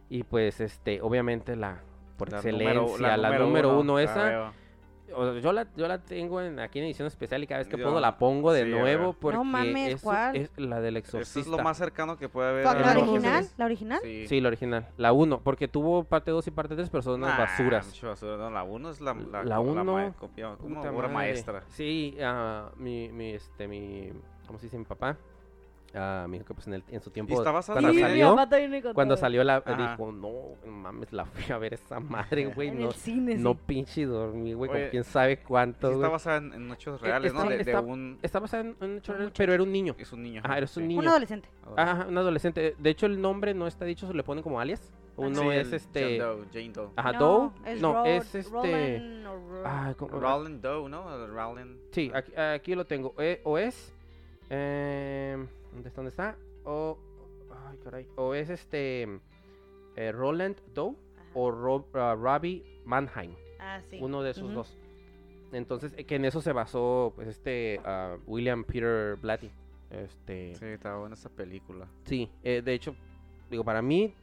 [0.09, 1.79] Y pues, este, obviamente la,
[2.21, 4.23] por La excelencia, número- la, número uno, la esa.
[4.23, 4.53] veo.
[5.15, 7.67] o sea, yo la, yo la tengo en, aquí en edición especial y cada vez
[7.67, 10.35] que Yo- puedo la pongo de sí, nuevo porque mames, eso ¿cuál?
[10.37, 11.39] es la del Eso exorcista.
[11.41, 12.63] es lo más cercano que puede haber.
[12.65, 13.43] ¿La no, original?
[13.43, 13.53] sí.
[13.57, 13.99] ¿La original?
[14.03, 14.27] Sí.
[14.27, 14.87] Sí, la original.
[14.97, 17.87] La 1, porque tuvo parte 2 y parte 3, pero son unas Nah, basuras.
[18.03, 18.37] basura.
[18.37, 21.13] No, la 1 es la, la, La uno, ma- copia- como Puta obra madre.
[21.13, 21.63] maestra.
[21.69, 24.11] Sí, ah, mi, mi, este, mi,
[24.47, 24.77] ¿cómo se dice?
[24.77, 25.17] Mi papá,
[25.95, 28.35] ah, me dijo que pues en, el, en su tiempo, está basada cuando en salió,
[28.93, 29.91] cuando salió la, Ajá.
[29.91, 30.31] dijo, no,
[30.69, 33.59] mames, la fui a ver esa madre, güey, en no, el cine, no sí.
[33.65, 36.11] pinche dormí, güey, con quién sabe Sí, cuánto, está güey.
[36.11, 37.39] basada en, en hechos Eh, reales, ¿no?
[37.43, 38.19] está- De, de está- un...
[38.21, 39.33] Está basada en un hecho Un real, muchacho.
[39.37, 39.95] pero era un niño.
[39.97, 40.41] Es un niño.
[40.43, 40.87] Ajá, eres un sí.
[40.87, 41.01] niño.
[41.01, 41.49] Un adolescente.
[41.75, 42.75] Ajá, un adolescente.
[42.77, 44.91] De hecho, el nombre no está dicho, se le ponen como alias.
[45.17, 46.17] Uno Sí, es este...
[46.19, 46.89] Doe, Jane Doe.
[46.95, 47.71] Ajá, no, Doe.
[47.73, 48.49] es no, Rod- es este...
[48.49, 51.27] Roland o Ro- Ay, ¿cómo- Roland Doe, ¿no?
[51.27, 51.77] Roland.
[51.91, 53.13] Sí, aquí, aquí lo tengo.
[53.19, 53.93] Eh, o es.
[54.51, 56.01] Eh, ¿Dónde está?
[56.01, 56.37] ¿Dónde está?
[56.65, 56.97] O.
[57.69, 58.07] Ay, caray.
[58.15, 59.07] O es este.
[59.95, 61.29] eh, Roland Doe Ajá.
[61.33, 63.33] o Rob, ah, Robbie Mannheim.
[63.59, 63.97] Ah, sí.
[64.01, 64.77] Uno de esos dos.
[65.53, 69.49] Entonces, eh, que en eso se basó pues este ah, William Peter Blatty.
[69.89, 70.55] Este.
[70.55, 71.87] Sí, estaba buena esa película.
[72.05, 72.95] Sí, eh, de hecho,
[73.49, 74.13] digo, para mí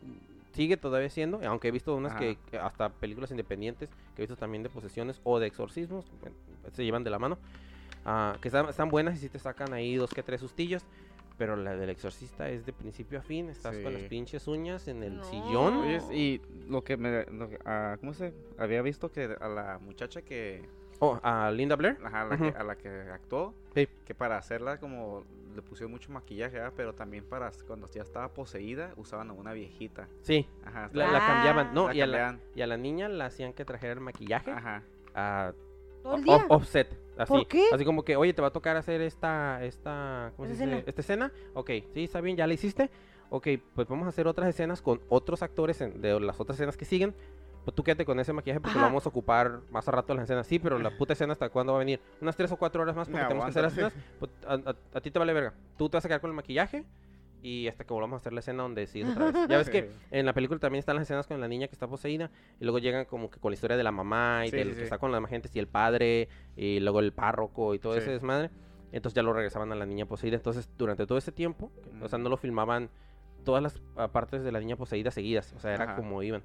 [0.52, 2.40] sigue todavía siendo, aunque he visto unas que, Ajá.
[2.50, 6.34] que hasta películas independientes, que he visto también de posesiones o de exorcismos, bueno,
[6.72, 7.38] se llevan de la mano,
[8.08, 10.82] ah, que están, están buenas y sí te sacan ahí dos que tres sustillos,
[11.36, 14.08] pero la del exorcista es de principio a fin, estás con las Sí.
[14.08, 15.24] pinches uñas en el No.
[15.24, 15.76] sillón.
[15.78, 17.24] Oye, y lo que me...
[17.26, 18.32] lo ah, ¿Cómo se...?
[18.58, 20.62] Había visto que a la muchacha que...
[21.00, 21.96] Oh, a Linda Blair.
[22.02, 22.44] Ajá, a la, Ujú.
[22.52, 23.86] que, a la que actuó, Sí.
[24.04, 25.22] que para hacerla como
[25.54, 26.72] le pusieron mucho maquillaje, ¿verdad?
[26.76, 30.08] pero también para cuando ya estaba poseída usaban a una viejita.
[30.22, 32.40] Sí, Ajá, la, estaba- la cambiaban, no, la y, a la, cambiaban.
[32.56, 34.82] y a la niña la hacían que trajera el maquillaje Ajá.
[35.14, 35.52] a
[36.02, 36.46] Todo el off- día.
[36.48, 36.88] offset.
[37.18, 37.66] Así, ¿Por qué?
[37.72, 40.64] Así como que, oye, te va a tocar hacer esta, esta, ¿cómo se dice?
[40.64, 40.82] escena.
[40.86, 41.32] Esta escena.
[41.54, 42.90] Ok, sí, está bien, ya la hiciste.
[43.30, 46.76] Ok, pues vamos a hacer otras escenas con otros actores en- de las otras escenas
[46.76, 47.14] que siguen.
[47.64, 48.88] Pues tú quédate con ese maquillaje porque lo Ajá.
[48.88, 50.46] vamos a ocupar más a rato en las escenas.
[50.46, 52.00] Sí, pero la puta escena hasta cuándo va a venir?
[52.22, 53.92] Unas tres o cuatro horas más porque Me tenemos que hacer las escenas.
[54.18, 55.52] Pues, a, a- a ti te vale verga.
[55.76, 56.84] Tú te vas a quedar con el maquillaje
[57.42, 59.48] y hasta que volvamos a hacer la escena donde sigues otra vez.
[59.48, 61.86] Ya ves que en la película también están las escenas con la niña que está
[61.86, 64.68] poseída y luego llegan como que con la historia de la mamá y Sí, del
[64.68, 64.82] sí, que sí.
[64.84, 68.00] está con las gentes y el padre y luego el párroco y todo Sí.
[68.00, 68.50] ese desmadre.
[68.90, 70.36] Entonces ya lo regresaban a la niña poseída.
[70.36, 71.70] Entonces durante todo ese tiempo,
[72.00, 72.22] o sea, Mm.
[72.22, 72.90] no lo filmaban
[73.44, 75.52] todas las ah, partes de la niña poseída seguidas.
[75.52, 75.96] O sea, era Ajá.
[75.96, 76.42] como iban.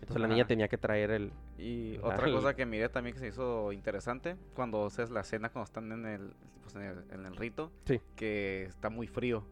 [0.00, 1.32] Entonces la niña tenía que traer el...
[1.58, 5.48] Y La- otra cosa que miré también que se hizo interesante, cuando haces la escena
[5.50, 6.32] cuando están en el,
[6.62, 8.00] pues, en el, en el rito, Sí.
[8.14, 9.44] que está muy frío.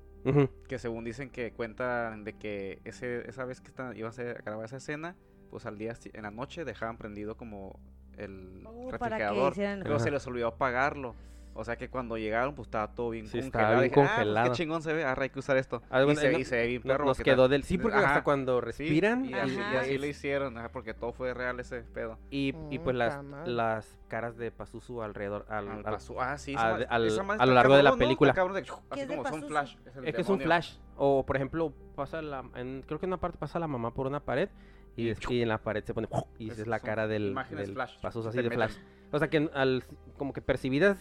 [0.69, 4.65] Que según dicen que cuentan de que ese, esa vez que están, iban a, grabar
[4.65, 5.17] esa escena,
[5.51, 7.79] pues al día, en la noche dejaban prendido como
[8.17, 9.55] el Oh, refrigerador.
[9.55, 11.15] Pero se les olvidó apagarlo.
[11.57, 13.47] O sea que cuando llegaron, pues estaba todo bien Sí, congelado.
[13.47, 14.51] estaba bien Dije, "Ah, pues, congelado.
[14.51, 15.83] qué chingón se ve, ahora hay que usar esto.
[15.89, 17.05] Ah, y, bueno, se, no- y se ve bien perro.
[17.05, 18.09] nos quedó del sí porque Ajá.
[18.09, 19.81] hasta cuando Sí, respiran y, así, y Ajá.
[19.81, 22.19] así lo hicieron, ajá, porque todo fue real ese pedo.
[22.31, 25.87] y, y pues Puta las, las caras de Pazuzu alrededor al, Al
[26.19, 28.33] ah, sí, esa al- esa a lo largo de la película.
[28.35, 28.73] cabrón de- ¿Qué
[29.03, 29.77] así como son flash.
[29.97, 33.11] el es que es un flash o por ejemplo pasa la en- creo que en
[33.11, 34.49] una parte pasa la mamá por una pared
[34.97, 36.09] y, Y des- y en la pared se pone
[36.39, 38.75] y Es- es la cara del, imágenes del flash, Pazuzu así de flash
[39.13, 39.85] o sea que al
[40.19, 40.97] como que percibidas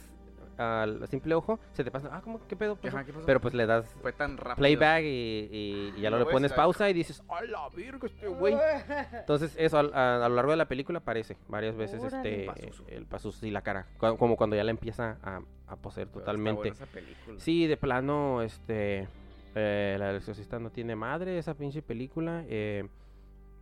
[0.58, 3.26] al simple ojo se te pasa ah cómo qué pedo pasó?" Ajá, ¿qué pasó?
[3.26, 4.56] pero pues le das fue tan rápido.
[4.58, 8.28] playback y, y- y ya Lo le pones pausa y dices ¡a la virga este
[8.28, 8.56] güey!
[9.14, 12.46] Entonces eso a, a lo largo de la película aparece varias veces Órale.
[12.48, 16.20] este el Pazuzu y la cara como cuando ya la empieza a, a poseer Pero
[16.20, 17.40] totalmente buena esa película.
[17.40, 19.08] Sí, de plano, este,
[19.56, 22.44] eh, la del exorcista no tiene madre, esa pinche película.
[22.48, 22.88] eh,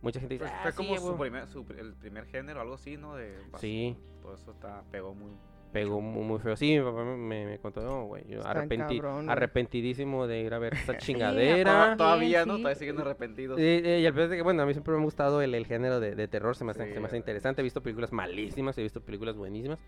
[0.02, 1.30] mucha gente dice, Fue, "Ah, fue sí, como su güey".
[1.30, 3.14] primer, su, el primer género, algo así, ¿no?
[3.14, 5.32] De Sí, Por eso está, pegó muy...
[5.72, 6.56] pegó muy, muy feo.
[6.56, 9.28] Sí, mi papá me, contó, no, güey, yo cabrón, güey.
[9.28, 11.96] arrepentidísimo de ir a ver esta chingadera.
[11.96, 12.56] Todavía, ¿no?
[12.56, 12.62] sí.
[12.62, 13.58] Todavía siguen arrepentidos.
[13.58, 15.54] Eh, eh, y al vez de que, bueno, a mí siempre me ha gustado el,
[15.54, 17.62] el género de, de terror, se me, hace, Sí, se me hace interesante.
[17.62, 19.78] He visto películas malísimas, he visto películas buenísimas,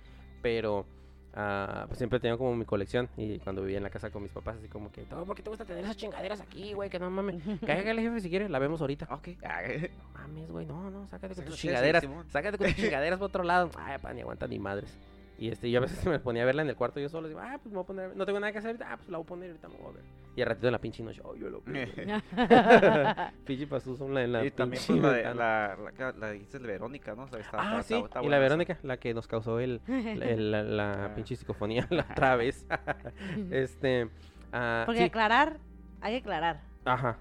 [0.43, 0.87] pero
[1.89, 3.09] pues siempre he tenido como mi colección.
[3.17, 5.43] Y cuando vivía en la casa con mis papás, así como que, "No, ¿por qué
[5.43, 6.89] te gusta tener esas chingaderas aquí, güey?
[6.89, 7.43] Que no mames.
[7.67, 9.09] Cállale, jefe, si quieres, la vemos ahorita.
[9.11, 9.29] Ok.
[9.45, 12.07] Ah, No mames, güey, no, no, sácate con tus sí, chingaderas.
[12.29, 13.71] Sácate con tus chingaderas por otro lado.
[13.77, 14.97] Ay, pa, ni aguanta ni madres.
[15.45, 17.29] Y este, yo a veces me ponía a verla en el cuarto yo solo.
[17.29, 18.91] Digo, ah, pues me voy a poner, no tengo nada que hacer ahorita.
[18.93, 20.05] Ah, pues la voy a poner ahorita, me voy a ver.
[20.37, 21.61] Y al ratito en la pinche noche, oh, yo lo
[23.47, 26.67] pinche pasó en la, en la y también pues, la, de, la, la, dijiste de
[26.67, 27.25] Verónica, ¿no?
[27.25, 28.43] O sea, está- Ah, está- sí, está- está y la esa.
[28.43, 31.15] Verónica, la que nos causó el, el- la, la Ah.
[31.15, 32.67] pinche psicofonía la otra vez.
[33.51, 34.09] este,
[34.53, 35.59] ah, Porque sí, aclarar,
[36.01, 36.63] hay que aclarar.
[36.85, 37.19] ajá.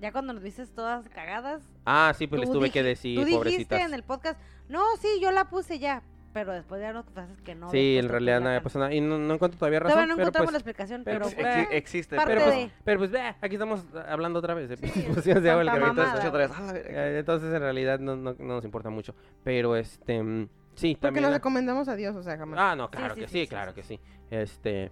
[0.00, 3.38] Ya cuando nos dices todas cagadas, Ah, sí, pues les tuve que decir, tú dijiste
[3.38, 3.80] pobrecitas.
[3.82, 4.38] en el podcast,
[4.68, 6.02] no, sí, yo la puse ya,
[6.34, 7.70] pero después ya nos haces que no.
[7.70, 8.92] sí, en realidad la nada pasó nada.
[8.92, 9.94] Y no, no encuentro todavía razón.
[9.94, 12.40] Todavía no pero encontramos pues, la explicación, pero pero, pues, pues, eh, existe, parte pero
[12.44, 15.50] Pero pues, pues, pero pues, ve, aquí estamos hablando otra vez de Sí, discusiones de
[15.50, 16.72] agua el otra vez, ah.
[16.74, 19.14] Eh, Entonces, en realidad, no, no, no nos importa mucho.
[19.44, 21.22] Pero, este, mm, sí, Porque también...
[21.22, 22.58] nos la- recomendamos a Dios, o sea, jamás.
[22.60, 24.00] Ah, no, Sí, claro sí, que sí, sí, sí, claro sí, que sí.
[24.30, 24.90] Este...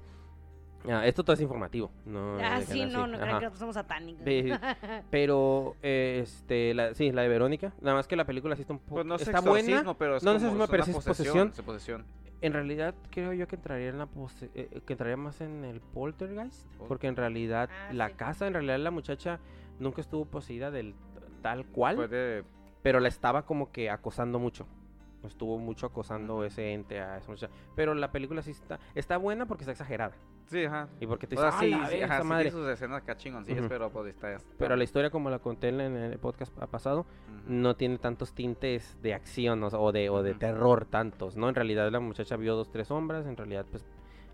[0.91, 2.39] ah, esto todo es informativo, no...
[2.41, 4.23] ah, sí, no, no, no crean que nosotros somos satánicos.
[4.27, 4.51] Sí,
[5.11, 7.73] Pero, eh, este, la, sí, la de Verónica.
[7.81, 8.95] Nada más que la película sí está un poco...
[8.97, 9.95] Pues no es está buena.
[9.99, 11.05] pero es No, no es pero es posesión.
[11.05, 11.49] posesión.
[11.49, 12.05] es posesión.
[12.41, 15.65] En realidad, creo yo que entraría en la pose- eh, eh, que entraría más en
[15.65, 16.67] el poltergeist.
[16.89, 18.15] Porque en realidad, Ah, la sí.
[18.15, 19.39] casa, en realidad, la muchacha
[19.79, 20.95] nunca estuvo poseída del
[21.43, 22.09] tal cual.
[22.83, 24.67] Pero la estaba como que acosando mucho.
[25.25, 27.53] Estuvo mucho acosando ese ente a esa muchacha.
[27.77, 30.17] Pero la película sí está, está buena porque está exagerada.
[30.53, 30.87] Sí, ajá.
[31.01, 32.51] Y porque te O dice, sea, "Ah, sí, sí, ajá, esa sí madre.
[32.51, 33.69] sus escenas acá chingoncillas, Ujú.
[33.71, 34.33] pero pues está...
[34.35, 37.07] está- Pero la historia como la conté en el podcast pa- pasado, Ujú.
[37.47, 40.39] no tiene tantos tintes de acción o, sea, o de, o de Ujú.
[40.41, 41.49] terror tantos, ¿no?
[41.49, 43.85] En realidad la muchacha vio dos, tres sombras, en realidad pues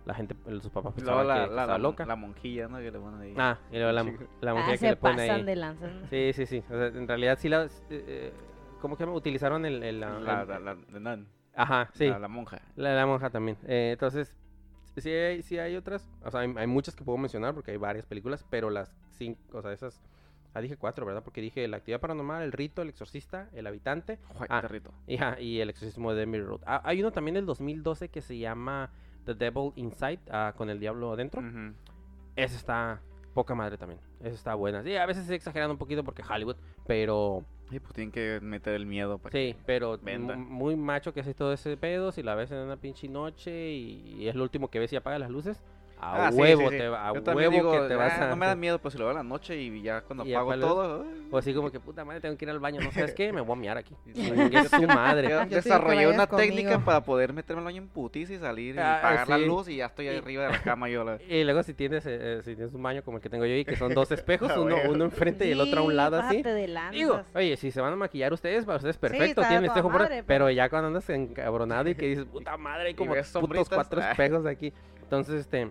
[0.05, 2.07] la gente, sus papás luego pensaban la, que la, estaba la, loca.
[2.07, 2.79] la monjilla, ¿no?
[2.79, 3.35] Que le ponen ahí.
[3.37, 4.03] Ah, y luego la,
[4.41, 5.43] la Ah, mujer que se le pone pasan ahí.
[5.45, 5.93] de lanzas.
[5.95, 6.07] ¿no?
[6.09, 6.63] Sí, sí, sí.
[6.69, 7.65] O sea, en realidad sí la...
[7.65, 8.33] eh, eh,
[8.81, 9.83] ¿Cómo que utilizaron el...
[9.83, 11.19] el- la- La, el- la, la,
[11.55, 12.07] Ajá, sí.
[12.09, 12.61] la, la monja.
[12.77, 13.57] La de la monja también.
[13.67, 14.35] Eh, entonces,
[14.97, 16.09] sí hay, sí hay otras.
[16.25, 19.59] O sea, hay, hay muchas que puedo mencionar porque hay varias películas, pero las cinco,
[19.59, 20.01] o sea, esas.
[20.55, 21.23] Ah, dije cuatro, ¿verdad?
[21.23, 24.63] Porque dije La actividad paranormal, El rito, El exorcista, El habitante Juay, Ah.
[24.63, 24.93] perrito.
[25.07, 26.63] y, ah, y El exorcismo de Emily Road.
[26.67, 28.91] Ah, hay uno también del 2012 que se llama
[29.27, 31.43] The Devil Inside, ah, con el diablo adentro.
[31.43, 31.75] Ujú.
[32.35, 33.01] Esa está
[33.35, 34.01] poca madre también.
[34.21, 34.83] Esa está buena.
[34.83, 38.75] Sí, a veces se exagerando un poquito porque Hollywood, pero Sí, pues tienen que meter
[38.75, 42.13] el miedo para Sí, pero muy macho que hace todo ese pedo.
[42.13, 44.97] Si la ves en una pinche noche y, y es lo último que ves y
[44.97, 45.63] apaga las luces,
[46.01, 46.79] a Ah, huevo sí, sí.
[46.79, 48.29] te va, a Yo huevo digo, que te vas "Ah, a.
[48.31, 50.33] No me da miedo, pues si lo veo en la noche y ya cuando Y
[50.35, 51.03] apago todo.
[51.11, 52.81] ay, O así como que puta madre, tengo que ir al baño.
[52.81, 53.33] ¿No sabes qué?
[53.33, 53.95] Me voy a miar aquí.
[54.15, 55.29] Chingue su madre.
[55.31, 56.37] Yo desarrollé una conmigo.
[56.55, 59.69] técnica para poder meterme al baño en putiza y salir y Ah, apagar la luz
[59.69, 61.05] y ya estoy ahí arriba de la cama yo.
[61.05, 61.19] La...
[61.29, 63.55] Y luego si tienes, eh, eh, si tienes un baño como el que tengo yo
[63.55, 66.43] y que son dos espejos, uno, uno enfrente y el otro a un lado así.
[66.43, 66.69] de.
[66.93, 70.23] Digo, oye, si se van a maquillar ustedes, para ustedes perfecto, tienen espejo por- madre,
[70.25, 70.45] pero...
[70.47, 74.01] pero- ya cuando andas encabronado y que dices, puta madre, hay Y como putos cuatro
[74.01, 74.73] espejos aquí.
[75.03, 75.71] Entonces, este,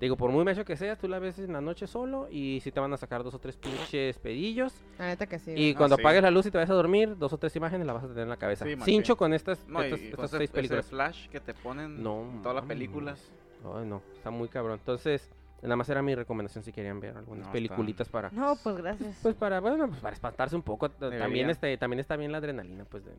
[0.00, 2.70] digo, por muy macho que seas, tú la ves en la noche solo y si
[2.72, 4.72] te van a sacar dos o tres pinches pedillos.
[4.98, 5.52] La neta que sí.
[5.56, 6.02] Y cuando sí.
[6.02, 8.08] apagues la luz y te vas a dormir, dos o tres imágenes las vas a
[8.08, 8.64] tener en la cabeza.
[8.64, 8.76] Sí.
[8.84, 10.86] Cincho con estas, No, estas, y estas ese- seis ese películas.
[10.86, 13.20] flash que te ponen No, en todas las películas.
[13.64, 14.78] Ay, no, está muy cabrón.
[14.78, 15.28] Entonces,
[15.62, 18.30] nada más era mi recomendación si querían ver algunas No, está- peliculitas para...
[18.30, 19.18] No, pues gracias.
[19.22, 20.88] Pues para, bueno, pues para espantarse un poco.
[20.90, 23.10] También, este, también está bien la adrenalina, pues, de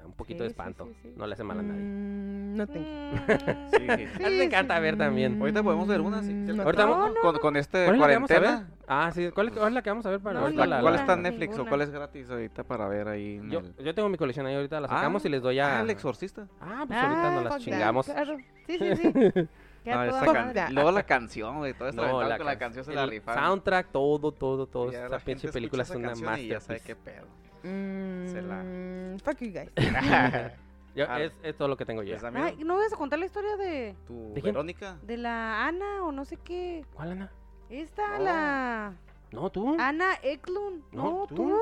[0.00, 0.84] sea, un poquito de Sí, sí, espanto.
[0.86, 1.14] sí, sí.
[1.16, 1.80] No le hace mal a nadie.
[1.82, 2.78] Mm, no te...
[3.70, 3.84] Sí, sí.
[3.86, 5.38] A mí Sí, me encanta sí, ver también.
[5.40, 6.32] Ahorita podemos ver una, sí.
[6.32, 8.68] no Ahorita te- vamos- con, con este ¿Cuál es cuarentena.
[8.88, 10.70] Ah, sí, ¿cuál es, cuál es la que vamos a ver para No, ahorita ¿Cuál,
[10.70, 11.30] la- cuál está en ninguna.
[11.38, 13.36] Netflix o cuál es gratis ahorita para ver ahí?
[13.36, 15.58] en Yo, el- yo tengo mi colección ahí ahorita, la sacamos Ah, y les doy
[15.60, 15.78] a...
[15.78, 16.46] Ah, el exorcista.
[16.60, 17.60] Ah, pues ahorita nos Ah, las that.
[17.60, 18.06] chingamos.
[18.06, 18.36] Claro.
[18.66, 19.12] Sí, sí, sí.
[19.86, 20.74] Ah, esa Fuck can-.
[20.74, 21.72] Luego la canción, güey.
[21.72, 23.42] Todo esto No, la, con la can- canción se la rifaron.
[23.42, 24.90] Soundtrack, todo, todo, todo.
[24.92, 26.84] Esa pinche película es una y ya sabe masterpiece.
[26.84, 27.26] qué pedo.
[27.62, 29.70] Mm, Se la- Fuck you guys.
[30.94, 32.16] Yo- Ah, es, es todo lo que tengo yo.
[32.34, 34.40] Ay, ¿no vas a contar la historia de, ¿Tu ¿De?
[34.42, 34.96] Verónica?
[35.02, 36.84] de la Ana o no sé qué?
[36.94, 37.30] ¿Cuál, Ana?
[37.68, 38.24] Esta, No.
[38.24, 38.92] la
[39.30, 39.76] No, tú.
[39.78, 40.82] Ana Eklund.
[40.90, 41.34] No, No, tú.
[41.36, 41.58] tú.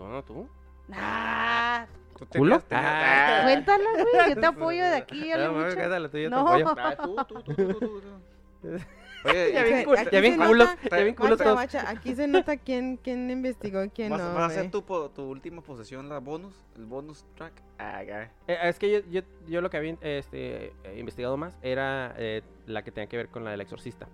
[0.00, 0.48] No, no, tú.
[0.92, 1.86] Ah,
[2.18, 2.58] ¿Tú ¿Culo?
[2.60, 3.38] tenías- tenías- Ah.
[3.38, 3.42] Ah.
[3.44, 4.28] cuéntala, güey.
[4.34, 5.32] Yo te apoyo de aquí.
[5.32, 6.40] Ah, cállate, yo te No.
[6.48, 6.74] apoyo.
[6.76, 8.02] Ah, tú, tú, tú, tú, tú, tú, tú.
[9.24, 11.44] Oye, Ya bien, Aquí cul- se- ya bien aquí se nota- ya bien culos Guacha,
[11.44, 11.54] todos.
[11.56, 14.34] guacha, aquí se nota quién, quién investigó y quién ¿Vas, no.
[14.34, 16.54] vas a hacer tu, tu última posesión, la bonus?
[16.76, 17.52] ¿El bonus track?
[17.78, 18.02] Ah.
[18.46, 22.42] Eh, es que yo, yo, yo lo que había este, eh, investigado más era eh,
[22.66, 24.08] la que tenía que ver con la del exorcista.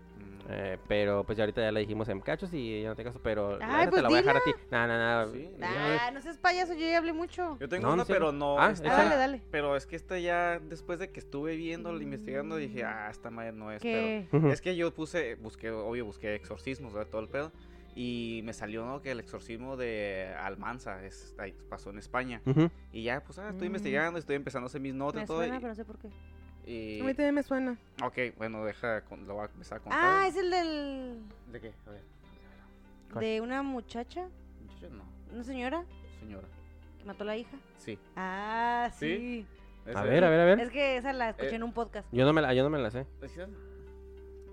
[0.51, 0.53] Mm.
[0.53, 3.21] Eh, pero pues ya ahorita ya la dijimos en cachos y ya no te caso,
[3.23, 4.51] pero Ay, pues te la voy a dejar a ti.
[4.71, 5.33] No, no, no.
[5.33, 7.57] Sí, ya- Ah, no seas payaso, yo ya hablé mucho.
[7.61, 8.13] Yo tengo No, no una, sé.
[8.13, 8.59] pero no.
[8.61, 9.43] Ah, esta- dale, dale.
[9.51, 13.53] Pero es que esta ya, después de que estuve viendo, investigando, dije, ah, esta madre
[13.53, 13.81] no es.
[13.83, 14.27] ¿Qué?
[14.31, 17.11] Pero es que yo puse, busqué, obvio, busqué exorcismos, ¿verdad?
[17.11, 17.53] todo el pedo.
[17.97, 19.03] Y me salió, ¿no?
[19.03, 22.41] Que el exorcismo de Almanza es, ahí pasó en España.
[22.93, 23.71] Y ya, pues, ah, estoy Mm.
[23.71, 25.39] investigando, estoy empezando a hacer mis notas Me y todo.
[25.39, 26.09] suena, y- pero no sé por qué.
[26.67, 27.77] Y- A mí también me suena.
[28.05, 30.01] Ok, bueno, deja, con- lo voy a empezar a contar.
[30.03, 31.19] Ah, es el del...
[31.53, 31.73] ¿De qué?
[31.87, 32.03] A ver.
[33.13, 33.25] ¿Cuál?
[33.25, 34.29] De una muchacha,
[34.63, 35.85] Muchacho, no, una señora
[36.21, 36.47] señora.
[36.99, 37.57] que mató a la hija.
[37.79, 37.99] Sí.
[38.17, 39.47] Ah, ¿Sí?
[39.95, 40.61] A ver, a ver, a ver.
[40.61, 42.07] Es que esa la escuché Eh, en un podcast.
[42.13, 43.07] Yo no me la, yo no me la sé.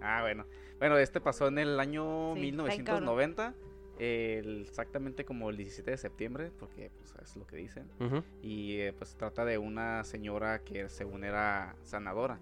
[0.01, 0.45] Ah, bueno.
[0.79, 3.03] Bueno, este pasó en el año Sí, está bien cabrón.
[3.15, 3.53] 1990.
[3.99, 7.89] El- exactamente como el 17 de septiembre, porque pues, es lo que dicen.
[7.99, 8.23] Ujú.
[8.41, 12.39] Y eh, pues trata de una señora que según era sanadora.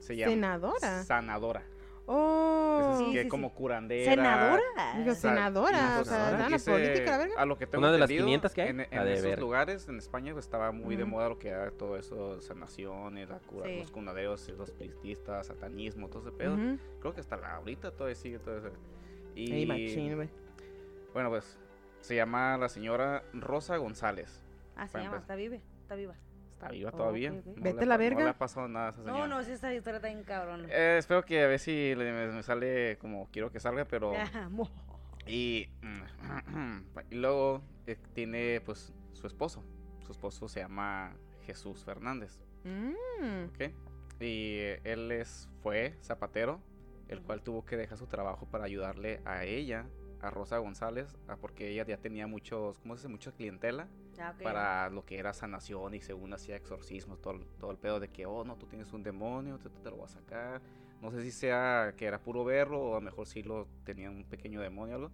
[0.00, 1.02] Se llama ¿Senadora?
[1.04, 1.62] Sanadora.
[2.06, 2.90] Oh.
[2.92, 3.54] Es Sí, que sí, como sí.
[3.54, 4.10] curandera.
[4.10, 4.62] ¿Senadora?
[4.98, 6.38] Digo, o sea, senadora, o sea, senadora.
[6.38, 7.34] ¿dan la Dice, política, verga?
[7.40, 9.24] A lo que tengo Una de las entendido, 500 que hay, En, en de esos
[9.26, 9.38] ver.
[9.40, 11.12] lugares, en España, pues, estaba muy de Ujú.
[11.12, 13.76] moda lo que era todo eso, sanaciones, la cura, Sí.
[13.78, 16.54] los cunaderos, los priestistas, satanismo, todo ese pedo.
[16.54, 16.78] Ujú.
[17.00, 18.70] Creo que hasta la ahorita todavía sigue todo eso.
[19.36, 20.28] Y Ey, machín, güey.
[21.12, 21.58] Bueno, pues
[22.00, 24.42] se llama la señora Rosa González.
[24.76, 26.14] Ah, se llama, está viva, está viva.
[26.50, 27.30] Está viva Oh, todavía.
[27.32, 28.18] No Vete le a la verga.
[28.20, 29.18] No le ha pasado nada a esa señora.
[29.26, 30.66] No, no, sí, esta historia está bien cabrón.
[30.70, 34.12] Eh, espero que a ver si le- me, me sale como quiero que salga, pero...
[34.50, 34.70] Mo-
[35.26, 35.68] Y,
[37.10, 39.64] y luego eh, tiene pues su esposo.
[40.04, 42.40] Su esposo se llama Jesús Fernández.
[42.64, 43.44] Mm.
[43.54, 43.72] ¿ok?
[44.20, 46.60] Y eh, él es, fue zapatero,
[47.08, 49.86] el cual tuvo que dejar su trabajo para ayudarle a ella,
[50.22, 53.08] a Rosa González, a- porque ella ya tenía muchos, ¿cómo se dice?
[53.08, 57.78] Mucha clientela Ah, para lo que era sanación y según hacía exorcismos, todo, todo el
[57.78, 60.62] pedo de que, oh, no, tú tienes un demonio, te, te lo voy a sacar.
[61.00, 64.10] No sé si sea que era puro verlo o a lo mejor sí lo tenía
[64.10, 65.12] un pequeño demonio o algo.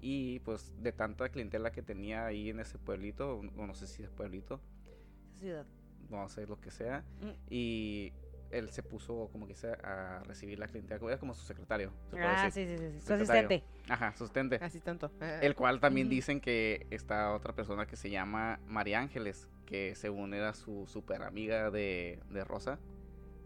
[0.00, 4.02] Y pues de tanta clientela que tenía ahí en ese pueblito, o no sé si
[4.02, 4.60] es pueblito,
[5.36, 5.66] Ciudad.
[6.08, 7.30] no sé lo que sea, Mm.
[7.50, 8.12] y
[8.50, 11.92] él se puso como que a recibir la clientela, como- era como su secretario.
[12.10, 12.66] se Ah, decir.
[12.68, 13.00] sí, sí, sí.
[13.06, 13.64] Su asistente.
[13.88, 14.58] Ajá, su asistente.
[14.60, 15.10] Así tanto.
[15.20, 19.94] Eh, El cual también dicen que está otra persona que se llama María Ángeles, que
[19.94, 22.78] según era su super amiga de, de Rosa,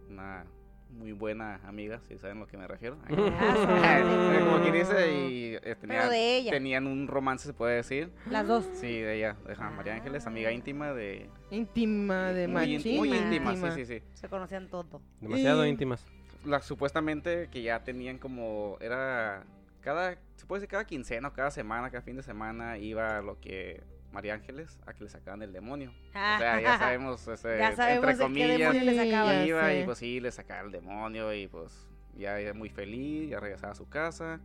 [0.08, 0.46] una
[0.94, 2.96] muy buena amiga, si saben a lo que me refiero.
[3.08, 6.50] Ah, Como quien dice, y eh, Pero tenían, de ella.
[6.52, 8.10] tenían un romance, se puede decir.
[8.30, 8.64] Las dos.
[8.74, 11.28] Sí, de ella, de ajá, María Ángeles, amiga íntima de...
[11.50, 12.96] Íntima de muy, machín.
[12.96, 13.52] muy íntima.
[13.52, 14.04] íntima, sí, sí, sí.
[14.14, 15.00] Se conocían todo.
[15.20, 16.04] Demasiado Y- íntimas.
[16.44, 19.44] La, supuestamente que ya tenían como, era
[19.80, 23.40] cada, se puede decir cada quincena o cada semana, cada fin de semana iba lo
[23.40, 23.82] que
[24.14, 25.90] María Ángeles a que le sacaban el demonio.
[26.10, 29.46] O sea, ya sabemos, ese, Ya sabemos entre comillas, le sacaban.
[29.46, 31.86] Iba y pues sí, le sacaba el demonio y pues
[32.16, 34.40] ya era muy feliz, ya regresaba a su casa.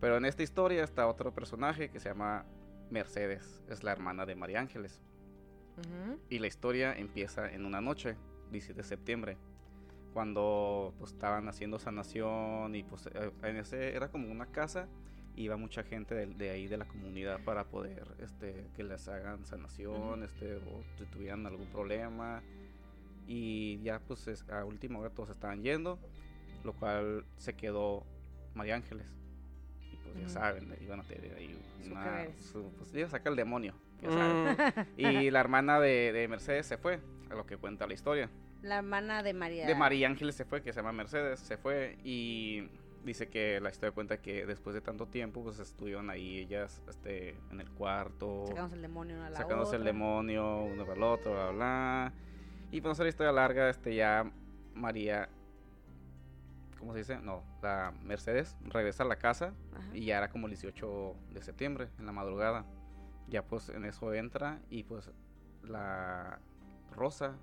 [0.00, 2.44] Pero en esta historia está otro personaje que se llama
[2.90, 5.00] Mercedes, es la hermana de María Ángeles.
[6.28, 8.16] Y la historia empieza en una noche,
[8.50, 9.38] 17 de septiembre,
[10.12, 14.86] cuando pues estaban haciendo sanación y pues eh, en ese era como una casa,
[15.36, 19.44] iba mucha gente de, de ahí de la comunidad para poder este que les hagan
[19.46, 22.42] sanación, este o si tuvieran algún problema
[23.26, 25.98] y ya pues es- a última hora todos estaban yendo,
[26.64, 28.04] lo cual se quedó
[28.54, 29.06] María Ángeles.
[29.92, 30.30] Y pues ya Ujú.
[30.32, 34.56] saben, iban a tener ahí una, su- pues iba a sacar el demonio, ya saben.
[34.56, 34.56] Mm,
[34.98, 38.28] Y la hermana de, de Mercedes se fue, a lo que cuenta la historia.
[38.62, 39.66] La hermana de María.
[39.66, 42.68] De María Ángeles se fue, que se llama Mercedes, se fue y
[43.04, 47.36] dice que la historia cuenta que después de tanto tiempo, pues estuvieron ahí ellas este,
[47.50, 51.02] en el cuarto, Sacamos el demonio una a la sacándose el demonio uno para el
[51.02, 52.12] otro, bla, bla.
[52.70, 54.30] Y para no hacer la historia larga, este, ya
[54.74, 55.28] María,
[56.78, 57.18] ¿cómo se dice?
[57.18, 59.96] No, la Mercedes regresa a la casa Ajá.
[59.96, 62.64] y ya era como el 18 de septiembre, en la madrugada.
[63.28, 65.10] Ya pues en eso entra y pues
[65.62, 66.38] la
[66.94, 67.36] Rosa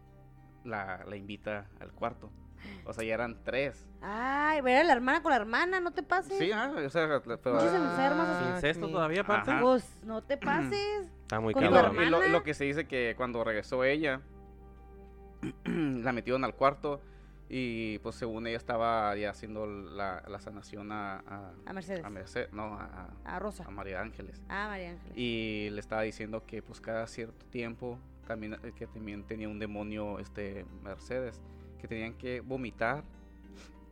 [0.63, 2.31] la, la invita al cuarto.
[2.85, 3.87] O sea, ya eran tres.
[4.01, 6.37] Ay, ver a la hermana con la hermana, no te pases.
[6.37, 8.49] Sí, ah, o sea, la- pero- Muchos enfermos así.
[8.55, 8.91] ¿Incesto sí.
[8.93, 9.51] todavía aparte?
[9.51, 9.61] Ajá.
[9.61, 11.07] Pues no te pases.
[11.21, 11.69] Está muy Con Y
[12.29, 14.21] lo, que se dice que cuando regresó ella,
[15.65, 17.01] la metieron al cuarto
[17.51, 22.05] y pues según ella estaba ya haciendo la, la sanación a, a, A Mercedes.
[22.05, 23.63] a no, a, A Rosa.
[23.65, 24.41] a María Ángeles.
[24.49, 25.17] Ah, María Ángeles.
[25.17, 27.97] Y le estaba diciendo que pues cada cierto tiempo
[28.27, 31.41] también eh, que también tenía un demonio este Mercedes
[31.79, 33.03] que tenían que vomitar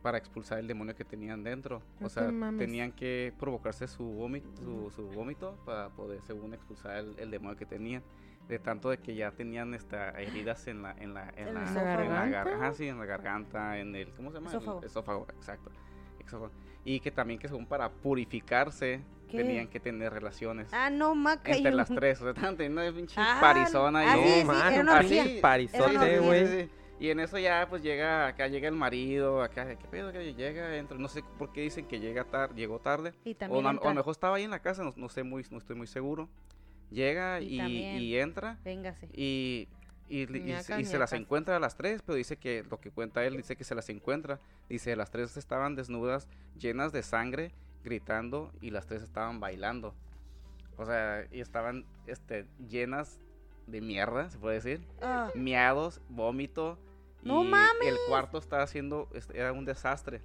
[0.02, 1.82] para expulsar el demonio que tenían dentro.
[1.98, 2.58] No o sea, mames.
[2.64, 7.56] tenían que provocarse su vómito, su, su vómito para poder según expulsar el, el demonio
[7.56, 8.02] que tenían.
[8.48, 11.60] De tanto de que ya tenían esta heridas en la en la en ¿En la,
[11.62, 12.10] el en esófago?
[12.10, 12.64] la gar- ¿Garganta?
[12.66, 14.50] ajá, sí, en la garganta, en el ¿cómo se llama?
[14.50, 14.82] El Esófago.
[14.86, 15.70] esófago, exacto.
[16.24, 16.52] esófago.
[16.84, 19.36] Y que también que según para purificarse ¿Qué?
[19.38, 21.50] tenían que tener relaciones Ah, no, maca.
[21.52, 22.18] entre yo- las tres.
[22.20, 24.80] O sea, estaban teniendo una pinche Ah, parizona ah, y sí, No, sí, mano, era
[24.82, 25.40] una así, orgía.
[26.22, 26.70] güey.
[27.00, 30.76] Y en eso ya pues llega acá llega el marido, acá qué pedo que llega,
[30.76, 33.14] entra, no sé por qué dicen que llega tarde, llegó tarde.
[33.24, 35.58] Y O, a lo mejor estaba ahí en la casa, no, no sé muy no
[35.58, 36.28] estoy muy seguro.
[36.90, 37.98] Llega Y y, también.
[37.98, 39.08] y entra Véngase.
[39.12, 39.68] y
[40.10, 40.26] y,
[40.84, 43.64] se- las encuentra a las tres, pero dice que lo que cuenta él, dice que
[43.64, 44.40] se las encuentra.
[44.68, 46.28] Dice, las tres estaban desnudas,
[46.58, 47.52] llenas de sangre,
[47.84, 49.94] gritando, y las tres estaban bailando.
[50.78, 53.20] O sea, y estaban este, llenas
[53.66, 54.80] de mierda, se puede decir.
[55.02, 56.78] Ah, Miados, vómito.
[57.28, 57.86] ¡No y mames!
[57.86, 60.20] el cuarto estaba haciendo, este, era un desastre.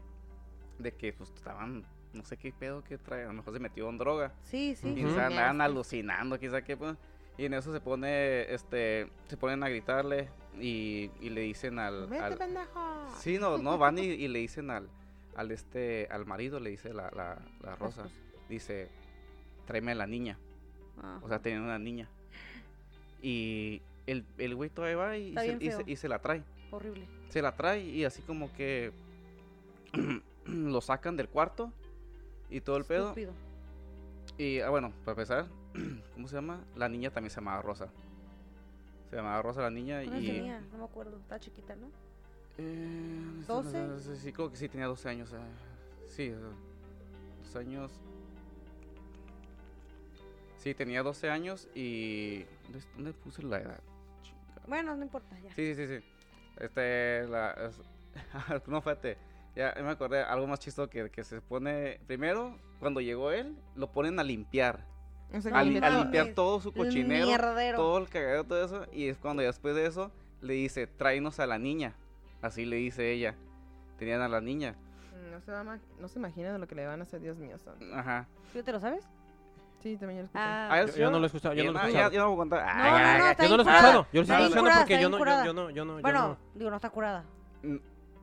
[0.80, 3.88] De que pues estaban, no sé qué pedo que trae, a lo mejor se metió
[3.90, 4.34] en droga.
[4.44, 4.94] sí, sí.
[4.98, 5.14] Y Ujú.
[5.14, 6.96] se andaban alucinando, quizá que pues.
[7.38, 12.08] Y en eso se pone, este, se ponen a gritarle y, y le dicen al,
[12.08, 13.08] Vete, al- pendejo.
[13.20, 14.88] sí, no, no, van y, y le dicen al,
[15.36, 18.04] al este, al marido, le dice la, la, la rosa,
[18.50, 18.90] dice,
[19.66, 20.38] tráeme a la niña,
[21.02, 21.18] Ah.
[21.24, 22.08] o sea, tenía una niña.
[23.22, 26.44] Y el, el güey todavía va y, se, y, se, y se la trae,
[26.76, 27.08] Horrible.
[27.30, 28.92] se la trae y así como que
[30.46, 31.72] lo sacan del cuarto
[32.50, 33.04] y todo el pedo.
[33.10, 33.34] Estúpido.
[34.38, 35.48] Y ah, bueno, para empezar,
[36.14, 36.64] ¿cómo se llama?
[36.76, 37.88] La niña también se llamaba Rosa.
[39.10, 40.28] Se llamaba Rosa la niña ¿Cuántos y...
[40.28, 40.62] tenía?
[40.72, 41.18] No me acuerdo.
[41.18, 41.88] Estaba chiquita, ¿no?
[42.58, 44.00] Eh, ¿Doce?
[44.00, 45.32] sí, Sí, creo que sí, tenía 12 años.
[45.34, 45.38] eh,
[46.08, 46.36] Sí, eh,
[47.44, 47.92] dos años.
[50.58, 52.46] Sí, tenía 12 años y...
[52.96, 53.80] ¿Dónde, puse la edad?
[54.68, 55.52] Bueno, no importa, ya.
[55.54, 56.06] Sí, sí, sí, sí.
[56.58, 57.52] Este, la...
[57.52, 57.82] es-
[58.68, 59.18] no, fíjate.
[59.56, 62.00] Ya me acordé, algo más chistoso que, que se pone...
[62.08, 64.84] Primero, cuando llegó él, lo ponen a limpiar.
[65.32, 67.78] O sea, No a, li- a limpiar todo su cochinero, mierdero.
[67.78, 68.86] todo el cagadero, todo eso.
[68.92, 71.94] Y es cuando ya después de eso le dice, tráenos a la niña.
[72.42, 73.36] Así le dice ella.
[73.98, 74.76] Tenían a la niña.
[75.32, 77.22] No se, va a ma- no se imagina de lo que le van a hacer,
[77.22, 77.58] Dios mío.
[77.60, 77.86] santo.
[77.96, 78.28] Ajá.
[78.54, 79.08] ¿Tú te lo sabes?
[79.84, 80.40] Sí, también yo lo escuché.
[80.44, 82.10] Ah, Yo, yo no lo he escuchado, yo no lo he Ah, escuchado.
[82.10, 82.60] ya, ya no voy a contar.
[82.64, 84.36] No, Ay, no, ay, no, ay, está Yo no lo he escuchado, yo lo estoy
[84.46, 86.38] escuchando curada, porque yo no, yo, yo no, yo no, yo bueno, no.
[86.56, 87.26] digo, no está curada.
[87.64, 87.76] Mm,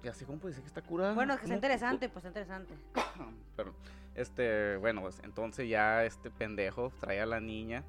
[0.03, 1.13] Ya sé cómo puede decir que está curada.
[1.15, 2.75] Bueno, es que está interesante, pues está interesante.
[3.57, 3.75] Pero,
[4.15, 7.85] este, bueno, pues entonces ya este pendejo trae a la niña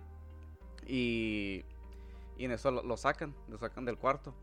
[0.86, 1.64] y,
[2.38, 4.34] y en eso lo, lo sacan, lo sacan del cuarto.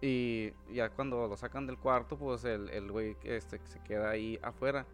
[0.00, 4.38] Y ya cuando lo sacan del cuarto, pues el, el güey este, se queda ahí
[4.42, 4.84] afuera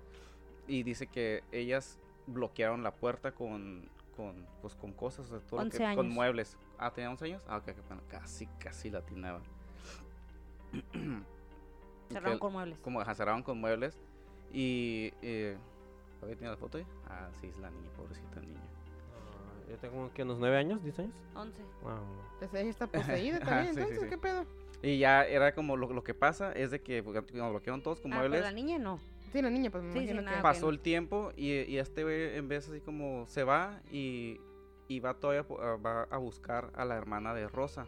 [0.67, 5.57] y dice que ellas bloquearon la puerta con, con, pues, con cosas, o sea, todo
[5.61, 6.15] lo 11 que- con años.
[6.15, 6.57] muebles.
[6.79, 7.43] Ah, ¿tenía 11 años?
[7.49, 9.41] Ah, ok, bueno, casi, casi latinaba.
[12.11, 12.79] Cerraron Que- con muebles.
[12.81, 13.99] como ajá, cerraron con muebles
[14.53, 15.57] y eh,
[16.21, 16.87] ¿todavía tiene la foto ahí?
[17.09, 18.61] Ah, sí, es la niña, pobrecita niña.
[18.61, 21.15] Ah, Yo tengo que unos nueve años, 10 años.
[21.35, 21.63] 11.
[21.83, 21.93] Wow.
[22.41, 22.87] Esa hija está
[23.27, 24.09] poseída también, sí, sí, entonces, sí.
[24.09, 24.47] ¿qué pedo?
[24.83, 28.01] Y ya era como lo, lo que pasa es de que porque cuando bloquearon todos
[28.01, 29.01] con Ah, pero muebles, la niña no.
[29.33, 30.43] Sí, la niña, pues me Sí, sí, imagino nada, que...
[30.43, 30.75] pasó bueno.
[30.77, 34.41] el tiempo y, y este güey en vez así como se va y,
[34.89, 37.87] y va todavía po- a- va a buscar a la hermana de Rosa.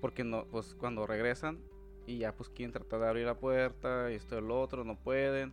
[0.00, 1.58] Porque no, pues cuando regresan
[2.06, 4.96] y ya pues quieren tratar de abrir la puerta y esto y el otro, no
[4.96, 5.52] pueden.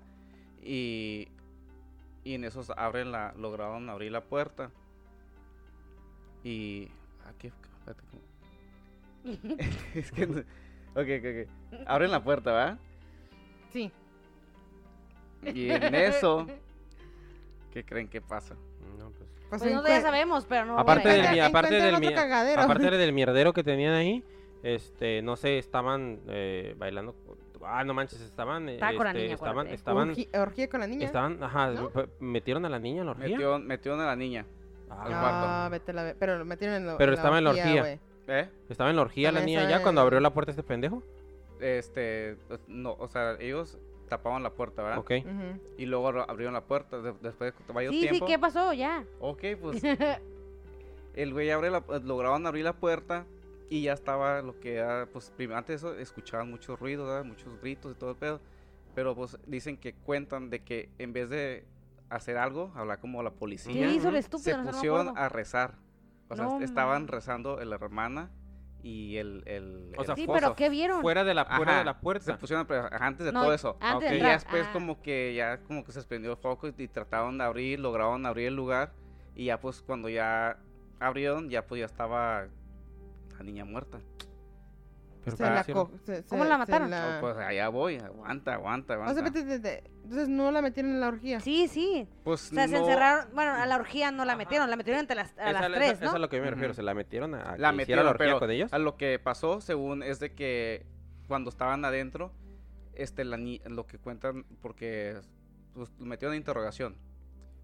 [0.63, 1.27] Y,
[2.23, 4.71] y en esos abren la, lograron abrir la puerta.
[6.43, 6.89] Y
[7.27, 8.21] aquí, espérate, ¿cómo?
[9.95, 11.25] es que no- ok, ok,
[11.73, 11.87] ok.
[11.87, 12.77] Abren la puerta, ¿va?
[13.71, 13.91] Sí.
[15.53, 16.45] Y en eso,
[17.73, 18.55] ¿qué creen que pasa?
[18.97, 19.29] No, pues.
[19.49, 20.77] Pues, Pues nosotros ya sabemos, pero no.
[20.79, 22.07] Aparte del, mi- aparte del, mi-
[22.57, 24.23] aparte del mierdero que tenían ahí,
[24.63, 27.15] este, no sé, estaban eh, bailando.
[27.63, 28.69] Ah, no manches, estaban.
[28.69, 29.75] Estaba con la este, niña, estaban, acuérdate.
[29.75, 31.05] estaban, Orgi- orgía con la niña.
[31.05, 31.89] estaban, ajá, ¿No?
[31.89, 33.29] fue- metieron a la niña en la orgía.
[33.29, 34.45] Metió, metieron a la niña.
[34.89, 37.43] Ah, al Ah, vete a la ve- Pero lo metieron en la Pero estaba en
[37.43, 37.81] la orgía.
[37.81, 37.99] güey.
[38.27, 38.49] ¿Eh?
[38.69, 41.01] Estaba en la orgía la También niña estaba ya cuando abrió la puerta este pendejo.
[41.59, 43.77] Este, no, o sea, ellos
[44.07, 44.99] tapaban la puerta, ¿verdad?
[44.99, 45.11] Ok.
[45.21, 45.59] Ujú.
[45.77, 48.25] Y luego abr- abrieron la puerta de- después de varios Sí, sí, tiempo.
[48.27, 48.73] ¿qué pasó?
[48.73, 49.05] Ya.
[49.19, 49.81] Ok, pues
[51.13, 53.25] el güey abre la, lograron abrir la puerta
[53.69, 57.23] y ya estaba lo que era, pues antes de eso escuchaban mucho ruido, ¿verdad?
[57.25, 58.39] muchos gritos y todo el pedo.
[58.93, 61.65] Pero pues dicen que cuentan de que en vez de
[62.09, 64.51] hacer algo, hablar como la ¿Qué policía, hizo el estúpido?
[64.51, 65.19] se No no pusieron acuerdo.
[65.25, 65.75] a rezar.
[66.29, 67.09] O sea, No estaban mames.
[67.09, 68.31] rezando la hermana
[68.87, 71.01] y el, el, O el sea, Sí, pero ¿qué vieron?
[71.01, 72.37] Fuera de la, fuera Ajá, de la Se puerta.
[72.37, 73.77] pusieron a pre- ajá, antes de No, todo eso.
[73.81, 74.73] antes de Y después Ah.
[74.73, 78.27] como que ya como que se prendió el foco y, y trataron de abrir, lograron
[78.27, 78.93] abrir el lugar
[79.33, 80.59] y ya pues cuando ya
[80.99, 82.45] abrieron ya pues ya estaba
[83.37, 83.99] la niña muerta.
[85.25, 85.85] Pero Se ¿qué la hicieron?
[85.87, 86.89] co- se- ¿Cómo se- la se mataron?
[86.91, 89.23] la- Oh, pues allá voy, aguanta, aguanta, O sea, aguanta.
[89.23, 89.91] vete, vete, vete.
[90.03, 91.39] Entonces no la metieron en la orgía.
[91.39, 92.07] Sí, sí.
[92.23, 93.33] Pues O sea, se no- encerraron.
[93.33, 95.73] Bueno, a la orgía no la metieron, la metieron entre las, a Esa- las esa-
[95.73, 96.09] tres, esa ¿no?
[96.11, 96.73] es a lo que yo me refiero.
[96.73, 98.71] Se la metieron a, la metieron, la orgía pero con ellos.
[98.71, 100.85] a lo que pasó según es de que
[101.27, 102.31] cuando estaban adentro,
[102.93, 105.17] este la ni- lo que cuentan porque
[105.73, 106.95] pues, lo metieron en interrogación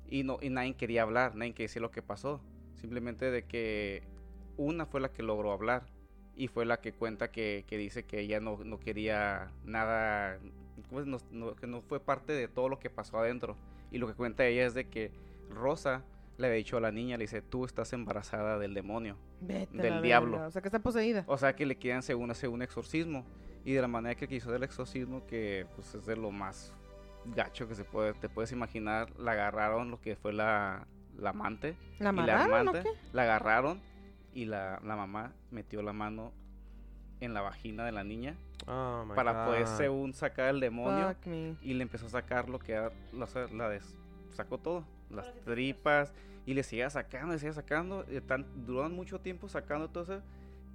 [0.08, 2.42] y no y nadie quería hablar, nadie quería decir lo que pasó,
[2.76, 4.04] simplemente de que
[4.58, 5.84] una fue la que logró hablar
[6.36, 10.40] y fue la que cuenta que, que dice que ella no, no quería nada,
[10.90, 11.08] ¿cómo es?
[11.08, 13.56] No- no- que no fue parte de todo lo que pasó adentro
[13.92, 15.12] y lo que cuenta ella es de que
[15.50, 16.04] Rosa
[16.38, 19.18] le había dicho a la niña, le dice, tú estás embarazada del demonio.
[19.42, 20.32] Vete Del diablo.
[20.34, 21.24] verga, O sea, que está poseída.
[21.28, 23.26] O sea que le quedan según hacer un exorcismo.
[23.64, 26.74] Y de la manera que quiso el exorcismo, que pues es de lo más
[27.36, 30.88] gacho que se puede, te puedes imaginar, la agarraron lo que fue la,
[31.18, 31.76] la amante.
[32.00, 32.90] ¿La y la mataron o amante qué?
[33.14, 33.82] la agarraron
[34.34, 36.32] y la, la mamá metió la mano
[37.20, 38.36] en la vagina de la niña
[38.68, 39.78] Oh, my para poder God.
[39.78, 41.56] según sacar el demonio Fuck me.
[41.64, 43.98] y le empezó a sacar lo que era, la, la des-
[44.34, 46.14] sacó todo, las tripas
[46.46, 50.22] y le seguía sacando, le seguía sacando, y tan, duraron mucho tiempo sacando todo eso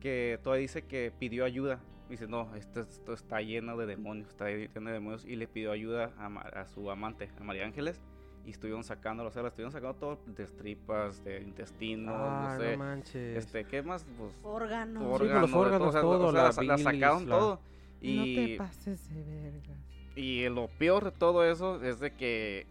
[0.00, 1.78] que todavía dice que pidió ayuda.
[2.10, 5.70] Dice, no, esto, esto está lleno de demonios, está lleno de demonios y le pidió
[5.72, 8.00] ayuda a, a su amante, a María Ángeles
[8.46, 12.64] y estuvieron sacando, o sea, la estuvieron sacando todo de tripas, de intestino, Ah, no
[12.64, 13.36] sé, no manches.
[13.44, 14.06] este, ¿qué más?
[14.16, 15.02] Pues, Órganos.
[15.02, 17.54] pues, los órganos, de órganos, todo, o sea, todo, o sea, la sacaron la- todo.
[17.56, 17.60] No
[18.00, 19.74] Y te pases de verga.
[20.14, 22.66] y lo peor de todo eso es de que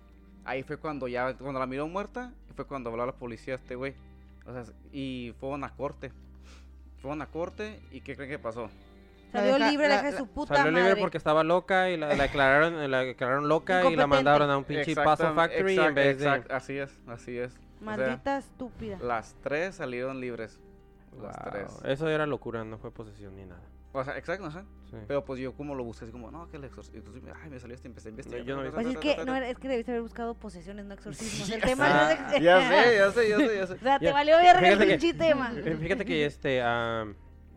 [0.46, 3.94] ahí fue cuando ya, cuando la miró muerta, fue cuando habló la policía este güey.
[4.46, 4.64] O sea,
[4.94, 6.12] y fueron a corte.
[7.02, 8.70] Fueron a corte y ¿qué creen que pasó?
[9.40, 11.02] Salió deja- libre la la- hija de su puta Salió libre madre.
[11.02, 14.64] porque estaba loca y la, la declararon, la declararon loca y la mandaron a un
[14.64, 16.26] pinche Paso Factory en exact- vez de...
[16.26, 17.52] exact- Así es, así es.
[17.54, 18.98] O sea, Maldita estúpida.
[19.02, 20.60] las tres salieron libres.
[21.22, 21.72] Las Wow, tres.
[21.86, 23.62] Eso era locura, no fue posesión ni nada.
[23.94, 24.66] O sea, exacto, ajá.
[24.92, 24.98] Sí.
[25.08, 27.02] Pero pues yo como lo busqué, así como, no, que el exorcismo.
[27.42, 28.44] Ay, me salió este, empecé a investigar.
[28.46, 31.50] yo no vi- Pues es que, no, es que debiste haber buscado posesiones, no exorcismos.
[31.50, 31.94] El tema sé.
[31.94, 33.74] no es ex- Ya sé, ya sé, ya sé, ya sé.
[33.76, 35.52] O sea, te valió verga el pinche tema.
[35.80, 36.62] Fíjate que este...
[36.62, 37.06] ah,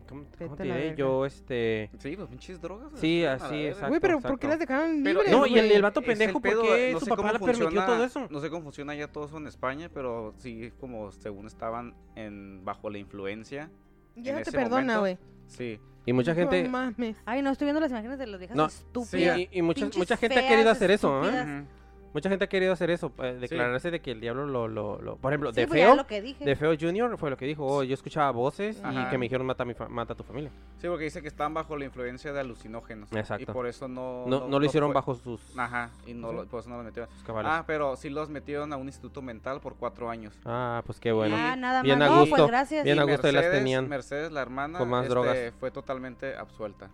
[0.09, 0.95] ¿Cómo, cómo te diré?
[0.97, 1.89] Yo este...
[1.99, 2.89] Sí, pues pinches drogas.
[2.95, 3.89] Sí, así, exacto.
[3.89, 5.31] Güey, pero ¿por qué las dejaron Pero- libres?
[5.37, 7.39] No, y el, el vato pendejo, el ¿por qué no su sé papá cómo le
[7.39, 8.27] permitió funciona- todo eso?
[8.29, 12.65] No sé cómo funciona ya todo eso en España, pero sí como según estaban en
[12.65, 13.69] bajo la influencia.
[14.15, 15.17] Ya en no te ese perdona, güey.
[15.47, 15.79] Sí.
[16.05, 16.63] Y mucha gente...
[16.63, 17.15] No mames.
[17.25, 19.37] Ay, no, estoy viendo las imágenes de las viejas No, estúpidas.
[19.37, 21.65] y, y mucha, mucha gente ha feas, querido hacer eso, ¿eh?
[22.13, 25.17] Mucha gente ha querido hacer eso, eh, declararse de que el diablo lo, lo, lo-
[25.17, 26.43] Por ejemplo, Sí, de pues feo, lo que dije.
[26.43, 29.45] de feo Junior fue lo que dijo, oh, yo escuchaba voces y que me dijeron
[29.45, 30.51] mata a, mi fa- mata a tu familia.
[30.79, 33.11] Sí, porque dice que estaban bajo la influencia de alucinógenos.
[33.13, 33.43] Exacto.
[33.43, 34.25] Y por eso no...
[34.25, 36.35] No, no lo hicieron fue- bajo sus, Ajá, y no Sí.
[36.37, 37.09] lo, por eso no lo metieron.
[37.45, 40.33] Ah, pero sí los metieron a un instituto mental por cuatro años.
[40.45, 41.35] Ah, pues qué bueno.
[41.37, 42.09] Ah, nada Bien más.
[42.09, 42.83] a No, gusto, pues gracias.
[42.85, 43.87] bien Y a gusto ahí las Mercedes- tenían.
[43.87, 45.37] Mercedes, la hermana, con más este, drogas.
[45.59, 46.89] fue totalmente absuelta.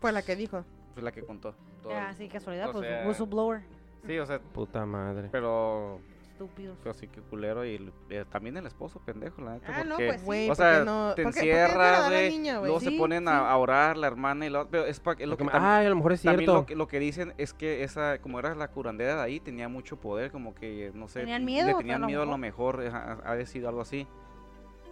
[0.00, 0.64] Fue la que dijo.
[0.94, 1.54] Fue la que contó.
[1.82, 1.92] todo.
[1.94, 3.60] Ah, sí, casualidad, O pues sea- whistleblower.
[4.06, 5.28] Sí, o sea, Puta madre.
[5.32, 6.00] pero
[6.32, 6.76] Estúpidos.
[6.82, 9.66] Pero sí que culero y eh, también el esposo pendejo, la neta.
[9.68, 10.44] Ah, no, porque, pues güey.
[10.46, 11.14] o ¿por sea, no?
[11.14, 13.28] te ¿Por qué- por qué encierras, güey, luego se ponen sí.
[13.30, 14.70] a, orar la hermana y la otra.
[14.72, 16.54] Pero es, pa- es lo que Porque- tam- Ay, a lo mejor es también cierto.
[16.60, 19.68] lo que, lo que dicen es que esa, como era la curandera de ahí, tenía
[19.68, 21.20] mucho poder, como que, no sé.
[21.20, 23.82] Tenían le miedo, a tenían lo miedo a lo mejor, ha, ha de sido algo
[23.82, 24.08] así.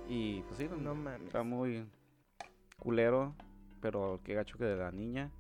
[0.09, 1.23] Y pues sí, No mames.
[1.23, 1.85] está muy
[2.79, 3.35] culero,
[3.81, 5.31] pero qué gacho que de la niña.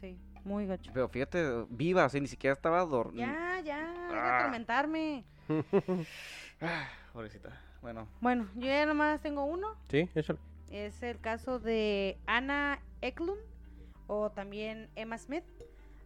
[0.00, 0.90] Sí, muy gacho.
[0.94, 3.26] Pero fíjate, viva, así, ni siquiera estaba dormida.
[3.26, 4.38] Ya, ya, deja de Ah.
[4.40, 5.24] atormentarme.
[7.12, 7.60] Pobrecita.
[7.80, 9.76] Bueno, Bueno, yo ya nomás tengo uno.
[9.88, 10.38] Sí, échale.
[10.70, 13.40] Es el caso de Anna Eklund
[14.06, 15.44] o también Emma Smith.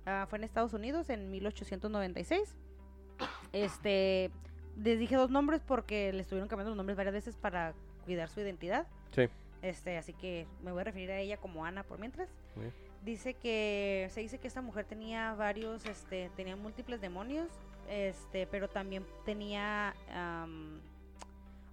[0.06, 2.56] Ah, fue en Estados Unidos en 1896.
[3.52, 4.30] Este,
[4.76, 7.74] les dije dos nombres porque le estuvieron cambiando los nombres varias veces para
[8.04, 8.86] cuidar su identidad.
[9.14, 9.28] Sí.
[9.62, 12.28] Este, así que me voy a referir a ella como Ana por mientras.
[12.56, 12.72] Bien.
[13.06, 17.46] Dice que se dice que esta mujer tenía varios, este, tenía múltiples demonios,
[17.88, 20.80] este, pero también tenía am,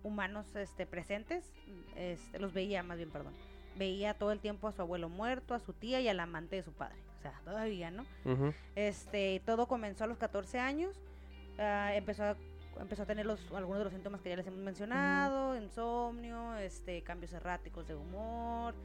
[0.03, 1.51] humanos, este, presentes,
[1.95, 3.33] este, los veía más bien, perdón,
[3.75, 6.61] veía todo el tiempo a su abuelo muerto, a su tía y al amante de
[6.61, 8.05] su padre, o sea, todavía, ¿no?
[8.75, 10.95] Este, todo comenzó a los 14 años.
[11.57, 12.37] ah, empezó, a,
[12.79, 17.01] empezó a tener los, algunos de los síntomas que ya les hemos mencionado, insomnio, este,
[17.01, 18.75] cambios erráticos de humor,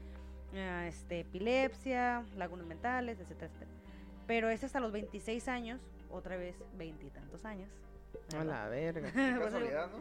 [0.55, 3.71] ah, este, epilepsia, lagunas mentales, etcétera, etcétera.
[4.27, 7.69] Pero es hasta los 26 años, otra vez veintitantos años.
[8.37, 9.11] A la verga.
[9.13, 9.97] Qué Pues, casualidad, ¿no?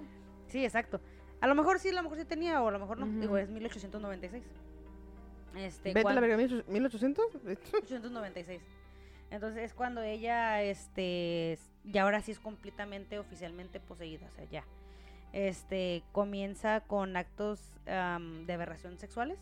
[0.46, 1.00] Sí, exacto.
[1.40, 3.06] A lo mejor sí, a lo mejor sí tenía, o a lo mejor no.
[3.06, 3.20] Ujú.
[3.20, 4.42] Digo, es 1896.
[5.56, 7.26] Este, Vete a cuan- la verga, 1800.
[7.44, 8.60] 1896.
[9.30, 14.64] Entonces es cuando ella, este, ya ahora sí es completamente oficialmente poseída, o sea, ya.
[15.32, 19.38] Este, comienza con actos de aberración sexuales.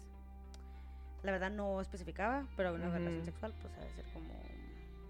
[1.26, 3.24] La verdad no especificaba, pero una Ujú.
[3.24, 4.28] sexual, pues ha de ser como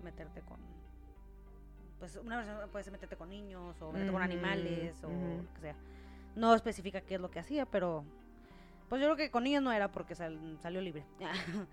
[0.03, 0.59] meterte con,
[1.99, 5.61] pues una aberración puede ser meterte con niños o meterte con animales o lo que
[5.61, 5.77] sea.
[6.35, 8.03] No especifica qué es lo que hacía, pero
[8.89, 11.05] pues yo creo que con niños no era porque sal- salió libre.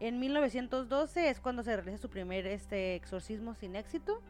[0.00, 4.20] en 1912 es cuando se realiza su primer este exorcismo sin éxito.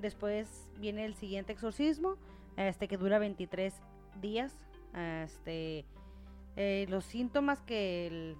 [0.00, 2.16] Después viene el siguiente exorcismo,
[2.58, 3.72] este que dura 23
[4.20, 4.54] días.
[4.94, 5.86] Este
[6.56, 8.36] eh, los síntomas que el-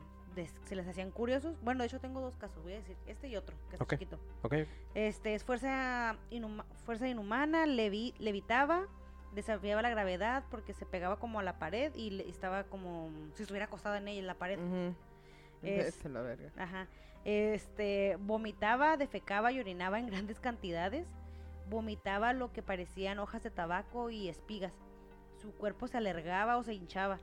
[0.64, 1.56] se les hacían curiosos.
[1.62, 3.90] Bueno, de hecho tengo dos casos, voy a decir este y otro, que es Ok.
[3.92, 4.18] chiquito.
[4.42, 4.54] Ok.
[4.94, 8.86] Este es fuerza, inhuma- fuerza inhumana, levi- levitaba,
[9.34, 13.42] desafiaba la gravedad porque se pegaba como a la pared y le- estaba como si
[13.42, 14.58] estuviera acostada en ella en la pared.
[15.62, 16.50] Es- Vete a la verga.
[16.56, 16.86] Ajá.
[17.24, 21.06] Este, vomitaba, defecaba y orinaba en grandes cantidades.
[21.70, 24.72] Vomitaba lo que parecían hojas de tabaco y espigas.
[25.40, 27.18] Su cuerpo se alargaba o se hinchaba.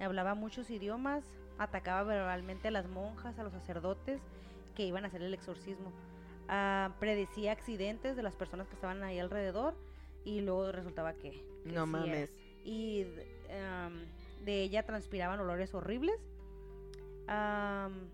[0.00, 1.22] Hablaba muchos idiomas,
[1.62, 4.20] atacaba verbalmente a las monjas, a los sacerdotes
[4.74, 5.92] que iban a hacer el exorcismo.
[6.48, 9.74] Ah, predecía accidentes de las personas que estaban ahí alrededor
[10.24, 11.86] y luego resultaba que, que No sí era.
[11.86, 12.32] mames.
[12.64, 13.04] Y
[14.44, 16.16] de ella transpiraban olores horribles.
[17.28, 18.08] Am,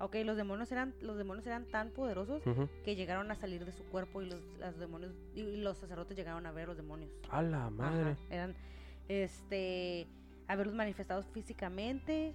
[0.00, 2.42] ok, los demonios eran los demonios eran tan poderosos
[2.84, 6.46] que llegaron a salir de su cuerpo y los, los demonios y los sacerdotes llegaron
[6.46, 7.12] a ver a los demonios.
[7.30, 8.10] A la madre.
[8.12, 8.54] Ajá, eran
[9.08, 10.06] este
[10.48, 12.32] a verlos manifestados físicamente.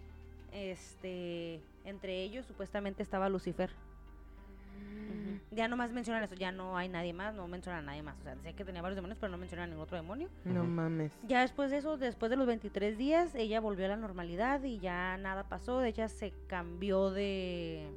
[0.52, 3.70] Este, entre ellos supuestamente estaba Lucifer.
[3.70, 5.40] Ujú.
[5.56, 8.18] Ya nomás mencionan eso, ya no hay nadie más, no mencionan a nadie más.
[8.20, 10.30] O sea, decía que tenía varios demonios, pero no mencionan a ningún otro demonio.
[10.46, 11.12] No mames.
[11.28, 14.80] Ya después de eso, después de los 23 días, ella volvió a la normalidad y
[14.80, 15.84] ya nada pasó.
[15.84, 17.88] Ella se cambió de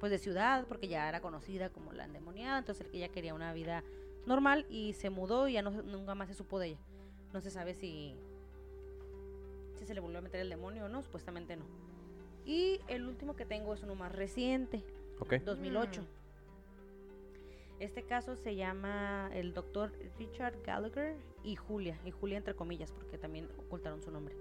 [0.00, 3.82] pues de ciudad porque ya era conocida como la endemoniada, entonces ella quería una vida
[4.26, 6.78] normal y se mudó y ya no, se- nunca más se supo de ella.
[7.32, 8.14] No se sabe si
[9.78, 11.64] si se le volvió a meter el demonio o no, supuestamente no.
[12.44, 14.84] Y el último que tengo es uno más reciente,
[15.20, 15.34] Ok.
[15.44, 16.02] 2008.
[17.80, 23.18] Este caso se llama el doctor Richard Gallagher y Julia, y Julia entre comillas, porque
[23.18, 24.34] también ocultaron su nombre.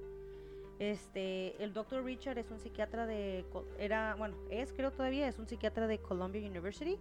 [0.79, 3.45] Este, el doctor Richard es un psiquiatra de,
[3.79, 6.97] era, bueno, es creo todavía, es un psiquiatra de Columbia University.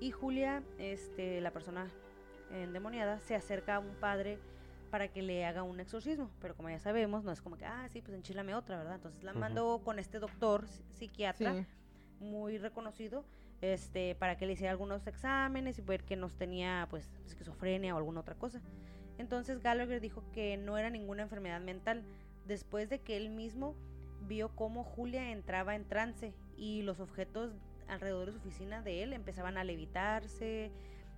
[0.00, 1.90] Y Julia, este, la persona
[2.52, 4.38] endemoniada, se acerca a un padre
[4.88, 6.30] para que le haga un exorcismo.
[6.40, 8.96] Pero como ya sabemos, no es como que, ah, sí, pues enchilame otra, ¿verdad?
[8.96, 11.66] Entonces la mandó con este doctor psi- psiquiatra Sí.
[12.20, 13.24] muy reconocido
[13.60, 17.98] este para que le hiciera algunos exámenes y ver que nos tenía pues esquizofrenia o
[17.98, 18.60] alguna otra cosa.
[19.18, 22.04] Entonces Gallagher dijo que no era ninguna enfermedad mental
[22.46, 23.74] después de que él mismo
[24.28, 27.52] vio cómo Julia entraba en trance y los objetos
[27.88, 30.70] alrededor de su oficina de él empezaban a levitarse,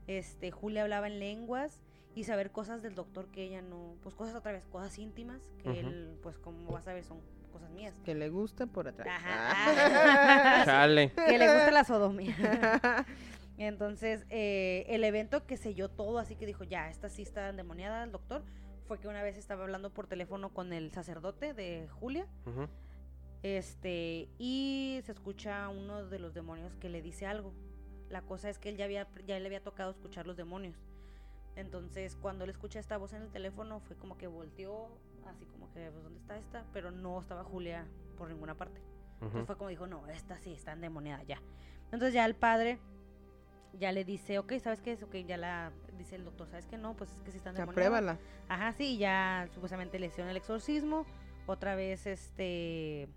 [0.07, 1.81] este Julia hablaba en lenguas
[2.20, 5.81] y saber cosas del doctor que ella no, pues cosas otra vez, cosas íntimas que
[5.81, 7.18] él pues como vas a ver son
[7.50, 7.94] cosas mías.
[8.05, 9.08] Que le gusta por atrás.
[9.10, 10.65] Ajá.
[10.66, 11.12] Chale.
[11.12, 12.36] que le gusta la sodomía.
[13.57, 18.05] Entonces, eh, el evento que selló todo, así que dijo, ya, esta sí está endemoniada
[18.05, 18.44] el doctor,
[18.86, 22.68] fue que una vez estaba hablando por teléfono con el sacerdote de Julia, Ujú.
[23.42, 27.55] este, y se escucha uno de los demonios que le dice algo.
[28.10, 30.76] La cosa es que él ya, había, ya le había tocado escuchar los demonios.
[31.60, 34.89] Entonces, cuando él escucha esta voz en el teléfono, fue como que volteó,
[35.26, 36.64] así como que, pues, ¿dónde está esta?
[36.72, 38.80] Pero no estaba Julia por ninguna parte.
[39.20, 41.42] Entonces fue como dijo, no, esta sí está endemoniada ya.
[41.84, 42.78] Entonces ya el padre
[43.78, 45.02] ya le dice, ok, ¿sabes qué es?
[45.02, 46.78] Ok, ya la dice el doctor, ¿sabes qué?
[46.78, 47.74] No, pues es que sí está Ya endemoniada.
[47.90, 48.18] pruébala.
[48.48, 51.05] Ajá, sí, ya supuestamente le hicieron el exorcismo.
[51.47, 53.08] Otra vez, este.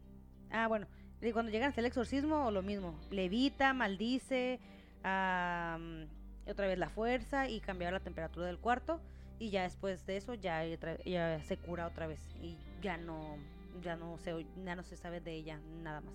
[0.51, 0.87] Ah, bueno,
[1.21, 4.59] y cuando llegan a hacer el exorcismo, o lo mismo, levita, maldice,
[5.03, 6.07] am,
[6.47, 8.99] otra vez la fuerza y cambiar la temperatura del cuarto.
[9.39, 10.63] Y ya después de eso, ya,
[11.05, 12.35] ya se cura otra vez.
[12.41, 13.37] Y ya no,
[13.81, 16.13] ya no se, ya no se sabe de ella nada más.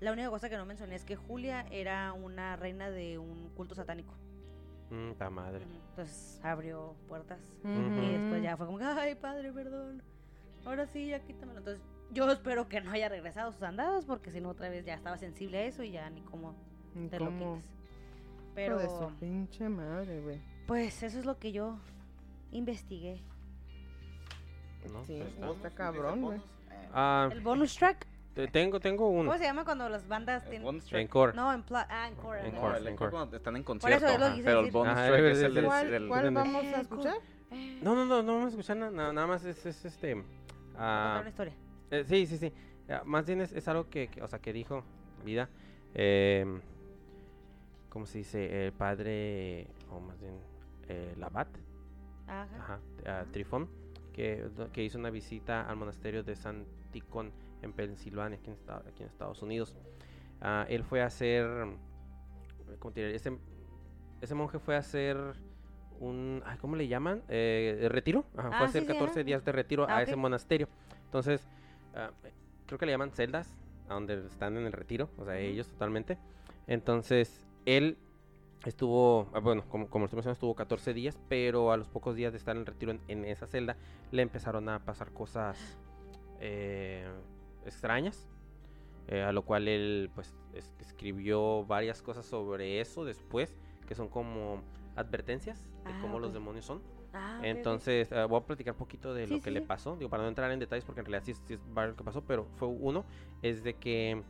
[0.00, 3.74] La única cosa que no mencioné es que Julia era una reina de un culto
[3.74, 4.14] satánico.
[4.90, 5.64] Mm, ta madre.
[5.90, 7.40] Entonces abrió puertas.
[7.62, 8.02] Ujú.
[8.02, 10.02] Y después ya fue como, ay, padre, perdón.
[10.64, 11.58] Ahora sí, ya quítamelo.
[11.58, 14.84] Entonces, yo espero que no haya regresado a sus andadas, porque si no, otra vez
[14.84, 16.54] ya estaba sensible a eso y ya ni cómo
[17.10, 17.62] te lo cómo.
[18.66, 20.40] Hijo Pero, de su pinche madre, güey.
[20.66, 21.78] pues, eso es lo que yo
[22.52, 23.20] investigué.
[24.92, 25.04] ¿no?
[25.04, 25.70] Sí, Pues está.
[25.70, 26.40] cabrón, güey.
[26.92, 29.26] Ah, El bonus track, te- tengo, tengo uno.
[29.30, 30.62] ¿cómo se llama cuando las bandas tienen...
[30.62, 31.02] bonus track.
[31.02, 31.32] Encore.
[31.34, 31.86] No, en pla...
[31.90, 32.40] Ah, encore.
[32.46, 32.70] Encore.
[32.72, 33.10] No, el Encore.
[33.10, 34.06] cuando están en eso concierto.
[34.06, 34.72] es lo que ajá, quise pero el decir.
[34.78, 35.64] bonus Ajá, track es- es el es- del...
[35.66, 37.14] ¿Cuál, del- cuál del- vamos Eh, a escuchar?
[37.82, 40.14] No, no, no, no vamos a escuchar nada, nada, nada más es, es este...
[40.14, 41.54] Contar ah, una historia.
[41.90, 42.52] eh, sí, sí, sí.
[42.88, 44.82] Ah, más bien es, es algo que, que, o sea, que dijo
[45.24, 45.48] Vida.
[45.94, 46.60] Eh,
[47.90, 48.66] ¿Cómo se dice?
[48.66, 50.34] El padre, o más bien,
[50.88, 51.48] eh, Labat,
[52.26, 52.80] Ajá.
[53.04, 53.68] ajá, a Trifón,
[54.12, 58.78] que, que hizo una visita al monasterio de San Ticón en Pensilvania, aquí en, esta-
[58.86, 59.76] aquí en Estados Unidos.
[60.40, 61.46] Ah, él fue a hacer,
[62.78, 63.14] ¿cómo te diré?
[63.16, 63.36] Ese,
[64.20, 65.16] ese monje fue a hacer
[65.98, 67.22] un, ay, ¿cómo le llaman?
[67.28, 68.24] Eh, ¿Retiro?
[68.36, 69.26] Ajá, fue Ah, a hacer sí, sí, 14 ajá.
[69.26, 70.68] días de retiro Ah, a ese monasterio.
[71.06, 71.46] Entonces,
[71.94, 72.10] ah,
[72.66, 73.52] creo que le llaman celdas,
[73.88, 76.16] a donde están en el retiro, o sea, ellos totalmente.
[76.68, 77.98] Entonces, él
[78.64, 82.32] estuvo, ah, bueno, como, como estoy mencionando, estuvo 14 días, pero a los pocos días
[82.32, 83.76] de estar en el retiro en, en esa celda,
[84.10, 85.78] le empezaron a pasar cosas
[86.40, 87.06] eh,
[87.64, 88.28] extrañas,
[89.08, 93.56] eh, a lo cual él, pues, es- escribió varias cosas sobre eso después,
[93.86, 94.62] que son como
[94.96, 96.34] advertencias de Ah, cómo los ok.
[96.34, 96.82] demonios son.
[97.12, 97.38] Ah.
[97.42, 100.10] Entonces, eh, voy a platicar un poquito de Sí, lo sí, que le pasó, digo,
[100.10, 102.22] para no entrar en detalles, porque en realidad sí, es- sí es varios que pasó,
[102.22, 103.04] pero fue uno,
[103.42, 104.22] es de que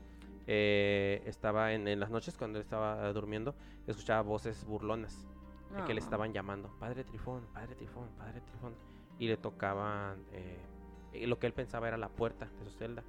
[0.53, 3.55] eh, estaba en, en las noches, cuando él estaba durmiendo,
[3.87, 5.29] escuchaba voces burlonas,
[5.77, 6.05] de que le No.
[6.05, 8.75] estaban llamando, Padre Trifón, Padre Trifón, Padre Trifón,
[9.21, 10.59] y le tocaban, eh,
[11.13, 13.05] y lo que él pensaba era la puerta de su celda,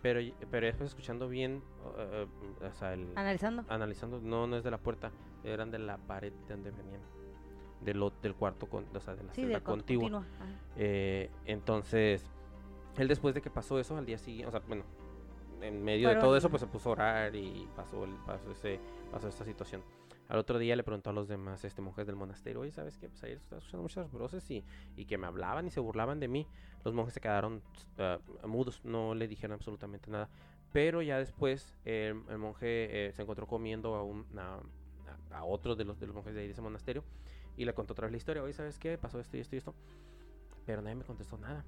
[0.00, 1.62] pero, pero después escuchando bien,
[1.98, 2.26] eh,
[2.62, 3.66] eh, o sea, el, Analizando.
[3.68, 5.12] analizando, no, no es de la puerta,
[5.44, 7.02] eran de la pared de donde venían,
[7.82, 10.24] de lo- del cuarto, con, o sea, de la Sí, celda contigua.
[10.76, 12.24] Eh, entonces,
[12.96, 14.84] él después de que pasó eso, al día siguiente, o sea, bueno,
[15.62, 18.80] en medio de todo eso, pues se puso a orar y pasó, el, pasó, ese,
[19.10, 19.82] pasó esta situación.
[20.28, 23.08] Al otro día le preguntó a los demás este, monjes del monasterio, oye, ¿sabes qué?
[23.08, 24.64] Pues ayer estaba escuchando muchas voces y,
[24.96, 26.46] y que me hablaban y se burlaban de mí.
[26.84, 27.62] Los monjes se quedaron
[27.98, 30.28] ah, mudos, no le dijeron absolutamente nada.
[30.72, 34.60] Pero ya después el, el monje eh, se encontró comiendo a, un, a,
[35.36, 37.02] a- otro de los, de los monjes de ese monasterio
[37.56, 38.40] y le contó otra vez la historia.
[38.42, 38.96] Oye, ¿sabes qué?
[38.98, 39.74] Pasó esto y esto y esto.
[40.64, 41.64] Pero nadie me contestó nada.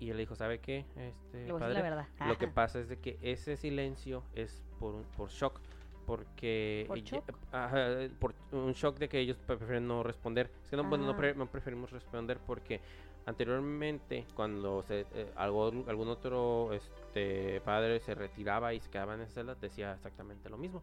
[0.00, 0.84] Y él le dijo, ¿sabe qué?
[0.96, 2.06] Este, Le voy a decir padre, la verdad.
[2.28, 2.54] lo que Ajá.
[2.54, 5.60] pasa es de que ese silencio es por, un- por shock.
[6.06, 6.84] Porque.
[6.88, 7.24] ¿Por shock?
[7.52, 7.76] ajá,
[8.18, 10.50] por un shock de que ellos pre- prefieren no responder.
[10.64, 11.16] Es que no, bueno, no, Ah.
[11.16, 12.80] pre- no preferimos responder porque
[13.26, 19.20] anteriormente, cuando se, eh, algo, algún otro este, padre se retiraba y se quedaba en
[19.22, 20.82] esa celda, decía exactamente lo mismo.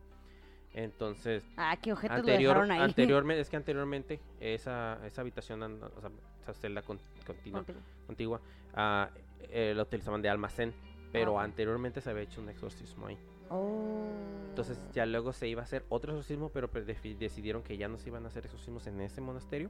[0.78, 2.82] Entonces, Ah, qué ojetes lo anterior, dejaron ahí.
[2.82, 7.64] anteriormente, es que anteriormente esa, esa habitación, o sea, esa celda con- continua,
[8.06, 8.42] contigua,
[8.74, 9.10] ah,
[9.50, 10.74] eh, la utilizaban de almacén,
[11.14, 11.40] pero ok.
[11.44, 13.18] anteriormente se había hecho un exorcismo ahí.
[13.50, 14.04] Oh.
[14.50, 18.10] Entonces ya luego se iba a hacer otro exorcismo, pero decidieron que ya no se
[18.10, 19.70] iban a hacer exorcismos en ese monasterio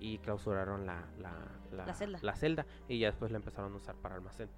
[0.00, 2.18] y clausuraron la, la, La celda.
[2.22, 4.48] la celda, y ya después la empezaron a usar para almacén.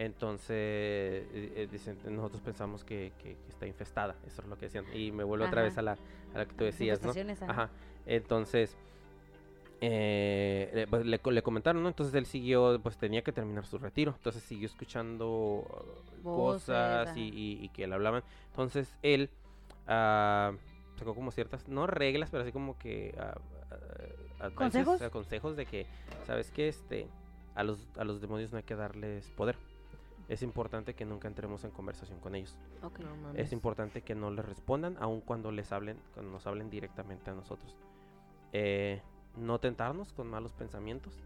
[0.00, 4.66] Entonces, eh, eh, dicen, nosotros pensamos que, que- que está infestada, eso es lo que
[4.66, 4.84] decían.
[4.94, 5.92] Y me vuelvo otra vez a la,
[6.34, 7.12] a la que tú decías, ¿no?
[7.50, 7.70] ajá.
[8.06, 8.76] Entonces,
[9.80, 11.88] eh, le- pues, le, co- le comentaron, ¿no?
[11.88, 14.14] Entonces él siguió, pues tenía que terminar su retiro.
[14.16, 18.22] Entonces siguió escuchando uh, Voces, cosas y, y- y que le hablaban.
[18.50, 19.30] Entonces él
[19.88, 20.52] ah,
[20.96, 23.16] sacó como ciertas, no reglas, pero así como que
[24.38, 25.02] advices, ¿Consejos?
[25.10, 25.86] consejos de que,
[26.26, 26.68] ¿sabes qué?
[26.68, 27.08] Este,
[27.54, 29.56] a los, a los demonios no hay que darles poder.
[30.28, 32.56] Es importante que nunca entremos en conversación con ellos.
[32.82, 32.98] Ok.
[33.00, 33.32] No.
[33.34, 37.34] Es importante que no les respondan, aun cuando les hablen, cuando nos hablen directamente a
[37.34, 37.76] nosotros.
[38.52, 39.00] Eh,
[39.36, 41.18] no tentarnos con malos pensamientos.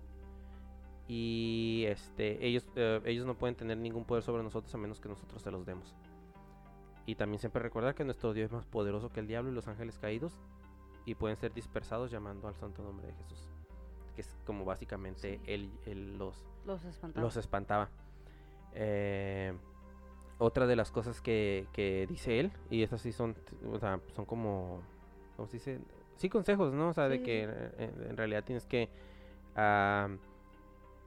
[1.09, 5.09] Y este, ellos, eh, ellos no pueden tener ningún poder sobre nosotros a menos que
[5.09, 5.97] nosotros se los demos.
[7.05, 9.67] Y también siempre recordar que nuestro Dios es más poderoso que el diablo y los
[9.67, 10.39] ángeles caídos.
[11.05, 13.51] Y pueden ser dispersados llamando al santo nombre de Jesús.
[14.15, 16.81] Que es como básicamente él, él los, Los
[17.17, 17.91] los espantaba.
[18.75, 19.53] Eh,
[20.39, 23.37] otra de las cosas que, que dice él, y estas sí son,
[23.71, 24.81] o sea, son como,
[25.37, 25.79] ¿cómo se dice?
[26.17, 26.89] Sí, consejos, ¿no?
[26.89, 27.43] O sea, de que
[27.79, 28.89] en, en realidad tienes que,
[29.57, 30.09] ah,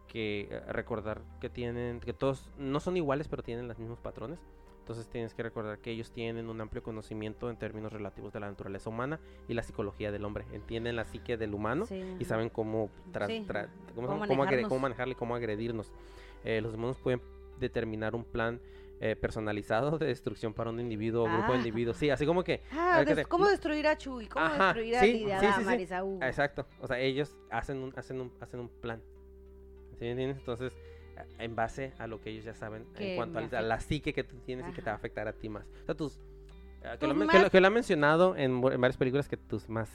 [0.08, 4.40] que recordar que tienen, que todos no son iguales, pero tienen los mismos patrones.
[4.80, 8.48] Entonces tienes que recordar que ellos tienen un amplio conocimiento en términos relativos de la
[8.48, 10.46] naturaleza humana y la psicología del hombre.
[10.54, 14.44] Entienden la psique del humano Sí, y saben cómo, tras- Sí, tra- cómo, Cómo cómo
[14.46, 15.92] agre- cómo manejarle, cómo agredirnos.
[16.44, 17.20] Eh, los demonios pueden
[17.60, 18.60] determinar un plan
[19.02, 21.58] eh, personalizado de destrucción para un individuo o grupo de Ah.
[21.58, 21.98] individuos.
[21.98, 22.62] Sí, así como que...
[22.72, 24.28] Ah, que des- ¿cómo destruir a Chuy?
[24.28, 25.60] ¿Cómo Ajá, destruir a sí, Lidia sí, sí, sí.
[25.64, 26.20] Damaris, uh.
[26.24, 26.66] Exacto.
[26.80, 29.02] O sea, ellos hacen un, hacen un, hacen un plan.
[30.00, 30.38] ¿Sí me entiendes?
[30.38, 30.74] Entonces,
[31.40, 34.24] en base a lo que ellos ya saben Que en cuanto a, la psique que
[34.24, 35.66] tú tienes y que te va a afectar a ti más.
[35.84, 36.18] O sea, tus...
[36.82, 39.68] eh, Que lo, que lo- más- que lo ha mencionado en varias películas que tus
[39.70, 39.90] más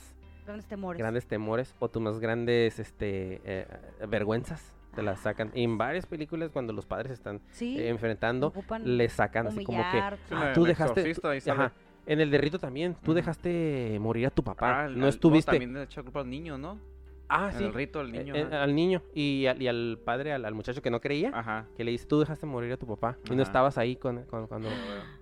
[0.44, 0.98] Grandes temores.
[0.98, 3.66] grandes temores o tus más grandes este, eh,
[4.08, 5.50] vergüenzas te las sacan.
[5.54, 7.78] En varias películas cuando los padres están Sí.
[7.78, 9.98] eh, enfrentando, ocupan le sacan así como que...
[10.28, 11.12] Sí, "Ah, tú dejaste...
[11.50, 11.72] Ajá,
[12.06, 14.82] en el de Rito también, tú dejaste morir a tu papá.
[14.82, 15.50] Ah, el- no al- estuviste...
[15.52, 16.78] también le echa culpa al niño, ¿no?
[17.32, 17.64] ah, En sí.
[17.64, 18.34] el rito del eh, niño.
[18.34, 21.66] eh, al niño y al, y al padre, al, al muchacho que no creía, Ajá.
[21.76, 24.48] que le dice, tú dejaste morir a tu papá y no estabas ahí con, con-
[24.48, 24.68] cuando...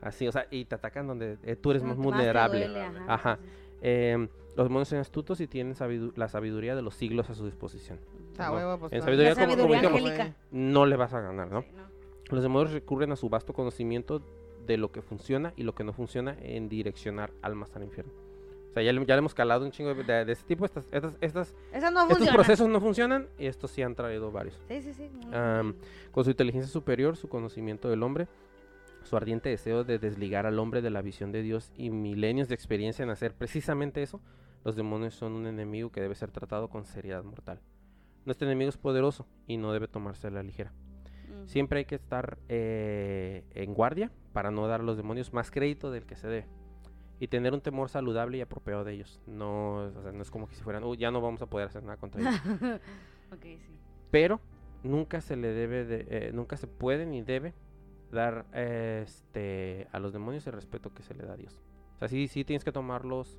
[0.01, 2.67] Así, o sea, y te atacan donde eh, tú eres más vulnerable.
[2.67, 3.39] duele, Ajá.
[3.83, 4.27] Eh,
[4.57, 7.99] los demonios son astutos y tienen sabidu- la sabiduría de los siglos a su disposición.
[8.39, 9.05] Ah, No, huevo, pues, en no.
[9.05, 11.63] sabiduría, como, sabiduría no le vas a ganar, ¿no?
[11.63, 11.83] Sí, no.
[12.31, 14.23] Los demonios recurren a su vasto conocimiento
[14.67, 18.13] de lo que funciona y lo que no funciona en direccionar almas al infierno.
[18.71, 20.67] O sea, ya le, ya le hemos calado un chingo de, de- de este tipo.
[20.67, 24.61] Estas, estas, estas- Esa no estos procesos no funcionan y estos sí han traído varios.
[24.69, 25.09] Sí, sí, sí.
[26.13, 28.29] con su inteligencia superior, su conocimiento del hombre,
[29.05, 32.55] su ardiente deseo de desligar al hombre de la visión de Dios y milenios de
[32.55, 34.21] experiencia en hacer precisamente eso,
[34.65, 37.61] los demonios son un enemigo que debe ser tratado con seriedad mortal.
[38.25, 40.73] Nuestro enemigo es poderoso y no debe tomarse a la ligera.
[41.47, 45.91] Siempre hay que estar eh, en guardia para no dar a los demonios más crédito
[45.91, 46.47] del que se debe.
[47.21, 49.21] Y tener un temor saludable y apropiado de ellos.
[49.27, 51.67] No, o sea, no es como que si fueran, "Uy, ya no vamos a poder
[51.69, 52.35] hacer nada contra ellos.
[53.33, 53.79] ok, sí.
[54.11, 54.41] Pero
[54.83, 57.55] nunca se le debe, de, eh, nunca se puede ni debe
[58.13, 61.61] dar eh, este, a los demonios el respeto que se le da a Dios.
[61.97, 63.39] O sea, sí, sí tienes que tomarlos.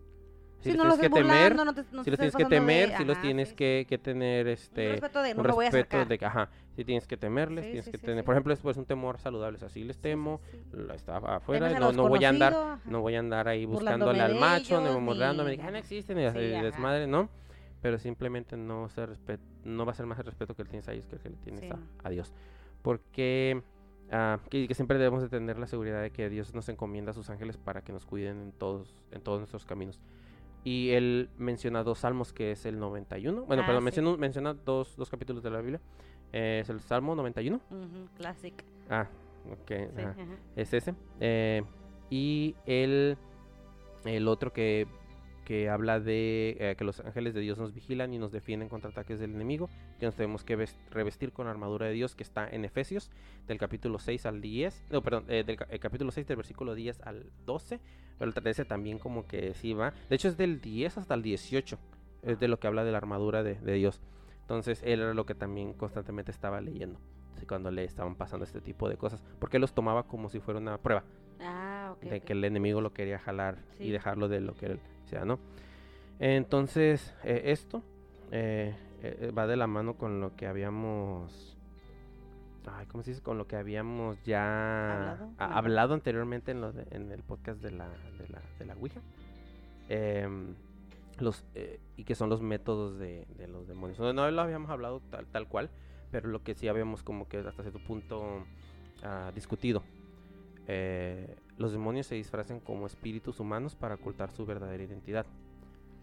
[0.61, 1.55] Sí, los no los tienes que temer.
[1.55, 3.55] no te, no te los tienes que pasando de- temer, sí los ajá, tienes sí,
[3.55, 6.83] que, que tener este Un respeto de no me voy a de que, ajá, sí
[6.83, 9.55] tienes que temerles, Sí, tienes sí, que tener, por ejemplo, es pues un temor saludable,
[9.55, 10.41] o sea, sí les temo,
[10.93, 12.79] estaba afuera, no, no voy a andar, ajá.
[12.85, 16.53] no voy a andar ahí buscándole al macho, ni que "Ah, no existen, y así,
[16.53, 16.63] ajá.
[16.63, 17.29] desmadre, no,
[17.81, 20.87] pero simplemente no se respet- no va a ser más el respeto que le tienes
[20.89, 22.33] a ellos que el que le tienes a, a Dios,
[22.81, 23.61] porque
[24.11, 27.13] ah, que, que siempre debemos de tener la seguridad de que Dios nos encomienda a
[27.13, 30.01] sus ángeles para que nos cuiden en todos, en todos nuestros caminos.
[30.63, 33.45] Y él menciona dos salmos, que es el 91.
[33.45, 33.85] Bueno, Ah, perdón, sí.
[33.85, 35.81] menciona, menciona dos, dos capítulos de la Biblia.
[36.33, 37.59] Eh, es el Salmo 91.
[37.71, 38.53] Ujú, Classic.
[38.89, 39.07] Ah,
[39.51, 39.67] ok.
[39.69, 40.03] Sí.
[40.55, 40.93] Es ese.
[41.19, 41.63] Eh,
[42.09, 43.17] y el,
[44.05, 44.85] el otro que,
[45.49, 48.91] que habla de eh, que los ángeles de Dios nos vigilan y nos defienden contra
[48.91, 49.67] ataques del enemigo.
[49.99, 53.09] Que nos tenemos que ves- revestir con la armadura de Dios que está en Efesios,
[53.47, 54.85] del capítulo 6 al 10.
[54.91, 57.79] No, perdón, eh, del ca- el capítulo 6 del versículo 10 al 12.
[58.19, 59.91] Pero el 13 también como que sí va.
[60.07, 61.79] De hecho es del 10 hasta el 18.
[62.21, 64.01] Es de lo que habla de la armadura de, de Dios.
[64.41, 66.99] Entonces él era lo que también constantemente estaba leyendo.
[67.47, 69.23] Cuando le estaban pasando este tipo de cosas.
[69.39, 71.03] Porque él los tomaba como si fuera una prueba
[71.41, 72.01] Ah, ok.
[72.01, 75.39] de que el enemigo lo quería jalar y dejarlo de lo que él sea, ¿no?
[76.19, 77.81] Entonces, eh, esto
[78.31, 81.57] eh, eh, va de la mano con lo que habíamos.
[82.71, 83.23] Ay, ¿cómo se dice?
[83.23, 85.31] Con lo que habíamos ya ¿Hablado?
[85.37, 85.57] a- Ajá.
[85.57, 89.01] hablado anteriormente en, lo de- en el podcast de la, de la, de la Ouija.
[89.87, 90.53] Em,
[91.19, 91.43] los,
[91.97, 93.97] y que son los métodos de, de los demonios.
[93.99, 95.69] No, no lo habíamos hablado tal, tal cual,
[96.11, 98.43] pero lo que sí habíamos como que hasta cierto punto
[99.03, 99.83] ah, discutido.
[100.71, 105.25] Eh, los demonios se disfrazan como espíritus humanos para ocultar su verdadera identidad.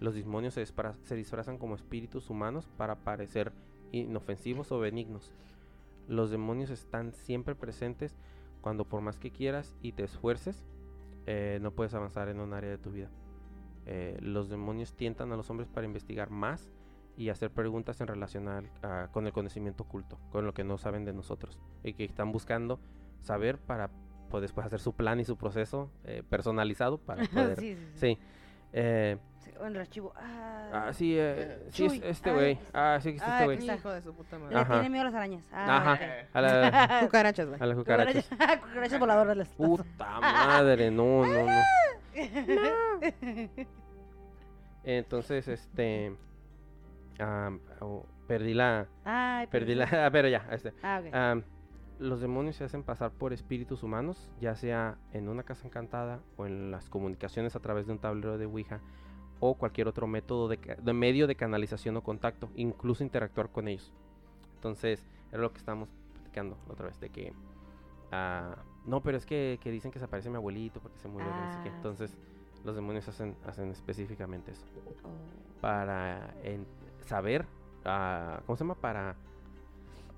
[0.00, 3.52] Los demonios se, se disfrazan como espíritus humanos para parecer
[3.92, 5.32] inofensivos o benignos.
[6.08, 8.16] Los demonios están siempre presentes
[8.60, 10.66] cuando por más que quieras y te esfuerces,
[11.26, 13.08] eh, no puedes avanzar en un área de tu vida.
[13.86, 16.72] Eh, los demonios tientan a los hombres para investigar más
[17.16, 18.48] y hacer preguntas en relación
[19.12, 22.80] con el conocimiento oculto, con lo que no saben de nosotros y que están buscando
[23.20, 23.90] saber para
[24.30, 27.58] pues, después hacer su plan y su proceso eh, personalizado para poder...
[27.58, 27.98] sí, sí, sí.
[28.14, 28.18] sí.
[28.72, 30.12] Eh, Sí, en el archivo.
[30.16, 32.58] Ah, ah, sí, eh, sí, es este ay, güey.
[32.74, 33.58] Ah, sí, es este güey.
[33.58, 33.74] está.
[33.76, 34.56] Hijo de su puta Le madre.
[34.58, 34.72] Ajá.
[34.74, 35.44] tiene miedo a las arañas.
[35.52, 35.92] Ah, Ajá.
[35.94, 36.00] ok.
[36.34, 37.60] A la, Cucarachas, güey.
[37.62, 38.28] a las cucarachas.
[38.60, 39.36] Cucarachas, voladoras.
[39.36, 41.62] las- Puta madre, no, no, no.
[44.84, 46.16] Entonces, este.
[47.18, 48.86] am, oh, perdí la.
[49.04, 49.86] Ay, Perdí la.
[49.86, 50.72] pensé- ah, pero ya, este.
[50.82, 51.14] Ah, ok.
[51.14, 51.42] am,
[51.98, 56.46] los demonios se hacen pasar por espíritus humanos, ya sea en una casa encantada o
[56.46, 58.80] en las comunicaciones a través de un tablero de Ouija
[59.40, 60.58] o cualquier otro método de,
[60.92, 63.92] medio de canalización o contacto, incluso interactuar con ellos.
[64.56, 67.32] Entonces, era lo que estábamos platicando la otra vez, de que.
[68.12, 71.28] ah, no, pero es que, que dicen que se aparece mi abuelito porque se murió.
[71.28, 71.68] Ah, sí.
[71.68, 72.16] Entonces,
[72.64, 74.64] los demonios hacen, hacen específicamente eso
[75.04, 75.60] Oh.
[75.60, 76.66] para en-
[77.04, 77.46] saber,
[77.84, 78.74] ah, ¿cómo se llama?
[78.74, 79.16] Para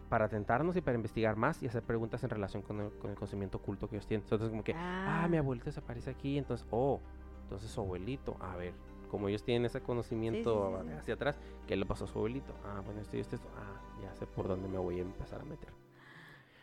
[0.08, 3.16] para tentarnos y para investigar más y hacer preguntas en relación con el, con el
[3.16, 4.24] conocimiento oculto que ellos tienen.
[4.24, 7.00] Entonces, como que, ah, mi abuelito se aparece aquí, entonces, oh,
[7.42, 8.74] entonces su abuelito, a ver,
[9.10, 10.94] como ellos tienen ese conocimiento sí, sí.
[10.94, 12.54] hacia atrás, ¿qué le pasó a su abuelito?
[12.64, 15.40] Ah, bueno, esto y esto, esto, ah, ya sé por dónde me voy a empezar
[15.40, 15.70] a meter.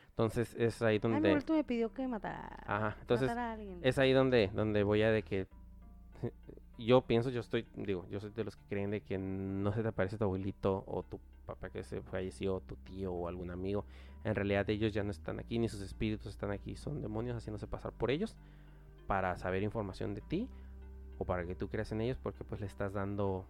[0.10, 1.54] Entonces, es ahí Ay, mi donde...
[1.54, 2.64] me pidió que matara.
[2.66, 3.80] Ajá, entonces, matara a alguien.
[3.82, 5.48] es ahí donde, donde voy a de que
[6.78, 9.82] yo pienso, yo estoy, digo, yo soy de los que creen de que no se
[9.82, 13.86] te aparece tu abuelito o tu papá que se falleció, tu tío o algún amigo.
[14.24, 17.68] En realidad ellos ya no están aquí, ni sus espíritus están aquí, son demonios haciéndose
[17.68, 18.36] pasar por ellos
[19.08, 20.50] para saber información de ti
[21.18, 23.46] o para que tú creas en ellos porque pues le estás dando...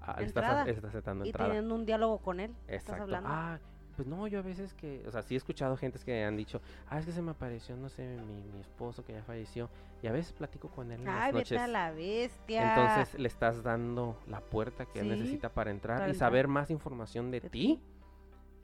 [0.00, 2.50] ah, le estás, le estás dando y teniendo un diálogo con él.
[2.66, 3.02] Estás Exacto.
[3.04, 3.28] hablando.
[3.30, 3.58] Ah,
[3.96, 6.60] pues no, yo a veces que, o sea, sí he escuchado gentes que han dicho,
[6.88, 9.68] ah, es que se me apareció, no sé, mi, mi esposo que ya falleció,
[10.02, 11.50] y a veces platico con él en las Ay, noches.
[11.50, 12.68] vete a la bestia.
[12.74, 16.28] Entonces le estás dando la puerta que él necesita para entrar para y entrar.
[16.28, 17.80] saber más información de, De ti.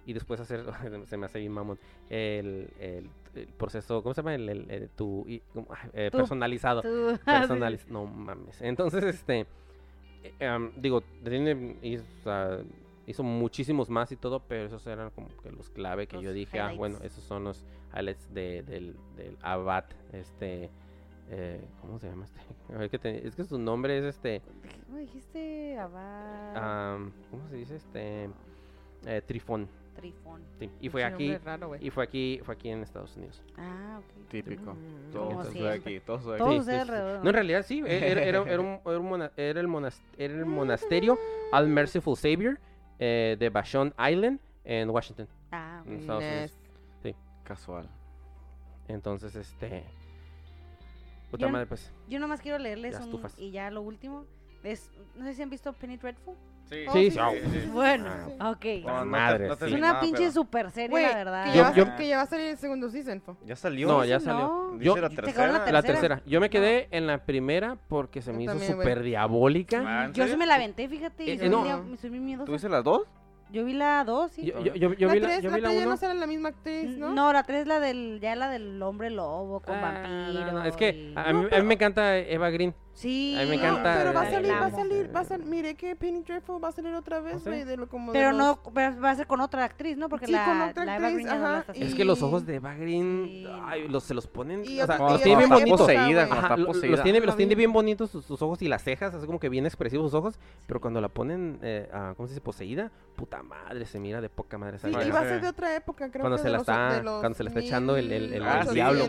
[0.06, 0.64] Y después hacer,
[1.06, 4.34] se me hace bien mamón, el, el- el proceso, ¿cómo se llama?
[4.34, 6.16] El, el- tu, eh, Tú.
[6.16, 6.80] personalizado.
[6.82, 6.88] Tú-
[7.26, 8.60] Personaliz- no mames.
[8.62, 9.46] Entonces, este,
[10.40, 12.58] eh, digo, tiene- hizo, o sea,
[13.08, 16.60] hizo muchísimos más y todo, pero esos eran como que los clave que yo dije,
[16.60, 17.64] ah, bueno, esos son los
[17.96, 20.70] highlights de, del, del Abad, este,
[21.30, 22.40] eh, ¿cómo se llama este?
[22.74, 24.42] A ver, que te- es que su nombre es este,
[24.86, 25.78] ¿Cómo dijiste?
[25.78, 26.56] Abad.
[26.56, 27.76] am, ¿cómo se dice?
[27.76, 28.28] Este,
[29.06, 30.42] eh, Trifón, Trifón.
[30.58, 33.42] sí, y fue aquí, raro, y fue aquí, fue aquí en Estados Unidos.
[33.56, 34.28] Ah, ok.
[34.28, 34.74] Típico.
[34.74, 35.96] Mm, Todo como sucede siempre.
[35.96, 36.60] aquí, todo sucede Todo aquí.
[36.62, 37.22] Sí, alrededor.
[37.22, 40.34] No, en realidad sí, era, era- era un, era un mona- era el, monas- era
[40.34, 41.18] el monasterio
[41.52, 42.58] All Merciful Savior
[42.98, 46.00] eh, de Vashon Island en Washington, Ah, en.
[46.00, 46.58] Estados Unidos.
[47.04, 47.16] Nice.
[47.44, 47.88] Casual.
[48.88, 49.84] Entonces, este...
[51.30, 51.92] Puta Yo- madre, pues.
[52.08, 54.24] Yo nomás quiero leerles un, y ya lo último.
[54.70, 56.34] Es, no sé si han visto Penny Dreadful.
[56.68, 57.66] Sí, Oh, Sí, sí, sí, sí, sí.
[57.72, 58.04] Bueno,
[58.38, 58.64] Ah, ok.
[58.84, 59.72] No, no te- madre, no te sí.
[59.72, 61.44] es una nada, pinche pero- super serie, la verdad.
[61.44, 63.22] que, Yo- ya va, yo- que ya va a salir el segundo season.
[63.46, 63.88] Ya salió.
[63.88, 64.78] No, ya salió.
[64.78, 65.46] Yo- la la acabaron tercera.
[65.46, 65.82] la La tercera.
[66.08, 66.22] tercera.
[66.26, 69.82] Yo me quedé en la primera porque se Yo me hizo súper diabólica.
[69.86, 71.24] Ah, ¿en Yo sí me la aventé, fíjate.
[71.24, 72.44] y Eh, soy, miedo- soy bien miedosa.
[72.44, 73.02] ¿Tú viste las dos?
[73.50, 74.44] Yo vi la 2, sí.
[74.44, 75.88] Yo, yo, yo, yo la vi la, tres, la la tres ya uno.
[75.92, 77.14] no sale la misma actriz, ¿no?
[77.14, 80.44] No, la 3 es la del, ya la del hombre lobo con Ah, vampiro.
[80.44, 82.74] no, no, Es que y- a, a mí me encanta Eva Green.
[82.98, 83.36] Sí.
[83.38, 85.24] a mí me No, encanta, pero va a salir, va a la- salir, va a
[85.24, 85.46] salir.
[85.46, 87.86] Mire que Penny Dreadful va a salir otra vez, ¿Ah, sí?
[87.88, 90.08] como Pero los- no, pero va a ser con otra actriz, ¿no?
[90.08, 92.22] Porque Sí, la, con otra la Eva actriz, Green no la y- Es que los
[92.22, 93.88] ojos de Eva Green, Sí, ay, no.
[93.92, 95.80] los, se los ponen, Y o sea, los tiene bien bonitos.
[95.80, 95.86] los
[97.02, 100.10] tiene, los bien bonitos sus, sus ojos y las cejas, así como que bien expresivos
[100.10, 102.40] sus ojos, pero cuando la ponen, eh, ah, ¿cómo se dice?
[102.40, 104.78] Poseída, puta madre, se mira de poca madre.
[104.78, 106.68] Sí, y va a ser de otra época, creo Cuando que se de la los-
[106.68, 108.08] está- de los cuando se le está echando el-
[108.72, 109.06] diablo.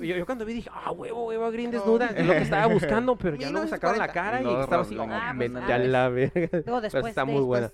[0.00, 3.09] Yo, yo cuando vi dije, ah, huevo, Eva Green desnuda, es lo que estaba buscando,
[3.16, 4.12] pero ya luego sacaron la 1940.
[4.12, 6.32] cara y estaba así, vete pues, a ah, la verga.
[6.52, 7.06] Luego Pero después.
[7.06, 7.70] está muy buena.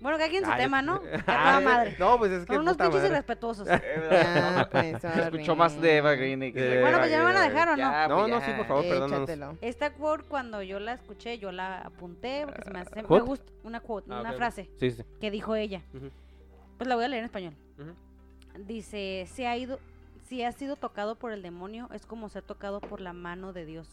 [0.00, 1.00] Bueno, cada quien su Ay, tema, ¿no?
[1.00, 1.96] Que Ah, toda madre.
[1.98, 3.08] No, pues es que Son unos pinches madre.
[3.08, 3.66] irrespetuosos.
[4.10, 7.24] Ya, pues, Escuchó más de Eva Green y que de Bueno, Eva pues ya me
[7.24, 7.76] van a dejar, ¿o no?
[7.78, 9.56] ya, No, pues no, sí, por favor, perdónanos.
[9.62, 13.50] Esta quote, cuando yo la escuché, yo la apunté porque se me, hace, me gusta
[13.62, 15.02] una quote, Ah, una frase Sí, sí.
[15.20, 15.80] que dijo ella.
[16.76, 17.54] Pues la voy a leer en español.
[18.58, 19.78] Dice, se ha ido,
[20.28, 23.64] si has sido tocado por el demonio, es como ser tocado por la mano de
[23.64, 23.88] Dios.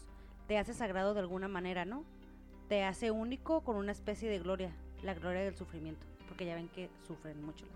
[0.52, 2.04] Te hace sagrado de alguna manera, ¿no?
[2.68, 4.70] Te hace único con una especie de gloria,
[5.02, 7.74] la gloria del sufrimiento, porque ya ven que sufren mucho las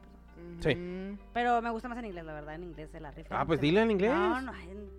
[0.60, 1.16] personas.
[1.16, 1.18] Sí.
[1.32, 3.40] Pero me gusta más en inglés, la verdad, en inglés se la rifa.
[3.40, 4.10] Ah, pues dile en inglés.
[4.12, 4.90] No, no, en-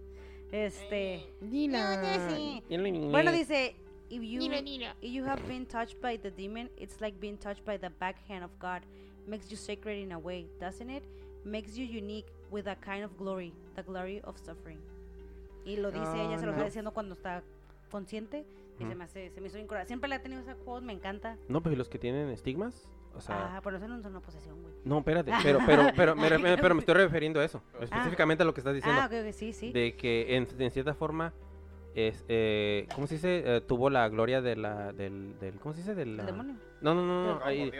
[0.51, 1.23] este...
[1.39, 2.30] Dila.
[2.31, 2.64] sí.
[2.67, 3.11] Dile en inglés.
[3.11, 3.75] Bueno, dice,
[4.09, 4.88] if you, Dilo, dilo.
[4.99, 8.43] if you have been touched by the demon, it's like being touched by the backhand
[8.43, 8.81] of God.
[9.27, 11.03] Makes you sacred in a way, doesn't it?
[11.45, 14.80] Makes you unique with a kind of glory, the glory of suffering.
[15.64, 16.57] Y lo dice ella, Ah, se lo no.
[16.57, 17.43] está diciendo cuando está
[17.90, 18.45] consciente.
[18.75, 18.95] Y se Ujú.
[18.98, 19.85] me hace, se me hizo bien curada.
[19.85, 21.38] Siempre le he tenido esa quote, me encanta.
[21.48, 24.19] No, pero ¿y los que tienen estigmas, o sea, ah, pero eso no es una
[24.19, 24.75] posesión, güey.
[24.85, 28.45] no, espérate, pero, pero, pero, me, re- pero me estoy refiriendo a eso, específicamente a
[28.45, 29.72] lo que estás diciendo, Ah, ok, ok, sí, sí.
[29.72, 31.33] de que en, en cierta forma
[31.95, 33.41] es, eh, ¿cómo se dice?
[33.43, 35.95] Eh, tuvo la gloria de la, del, del, ¿cómo se dice?
[35.95, 36.56] Del, El demonio.
[36.82, 37.72] No, no, no, no, ahí-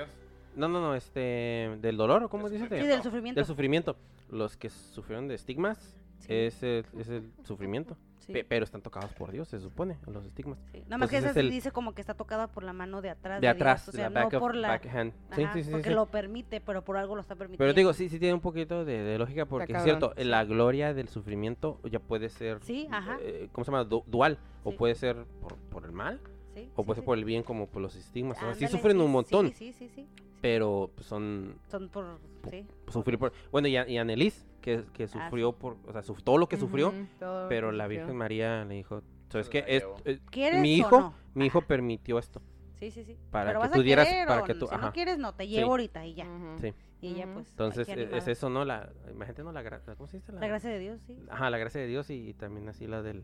[0.56, 2.68] no, no, no, este, del dolor, ¿o ¿cómo dices?
[2.70, 3.38] Sí, del sufrimiento.
[3.40, 3.96] Del sufrimiento.
[4.32, 6.34] Los que sufrieron de estigmas Sí.
[6.34, 7.96] es, el, es el sufrimiento,
[8.28, 10.60] Sí, Pe- pero están tocados por Dios, se supone, los estigmas.
[10.74, 10.82] sí.
[10.84, 13.02] Nada más que ese esa es el- dice como que está tocada por la mano
[13.02, 13.40] de atrás.
[13.40, 14.68] De Dios, atrás, o sea, la no of- por la...
[14.68, 15.14] backhand.
[15.34, 15.96] Sí, Ajá, sí, sí, porque sí.
[15.96, 17.60] lo permite, pero por algo lo está permitiendo.
[17.64, 20.26] Pero digo, sí, sí tiene un poquito de, de lógica porque es cierto, sí.
[20.26, 23.18] la gloria del sufrimiento ya puede ser, Sí, ajá.
[23.22, 23.86] eh, ¿cómo se llama?
[23.86, 26.20] Du- dual, o puede ser por, por el mal,
[26.54, 27.00] Sí, o puede sí.
[27.02, 28.38] ser por el bien como por los estigmas.
[28.38, 30.08] O sea, sí Ándale, sufren un montón, Sí, sí, sí, sí.
[30.42, 32.18] pero pues, son Son por...
[32.50, 32.66] Sí.
[32.92, 33.32] sufrir por...
[33.52, 35.20] Bueno, y, a- y Annelies, que, que Ah, sí.
[35.20, 38.00] sufrió por, o sea, suf- todo lo que sufrió, todo lo pero que la sufrió.
[38.02, 39.62] Virgen María le dijo, ¿sabes qué?
[39.62, 41.14] la Es- eh, ¿Quieres mi hijo, no?
[41.34, 42.42] mi hijo permitió esto.
[42.80, 43.18] Sí, sí, sí.
[43.32, 44.86] Para Pero que tú dieras- para que tú- si ajá.
[44.88, 45.50] no quieres, no, te Sí.
[45.50, 46.26] llevo ahorita y ya.
[46.30, 46.60] Ujú.
[46.62, 46.74] Sí.
[47.02, 47.50] Y ella, pues.
[47.50, 48.66] Entonces, e- es eso, ¿no?
[48.66, 49.52] La, imagínate, ¿no?
[49.52, 49.64] La,
[49.98, 50.32] ¿Cómo se dice?
[50.34, 51.18] La gracia de Dios, sí.
[51.30, 53.24] Ajá, la gracia de Dios y, también así la del,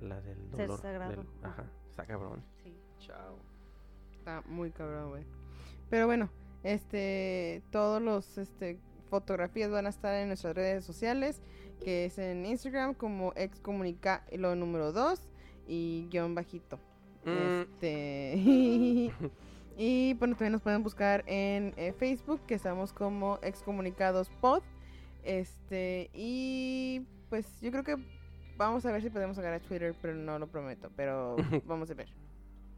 [0.00, 0.78] la del dolor.
[0.80, 1.10] sagrado.
[1.16, 2.42] del- ajá, está cabrón.
[2.62, 2.74] sí.
[2.98, 3.38] Chao.
[4.12, 5.24] Está muy cabrón, güey.
[5.90, 6.30] Pero bueno,
[6.64, 11.40] este, todos los, este, fotografías van a estar en nuestras redes sociales,
[11.82, 15.20] que es en Instagram como excomunica lo número 2
[15.68, 16.78] y guion bajito.
[17.24, 18.34] Mm, Este,
[19.76, 24.62] y bueno, también nos pueden buscar en eh, Facebook, que estamos como excomunicados pod.
[25.22, 27.96] Este, y pues yo creo que
[28.56, 31.36] vamos a ver si podemos agarrar Twitter, pero no lo prometo, pero
[31.66, 32.08] vamos a ver.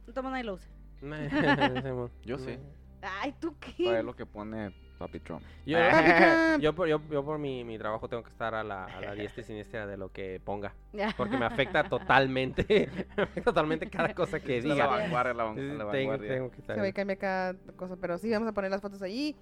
[0.07, 0.69] No tomas nadie lo usa.
[2.25, 2.59] Yo sí.
[3.03, 3.91] Ay, ¿tú Para qué?
[3.93, 5.43] ver lo que pone Papi Trump.
[5.65, 6.61] Yo, Papi Trump.
[6.61, 9.15] yo, por, yo, yo por mi, mi trabajo tengo que estar a la, a la
[9.15, 10.75] diestra y siniestra de lo que ponga.
[11.17, 14.87] Porque me afecta totalmente, me afecta totalmente cada cosa que Es la diga.
[14.87, 16.29] vanguardia, la, van- Sí, la tengo, vanguardia.
[16.35, 16.93] tengo que estar Se ve ahí.
[16.93, 19.37] cambia cada cosa, pero sí vamos a poner las fotos allí.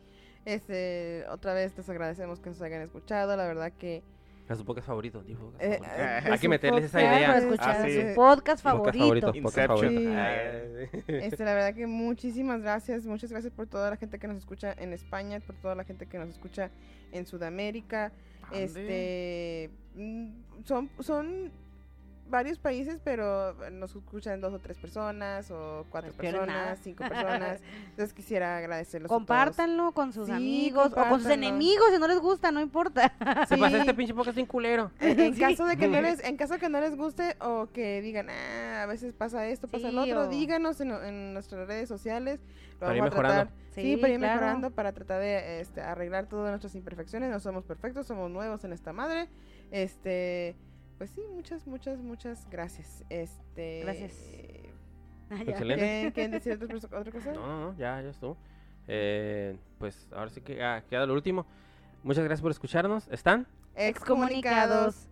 [0.45, 4.03] Este, otra vez les agradecemos que nos hayan escuchado, la verdad que
[4.49, 6.03] A su podcast favorito, digo, podcast eh, favorito.
[6.03, 7.27] eh, Hay que su meterles esa idea.
[7.29, 7.93] Para escuchar Ah, sí.
[7.95, 9.33] su eh, podcast favorito.
[9.43, 10.01] podcast favorito.
[10.01, 11.03] Sí.
[11.09, 14.73] Este, la verdad que muchísimas gracias, muchas gracias por toda la gente que nos escucha
[14.79, 16.71] en España, por toda la gente que nos escucha
[17.13, 18.13] en Sudamérica.
[18.53, 20.29] Este, mm,
[20.65, 21.51] son, son
[22.29, 26.45] varios países, pero nos escuchan dos o tres personas, o cuatro Pues nada.
[26.47, 27.61] personas, cinco personas.
[27.91, 29.19] Entonces quisiera agradecerlos a todos.
[29.21, 33.13] Compártanlo con sus Sí, amigos o con sus enemigos si no les gusta, no importa.
[33.49, 33.81] Se pasa Sí.
[33.81, 34.91] este pinche podcast sin culero.
[35.01, 35.41] En, en Sí.
[35.41, 38.29] caso de que no les, en caso de que no les guste o que digan,
[38.31, 41.89] ah, a veces pasa esto, pasa Sí, lo otro, o- díganos en, en nuestras redes
[41.89, 42.41] sociales.
[42.75, 43.65] Lo Para ir vamos a tratar, mejorando.
[43.75, 44.35] sí, Sí, para ir claro.
[44.35, 47.31] mejorando, para tratar de este, arreglar todas nuestras imperfecciones.
[47.31, 49.29] No somos perfectos, somos nuevos en esta madre.
[49.71, 50.55] Este,
[50.99, 53.05] pues sí, muchas, muchas, muchas gracias.
[53.11, 54.13] Este, Gracias.
[55.31, 55.53] Ah, ya.
[55.53, 56.13] Excelente.
[56.15, 57.33] ¿Quieren, decir otra, otra cosa?
[57.33, 58.37] No, no, no, ya, ya estuvo.
[58.89, 61.47] Eh, pues ahora sí que ah, queda lo último.
[62.03, 63.09] Muchas gracias por escucharnos.
[63.09, 63.47] ¿Están?
[63.75, 65.09] Excomunicados.